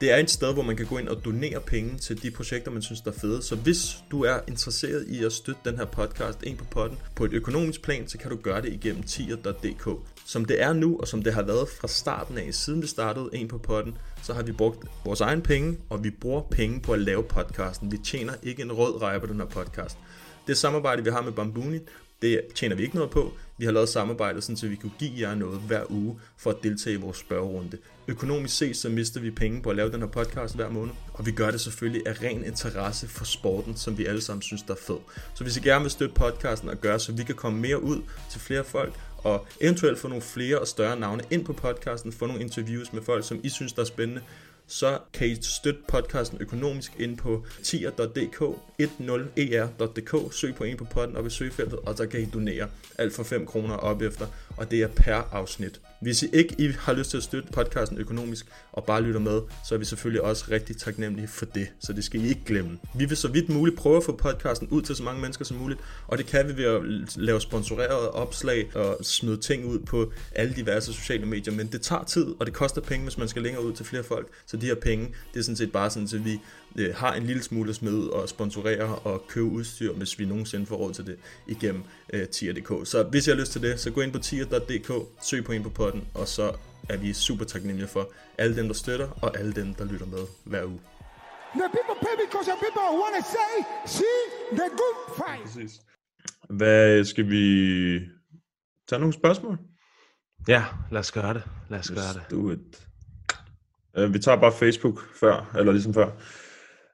Det 0.00 0.12
er 0.12 0.16
et 0.16 0.30
sted, 0.30 0.52
hvor 0.52 0.62
man 0.62 0.76
kan 0.76 0.86
gå 0.86 0.98
ind 0.98 1.08
og 1.08 1.24
donere 1.24 1.60
penge 1.60 1.98
til 1.98 2.22
de 2.22 2.30
projekter, 2.30 2.70
man 2.70 2.82
synes 2.82 3.00
der 3.00 3.10
er 3.10 3.14
fede. 3.14 3.42
Så 3.42 3.56
hvis 3.56 3.96
du 4.10 4.24
er 4.24 4.40
interesseret 4.48 5.06
i 5.08 5.24
at 5.24 5.32
støtte 5.32 5.60
den 5.64 5.76
her 5.76 5.84
podcast, 5.84 6.42
ind 6.42 6.58
på 6.58 6.64
potten, 6.64 6.98
på 7.14 7.24
et 7.24 7.32
økonomisk 7.32 7.82
plan, 7.82 8.08
så 8.08 8.18
kan 8.18 8.30
du 8.30 8.36
gøre 8.36 8.62
det 8.62 8.72
igennem 8.72 9.02
tier.dk. 9.02 9.88
Som 10.26 10.44
det 10.44 10.62
er 10.62 10.72
nu, 10.72 10.98
og 11.00 11.08
som 11.08 11.22
det 11.22 11.34
har 11.34 11.42
været 11.42 11.68
fra 11.80 11.88
starten 11.88 12.38
af, 12.38 12.54
siden 12.54 12.82
vi 12.82 12.86
startede 12.86 13.30
en 13.32 13.48
på 13.48 13.58
potten, 13.58 13.98
så 14.22 14.32
har 14.34 14.42
vi 14.42 14.52
brugt 14.52 14.86
vores 15.04 15.20
egen 15.20 15.42
penge, 15.42 15.78
og 15.88 16.04
vi 16.04 16.10
bruger 16.10 16.42
penge 16.50 16.80
på 16.80 16.92
at 16.92 17.00
lave 17.00 17.22
podcasten. 17.22 17.92
Vi 17.92 17.98
tjener 17.98 18.32
ikke 18.42 18.62
en 18.62 18.72
rød 18.72 19.02
rej 19.02 19.18
på 19.18 19.26
den 19.26 19.40
her 19.40 19.46
podcast. 19.46 19.98
Det 20.46 20.56
samarbejde, 20.56 21.04
vi 21.04 21.10
har 21.10 21.22
med 21.22 21.32
Bambuni, 21.32 21.78
det 22.22 22.40
tjener 22.54 22.76
vi 22.76 22.82
ikke 22.82 22.94
noget 22.94 23.10
på. 23.10 23.32
Vi 23.58 23.64
har 23.64 23.72
lavet 23.72 23.88
samarbejde, 23.88 24.42
sådan, 24.42 24.56
så 24.56 24.68
vi 24.68 24.76
kunne 24.76 24.92
give 24.98 25.28
jer 25.28 25.34
noget 25.34 25.60
hver 25.60 25.90
uge 25.90 26.20
for 26.36 26.50
at 26.50 26.56
deltage 26.62 26.94
i 26.94 27.00
vores 27.00 27.16
spørgerunde. 27.16 27.78
Økonomisk 28.08 28.56
set, 28.56 28.76
så 28.76 28.88
mister 28.88 29.20
vi 29.20 29.30
penge 29.30 29.62
på 29.62 29.70
at 29.70 29.76
lave 29.76 29.92
den 29.92 30.00
her 30.00 30.08
podcast 30.08 30.54
hver 30.54 30.70
måned, 30.70 30.92
og 31.12 31.26
vi 31.26 31.32
gør 31.32 31.50
det 31.50 31.60
selvfølgelig 31.60 32.06
af 32.06 32.22
ren 32.22 32.44
interesse 32.44 33.08
for 33.08 33.24
sporten, 33.24 33.76
som 33.76 33.98
vi 33.98 34.06
alle 34.06 34.20
sammen 34.20 34.42
synes, 34.42 34.62
der 34.62 34.74
er 34.74 34.78
fed. 34.86 34.98
Så 35.34 35.44
hvis 35.44 35.56
I 35.56 35.60
gerne 35.60 35.82
vil 35.82 35.90
støtte 35.90 36.14
podcasten 36.14 36.68
og 36.68 36.76
gøre, 36.80 37.00
så 37.00 37.12
vi 37.12 37.24
kan 37.24 37.34
komme 37.34 37.60
mere 37.60 37.82
ud 37.82 38.02
til 38.30 38.40
flere 38.40 38.64
folk, 38.64 38.94
og 39.18 39.46
eventuelt 39.60 39.98
få 39.98 40.08
nogle 40.08 40.22
flere 40.22 40.58
og 40.58 40.68
større 40.68 41.00
navne 41.00 41.22
ind 41.30 41.44
på 41.44 41.52
podcasten, 41.52 42.12
få 42.12 42.26
nogle 42.26 42.42
interviews 42.42 42.92
med 42.92 43.02
folk, 43.02 43.24
som 43.26 43.40
I 43.42 43.48
synes, 43.48 43.72
der 43.72 43.82
er 43.82 43.86
spændende, 43.86 44.22
så 44.68 44.98
kan 45.12 45.28
I 45.28 45.42
støtte 45.42 45.80
podcasten 45.88 46.38
økonomisk 46.40 46.92
ind 46.98 47.16
på 47.16 47.44
tier.dk, 47.62 48.42
10er.dk, 48.82 50.14
e 50.14 50.32
søg 50.32 50.54
på 50.54 50.64
en 50.64 50.76
på 50.76 50.84
podden 50.84 51.16
op 51.16 51.26
i 51.26 51.30
søgefeltet, 51.30 51.78
og 51.78 51.96
så 51.96 52.06
kan 52.06 52.20
I 52.20 52.24
donere 52.24 52.68
alt 52.98 53.14
for 53.14 53.22
5 53.22 53.46
kroner 53.46 53.74
op 53.74 54.02
efter, 54.02 54.26
og 54.56 54.70
det 54.70 54.82
er 54.82 54.88
per 54.88 55.28
afsnit. 55.32 55.80
Hvis 56.00 56.22
I 56.22 56.26
ikke 56.32 56.54
I 56.58 56.72
har 56.78 56.92
lyst 56.92 57.10
til 57.10 57.16
at 57.16 57.22
støtte 57.22 57.52
podcasten 57.52 57.98
økonomisk 57.98 58.46
og 58.72 58.84
bare 58.84 59.02
lytter 59.02 59.20
med, 59.20 59.40
så 59.64 59.74
er 59.74 59.78
vi 59.78 59.84
selvfølgelig 59.84 60.22
også 60.22 60.44
rigtig 60.50 60.76
taknemmelige 60.76 61.28
for 61.28 61.44
det, 61.44 61.68
så 61.80 61.92
det 61.92 62.04
skal 62.04 62.24
I 62.24 62.28
ikke 62.28 62.44
glemme. 62.46 62.78
Vi 62.94 63.04
vil 63.04 63.16
så 63.16 63.28
vidt 63.28 63.48
muligt 63.48 63.76
prøve 63.76 63.96
at 63.96 64.04
få 64.04 64.16
podcasten 64.16 64.68
ud 64.68 64.82
til 64.82 64.96
så 64.96 65.02
mange 65.02 65.20
mennesker 65.20 65.44
som 65.44 65.56
muligt, 65.56 65.80
og 66.06 66.18
det 66.18 66.26
kan 66.26 66.48
vi 66.48 66.56
ved 66.56 66.64
at 66.64 66.82
lave 67.16 67.40
sponsorerede 67.40 68.10
opslag 68.10 68.76
og 68.76 68.98
smide 69.02 69.36
ting 69.36 69.64
ud 69.64 69.78
på 69.78 70.12
alle 70.34 70.54
diverse 70.56 70.92
sociale 70.92 71.26
medier, 71.26 71.54
men 71.54 71.66
det 71.66 71.82
tager 71.82 72.04
tid, 72.04 72.26
og 72.40 72.46
det 72.46 72.54
koster 72.54 72.80
penge, 72.80 73.04
hvis 73.04 73.18
man 73.18 73.28
skal 73.28 73.42
længere 73.42 73.64
ud 73.64 73.72
til 73.72 73.86
flere 73.86 74.02
folk, 74.02 74.28
så 74.46 74.56
de 74.56 74.66
her 74.66 74.74
penge, 74.74 75.06
det 75.34 75.40
er 75.40 75.44
sådan 75.44 75.56
set 75.56 75.72
bare 75.72 75.90
sådan, 75.90 76.08
at 76.14 76.24
vi 76.24 76.40
øh, 76.78 76.94
har 76.94 77.14
en 77.14 77.22
lille 77.22 77.42
smule 77.42 77.72
ud 77.88 78.08
og 78.08 78.28
sponsorere 78.28 78.96
og 78.96 79.26
købe 79.28 79.46
udstyr, 79.46 79.92
hvis 79.92 80.18
vi 80.18 80.24
nogensinde 80.24 80.66
får 80.66 80.76
råd 80.76 80.92
til 80.92 81.06
det 81.06 81.18
igennem 81.46 81.82
øh, 82.12 82.28
tier.dk. 82.28 82.88
Så 82.88 83.02
hvis 83.02 83.26
I 83.26 83.30
har 83.30 83.36
lyst 83.36 83.52
til 83.52 83.62
det, 83.62 83.80
så 83.80 83.90
gå 83.90 84.00
ind 84.00 84.12
på 84.12 84.18
tier.dk, 84.18 84.92
søg 85.22 85.44
på 85.44 85.52
en 85.52 85.62
på 85.62 85.70
potten, 85.70 86.04
og 86.14 86.28
så 86.28 86.52
er 86.88 86.96
vi 86.96 87.12
super 87.12 87.44
taknemmelige 87.44 87.88
for 87.88 88.12
alle 88.38 88.56
dem, 88.56 88.66
der 88.66 88.74
støtter, 88.74 89.08
og 89.22 89.38
alle 89.38 89.52
dem, 89.52 89.74
der 89.74 89.84
lytter 89.84 90.06
med 90.06 90.24
hver 90.44 90.64
uge. 90.64 90.80
The 91.54 91.68
people 91.76 91.96
pay 92.06 92.14
because 92.24 92.46
the 92.50 92.58
people 92.64 92.86
want 93.02 93.14
to 93.18 93.24
say, 93.36 93.54
see 93.86 94.18
the 94.52 94.68
good 94.80 94.98
fight. 95.16 95.42
Præcis. 95.44 95.80
Hvad 96.50 97.04
skal 97.04 97.30
vi 97.30 97.44
tage 98.88 99.00
nogle 99.00 99.12
spørgsmål? 99.12 99.58
Ja, 100.48 100.64
lad 100.90 101.00
os 101.00 101.12
gøre 101.12 101.34
det. 101.34 101.42
Lad 101.68 101.78
os 101.78 101.90
gøre 101.90 102.12
det. 102.14 102.20
Let's 102.20 102.30
do 102.30 102.50
it. 102.50 102.88
Uh, 103.98 104.14
vi 104.14 104.18
tager 104.18 104.40
bare 104.40 104.52
Facebook 104.52 105.14
før, 105.14 105.54
eller 105.58 105.72
ligesom 105.72 105.94
før. 105.94 106.10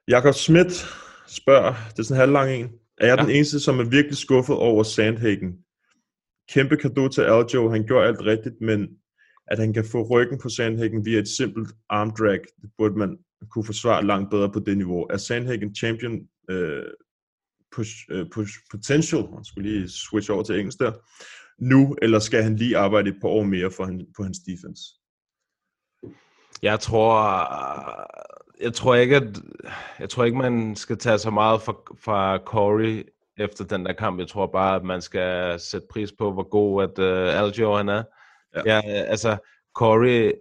Jakob 0.07 0.33
Schmidt 0.33 0.85
spørger, 1.27 1.73
det 1.89 1.99
er 1.99 2.03
sådan 2.03 2.15
en 2.15 2.19
halvlang 2.19 2.51
en. 2.51 2.69
Er 2.97 3.07
jeg 3.07 3.17
ja. 3.17 3.23
den 3.23 3.31
eneste, 3.31 3.59
som 3.59 3.79
er 3.79 3.83
virkelig 3.83 4.17
skuffet 4.17 4.55
over 4.55 4.83
Sandhagen? 4.83 5.57
Kæmpe 6.49 6.77
kado 6.77 7.07
til 7.07 7.21
Aljo, 7.21 7.69
han 7.69 7.85
gjorde 7.85 8.07
alt 8.07 8.21
rigtigt, 8.21 8.61
men 8.61 8.87
at 9.47 9.59
han 9.59 9.73
kan 9.73 9.85
få 9.85 10.07
ryggen 10.09 10.39
på 10.39 10.49
Sandhagen 10.49 11.05
via 11.05 11.19
et 11.19 11.27
simpelt 11.27 11.69
arm 11.89 12.11
drag, 12.11 12.39
det 12.61 12.69
burde 12.77 12.95
man 12.95 13.17
kunne 13.49 13.65
forsvare 13.65 14.05
langt 14.05 14.29
bedre 14.29 14.51
på 14.51 14.59
det 14.59 14.77
niveau. 14.77 15.03
Er 15.03 15.17
Sandhagen 15.17 15.75
champion 15.75 16.19
øh, 16.49 16.83
push, 17.75 17.95
øh, 18.09 18.25
push, 18.33 18.53
potential, 18.71 19.23
man 19.33 19.45
skulle 19.45 19.71
lige 19.71 19.89
switch 19.89 20.31
over 20.31 20.43
til 20.43 20.59
engelsk 20.59 20.79
der, 20.79 20.91
nu, 21.59 21.95
eller 22.01 22.19
skal 22.19 22.43
han 22.43 22.55
lige 22.55 22.77
arbejde 22.77 23.09
et 23.09 23.17
par 23.21 23.29
år 23.29 23.43
mere 23.43 23.71
for 23.71 23.85
han, 23.85 24.05
på 24.17 24.23
hans 24.23 24.39
defense? 24.39 24.81
Jeg 26.61 26.79
tror, 26.79 27.17
jeg 28.61 28.73
tror 28.73 28.95
ikke, 28.95 29.15
at 29.15 29.23
jeg 29.99 30.09
tror 30.09 30.23
ikke, 30.23 30.37
man 30.37 30.75
skal 30.75 30.97
tage 30.97 31.17
så 31.17 31.31
meget 31.31 31.61
fra, 31.61 31.73
fra 32.03 32.37
Corey 32.37 33.09
efter 33.37 33.65
den 33.65 33.85
der 33.85 33.93
kamp. 33.93 34.19
Jeg 34.19 34.27
tror 34.27 34.47
bare, 34.47 34.75
at 34.75 34.83
man 34.83 35.01
skal 35.01 35.59
sætte 35.59 35.87
pris 35.91 36.11
på, 36.17 36.31
hvor 36.33 36.49
god 36.49 36.83
at 36.83 36.99
uh, 36.99 37.39
Aljo 37.41 37.75
han 37.75 37.89
er. 37.89 38.03
Ja. 38.55 38.61
ja 38.65 38.81
altså, 38.85 39.37
Corey, 39.75 40.31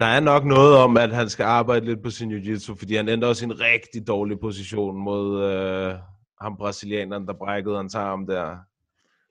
Der 0.00 0.06
er 0.06 0.20
nok 0.20 0.44
noget 0.44 0.76
om, 0.76 0.96
at 0.96 1.12
han 1.12 1.28
skal 1.28 1.44
arbejde 1.44 1.86
lidt 1.86 2.02
på 2.02 2.10
sin 2.10 2.32
jiu-jitsu, 2.32 2.76
fordi 2.78 2.96
han 2.96 3.08
endte 3.08 3.26
også 3.26 3.44
i 3.44 3.48
en 3.48 3.60
rigtig 3.60 4.06
dårlig 4.06 4.40
position 4.40 4.96
mod 4.96 5.44
øh, 5.44 5.94
ham 6.40 6.56
brasilianeren, 6.56 7.26
der 7.26 7.32
brækkede 7.32 7.76
hans 7.76 7.94
arm 7.94 8.26
der. 8.26 8.56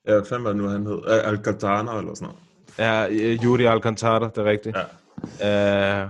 Ja, 0.08 0.14
hvad 0.14 0.26
fanden 0.26 0.44
var 0.44 0.50
det 0.50 0.62
nu, 0.62 0.68
han 0.68 0.86
hed? 0.86 1.02
Al- 1.08 1.20
Alcantara 1.20 2.00
eller 2.00 2.14
sådan 2.14 2.28
noget. 2.28 2.40
Ja, 2.78 3.08
øh, 3.32 3.46
Yuri 3.46 3.66
Alcantara, 3.66 4.30
det 4.30 4.38
er 4.38 4.46
rigtigt. 4.46 4.78
Ja. 4.78 4.84
Øh, 5.24 6.10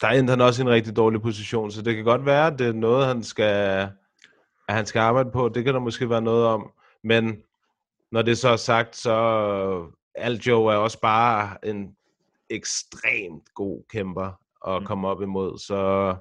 der 0.00 0.08
endte 0.08 0.30
han 0.30 0.40
også 0.40 0.62
i 0.62 0.64
en 0.64 0.70
rigtig 0.70 0.96
dårlig 0.96 1.22
position, 1.22 1.70
så 1.70 1.82
det 1.82 1.94
kan 1.94 2.04
godt 2.04 2.26
være, 2.26 2.46
at 2.46 2.58
det 2.58 2.66
er 2.66 2.72
noget, 2.72 3.06
han 3.06 3.22
skal, 3.22 3.88
at 4.68 4.74
han 4.74 4.86
skal 4.86 5.00
arbejde 5.00 5.30
på. 5.30 5.48
Det 5.48 5.64
kan 5.64 5.74
der 5.74 5.80
måske 5.80 6.10
være 6.10 6.22
noget 6.22 6.46
om. 6.46 6.70
Men 7.04 7.42
når 8.12 8.22
det 8.22 8.38
så 8.38 8.48
er 8.48 8.56
sagt, 8.56 8.96
så 8.96 9.92
Aljo 10.14 10.66
er 10.66 10.74
også 10.74 11.00
bare 11.00 11.66
en 11.66 11.96
ekstremt 12.50 13.54
god 13.54 13.82
kæmper 13.90 14.40
at 14.68 14.84
komme 14.84 15.08
op 15.08 15.22
imod. 15.22 15.58
Så 15.58 16.14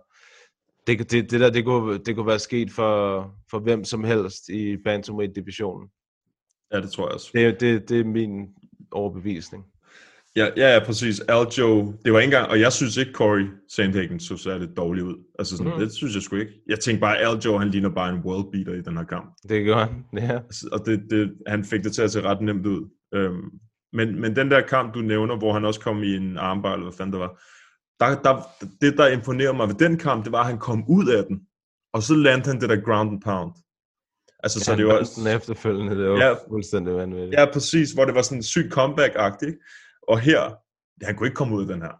det, 0.87 1.11
det, 1.11 1.31
det 1.31 1.39
der, 1.39 1.49
det 1.49 1.65
kunne, 1.65 1.97
det 1.97 2.15
kunne 2.15 2.27
være 2.27 2.39
sket 2.39 2.71
for, 2.71 3.31
for 3.49 3.59
hvem 3.59 3.83
som 3.83 4.03
helst 4.03 4.49
i 4.49 4.77
Bantamweight-divisionen. 4.77 5.89
Ja, 6.73 6.81
det 6.81 6.91
tror 6.91 7.07
jeg 7.07 7.13
også. 7.13 7.31
Det, 7.33 7.59
det, 7.59 7.89
det 7.89 7.99
er 7.99 8.05
min 8.05 8.55
overbevisning. 8.91 9.65
Ja, 10.35 10.47
ja, 10.57 10.73
ja, 10.73 10.85
præcis. 10.85 11.19
Aljo, 11.19 11.93
det 12.05 12.13
var 12.13 12.19
ikke 12.19 12.35
engang, 12.35 12.49
og 12.51 12.59
jeg 12.59 12.73
synes 12.73 12.97
ikke, 12.97 13.11
Corey 13.11 13.45
Sandhagen 13.75 14.19
så 14.19 14.37
særligt 14.37 14.77
dårlig 14.77 15.03
ud. 15.03 15.15
Altså 15.39 15.57
sådan, 15.57 15.73
mm. 15.73 15.79
det 15.79 15.93
synes 15.93 16.15
jeg 16.15 16.21
sgu 16.21 16.35
ikke. 16.35 16.51
Jeg 16.67 16.79
tænkte 16.79 17.01
bare, 17.01 17.17
Aljo, 17.17 17.57
han 17.57 17.69
ligner 17.69 17.89
bare 17.89 18.09
en 18.13 18.19
world 18.19 18.51
beater 18.51 18.73
i 18.73 18.81
den 18.81 18.97
her 18.97 19.03
kamp. 19.03 19.33
Det 19.49 19.65
gør 19.65 19.77
han, 19.77 20.05
ja. 20.17 20.35
Altså, 20.35 20.69
Og 20.71 20.85
det, 20.85 21.01
det, 21.09 21.33
han 21.47 21.63
fik 21.65 21.83
det 21.83 21.93
til 21.93 22.01
at 22.01 22.11
se 22.11 22.21
ret 22.21 22.41
nemt 22.41 22.65
ud. 22.65 22.89
Øhm, 23.13 23.49
men, 23.93 24.21
men 24.21 24.35
den 24.35 24.51
der 24.51 24.61
kamp, 24.61 24.93
du 24.93 24.99
nævner, 24.99 25.35
hvor 25.37 25.53
han 25.53 25.65
også 25.65 25.79
kom 25.79 26.03
i 26.03 26.15
en 26.15 26.37
armbar, 26.37 26.73
eller 26.73 26.85
hvad 26.85 26.97
fanden 26.97 27.13
det 27.13 27.19
var, 27.19 27.41
der, 27.99 28.21
der, 28.21 28.41
det, 28.81 28.97
der 28.97 29.07
imponerer 29.07 29.53
mig 29.53 29.67
ved 29.67 29.75
den 29.75 29.97
kamp, 29.97 30.23
det 30.23 30.31
var, 30.31 30.39
at 30.39 30.45
han 30.45 30.59
kom 30.59 30.83
ud 30.87 31.07
af 31.07 31.23
den, 31.25 31.41
og 31.93 32.03
så 32.03 32.13
landede 32.15 32.47
han 32.49 32.61
det 32.61 32.69
der 32.69 32.81
ground 32.85 33.11
and 33.11 33.21
pound. 33.21 33.51
Altså, 34.43 34.59
så 34.59 34.71
Ja, 34.71 34.77
det 34.77 34.85
han 34.85 34.95
var... 34.95 35.09
den 35.17 35.27
efterfølgende, 35.37 35.97
det 35.97 36.09
var 36.09 36.17
ja. 36.17 36.33
fuldstændig 36.49 36.95
vanvittigt. 36.95 37.33
Ja, 37.39 37.45
præcis, 37.53 37.91
hvor 37.91 38.05
det 38.05 38.15
var 38.15 38.21
sådan 38.21 38.37
en 38.37 38.43
syg 38.43 38.67
comeback-agtigt. 38.77 39.55
Og 40.07 40.19
her, 40.19 40.41
han 41.05 41.15
kunne 41.15 41.27
ikke 41.27 41.35
komme 41.35 41.55
ud 41.55 41.61
af 41.61 41.67
den 41.67 41.81
her. 41.81 41.91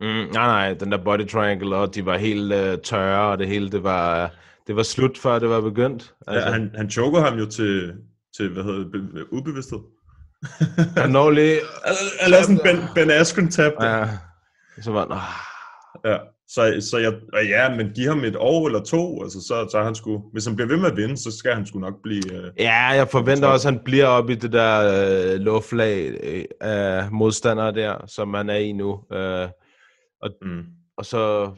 Mm, 0.00 0.32
nej, 0.32 0.46
nej, 0.46 0.74
den 0.74 0.92
der 0.92 1.04
body 1.04 1.28
triangle, 1.28 1.76
og 1.76 1.94
de 1.94 2.06
var 2.06 2.16
helt 2.18 2.52
uh, 2.52 2.82
tørre, 2.84 3.30
og 3.32 3.38
det 3.38 3.48
hele, 3.48 3.70
det 3.70 3.82
var, 3.82 4.30
det 4.66 4.76
var 4.76 4.82
slut, 4.82 5.18
før 5.18 5.38
det 5.38 5.48
var 5.48 5.60
begyndt. 5.60 6.14
Altså. 6.26 6.46
Ja, 6.48 6.52
han, 6.52 6.70
han 6.76 6.90
choker 6.90 7.20
ham 7.20 7.38
jo 7.38 7.46
til, 7.50 7.94
til 8.36 8.48
hvad 8.48 8.62
hedder 8.62 8.78
det, 8.78 8.92
be- 8.92 9.32
ubevidsthed. 9.32 9.78
han 10.96 11.10
når 11.10 11.30
lige... 11.30 11.58
Lavede 12.28 12.44
sådan 12.46 12.60
Ben, 12.64 12.84
ben 12.94 13.10
Askren 13.10 13.50
tab. 13.50 13.72
Ja, 13.80 14.08
så 14.82 14.92
var 14.92 15.00
han, 15.00 15.12
ah, 15.12 16.12
Ja, 16.12 16.18
så, 16.54 16.86
så 16.90 16.98
jeg, 16.98 17.12
og 17.32 17.46
ja, 17.46 17.76
men 17.76 17.90
giv 17.94 18.08
ham 18.08 18.24
et 18.24 18.36
år 18.36 18.66
eller 18.66 18.82
to, 18.82 19.22
altså 19.22 19.40
så, 19.40 19.68
så 19.70 19.82
han 19.82 19.94
sgu, 19.94 20.22
hvis 20.32 20.46
han 20.46 20.56
bliver 20.56 20.68
ved 20.68 20.76
med 20.76 20.90
at 20.90 20.96
vinde, 20.96 21.16
så 21.16 21.36
skal 21.36 21.54
han 21.54 21.66
sgu 21.66 21.78
nok 21.78 22.02
blive, 22.02 22.34
øh, 22.34 22.50
Ja, 22.58 22.86
jeg 22.86 23.08
forventer 23.08 23.48
også, 23.48 23.68
at 23.68 23.74
han 23.74 23.84
bliver 23.84 24.06
oppe 24.06 24.32
i 24.32 24.36
det 24.36 24.52
der 24.52 24.72
øh, 25.34 25.40
luftlag 25.40 26.18
øh, 26.22 26.44
af 26.60 27.12
modstandere 27.12 27.72
der, 27.74 28.06
som 28.06 28.34
han 28.34 28.50
er 28.50 28.56
i 28.56 28.72
nu. 28.72 29.00
Øh, 29.12 29.48
og, 30.22 30.30
mm. 30.42 30.64
og 30.96 31.04
så 31.06 31.52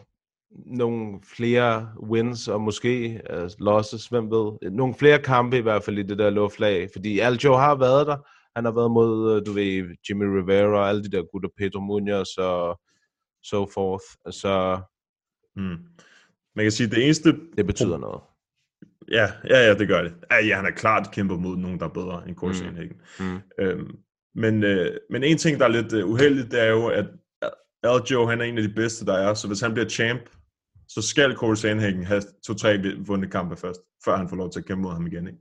nogle 0.67 1.21
flere 1.37 1.89
wins, 2.11 2.49
og 2.49 2.61
måske 2.61 3.21
øh, 3.31 3.51
losses, 3.59 4.07
hvem 4.07 4.31
ved. 4.31 4.71
Nogle 4.71 4.95
flere 4.95 5.19
kampe 5.19 5.59
i 5.59 5.61
hvert 5.63 5.83
fald 5.83 5.99
i 5.99 6.03
det 6.03 6.19
der 6.19 6.31
luftlag, 6.31 6.89
fordi 6.93 7.19
Aljo 7.19 7.55
har 7.55 7.75
været 7.75 8.07
der. 8.07 8.17
Han 8.57 8.65
har 8.65 8.73
været 8.73 8.91
mod, 8.91 9.37
øh, 9.37 9.47
du 9.47 9.53
ved, 9.53 9.97
Jimmy 10.09 10.25
Rivera 10.25 10.79
og 10.79 10.89
alle 10.89 11.05
de 11.05 11.11
der 11.11 11.23
gutter, 11.33 11.49
Pedro 11.59 11.81
Munoz 11.81 12.37
og 12.37 12.81
so 13.45 13.67
forth. 13.75 14.05
Så 14.31 14.81
mm. 15.57 15.77
man 16.57 16.65
kan 16.65 16.73
sige, 16.73 16.91
det 16.91 17.05
eneste... 17.05 17.37
det 17.57 17.67
betyder 17.67 17.99
noget. 17.99 18.21
Ja, 19.11 19.29
ja, 19.51 19.67
ja, 19.67 19.75
det 19.75 19.89
gør 19.89 20.03
det. 20.03 20.15
Ja, 20.31 20.37
ja 20.47 20.57
han 20.57 20.67
er 20.67 20.71
klart 20.71 21.11
kæmpet 21.13 21.41
mod 21.41 21.57
nogen, 21.57 21.79
der 21.81 21.85
er 21.85 21.91
bedre 21.91 22.29
end 22.29 22.37
Corey 22.37 22.91
Mm. 23.21 23.25
Mm. 23.25 23.41
Øhm, 23.59 23.97
men, 24.35 24.65
øh, 24.65 24.97
men 25.11 25.25
en 25.25 25.39
ting, 25.39 25.59
der 25.59 25.65
er 25.65 25.69
lidt 25.69 25.93
øh, 25.93 26.09
uheldigt, 26.09 26.51
det 26.51 26.61
er 26.61 26.71
jo, 26.71 26.87
at 26.87 27.07
Aljo, 27.83 28.27
han 28.27 28.41
er 28.41 28.45
en 28.45 28.59
af 28.59 28.69
de 28.69 28.75
bedste, 28.75 29.07
der 29.07 29.15
er, 29.15 29.35
så 29.35 29.47
hvis 29.47 29.61
han 29.61 29.73
bliver 29.73 29.89
champ, 29.89 30.21
så 30.89 31.03
skal 31.03 31.35
Corey 31.35 31.55
Sandhagen 31.55 32.05
have 32.05 32.23
to-tre 32.47 32.79
vundne 33.07 33.31
kampe 33.31 33.57
først, 33.57 33.81
før 34.05 34.17
han 34.17 34.29
får 34.29 34.37
lov 34.37 34.51
til 34.51 34.61
at 34.61 34.67
kæmpe 34.67 34.83
mod 34.83 34.93
ham 34.93 35.07
igen. 35.07 35.27
Ikke? 35.27 35.39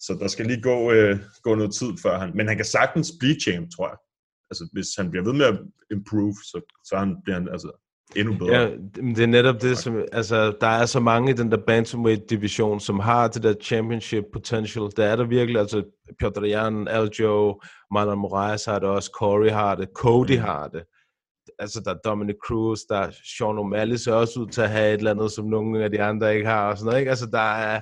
Så 0.00 0.16
der 0.20 0.28
skal 0.28 0.46
lige 0.46 0.62
gå, 0.62 0.92
øh, 0.92 1.18
gå 1.42 1.54
noget 1.54 1.74
tid, 1.74 1.92
før 2.02 2.18
han... 2.18 2.30
Men 2.34 2.48
han 2.48 2.56
kan 2.56 2.64
sagtens 2.64 3.12
blive 3.20 3.40
champ, 3.40 3.70
tror 3.76 3.88
jeg. 3.88 3.96
Altså, 4.52 4.64
hvis 4.72 4.86
han 4.98 5.10
bliver 5.10 5.24
ved 5.24 5.32
med 5.32 5.46
at 5.46 5.58
improve, 5.90 6.34
så, 6.50 6.58
så 6.84 6.96
han, 6.96 7.16
bliver 7.24 7.38
han 7.38 7.48
altså 7.48 7.70
endnu 8.16 8.38
bedre. 8.38 8.56
Ja, 8.56 8.70
det 8.96 9.18
er 9.18 9.26
netop 9.26 9.62
det, 9.62 9.78
som, 9.78 10.04
altså, 10.12 10.56
der 10.60 10.66
er 10.66 10.86
så 10.86 11.00
mange 11.00 11.30
i 11.30 11.34
den 11.34 11.50
der 11.50 11.56
bantamweight-division, 11.66 12.80
som 12.80 12.98
har 12.98 13.28
det 13.28 13.42
der 13.42 13.54
championship 13.62 14.24
potential. 14.32 14.90
Der 14.96 15.04
er 15.04 15.16
der 15.16 15.24
virkelig, 15.24 15.60
altså 15.60 15.82
Piotr 16.18 16.44
Jan, 16.44 16.88
Aljo, 16.88 17.60
Marlon 17.94 18.18
Moraes 18.18 18.64
har 18.64 18.78
det 18.78 18.88
også, 18.88 19.10
Corey 19.14 19.50
har 19.50 19.74
det, 19.74 19.88
Cody 19.94 20.38
har 20.38 20.68
det. 20.68 20.82
Altså, 21.58 21.80
der 21.84 21.90
er 21.90 21.98
Dominic 22.04 22.36
Cruz, 22.46 22.80
der 22.88 22.96
er 22.96 23.10
Sean 23.10 23.58
O'Malley 23.58 23.96
ser 23.96 24.12
også 24.12 24.40
ud 24.40 24.46
til 24.46 24.60
at 24.60 24.70
have 24.70 24.94
et 24.94 24.98
eller 24.98 25.10
andet, 25.10 25.32
som 25.32 25.44
nogle 25.44 25.84
af 25.84 25.90
de 25.90 26.02
andre 26.02 26.34
ikke 26.34 26.46
har, 26.46 26.70
og 26.70 26.78
sådan 26.78 26.86
noget, 26.86 26.98
ikke? 26.98 27.10
Altså, 27.10 27.26
der 27.26 27.54
er, 27.54 27.80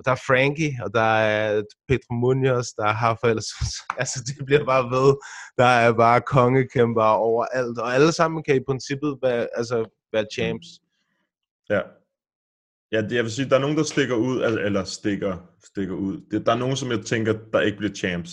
og 0.00 0.04
der 0.04 0.12
er 0.12 0.24
Frankie, 0.26 0.72
og 0.84 0.94
der 0.94 1.10
er 1.32 1.62
Pedro 1.88 2.14
Munoz, 2.14 2.66
der 2.76 2.84
er 2.84 2.96
Rafael 3.04 3.40
Altså, 4.00 4.18
det 4.26 4.46
bliver 4.46 4.64
bare 4.64 4.84
ved. 4.96 5.16
Der 5.58 5.64
er 5.64 5.92
bare 5.92 6.20
kongekæmper 6.20 7.02
overalt, 7.02 7.78
og 7.78 7.94
alle 7.94 8.12
sammen 8.12 8.42
kan 8.42 8.56
i 8.56 8.64
princippet 8.68 9.18
være, 9.22 9.48
altså, 9.54 9.76
være 10.12 10.26
champs. 10.34 10.66
Ja. 11.70 11.80
Ja, 12.92 13.02
det, 13.02 13.12
jeg 13.12 13.24
vil 13.24 13.32
sige, 13.32 13.48
der 13.48 13.56
er 13.56 13.60
nogen, 13.60 13.76
der 13.76 13.82
stikker 13.82 14.14
ud, 14.14 14.42
eller, 14.42 14.62
eller 14.62 14.84
stikker, 14.84 15.36
stikker 15.64 15.94
ud. 15.94 16.20
Det, 16.30 16.46
der 16.46 16.52
er 16.52 16.58
nogen, 16.58 16.76
som 16.76 16.90
jeg 16.90 17.00
tænker, 17.00 17.32
der 17.52 17.60
ikke 17.60 17.78
bliver 17.78 17.94
champs. 17.94 18.30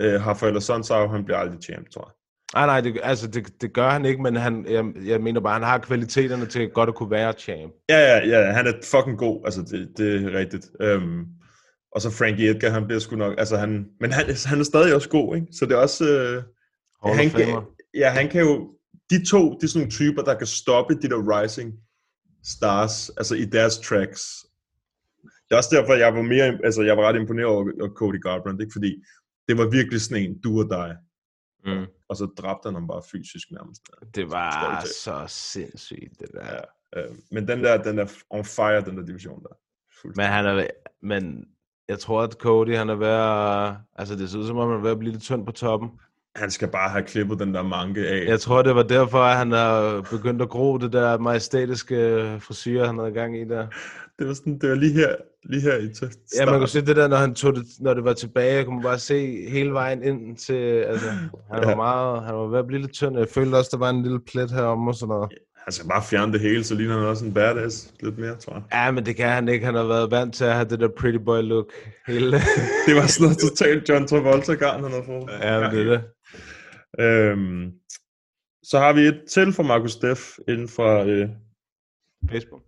Øh, 0.00 0.26
Rafael 0.26 0.62
så 0.62 1.08
han 1.10 1.24
bliver 1.24 1.38
aldrig 1.38 1.62
champ, 1.62 1.90
tror 1.90 2.08
jeg. 2.08 2.23
Nej, 2.54 2.66
nej, 2.66 2.80
det, 2.80 3.00
altså, 3.02 3.26
det, 3.26 3.60
det 3.60 3.72
gør 3.72 3.90
han 3.90 4.04
ikke, 4.04 4.22
men 4.22 4.36
han, 4.36 4.66
jeg, 4.68 4.84
jeg 5.04 5.20
mener 5.20 5.40
bare, 5.40 5.52
han 5.52 5.62
har 5.62 5.78
kvaliteterne 5.78 6.46
til 6.46 6.70
godt 6.70 6.88
at 6.88 6.94
kunne 6.94 7.10
være 7.10 7.32
champ. 7.32 7.72
Ja, 7.88 7.98
ja, 7.98 8.26
ja, 8.26 8.52
han 8.52 8.66
er 8.66 8.72
fucking 8.84 9.18
god, 9.18 9.42
altså 9.44 9.62
det, 9.62 9.88
det 9.96 10.24
er 10.24 10.38
rigtigt. 10.38 10.66
Øhm, 10.80 11.24
og 11.92 12.00
så 12.00 12.10
Frankie 12.10 12.50
Edgar, 12.50 12.70
han 12.70 12.86
bliver 12.86 13.00
sgu 13.00 13.16
nok, 13.16 13.34
altså 13.38 13.56
han, 13.56 13.86
men 14.00 14.12
han, 14.12 14.24
han 14.44 14.60
er 14.60 14.64
stadig 14.64 14.94
også 14.94 15.08
god, 15.08 15.36
ikke? 15.36 15.46
Så 15.52 15.66
det 15.66 15.72
er 15.72 15.76
også, 15.76 16.04
øh, 16.08 16.42
han 17.16 17.30
kan, 17.30 17.62
ja, 17.94 18.10
han 18.10 18.28
kan 18.28 18.40
jo, 18.40 18.70
de 19.10 19.26
to, 19.26 19.54
det 19.54 19.64
er 19.64 19.68
sådan 19.68 19.80
nogle 19.80 19.90
typer, 19.90 20.22
der 20.22 20.38
kan 20.38 20.46
stoppe 20.46 20.94
de 20.94 21.08
der 21.08 21.40
rising 21.40 21.74
stars, 22.44 23.10
altså 23.16 23.34
i 23.34 23.44
deres 23.44 23.78
tracks. 23.78 24.22
Det 25.22 25.50
er 25.50 25.56
også 25.56 25.76
derfor, 25.76 25.94
jeg 25.94 26.14
var 26.14 26.22
mere, 26.22 26.58
altså 26.64 26.82
jeg 26.82 26.96
var 26.96 27.02
ret 27.08 27.20
imponeret 27.20 27.48
over, 27.48 27.64
over 27.80 27.94
Cody 27.94 28.20
Garbrandt, 28.22 28.60
ikke? 28.60 28.72
Fordi 28.72 29.02
det 29.48 29.58
var 29.58 29.68
virkelig 29.68 30.00
sådan 30.00 30.22
en, 30.22 30.40
du 30.40 30.60
og 30.62 30.68
dig. 30.70 30.96
Mm. 31.66 31.86
Og 32.14 32.18
så 32.18 32.26
dræbte 32.26 32.66
han 32.66 32.74
ham 32.74 32.86
bare 32.86 33.02
fysisk 33.12 33.50
nærmest. 33.50 33.82
Det 34.14 34.30
var 34.30 34.80
til. 34.80 34.94
så 34.94 35.24
sindssygt, 35.26 36.20
det 36.20 36.28
der. 36.32 36.46
Ja, 36.96 37.00
øh, 37.00 37.10
men 37.30 37.48
den 37.48 37.64
der, 37.64 37.82
den 37.82 37.98
er 37.98 38.06
on 38.30 38.44
fire, 38.44 38.80
den 38.80 38.96
der 38.96 39.04
division 39.04 39.42
der. 39.42 39.56
Men 40.16 40.26
han 40.26 40.46
er, 40.46 40.66
men 41.02 41.44
jeg 41.88 41.98
tror, 41.98 42.22
at 42.22 42.32
Cody, 42.32 42.76
han 42.76 42.88
er 42.88 42.94
ved 42.94 43.08
at, 43.08 43.74
altså 43.96 44.16
det 44.16 44.30
ser 44.30 44.38
ud 44.38 44.46
som 44.46 44.58
om, 44.58 44.68
han 44.68 44.78
er 44.78 44.82
ved 44.82 44.90
at 44.90 44.98
blive 44.98 45.12
lidt 45.12 45.22
tynd 45.22 45.46
på 45.46 45.52
toppen. 45.52 45.90
Han 46.36 46.50
skal 46.50 46.68
bare 46.68 46.90
have 46.90 47.04
klippet 47.04 47.38
den 47.38 47.54
der 47.54 47.62
manke 47.62 48.08
af. 48.08 48.26
Jeg 48.26 48.40
tror, 48.40 48.62
det 48.62 48.74
var 48.74 48.82
derfor, 48.82 49.18
at 49.18 49.36
han 49.36 49.52
har 49.52 50.06
begyndt 50.10 50.42
at 50.42 50.48
gro 50.48 50.78
det 50.78 50.92
der 50.92 51.18
majestætiske 51.18 51.96
frisyr, 52.40 52.84
han 52.84 52.98
havde 52.98 53.12
gang 53.12 53.40
i 53.40 53.44
der. 53.44 53.66
Det 54.18 54.26
var, 54.26 54.34
sådan, 54.34 54.58
det 54.58 54.68
var 54.70 54.74
lige 54.76 54.92
her, 54.92 55.16
lige 55.44 55.60
her 55.62 55.76
i 55.78 55.94
til 55.94 56.08
Ja, 56.38 56.46
man 56.46 56.58
kunne 56.58 56.68
se 56.68 56.86
det 56.86 56.96
der, 56.96 57.08
når, 57.08 57.16
han 57.16 57.34
tog 57.34 57.54
det, 57.56 57.64
når 57.80 57.94
det 57.94 58.04
var 58.04 58.12
tilbage, 58.12 58.64
kunne 58.64 58.74
man 58.74 58.82
bare 58.82 58.98
se 58.98 59.48
hele 59.50 59.72
vejen 59.72 60.02
ind 60.02 60.36
til, 60.36 60.54
altså, 60.90 61.08
han 61.10 61.30
var 61.62 61.68
Ja. 61.70 61.76
meget, 61.76 62.24
han 62.24 62.34
var 62.34 62.46
ved 62.46 62.58
at 62.58 62.66
blive 62.66 62.80
lidt 62.80 62.92
tynd. 62.92 63.18
Jeg 63.18 63.28
følte 63.28 63.56
også, 63.56 63.68
der 63.72 63.78
var 63.78 63.90
en 63.90 64.02
lille 64.02 64.20
plet 64.20 64.50
herom 64.50 64.88
og 64.88 64.94
sådan 64.94 65.08
noget. 65.08 65.32
Han 65.64 65.72
skal 65.72 65.88
bare 65.88 66.02
fjerne 66.02 66.32
det 66.32 66.40
hele, 66.40 66.64
så 66.64 66.74
ligner 66.74 66.94
han 66.98 67.06
også 67.06 67.24
en 67.24 67.34
badass 67.34 67.94
lidt 68.00 68.18
mere, 68.18 68.36
tror 68.36 68.52
jeg. 68.54 68.62
Ja, 68.72 68.90
men 68.90 69.06
det 69.06 69.16
kan 69.16 69.28
han 69.28 69.48
ikke. 69.48 69.64
Han 69.66 69.74
har 69.74 69.84
været 69.84 70.10
vant 70.10 70.34
til 70.34 70.44
at 70.44 70.54
have 70.54 70.68
det 70.68 70.80
der 70.80 70.88
pretty 70.98 71.18
boy 71.18 71.42
look. 71.42 71.72
Hele. 72.06 72.30
Det 72.86 72.94
var 72.96 73.06
sådan 73.06 73.24
noget 73.24 73.38
totalt 73.38 73.88
John 73.88 74.06
Travolta-garn, 74.08 74.82
han 74.82 74.90
havde 74.92 75.04
fået. 75.06 75.30
ja, 75.42 75.60
men 75.60 75.70
det 75.70 75.86
er 75.86 75.90
det. 75.90 76.02
Øhm, 77.00 77.70
så 78.62 78.78
har 78.78 78.92
vi 78.92 79.00
et 79.00 79.20
til 79.30 79.52
fra 79.52 79.62
Markus 79.62 79.92
Steff 79.92 80.20
inden 80.48 80.68
fra, 80.68 81.04
øh, 81.06 81.28
Facebook. 82.30 82.62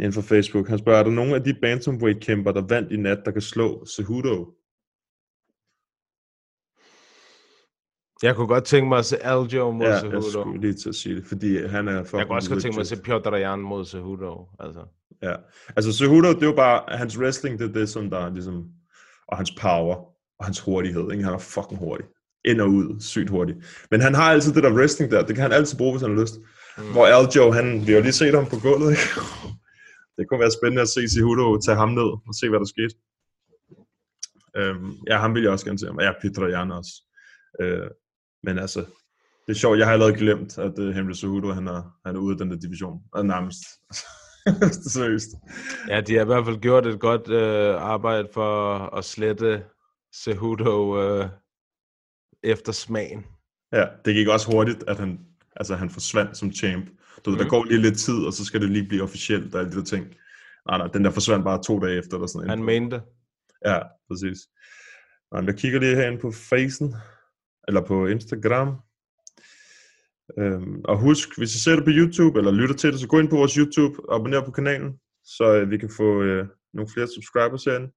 Inden 0.00 0.12
for 0.12 0.22
Facebook. 0.22 0.68
Han 0.68 0.78
spørger, 0.78 0.98
er 0.98 1.02
der 1.04 1.10
nogen 1.10 1.34
af 1.34 1.44
de 1.44 1.54
bantamweight-kæmper, 1.54 2.52
der 2.52 2.62
vandt 2.68 2.92
i 2.92 2.96
nat, 2.96 3.18
der 3.24 3.30
kan 3.30 3.42
slå 3.42 3.86
Cejudo? 3.86 4.36
Jeg 8.22 8.36
kunne 8.36 8.46
godt 8.46 8.64
tænke 8.64 8.88
mig 8.88 8.98
at 8.98 9.04
se 9.04 9.24
Aljo 9.24 9.70
mod 9.70 9.86
Ja, 9.86 9.92
jeg 9.92 10.00
Cejudo. 10.00 10.30
skulle 10.30 10.60
lige 10.60 10.74
til 10.74 10.88
at 10.88 10.94
sige 10.94 11.16
det, 11.16 11.24
fordi 11.26 11.66
han 11.66 11.88
er 11.88 11.92
Jeg 11.92 12.06
kunne 12.10 12.36
også 12.36 12.50
godt 12.50 12.62
tænke 12.62 12.76
mig 12.76 12.80
at 12.80 12.86
se 12.86 13.02
Piotr 13.02 13.36
Jan 13.36 13.58
mod 13.58 13.84
Cejudo. 13.84 14.48
Altså. 14.60 14.80
Ja, 15.22 15.34
altså 15.76 15.92
Cejudo, 15.92 16.28
det 16.28 16.42
er 16.42 16.46
jo 16.46 16.54
bare, 16.56 16.96
hans 16.98 17.18
wrestling, 17.18 17.58
det 17.58 17.68
er 17.68 17.72
det, 17.72 17.88
som 17.88 18.10
der 18.10 18.18
er 18.18 18.30
ligesom, 18.32 18.64
og 19.28 19.36
hans 19.36 19.50
power, 19.60 19.94
og 20.38 20.44
hans 20.44 20.60
hurtighed, 20.60 21.12
ikke? 21.12 21.24
Han 21.24 21.34
er 21.34 21.38
fucking 21.38 21.78
hurtig. 21.78 22.06
ind 22.44 22.60
og 22.60 22.68
ud 22.68 23.00
sygt 23.00 23.30
hurtigt. 23.30 23.58
Men 23.90 24.00
han 24.00 24.14
har 24.14 24.22
altid 24.32 24.52
det 24.54 24.62
der 24.62 24.72
wrestling 24.78 25.12
der, 25.12 25.26
det 25.26 25.34
kan 25.34 25.42
han 25.42 25.52
altid 25.52 25.78
bruge, 25.78 25.92
hvis 25.92 26.02
han 26.02 26.14
har 26.14 26.22
lyst. 26.22 26.34
Mm. 26.78 26.92
Hvor 26.92 27.06
Aljo, 27.06 27.50
han, 27.50 27.86
vi 27.86 27.92
har 27.92 27.98
jo 27.98 28.02
lige 28.02 28.12
set 28.12 28.34
ham 28.34 28.46
på 28.46 28.56
gulvet, 28.62 28.90
ikke? 28.90 29.02
Det 30.20 30.28
kunne 30.28 30.40
være 30.40 30.58
spændende 30.58 30.82
at 30.82 30.88
se 30.88 31.08
Cejudo 31.08 31.60
tage 31.60 31.76
ham 31.76 31.88
ned 31.88 32.10
og 32.28 32.34
se, 32.40 32.48
hvad 32.48 32.60
der 32.60 32.74
skete. 32.74 32.94
Øhm, 34.56 34.92
ja, 35.08 35.16
ham 35.18 35.34
vil 35.34 35.42
jeg 35.42 35.52
også 35.52 35.66
gerne 35.66 35.78
se. 35.78 35.90
Og 35.90 36.02
ja, 36.02 36.12
Peter 36.22 36.48
Jan 36.48 36.70
også. 36.70 36.92
Øh, 37.60 37.90
men 38.42 38.58
altså, 38.58 38.80
det 39.46 39.52
er 39.52 39.58
sjovt, 39.58 39.78
jeg 39.78 39.86
har 39.86 39.92
allerede 39.92 40.16
glemt, 40.16 40.58
at 40.58 40.78
uh, 40.78 40.88
Henry 40.88 41.12
Cejudo, 41.12 41.52
han 41.52 41.66
er, 41.66 41.82
han 42.06 42.16
er 42.16 42.20
ude 42.20 42.32
af 42.32 42.38
den 42.38 42.50
der 42.50 42.56
division. 42.56 43.02
Og 43.12 43.26
nærmest. 43.26 43.62
Seriøst. 44.94 45.28
Ja, 45.88 46.00
de 46.00 46.14
har 46.14 46.22
i 46.22 46.26
hvert 46.26 46.44
fald 46.44 46.60
gjort 46.60 46.86
et 46.86 47.00
godt 47.00 47.28
øh, 47.28 47.82
arbejde 47.82 48.28
for 48.32 48.78
at 48.96 49.04
slette 49.04 49.64
Cejudo 50.14 51.02
øh, 51.02 51.28
efter 52.42 52.72
smagen. 52.72 53.26
Ja, 53.72 53.86
det 54.04 54.14
gik 54.14 54.28
også 54.28 54.52
hurtigt, 54.52 54.84
at 54.88 54.98
han, 54.98 55.20
altså, 55.56 55.74
han 55.74 55.90
forsvandt 55.90 56.36
som 56.36 56.52
champ. 56.52 56.90
Du 57.24 57.30
ved, 57.30 57.38
der 57.38 57.44
Mhm. 57.44 57.50
går 57.50 57.64
lige 57.64 57.80
lidt 57.82 57.98
tid, 57.98 58.26
og 58.26 58.32
så 58.32 58.44
skal 58.44 58.60
det 58.60 58.70
lige 58.70 58.88
blive 58.88 59.02
officielt 59.02 59.54
og 59.54 59.60
alle 59.60 59.72
de 59.72 59.76
der 59.76 59.84
ting. 59.84 60.04
Nej, 60.68 60.78
nej, 60.78 60.86
den 60.86 61.04
der 61.04 61.10
forsvandt 61.10 61.44
bare 61.44 61.62
to 61.62 61.78
dage 61.78 61.98
efter. 61.98 62.14
Eller 62.16 62.26
sådan 62.26 62.48
Han 62.48 62.64
mente. 62.64 63.02
Ja, 63.66 63.78
præcis. 64.10 64.38
Nej, 65.32 65.44
jeg 65.44 65.54
kigger 65.56 65.80
lige 65.80 65.96
herinde 65.96 66.18
på 66.20 66.30
Facen, 66.32 66.94
eller 67.68 67.86
på 67.86 68.06
Instagram. 68.06 68.68
Øhm, 70.38 70.80
og 70.84 70.98
husk, 70.98 71.28
hvis 71.38 71.54
I 71.54 71.60
ser 71.62 71.74
det 71.76 71.84
på 71.84 71.90
YouTube, 71.90 72.38
eller 72.38 72.52
lytter 72.52 72.74
til 72.74 72.92
det, 72.92 73.00
så 73.00 73.08
gå 73.08 73.18
ind 73.18 73.28
på 73.28 73.36
vores 73.36 73.54
YouTube, 73.54 74.08
og 74.08 74.16
abonner 74.16 74.44
på 74.44 74.50
kanalen, 74.50 74.92
så 75.24 75.44
øh, 75.54 75.70
vi 75.70 75.78
kan 75.78 75.90
få 75.96 76.22
øh, 76.22 76.46
nogle 76.74 76.90
flere 76.94 77.08
subscribers 77.14 77.64
herinde. 77.64 77.90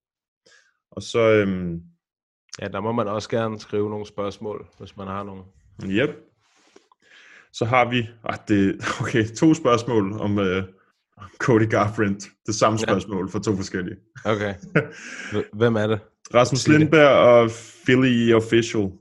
Og 0.91 1.01
så, 1.01 1.19
øhm, 1.19 1.81
Ja, 2.61 2.67
der 2.67 2.79
må 2.79 2.91
man 2.91 3.07
også 3.07 3.29
gerne 3.29 3.59
skrive 3.59 3.89
nogle 3.89 4.05
spørgsmål, 4.07 4.67
hvis 4.79 4.97
man 4.97 5.07
har 5.07 5.23
nogle. 5.23 5.43
Yep. 5.85 6.09
Så 7.53 7.65
har 7.65 7.89
vi, 7.89 8.07
ah, 8.23 8.37
det, 8.47 8.75
okay, 9.01 9.25
to 9.35 9.53
spørgsmål 9.53 10.13
om 10.13 10.39
øh, 10.39 10.63
Cody 11.37 11.69
Garbrandt. 11.69 12.23
Det 12.45 12.55
samme 12.55 12.79
Ja. 12.79 12.85
spørgsmål 12.85 13.29
for 13.29 13.39
to 13.39 13.55
forskellige. 13.55 13.97
Okay. 14.25 14.53
Hvem 15.59 15.75
er 15.75 15.87
det? 15.87 15.99
Rasmus. 16.33 16.67
Lindberg 16.67 17.09
og 17.09 17.49
Philly 17.85 18.33
Official. 18.33 18.91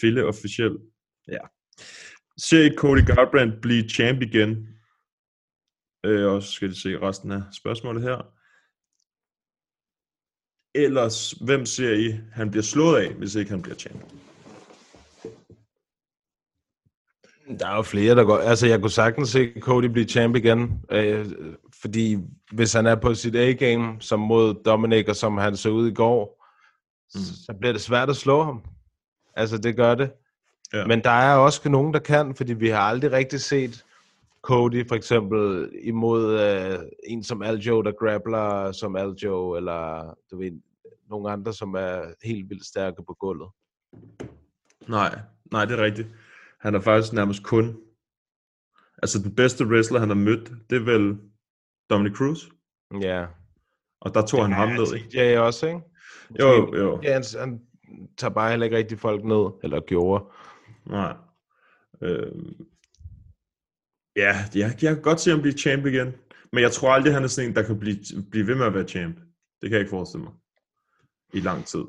Philly 0.00 0.20
Official. 0.22 0.76
Ja. 1.28 1.38
Ser 2.38 2.62
I 2.72 2.76
Cody 2.76 3.06
Garbrandt 3.06 3.60
blive 3.62 3.88
champ 3.88 4.22
igen? 4.22 4.68
Øh, 6.06 6.32
og 6.32 6.42
så 6.42 6.52
skal 6.52 6.68
vi 6.68 6.74
se 6.74 6.98
resten 6.98 7.32
af 7.32 7.42
spørgsmålet 7.52 8.02
her. 8.02 8.32
Ellers, 10.84 11.30
hvem 11.30 11.66
ser 11.66 11.92
I, 11.92 12.20
han 12.32 12.50
bliver 12.50 12.62
slået 12.62 12.96
af, 13.02 13.14
hvis 13.14 13.34
ikke 13.34 13.50
han 13.50 13.62
bliver 13.62 13.76
champ? 13.76 14.02
Der 17.58 17.68
er 17.68 17.76
jo 17.76 17.82
flere, 17.82 18.14
der 18.14 18.24
går... 18.24 18.36
Altså, 18.36 18.66
jeg 18.66 18.80
kunne 18.80 18.90
sagtens 18.90 19.28
se 19.28 19.52
Cody 19.60 19.84
blive 19.84 20.06
champ 20.06 20.36
igen. 20.36 20.80
Øh, 20.90 21.26
fordi 21.82 22.18
hvis 22.52 22.72
han 22.72 22.86
er 22.86 22.94
på 22.94 23.14
sit 23.14 23.36
A-game, 23.36 23.96
som 24.00 24.20
mod 24.20 24.54
Dominic, 24.64 25.08
og 25.08 25.16
som 25.16 25.38
han 25.38 25.56
så 25.56 25.70
ud 25.70 25.88
i 25.88 25.94
går, 25.94 26.44
mm. 27.14 27.20
så 27.20 27.54
bliver 27.60 27.72
det 27.72 27.82
svært 27.82 28.10
at 28.10 28.16
slå 28.16 28.42
ham. 28.42 28.62
Altså, 29.36 29.58
det 29.58 29.76
gør 29.76 29.94
det. 29.94 30.10
Ja. 30.72 30.86
Men 30.86 31.04
der 31.04 31.10
er 31.10 31.36
også 31.36 31.68
nogen, 31.68 31.94
der 31.94 32.00
kan, 32.00 32.34
fordi 32.34 32.52
vi 32.52 32.68
har 32.68 32.80
aldrig 32.80 33.12
rigtig 33.12 33.40
set 33.40 33.84
Cody 34.42 34.88
for 34.88 34.94
eksempel 34.94 35.70
imod 35.82 36.40
øh, 36.40 36.78
en 37.04 37.24
som 37.24 37.42
Aljo, 37.42 37.82
der 37.82 37.92
grappler 37.92 38.72
som 38.72 38.96
Aljo, 38.96 39.56
eller 39.56 40.14
du 40.30 40.38
ved, 40.38 40.52
nogle 41.10 41.30
andre, 41.30 41.52
som 41.52 41.74
er 41.74 42.02
helt 42.24 42.50
vildt 42.50 42.66
stærke 42.66 43.02
på 43.06 43.16
gulvet. 43.20 43.48
Nej, 44.88 45.18
nej, 45.52 45.64
det 45.64 45.78
er 45.78 45.84
rigtigt. 45.84 46.08
Han 46.66 46.74
er 46.74 46.80
faktisk 46.80 47.12
nærmest 47.12 47.42
kun... 47.42 47.76
Altså, 49.02 49.22
den 49.22 49.34
bedste 49.34 49.64
wrestler, 49.66 49.98
han 50.00 50.08
har 50.08 50.16
mødt, 50.16 50.52
det 50.70 50.76
er 50.76 50.84
vel 50.84 51.18
Dominic 51.90 52.16
Cruz. 52.16 52.44
Ja. 53.00 53.26
Og 54.00 54.14
der 54.14 54.26
tog 54.26 54.42
han 54.44 54.52
ham 54.52 54.68
ned, 54.68 54.94
ikke? 54.94 55.08
TJ 55.08 55.36
også, 55.38 55.66
ikke? 55.66 55.80
Jo, 56.40 56.74
jo. 56.76 57.00
Ja, 57.02 57.12
han, 57.12 57.24
han 57.40 57.60
tager 58.18 58.34
bare 58.34 58.50
heller 58.50 58.64
ikke 58.64 58.76
rigtig 58.76 58.98
folk 58.98 59.24
ned, 59.24 59.50
eller 59.62 59.80
gjorde. 59.80 60.24
Nej. 60.86 61.16
Øhm. 62.02 62.66
Ja, 64.16 64.34
jeg, 64.54 64.70
jeg 64.82 64.94
kan 64.94 65.02
godt 65.02 65.20
se 65.20 65.30
ham 65.30 65.40
blive 65.40 65.58
champ 65.58 65.86
igen. 65.86 66.12
Men 66.52 66.62
jeg 66.62 66.72
tror 66.72 66.92
aldrig, 66.92 67.14
han 67.14 67.24
er 67.24 67.28
sådan 67.28 67.50
en, 67.50 67.56
der 67.56 67.62
kan 67.62 67.78
blive, 67.78 67.98
blive 68.30 68.46
ved 68.46 68.54
med 68.54 68.66
at 68.66 68.74
være 68.74 68.88
champ. 68.88 69.16
Det 69.60 69.62
kan 69.62 69.72
jeg 69.72 69.80
ikke 69.80 69.90
forestille 69.90 70.24
mig. 70.24 70.32
I 71.34 71.40
lang 71.40 71.64
tid. 71.66 71.84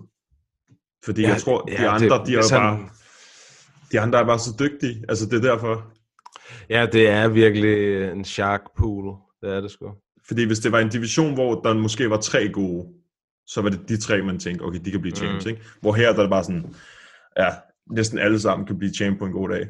Fordi 1.05 1.21
Ja, 1.21 1.27
jeg 1.29 1.41
tror, 1.41 1.61
de 1.61 1.71
ja, 1.71 1.93
andre, 1.95 2.17
det- 2.19 2.27
de 2.27 2.31
er 2.33 2.37
jo 2.37 2.43
han- 2.51 2.61
bare... 2.79 2.89
De 3.91 3.99
andre 3.99 4.19
er 4.19 4.25
bare 4.25 4.39
så 4.39 4.49
dygtige. 4.59 5.03
Altså, 5.09 5.25
det 5.25 5.33
er 5.45 5.51
derfor. 5.51 5.85
Ja, 6.69 6.85
det 6.91 7.09
er 7.09 7.27
virkelig 7.27 8.03
en 8.11 8.25
shark 8.25 8.61
pool. 8.77 9.15
Det 9.41 9.49
er 9.55 9.61
det 9.61 9.71
sgu. 9.71 9.91
Fordi 10.27 10.43
hvis 10.45 10.59
det 10.59 10.71
var 10.71 10.79
en 10.79 10.89
division, 10.89 11.33
hvor 11.33 11.61
der 11.61 11.73
måske 11.73 12.09
var 12.09 12.17
tre 12.17 12.49
gode, 12.49 12.87
så 13.47 13.61
var 13.61 13.69
det 13.69 13.89
de 13.89 13.97
tre, 13.97 14.21
man 14.21 14.39
tænkte, 14.39 14.63
okay, 14.63 14.79
de 14.85 14.91
kan 14.91 15.01
blive 15.01 15.15
champs, 15.15 15.45
Mm. 15.45 15.49
ikke? 15.49 15.61
Hvor 15.81 15.93
her 15.93 16.09
der 16.11 16.17
er 16.17 16.21
det 16.21 16.29
bare 16.29 16.43
sådan, 16.43 16.73
ja, 17.37 17.49
næsten 17.91 18.19
alle 18.19 18.39
sammen 18.39 18.67
kan 18.67 18.77
blive 18.77 18.93
champ 18.93 19.19
på 19.19 19.25
en 19.25 19.31
god 19.31 19.49
dag. 19.49 19.67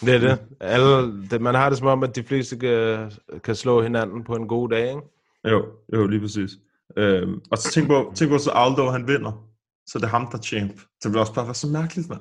Det 0.00 0.14
er 0.14 0.18
det. 0.18 0.38
Alle, 0.60 1.22
det. 1.30 1.40
Man 1.40 1.54
har 1.54 1.68
det 1.68 1.78
som 1.78 1.86
om, 1.86 2.02
at 2.02 2.16
de 2.16 2.22
fleste 2.22 2.56
kan, 2.56 3.10
kan 3.44 3.54
slå 3.54 3.82
hinanden 3.82 4.24
på 4.24 4.34
en 4.34 4.48
god 4.48 4.68
dag, 4.68 4.88
ikke? 4.88 5.00
Jo, 5.48 5.66
jo, 5.94 6.06
lige 6.06 6.20
præcis. 6.20 6.50
Øhm, 6.96 7.40
og 7.50 7.58
så 7.58 7.70
tænk 7.72 7.86
på, 7.88 8.12
tænk 8.14 8.30
på, 8.30 8.38
så 8.38 8.50
Aldo 8.54 8.90
han 8.90 9.08
vinder. 9.08 9.48
Så 9.86 9.98
det 9.98 10.04
er 10.04 10.08
ham, 10.08 10.26
der 10.30 10.38
er 10.38 10.42
champ. 10.42 10.72
Det 11.02 11.10
vil 11.12 11.20
også 11.20 11.34
bare 11.34 11.44
være 11.44 11.54
så 11.54 11.68
mærkeligt, 11.68 12.08
mand. 12.08 12.20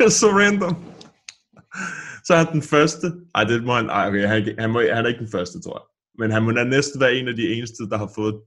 Det 0.00 0.06
er 0.10 0.16
så 0.24 0.26
random. 0.26 0.74
Så 2.24 2.34
er 2.34 2.38
han 2.44 2.52
den 2.52 2.62
første. 2.62 3.06
Ej, 3.34 3.44
det 3.44 3.64
må 3.64 3.74
han... 3.74 3.90
Ej, 3.90 4.08
okay, 4.08 4.26
han, 4.26 4.48
er 4.48 4.60
han, 4.60 4.70
må, 4.70 4.80
han 4.80 5.04
er 5.04 5.08
ikke 5.08 5.24
den 5.24 5.32
første, 5.32 5.60
tror 5.60 5.78
jeg. 5.78 5.86
Men 6.18 6.30
han 6.30 6.42
må 6.42 6.50
næsten 6.50 7.00
være 7.00 7.14
en 7.14 7.28
af 7.28 7.36
de 7.36 7.54
eneste, 7.54 7.88
der 7.90 7.98
har 7.98 8.10
fået 8.14 8.42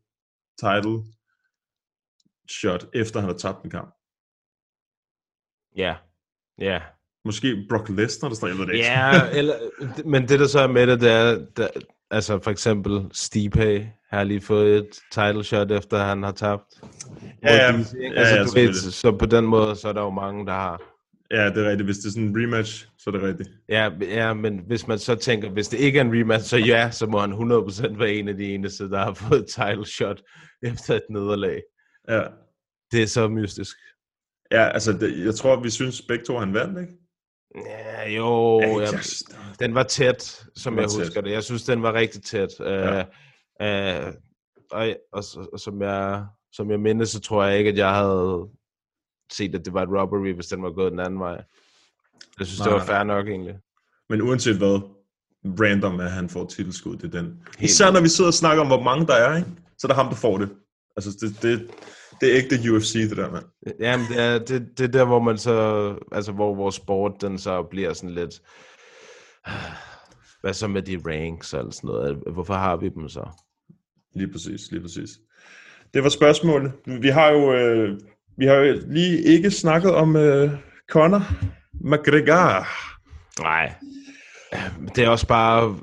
title 0.59 0.97
shot, 2.49 2.85
efter 2.93 3.19
han 3.19 3.29
har 3.29 3.37
tabt 3.37 3.63
en 3.63 3.69
kamp. 3.69 3.95
Ja. 5.77 5.95
Ja. 6.59 6.81
Måske 7.25 7.65
Brock 7.69 7.89
Lesnar, 7.89 8.29
der 8.29 8.35
står, 8.35 8.47
jeg 8.47 8.57
ved 8.57 8.65
det 8.65 8.73
ikke. 8.73 8.85
Ja, 8.85 9.29
eller, 9.39 9.55
men 10.05 10.27
det 10.27 10.39
der 10.39 10.47
så 10.47 10.59
er 10.59 10.67
med 10.67 10.87
det, 10.87 11.01
det 11.01 11.11
er, 11.11 11.45
der, 11.57 11.67
altså 12.11 12.39
for 12.39 12.51
eksempel 12.51 13.09
Stipe 13.11 13.89
har 14.09 14.23
lige 14.23 14.41
fået 14.41 14.77
et 14.77 14.99
title 15.11 15.43
shot, 15.43 15.71
efter 15.71 16.03
han 16.03 16.23
har 16.23 16.31
tabt. 16.31 16.81
Ja, 17.43 17.55
ja. 17.55 17.71
DC? 17.71 17.93
Ja, 18.01 18.13
altså, 18.13 18.35
ja, 18.35 18.43
du 18.43 18.51
ved, 18.53 18.73
så 18.73 19.11
på 19.11 19.25
den 19.25 19.45
måde, 19.45 19.75
så 19.75 19.87
er 19.89 19.93
der 19.93 20.01
jo 20.01 20.09
mange, 20.09 20.45
der 20.45 20.53
har. 20.53 20.92
Ja, 21.31 21.49
det 21.49 21.57
er 21.65 21.69
rigtigt. 21.69 21.87
Hvis 21.87 21.97
det 21.97 22.05
er 22.05 22.11
sådan 22.11 22.23
en 22.27 22.43
rematch, 22.43 22.87
så 22.97 23.09
er 23.09 23.11
det 23.11 23.21
rigtigt. 23.23 23.49
Ja, 23.69 23.89
ja, 24.01 24.33
men 24.33 24.59
hvis 24.67 24.87
man 24.87 24.99
så 24.99 25.15
tænker, 25.15 25.49
hvis 25.49 25.67
det 25.67 25.79
ikke 25.79 25.99
er 25.99 26.03
en 26.03 26.19
rematch, 26.19 26.45
så 26.49 26.57
ja, 26.57 26.91
så 26.91 27.05
må 27.07 27.19
han 27.19 27.33
100% 27.33 27.97
være 27.99 28.13
en 28.13 28.27
af 28.29 28.37
de 28.37 28.53
eneste, 28.53 28.89
der 28.89 28.97
har 29.03 29.13
fået 29.27 29.39
et 29.39 29.47
title 29.47 29.85
shot 29.85 30.21
efter 30.63 30.95
et 30.95 31.03
nederlag. 31.09 31.61
Ja. 32.09 32.23
Det 32.91 33.03
er 33.03 33.07
så 33.07 33.27
mystisk. 33.27 33.77
Ja, 34.51 34.69
altså, 34.69 34.91
det, 34.93 35.25
jeg 35.25 35.35
tror, 35.35 35.59
vi 35.63 35.69
synes 35.69 36.01
begge 36.01 36.25
to, 36.25 36.37
han 36.37 36.53
vandt, 36.53 36.79
ikke? 36.79 36.93
Ja, 37.65 38.09
jo, 38.09 38.59
Ja, 38.61 38.67
jeg- 38.81 38.99
den 39.59 39.75
var 39.75 39.83
tæt, 39.83 40.45
som 40.55 40.75
var 40.75 40.81
jeg 40.81 40.89
tæt. 40.91 40.99
husker 40.99 41.21
det. 41.21 41.31
Jeg 41.31 41.43
synes, 41.43 41.63
den 41.63 41.81
var 41.83 41.93
rigtig 41.93 42.23
tæt. 42.23 42.49
Ja. 42.59 42.99
Uh, 42.99 44.07
uh, 44.07 44.13
og, 44.71 44.87
og, 45.11 45.23
og, 45.37 45.49
og 45.53 45.59
som, 45.59 45.81
jeg, 45.81 46.25
som 46.51 46.71
jeg 46.71 46.79
mindes, 46.79 47.09
så 47.09 47.19
tror 47.19 47.43
jeg 47.43 47.57
ikke, 47.57 47.69
at 47.69 47.77
jeg 47.77 47.95
havde 47.95 48.47
set, 49.31 49.55
at 49.55 49.65
det 49.65 49.73
var 49.73 49.83
et 49.83 49.89
robbery, 49.89 50.33
hvis 50.33 50.47
den 50.47 50.63
var 50.63 50.71
gået 50.71 50.91
den 50.91 50.99
anden 50.99 51.19
vej. 51.19 51.43
Jeg 52.39 52.47
synes, 52.47 52.59
Nej, 52.59 52.67
det 52.67 52.75
var 52.75 52.85
fair 52.85 53.03
nok 53.03 53.27
egentlig. 53.27 53.55
Men 54.09 54.21
uanset 54.21 54.57
hvad, 54.57 54.79
random 55.45 55.99
at 55.99 56.11
han 56.11 56.29
får 56.29 56.45
titelskud, 56.45 56.97
det 56.97 57.15
er 57.15 57.21
den. 57.21 57.39
Helt 57.57 57.71
Især 57.71 57.91
når 57.91 58.01
vi 58.01 58.09
sidder 58.09 58.29
og 58.29 58.33
snakker 58.33 58.61
om, 58.61 58.67
hvor 58.67 58.83
mange 58.83 59.07
der 59.07 59.13
er, 59.13 59.37
ikke? 59.37 59.49
så 59.77 59.87
er 59.87 59.89
det 59.89 59.95
ham, 59.95 60.07
der 60.07 60.15
får 60.15 60.37
det. 60.37 60.49
Altså, 60.97 61.17
det, 61.21 61.41
det, 61.41 61.71
det 62.21 62.31
er 62.31 62.37
ægte 62.37 62.71
UFC, 62.71 62.93
det 63.09 63.17
der, 63.17 63.31
mand. 63.31 63.45
Jamen, 63.79 64.05
det 64.09 64.19
er, 64.19 64.39
det, 64.39 64.77
det 64.77 64.83
er 64.83 64.91
der, 64.91 65.05
hvor 65.05 65.19
man 65.19 65.37
så, 65.37 65.95
altså 66.11 66.31
hvor 66.31 66.55
vores 66.55 66.75
sport, 66.75 67.21
den 67.21 67.37
så 67.37 67.63
bliver 67.63 67.93
sådan 67.93 68.15
lidt, 68.15 68.41
hvad 70.41 70.53
så 70.53 70.67
med 70.67 70.81
de 70.81 71.01
ranks 71.05 71.53
og 71.53 71.73
sådan 71.73 71.87
noget? 71.87 72.17
Hvorfor 72.33 72.53
har 72.53 72.77
vi 72.77 72.89
dem 72.89 73.09
så? 73.09 73.29
Lige 74.15 74.31
præcis, 74.31 74.71
lige 74.71 74.81
præcis. 74.81 75.09
Det 75.93 76.03
var 76.03 76.09
spørgsmålet. 76.09 76.71
Vi 76.85 77.07
har 77.07 77.29
jo, 77.29 77.53
øh, 77.53 77.99
vi 78.37 78.45
har 78.45 78.55
jo 78.55 78.81
lige 78.87 79.21
ikke 79.23 79.51
snakket 79.51 79.95
om 79.95 80.15
øh, 80.15 80.51
Conor 80.91 81.23
McGregor. 81.73 82.67
Nej. 83.41 83.73
Det 84.95 85.03
er 85.03 85.09
også 85.09 85.27
bare, 85.27 85.77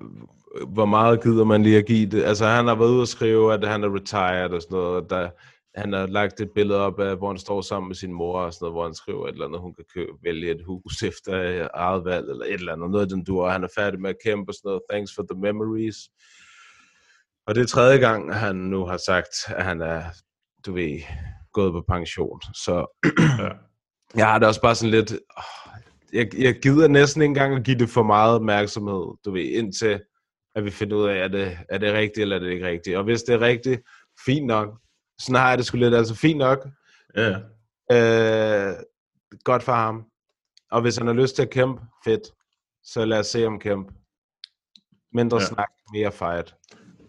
hvor 0.69 0.85
meget 0.85 1.23
gider 1.23 1.45
man 1.45 1.63
lige 1.63 1.79
at 1.79 1.87
give 1.87 2.11
det. 2.11 2.23
Altså, 2.23 2.47
han 2.47 2.67
har 2.67 2.75
været 2.75 2.91
ude 2.91 3.01
og 3.01 3.09
skrive, 3.09 3.55
at 3.55 3.69
han 3.69 3.85
er 3.85 3.95
retired 3.95 4.51
og 4.51 4.63
sådan 4.63 4.77
noget. 4.77 5.11
Der, 5.11 5.31
han 5.75 5.93
har 5.93 6.07
lagt 6.07 6.41
et 6.41 6.51
billede 6.55 6.79
op 6.79 7.01
af, 7.01 7.17
hvor 7.17 7.29
han 7.29 7.39
står 7.39 7.61
sammen 7.61 7.89
med 7.89 7.97
sin 7.97 8.13
mor 8.13 8.41
og 8.41 8.53
sådan 8.53 8.65
noget, 8.65 8.75
hvor 8.75 8.85
han 8.85 8.95
skriver 8.95 9.27
et 9.27 9.33
eller 9.33 9.47
andet, 9.47 9.61
hun 9.61 9.75
kan 9.75 9.85
købe, 9.95 10.13
vælge 10.23 10.51
et 10.51 10.65
hus 10.67 11.03
efter 11.03 11.69
eget 11.75 12.05
valg, 12.05 12.31
eller 12.31 12.45
et 12.45 12.55
eller 12.55 12.73
andet, 12.73 12.91
noget 12.91 13.05
af 13.05 13.09
den 13.09 13.25
dur. 13.25 13.49
Han 13.49 13.65
er 13.65 13.69
færdig 13.77 14.01
med 14.01 14.11
at 14.11 14.23
kæmpe 14.25 14.51
og 14.51 14.55
sådan 14.55 14.69
noget. 14.69 14.83
Thanks 14.91 15.13
for 15.17 15.27
the 15.31 15.41
memories. 15.41 15.97
Og 17.47 17.55
det 17.55 17.63
er 17.63 17.67
tredje 17.67 17.99
gang, 17.99 18.35
han 18.35 18.57
nu 18.57 18.87
har 18.87 18.97
sagt, 19.07 19.35
at 19.47 19.65
han 19.65 19.81
er, 19.81 20.03
du 20.67 20.73
ved, 20.73 20.99
gået 21.53 21.73
på 21.73 21.85
pension. 21.89 22.41
Så 22.55 23.01
Ja. 23.39 23.49
Jeg 24.17 24.27
har 24.27 24.39
det 24.39 24.49
også 24.49 24.61
bare 24.61 24.75
sådan 24.75 24.91
lidt... 24.91 25.13
Jeg, 26.13 26.29
jeg 26.39 26.55
gider 26.63 26.89
næsten 26.89 27.23
ikke 27.23 27.31
engang 27.31 27.55
at 27.55 27.65
give 27.65 27.79
det 27.79 27.89
for 27.89 28.03
meget 28.03 28.35
opmærksomhed, 28.35 29.05
du 29.25 29.31
ved, 29.33 29.43
indtil 29.43 30.01
at 30.55 30.65
vi 30.65 30.71
finder 30.71 30.97
ud 30.97 31.09
af, 31.09 31.25
er 31.25 31.29
det, 31.29 31.59
er 31.69 31.79
det 31.79 31.93
rigtigt, 31.93 32.19
eller 32.19 32.37
er 32.37 32.41
det 32.41 32.51
ikke 32.51 32.67
rigtigt. 32.67 32.97
Og 32.97 33.05
hvis 33.05 33.23
det 33.23 33.35
er 33.35 33.41
rigtigt, 33.41 33.83
fint 34.25 34.47
nok. 34.47 34.81
Sådan 35.19 35.41
har 35.41 35.49
jeg 35.49 35.59
det 35.59 35.67
sgu 35.67 35.77
lidt, 35.77 35.95
altså 35.95 36.15
fint 36.15 36.39
nok. 36.39 36.69
Ja. 37.17 37.31
Øh, 37.93 38.77
godt 39.45 39.63
for 39.63 39.73
ham. 39.73 40.05
Og 40.71 40.81
hvis 40.81 40.97
han 40.97 41.07
har 41.07 41.15
lyst 41.15 41.35
til 41.37 41.43
at 41.43 41.51
kæmpe, 41.51 41.83
fedt. 42.05 42.23
Så 42.83 43.05
lad 43.05 43.19
os 43.19 43.27
se 43.27 43.43
ham 43.43 43.59
kæmpe. 43.59 43.93
Mindre 45.13 45.39
ja. 45.41 45.45
snak, 45.45 45.69
mere 45.93 46.13
fight. 46.13 46.55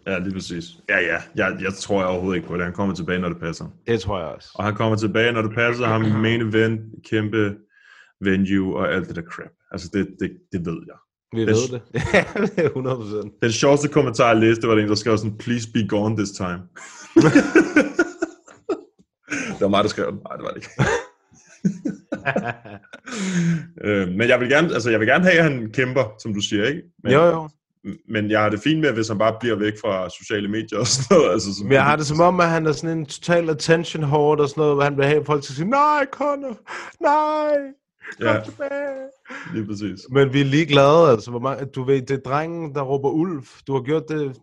Ja, 0.06 0.18
lige 0.18 0.34
præcis. 0.34 0.64
Ja, 0.88 0.98
ja. 1.00 1.16
Jeg, 1.36 1.56
jeg 1.62 1.74
tror 1.74 2.04
overhovedet 2.04 2.36
ikke 2.36 2.48
på 2.48 2.56
det. 2.56 2.64
Han 2.64 2.72
kommer 2.72 2.94
tilbage, 2.94 3.18
når 3.18 3.28
det 3.28 3.38
passer. 3.40 3.64
Det 3.86 4.00
tror 4.00 4.18
jeg 4.18 4.28
også. 4.28 4.48
Og 4.54 4.64
han 4.64 4.74
kommer 4.74 4.96
tilbage, 4.96 5.32
når 5.32 5.42
det 5.42 5.50
passer 5.54 5.86
ham 5.86 6.02
i 6.04 6.10
main 6.26 6.40
event, 6.40 6.80
kæmpe 7.10 7.54
venue 8.20 8.76
og 8.76 8.92
alt 8.94 9.08
det 9.08 9.16
der 9.16 9.22
crap. 9.22 9.50
Altså, 9.72 9.90
det, 9.92 10.08
det, 10.20 10.30
det 10.52 10.66
ved 10.66 10.78
jeg. 10.86 10.96
Vi 11.34 11.40
Det- 11.40 11.48
ved 11.48 11.68
det. 11.74 11.82
Ja, 12.14 12.24
det 12.42 12.58
er 12.66 12.70
100%. 13.32 13.38
Den 13.42 13.52
sjoveste 13.52 13.88
kommentar, 13.88 14.28
jeg 14.28 14.36
læste, 14.36 14.68
var 14.68 14.74
der 14.74 14.82
en, 14.82 14.88
der 14.88 14.94
skrev 14.94 15.18
sådan, 15.18 15.38
please 15.38 15.68
be 15.74 15.88
gone 15.88 16.16
this 16.16 16.30
time. 16.30 16.60
det 19.52 19.60
var 19.60 19.68
mig, 19.68 19.84
der 19.84 19.90
skrev 19.90 20.06
den. 20.06 20.18
Nej, 20.28 20.36
det 20.36 20.44
var 20.44 20.50
det 20.50 20.56
ikke. 20.56 20.70
øh, 23.84 24.08
men 24.08 24.28
jeg 24.28 24.40
vil, 24.40 24.48
gerne, 24.48 24.74
altså, 24.74 24.90
jeg 24.90 25.00
vil 25.00 25.08
gerne 25.08 25.24
have, 25.24 25.38
at 25.38 25.44
han 25.44 25.70
kæmper, 25.72 26.14
som 26.22 26.34
du 26.34 26.40
siger, 26.40 26.64
ikke? 26.64 26.82
Men, 27.02 27.12
Jo, 27.12 27.24
jo. 27.24 27.48
Men 28.08 28.30
jeg 28.30 28.40
har 28.42 28.48
det 28.48 28.60
fint 28.60 28.80
med, 28.80 28.92
hvis 28.92 29.08
han 29.08 29.18
bare 29.18 29.36
bliver 29.40 29.56
væk 29.56 29.72
fra 29.80 30.10
sociale 30.10 30.48
medier 30.48 30.78
og 30.78 30.86
sådan 30.86 31.16
noget. 31.18 31.32
Altså, 31.32 31.54
som, 31.54 31.66
Men 31.66 31.72
jeg 31.72 31.84
har 31.84 31.96
det 31.96 32.06
som 32.06 32.20
om, 32.20 32.40
at 32.40 32.48
han 32.48 32.66
er 32.66 32.72
sådan 32.72 32.98
en 32.98 33.06
total 33.06 33.50
attention 33.50 34.02
hoard 34.02 34.40
og 34.40 34.48
sådan 34.48 34.60
noget, 34.60 34.74
hvor 34.76 34.82
han 34.84 34.96
vil 34.96 35.04
have 35.04 35.24
folk 35.24 35.42
til 35.42 35.52
at 35.52 35.56
sige, 35.56 35.70
nej, 35.70 36.06
Connor, 36.12 36.58
nej, 37.02 37.56
kom 38.18 38.26
Ja. 38.26 38.34
ja. 38.34 38.44
tilbage. 38.44 39.08
Lige 39.54 39.66
præcis. 39.66 40.00
Men 40.10 40.32
vi 40.32 40.40
er 40.40 40.44
lige 40.44 40.66
glade, 40.66 41.10
altså. 41.10 41.30
Hvor 41.30 41.40
mange, 41.40 41.64
du 41.66 41.84
ved, 41.84 42.02
det 42.02 42.10
er 42.10 42.30
drengen, 42.30 42.74
der 42.74 42.82
råber 42.82 43.10
ulv. 43.10 43.42
Du 43.66 43.72
har 43.74 43.82
gjort 43.82 44.02
det 44.08 44.36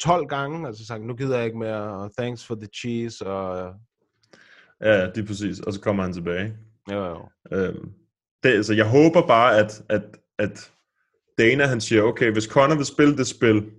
12 0.00 0.26
gange, 0.26 0.66
altså 0.66 0.86
sagt, 0.86 1.02
nu 1.06 1.14
gider 1.14 1.36
jeg 1.36 1.46
ikke 1.46 1.58
mere, 1.58 1.82
og 1.82 2.10
thanks 2.18 2.46
for 2.46 2.54
the 2.54 2.68
cheese, 2.76 3.26
og 3.26 3.72
Ja, 4.82 5.06
lige 5.14 5.26
præcis. 5.26 5.60
Og 5.60 5.72
så 5.72 5.80
kommer 5.80 6.02
han 6.02 6.12
tilbage. 6.12 6.52
jo, 6.92 7.04
jo. 7.04 7.28
Øhm, 7.52 7.88
det, 8.42 8.48
altså, 8.48 8.74
jeg 8.74 8.88
håber 8.88 9.26
bare, 9.26 9.56
at, 9.58 9.82
at, 9.88 10.02
at 10.38 10.70
Dana 11.38 11.66
han 11.66 11.80
siger, 11.80 12.02
okay, 12.02 12.32
hvis 12.32 12.44
Connor 12.44 12.76
vil 12.76 12.86
spille 12.86 13.16
det 13.16 13.26
spil, 13.26 13.70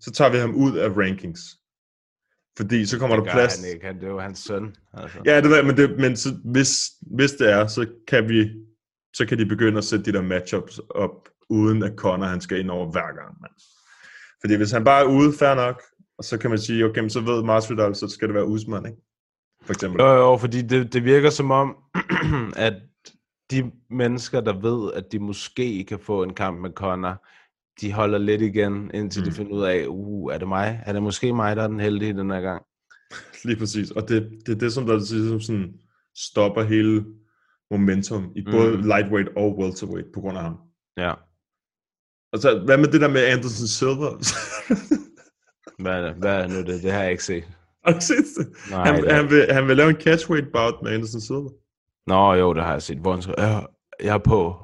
så 0.00 0.10
tager 0.10 0.30
vi 0.30 0.38
ham 0.38 0.54
ud 0.54 0.76
af 0.76 0.88
rankings. 0.88 1.40
Fordi 2.56 2.86
så 2.86 2.98
kommer 2.98 3.16
Det 3.16 3.24
der 3.24 3.32
plads. 3.32 3.56
han 3.60 3.68
ikke, 3.74 3.86
han, 3.86 3.96
det 3.96 4.04
er 4.04 4.08
jo 4.08 4.18
hans 4.20 4.38
søn. 4.38 4.76
Altså. 4.92 5.18
Ja, 5.24 5.40
det 5.40 5.50
ved 5.50 5.62
men, 5.62 5.76
det, 5.76 5.98
men 5.98 6.16
så, 6.16 6.28
hvis, 6.44 6.90
hvis 7.00 7.32
det 7.32 7.52
er, 7.52 7.66
så 7.66 7.86
kan 8.08 8.28
vi 8.28 8.50
så 9.14 9.26
kan 9.26 9.38
de 9.38 9.46
begynde 9.46 9.78
at 9.78 9.84
sætte 9.84 10.04
de 10.04 10.12
der 10.12 10.22
matchups 10.22 10.80
op, 10.90 11.28
uden 11.50 11.82
at 11.82 11.92
Connor 11.96 12.26
han 12.26 12.40
skal 12.40 12.60
ind 12.60 12.70
over 12.70 12.90
hver 12.90 13.14
gang. 13.16 13.40
Man. 13.40 13.50
Fordi 14.40 14.54
hvis 14.54 14.70
han 14.70 14.84
bare 14.84 15.02
er 15.02 15.06
ude, 15.06 15.32
fair 15.38 15.54
nok, 15.54 15.82
og 16.18 16.24
så 16.24 16.38
kan 16.38 16.50
man 16.50 16.58
sige, 16.58 16.84
okay, 16.84 17.08
så 17.08 17.20
ved 17.20 17.42
Masvidal, 17.42 17.94
så 17.94 18.08
skal 18.08 18.28
det 18.28 18.34
være 18.34 18.46
Usman, 18.46 18.86
ikke? 18.86 18.98
For 19.62 19.72
eksempel. 19.72 20.00
Jo, 20.00 20.06
jo, 20.14 20.36
fordi 20.36 20.62
det, 20.62 20.92
det 20.92 21.04
virker 21.04 21.30
som 21.30 21.50
om, 21.50 21.76
at 22.56 22.74
de 23.50 23.72
mennesker, 23.90 24.40
der 24.40 24.52
ved, 24.60 24.92
at 24.92 25.12
de 25.12 25.18
måske 25.18 25.84
kan 25.84 25.98
få 25.98 26.22
en 26.22 26.34
kamp 26.34 26.60
med 26.60 26.70
Connor, 26.70 27.26
de 27.80 27.92
holder 27.92 28.18
lidt 28.18 28.42
igen, 28.42 28.90
indtil 28.94 29.22
mm. 29.22 29.24
de 29.28 29.32
finder 29.32 29.52
ud 29.52 29.62
af, 29.64 29.84
uh, 29.88 30.32
er 30.34 30.38
det 30.38 30.48
mig? 30.48 30.82
Er 30.86 30.92
det 30.92 31.02
måske 31.02 31.32
mig, 31.32 31.56
der 31.56 31.62
er 31.62 31.68
den 31.68 31.80
heldige 31.80 32.12
den 32.12 32.30
her 32.30 32.40
gang? 32.40 32.62
Lige 33.44 33.56
præcis. 33.58 33.90
Og 33.90 34.08
det, 34.08 34.30
det 34.46 34.54
er 34.54 34.58
det, 34.58 34.72
som 34.72 34.86
der 34.86 34.94
ligesom 34.94 35.40
sådan 35.40 35.72
stopper 36.16 36.62
hele 36.62 37.04
momentum 37.70 38.32
i 38.36 38.42
både 38.42 38.76
Mm. 38.76 38.82
lightweight 38.82 39.28
og 39.36 39.58
welterweight 39.58 40.08
på 40.14 40.20
grund 40.20 40.36
af 40.38 40.42
ham. 40.44 40.56
Ja. 40.96 41.14
Og 42.32 42.38
så, 42.38 42.62
hvad 42.64 42.78
med 42.78 42.86
det 42.88 43.00
der 43.00 43.08
med 43.08 43.24
Anderson 43.24 43.66
Silva? 43.66 44.08
Hvad, 45.82 46.12
hvad 46.14 46.42
er 46.42 46.46
nu 46.48 46.58
det? 46.72 46.82
Det 46.82 46.92
har 46.92 47.02
jeg 47.02 47.10
ikke 47.10 47.24
set. 47.24 47.44
Har 47.86 47.92
du 47.92 48.00
set 48.00 48.24
det? 48.38 48.46
Nej, 48.70 48.84
han, 48.92 49.02
det- 49.04 49.12
han, 49.12 49.30
vil, 49.30 49.46
han 49.52 49.68
vil 49.68 49.76
lave 49.76 49.90
en 49.90 49.96
catchweight 49.96 50.52
bout 50.52 50.74
med 50.82 50.92
Anderson 50.92 51.20
Silva. 51.20 51.48
Nå, 52.08 52.34
jo, 52.34 52.54
det 52.54 52.62
har 52.62 52.72
jeg 52.72 52.82
set. 52.82 52.98
Hvor 52.98 53.12
han 53.12 53.22
skriver, 53.22 53.56
"Øh, 53.58 53.62
jeg 54.06 54.14
er 54.14 54.18
på. 54.18 54.56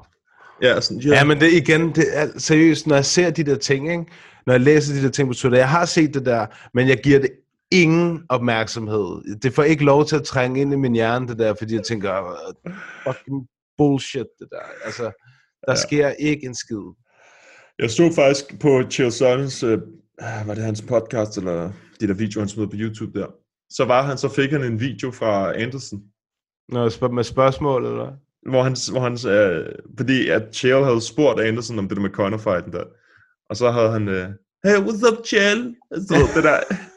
Ja, 0.61 0.81
sådan, 0.81 1.01
Ja, 1.01 1.23
men 1.23 1.39
det 1.39 1.53
igen, 1.53 1.95
det 1.95 2.05
er 2.13 2.27
seriøst, 2.39 2.87
når 2.87 2.95
jeg 2.95 3.05
ser 3.05 3.29
de 3.29 3.43
der 3.43 3.55
ting, 3.57 3.91
ikke? 3.91 4.05
når 4.45 4.53
jeg 4.53 4.61
læser 4.61 4.93
de 4.93 5.03
der 5.03 5.09
ting 5.09 5.27
på 5.29 5.33
Twitter, 5.33 5.57
jeg 5.57 5.69
har 5.69 5.85
set 5.85 6.13
det 6.13 6.25
der, 6.25 6.45
men 6.73 6.87
jeg 6.87 6.97
giver 7.03 7.19
det 7.19 7.29
ingen 7.71 8.23
opmærksomhed. 8.29 9.37
Det 9.41 9.53
får 9.53 9.63
ikke 9.63 9.83
lov 9.83 10.05
til 10.05 10.15
at 10.15 10.23
trænge 10.23 10.61
ind 10.61 10.73
i 10.73 10.75
min 10.75 10.93
hjerne, 10.93 11.27
det 11.27 11.39
der, 11.39 11.53
fordi 11.53 11.75
jeg 11.75 11.83
tænker, 11.83 12.13
"Øh, 12.25 12.73
fucking 13.07 13.47
bullshit, 13.77 14.25
det 14.39 14.47
der. 14.51 14.57
Altså, 14.85 15.03
der 15.03 15.11
Ja. 15.67 15.71
ja. 15.71 15.75
sker 15.75 16.09
ikke 16.09 16.45
en 16.45 16.55
skid. 16.55 16.95
Jeg 17.79 17.91
så 17.91 18.11
faktisk 18.15 18.59
på 18.59 18.83
Chill 18.91 19.11
Sons, 19.11 19.63
øh, 19.63 19.79
var 20.45 20.53
det 20.53 20.63
hans 20.63 20.81
podcast, 20.81 21.37
eller 21.37 21.71
de 21.99 22.07
der 22.07 22.13
videoer, 22.13 22.41
han 22.41 22.49
smed 22.49 22.67
på 22.67 22.75
YouTube 22.75 23.19
der. 23.19 23.27
Så 23.69 23.85
var 23.85 24.01
han, 24.01 24.17
så 24.17 24.29
fik 24.29 24.51
han 24.51 24.63
en 24.63 24.79
video 24.79 25.11
fra 25.11 25.53
Anderson, 25.61 26.01
Nå, 26.69 26.89
spørg 26.89 27.13
med 27.13 27.23
spørgsmål, 27.23 27.85
eller 27.85 28.13
hvor 28.49 28.63
han, 28.63 28.75
hvor 28.91 29.01
han 29.01 29.17
øh, 29.37 29.75
fordi 29.97 30.29
at 30.29 30.43
Chael 30.53 30.83
havde 30.83 31.01
spurgt 31.01 31.39
Anderson 31.39 31.79
om 31.79 31.87
det 31.87 31.97
der 31.97 32.01
med 32.01 32.09
Conor 32.09 32.37
fighten 32.37 32.73
der. 32.73 32.83
Og 33.49 33.57
så 33.57 33.71
havde 33.71 33.91
han, 33.91 34.07
øh, 34.07 34.27
hey, 34.65 34.77
what's 34.85 35.11
up, 35.11 35.25
Chael? 35.25 35.75
Så 35.91 36.15
det 36.35 36.43
der, 36.43 36.59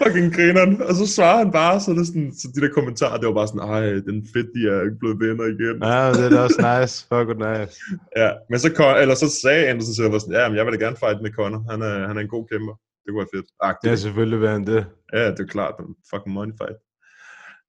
fucking 0.00 0.28
grineren. 0.34 0.82
Og 0.88 0.94
så 0.94 1.06
svarer 1.16 1.38
han 1.42 1.50
bare, 1.60 1.80
så, 1.80 1.90
det 1.92 2.06
sådan, 2.06 2.32
så 2.40 2.46
de 2.54 2.60
der 2.60 2.72
kommentarer, 2.78 3.16
det 3.18 3.26
var 3.28 3.38
bare 3.40 3.48
sådan, 3.48 3.68
ej, 3.76 3.84
den 4.10 4.18
fedt, 4.34 4.48
de 4.56 4.60
er 4.72 4.78
ikke 4.86 4.98
blevet 5.02 5.18
venner 5.24 5.46
igen. 5.56 5.76
Ja, 5.90 6.00
det 6.16 6.24
er 6.26 6.30
da 6.36 6.40
også 6.46 6.60
nice. 6.70 6.94
Fuck 7.10 7.28
nice. 7.48 7.72
Ja, 8.22 8.30
men 8.50 8.58
så, 8.58 8.68
eller 9.02 9.14
så 9.14 9.28
sagde 9.42 9.68
Anderson 9.70 9.94
Silva 9.94 10.18
sådan, 10.18 10.36
ja, 10.40 10.48
men 10.48 10.56
jeg 10.56 10.64
vil 10.66 10.74
da 10.74 10.84
gerne 10.84 10.96
fight 11.04 11.18
med 11.22 11.32
Conor. 11.38 11.60
Han 11.70 11.82
er, 11.88 11.94
han 12.08 12.16
er 12.16 12.22
en 12.26 12.34
god 12.36 12.44
kæmper. 12.52 12.74
Det 13.02 13.08
kunne 13.08 13.22
være 13.24 13.34
fedt. 13.36 13.48
Agtigt. 13.60 13.90
Ja, 13.90 13.96
selvfølgelig 13.96 14.40
vil 14.40 14.48
han 14.56 14.66
det. 14.66 14.86
Ja, 15.12 15.30
det 15.30 15.40
er 15.40 15.50
klart. 15.56 15.74
Fucking 16.10 16.34
money 16.38 16.54
fight. 16.60 16.78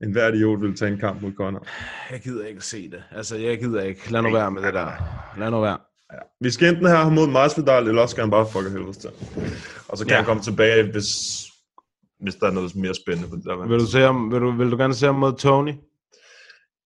En 0.03 0.11
hver 0.11 0.27
idiot 0.33 0.61
vil 0.61 0.77
tage 0.77 0.91
en 0.91 0.97
kamp 0.97 1.21
mod 1.21 1.31
Conor. 1.33 1.67
Jeg 2.11 2.19
gider 2.19 2.45
ikke 2.45 2.61
se 2.61 2.91
det. 2.91 3.03
Altså, 3.11 3.37
jeg 3.37 3.59
gider 3.59 3.81
ikke. 3.81 4.11
Lad 4.11 4.21
nu 4.21 4.31
være 4.31 4.51
med 4.51 4.61
det 4.61 4.73
der. 4.73 4.91
Lad 5.37 5.51
nu 5.51 5.61
være. 5.61 5.77
Vi 6.39 6.49
skal 6.51 6.69
enten 6.69 6.85
have 6.85 6.97
ham 6.97 7.11
mod 7.11 7.27
Masvidal, 7.27 7.87
eller 7.87 8.01
også 8.01 8.13
skal 8.13 8.21
han 8.23 8.31
bare 8.31 8.47
fuck 8.51 8.65
af 8.65 8.71
helvede 8.71 8.93
til. 8.93 9.09
Og 9.87 9.97
så 9.97 10.03
kan 10.03 10.09
ja. 10.09 10.13
Ja. 10.13 10.17
han 10.17 10.25
komme 10.25 10.43
tilbage, 10.43 10.91
hvis, 10.91 11.07
hvis 12.19 12.35
der 12.35 12.47
er 12.47 12.51
noget 12.51 12.75
mere 12.75 12.95
spændende. 12.95 13.29
På 13.29 13.35
det 13.35 13.45
der, 13.45 13.67
Vil 13.67 13.79
du, 13.79 13.85
se 13.85 13.99
ham, 13.99 14.31
vil, 14.31 14.41
du, 14.41 14.51
vil 14.51 14.71
du 14.71 14.77
gerne 14.77 14.93
se 14.93 15.05
ham 15.05 15.15
mod 15.15 15.33
Tony? 15.33 15.73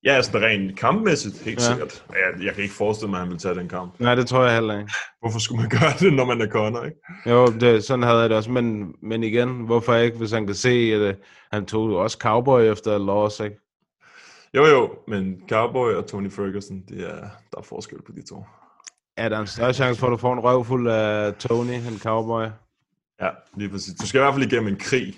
Ja, 0.06 0.12
altså 0.14 0.38
rent 0.38 0.80
kampmæssigt, 0.80 1.42
helt 1.44 1.60
ja. 1.60 1.64
Sikkert. 1.72 2.06
Jeg, 2.10 2.46
jeg 2.46 2.54
kan 2.54 2.64
ikke 2.64 2.76
forestille 2.76 3.10
mig, 3.10 3.18
at 3.18 3.22
han 3.24 3.32
vil 3.32 3.40
tage 3.40 3.56
den 3.56 3.70
kamp. 3.70 4.00
Nej, 4.00 4.16
det 4.16 4.28
tror 4.28 4.44
jeg 4.44 4.54
heller 4.54 4.78
ikke. 4.80 4.92
Hvorfor 5.20 5.40
skulle 5.40 5.62
man 5.62 5.70
gøre 5.70 5.94
det, 6.00 6.14
når 6.14 6.26
man 6.26 6.42
er 6.42 6.48
Conor, 6.48 6.84
ikke? 6.84 6.98
Jo, 7.26 7.46
det, 7.48 7.84
sådan 7.84 8.04
havde 8.04 8.20
jeg 8.20 8.30
det 8.30 8.38
også. 8.38 8.52
Men, 8.52 8.94
men 9.02 9.24
igen, 9.24 9.50
hvorfor 9.66 9.96
ikke, 9.96 10.18
hvis 10.18 10.32
han 10.32 10.46
kan 10.46 10.56
se, 10.56 10.70
at 10.70 11.00
øh, 11.02 11.14
han 11.52 11.66
tog 11.66 11.90
også 11.90 12.18
cowboy 12.22 12.62
efter 12.62 12.98
loss, 12.98 13.40
ikke? 13.40 13.56
Jo, 14.54 14.66
jo, 14.66 14.96
men 15.08 15.42
Cowboy 15.50 15.94
og 15.94 16.08
Tony 16.08 16.32
Ferguson, 16.32 16.82
det 16.90 17.10
er, 17.10 17.20
der 17.52 17.58
er 17.58 17.62
forskel 17.62 18.02
på 18.02 18.12
de 18.12 18.22
to. 18.30 18.44
Er 19.18 19.30
der 19.30 19.40
en 19.40 19.48
større 19.48 19.74
chance 19.74 20.00
for, 20.00 20.08
at 20.08 20.12
du 20.12 20.18
får 20.18 20.34
en 20.34 20.40
røvfuld 20.40 20.88
af 20.90 21.34
Tony, 21.34 21.74
en 21.74 22.00
cowboy? 22.00 22.46
Ja, 23.22 23.30
lige 23.58 23.70
præcis. 23.70 23.94
Du 24.02 24.08
skal 24.08 24.20
i 24.20 24.22
hvert 24.22 24.34
fald 24.34 24.52
igennem 24.52 24.68
en 24.70 24.80
krig 24.80 25.16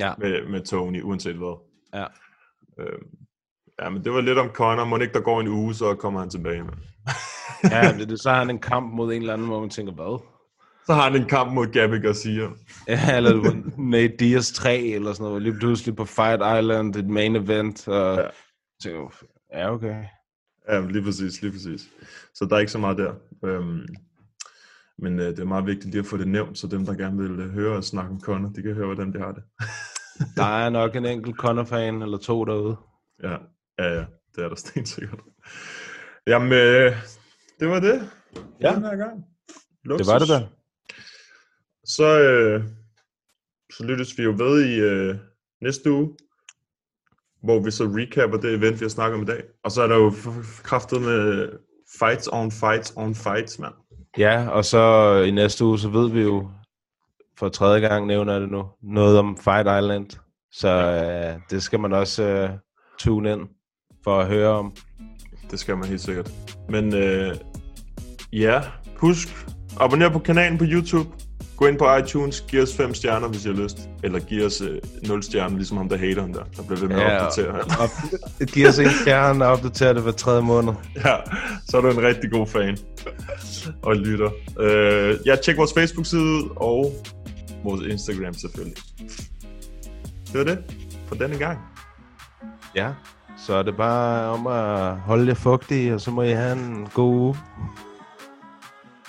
Ja. 0.00 0.12
med, 0.18 0.48
med 0.48 0.60
Tony, 0.64 1.02
uanset 1.02 1.36
hvad. 1.36 1.58
Ja. 1.94 2.04
Øhm, 2.82 3.06
ja, 3.82 3.88
men 3.90 4.04
det 4.04 4.12
var 4.12 4.20
lidt 4.20 4.38
om 4.38 4.48
Conor. 4.48 4.84
Må 4.84 4.98
ikke 4.98 5.12
der 5.14 5.20
går 5.20 5.40
en 5.40 5.48
uge, 5.48 5.74
så 5.74 5.94
kommer 5.94 6.20
han 6.20 6.30
tilbage. 6.30 6.62
Man. 6.64 6.74
Ja, 7.70 7.92
det, 7.98 8.20
så 8.20 8.30
har 8.30 8.38
han 8.38 8.50
en 8.50 8.58
kamp 8.58 8.92
mod 8.94 9.12
en 9.14 9.20
eller 9.20 9.32
anden, 9.34 9.46
hvor 9.48 9.60
man 9.60 9.70
tænker, 9.70 9.92
hvad? 9.92 10.20
Så 10.86 10.94
har 10.94 11.02
han 11.10 11.16
en 11.22 11.28
kamp 11.28 11.52
mod 11.52 11.66
Gabby 11.66 12.02
Garcia. 12.02 12.48
Ja, 12.88 13.16
eller 13.16 13.62
Nate 13.78 14.16
Diaz 14.18 14.52
3, 14.52 14.78
eller 14.80 15.12
sådan 15.12 15.24
noget. 15.24 15.42
Lige 15.42 15.54
pludselig 15.58 15.96
på 15.96 16.04
Fight 16.04 16.42
Island, 16.58 16.96
et 16.96 17.08
main 17.08 17.36
event, 17.36 17.88
og 17.88 18.16
Ja. 18.16 18.28
tænker, 18.82 19.14
ja, 19.52 19.72
okay. 19.72 20.04
Ja, 20.68 20.80
lige 20.80 21.04
præcis, 21.04 21.42
lige 21.42 21.52
præcis. 21.52 21.88
Så 22.34 22.44
der 22.44 22.56
er 22.56 22.60
ikke 22.60 22.72
så 22.72 22.78
meget 22.78 22.98
der. 22.98 23.12
Øhm, 23.44 23.86
men 24.98 25.18
øh, 25.20 25.26
det 25.26 25.38
er 25.38 25.44
meget 25.44 25.66
vigtigt 25.66 25.90
lige 25.90 26.00
at 26.00 26.06
få 26.06 26.16
det 26.16 26.28
nævnt, 26.28 26.58
så 26.58 26.66
dem, 26.66 26.86
der 26.86 26.94
gerne 26.94 27.16
vil 27.22 27.40
øh, 27.40 27.50
høre 27.50 27.76
os 27.76 27.86
snakke 27.86 28.10
om 28.10 28.20
Conor, 28.20 28.48
de 28.48 28.62
kan 28.62 28.74
høre, 28.74 28.86
hvordan 28.86 29.12
det 29.12 29.20
har 29.20 29.32
det. 29.32 29.42
Der 30.36 30.44
er 30.44 30.70
nok 30.70 30.96
en 30.96 31.06
enkelt 31.06 31.36
Conor-fan 31.36 32.02
eller 32.02 32.18
to 32.18 32.44
derude. 32.44 32.76
Ja, 33.22 33.36
ja, 33.78 33.94
ja. 33.94 34.04
Det 34.36 34.44
er 34.44 34.48
der 34.48 34.56
stensikkert. 34.64 35.20
Jamen, 36.26 36.52
øh, 36.52 36.96
det 37.60 37.68
var 37.68 37.80
det. 37.80 38.10
Ja. 38.60 38.74
Den 38.74 38.82
her 38.82 38.96
gang. 38.96 39.24
Det 39.84 40.06
var 40.06 40.18
det 40.18 40.28
da. 40.28 40.46
Så, 41.84 42.20
øh, 42.20 42.64
så 43.72 43.84
lyttes 43.84 44.18
vi 44.18 44.22
jo 44.22 44.34
ved 44.38 44.64
i 44.64 44.80
øh, 44.80 45.16
næste 45.62 45.92
uge, 45.92 46.16
hvor 47.42 47.60
vi 47.60 47.70
så 47.70 47.84
recapper 47.84 48.38
det 48.38 48.54
event, 48.54 48.80
vi 48.80 48.84
har 48.84 48.88
snakket 48.88 49.14
om 49.14 49.22
i 49.22 49.26
dag. 49.26 49.42
Og 49.64 49.70
så 49.72 49.82
er 49.82 49.86
der 49.86 49.96
jo 49.96 50.12
kraftet 50.62 51.02
med 51.02 51.48
fights 51.98 52.28
on 52.32 52.50
fights 52.50 52.92
on 52.96 53.14
fights, 53.14 53.58
mand. 53.58 53.74
Ja, 54.18 54.48
og 54.48 54.64
så 54.64 55.12
i 55.26 55.30
næste 55.30 55.64
uge, 55.64 55.78
så 55.78 55.88
ved 55.88 56.10
vi 56.10 56.22
jo, 56.22 56.50
for 57.38 57.48
tredje 57.48 57.80
gang 57.80 58.06
nævner 58.06 58.32
jeg 58.32 58.42
det 58.42 58.50
nu, 58.50 58.66
noget 58.82 59.18
om 59.18 59.36
Fight 59.36 59.68
Island. 59.82 60.10
Så 60.50 60.68
øh, 60.68 61.40
det 61.50 61.62
skal 61.62 61.80
man 61.80 61.92
også 61.92 62.22
øh, 62.22 62.50
tune 62.98 63.32
ind 63.32 63.48
for 64.08 64.20
at 64.20 64.26
høre 64.26 64.48
om. 64.48 64.72
Det 65.50 65.60
skal 65.60 65.76
man 65.76 65.88
helt 65.88 66.00
sikkert. 66.00 66.30
Men 66.68 66.94
øh, 66.94 67.34
ja, 68.32 68.60
husk, 68.96 69.28
abonner 69.80 70.08
på 70.08 70.18
kanalen 70.18 70.58
på 70.58 70.64
YouTube. 70.66 71.08
Gå 71.56 71.66
ind 71.66 71.78
på 71.78 71.94
iTunes, 71.96 72.40
giv 72.40 72.62
os 72.62 72.74
5 72.76 72.94
stjerner, 72.94 73.28
hvis 73.28 73.44
I 73.44 73.48
har 73.48 73.56
lyst. 73.56 73.78
Eller 74.02 74.18
giv 74.18 74.44
os 74.44 74.60
øh, 74.60 74.78
0 75.08 75.22
stjerner, 75.22 75.56
ligesom 75.56 75.76
ham 75.76 75.88
der 75.88 75.96
hateren 75.96 76.34
der, 76.34 76.42
der 76.56 76.62
bliver 76.62 76.80
ved 76.80 76.88
med 76.88 76.96
at 76.96 77.02
Ja, 77.02 77.26
opdatere. 77.26 77.60
op, 77.60 77.90
giv 78.54 78.66
os 78.66 78.78
en 78.78 78.90
stjerne 79.00 79.44
og 79.46 79.52
opdatere 79.52 79.94
det 79.94 80.02
hver 80.02 80.12
tredje 80.12 80.42
måned. 80.42 80.72
Ja, 81.04 81.16
så 81.68 81.76
er 81.76 81.80
du 81.80 81.90
en 81.90 82.02
rigtig 82.02 82.30
god 82.30 82.46
fan 82.46 82.78
og 83.82 83.96
lytter. 83.96 84.30
Øh, 84.60 85.16
ja, 85.26 85.36
tjek 85.36 85.56
vores 85.56 85.72
Facebook-side 85.74 86.48
og 86.56 86.92
vores 87.64 87.86
Instagram 87.86 88.34
selvfølgelig. 88.34 88.76
Det 90.32 90.38
var 90.38 90.44
det 90.44 90.58
for 91.06 91.14
denne 91.14 91.38
gang. 91.38 91.58
Ja, 92.74 92.88
så 93.46 93.54
er 93.54 93.62
det 93.62 93.76
bare 93.76 94.28
om 94.30 94.46
at 94.46 94.96
holde 94.96 95.26
jer 95.26 95.34
fugtige, 95.34 95.94
og 95.94 96.00
så 96.00 96.10
må 96.10 96.22
I 96.22 96.30
have 96.30 96.52
en 96.52 96.88
god 96.94 97.14
uge. 97.14 97.36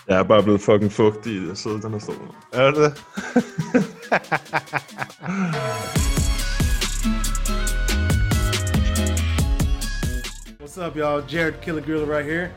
Jeg 0.07 0.19
er 0.19 0.23
bare 0.23 0.43
blevet 0.43 0.61
fucking 0.61 0.91
fugtig 0.91 1.33
i 1.33 1.49
at 1.49 1.57
sidde 1.57 1.77
i 1.77 1.81
den 1.81 1.91
her 1.91 1.99
stol. 1.99 2.15
Er 2.53 2.71
det 2.71 2.75
det? 2.75 3.03
What's 10.59 10.77
up, 10.87 10.95
y'all? 10.95 11.21
Jared 11.33 11.61
Killer 11.61 11.81
Gorilla 11.81 12.05
right 12.05 12.25
here. 12.25 12.51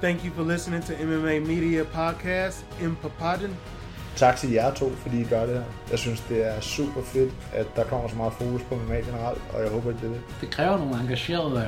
Thank 0.00 0.24
you 0.24 0.30
for 0.30 0.42
listening 0.42 0.82
to 0.82 0.92
MMA 0.92 1.46
Media 1.46 1.84
Podcast, 1.84 2.64
Impapadden. 2.82 3.56
Tak 4.16 4.36
til 4.36 4.50
jer 4.50 4.74
to, 4.74 4.90
fordi 4.90 5.20
I 5.20 5.24
gør 5.24 5.46
det 5.46 5.54
her. 5.54 5.64
Jeg 5.90 5.98
synes, 5.98 6.20
det 6.20 6.46
er 6.46 6.60
super 6.60 7.02
fedt, 7.02 7.32
at 7.52 7.66
der 7.76 7.84
kommer 7.84 8.08
så 8.08 8.16
meget 8.16 8.32
fokus 8.32 8.62
på 8.62 8.74
MMA 8.74 8.94
generelt, 8.94 9.42
og 9.52 9.62
jeg 9.62 9.70
håber, 9.70 9.90
at 9.90 9.96
det 10.00 10.04
er 10.04 10.12
det. 10.12 10.20
Det 10.40 10.50
kræver 10.50 10.78
nogle 10.78 11.00
engagerede 11.00 11.66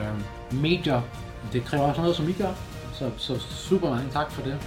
øh, 0.52 0.60
medier. 0.60 1.02
Det 1.52 1.64
kræver 1.64 1.85
også 1.85 2.01
noget, 2.01 2.16
som 2.16 2.28
I 2.28 2.32
gør. 2.32 2.52
Så, 2.94 3.10
så 3.16 3.39
super 3.39 3.90
mange 3.90 4.10
tak 4.12 4.31
for 4.31 4.43
det. 4.43 4.59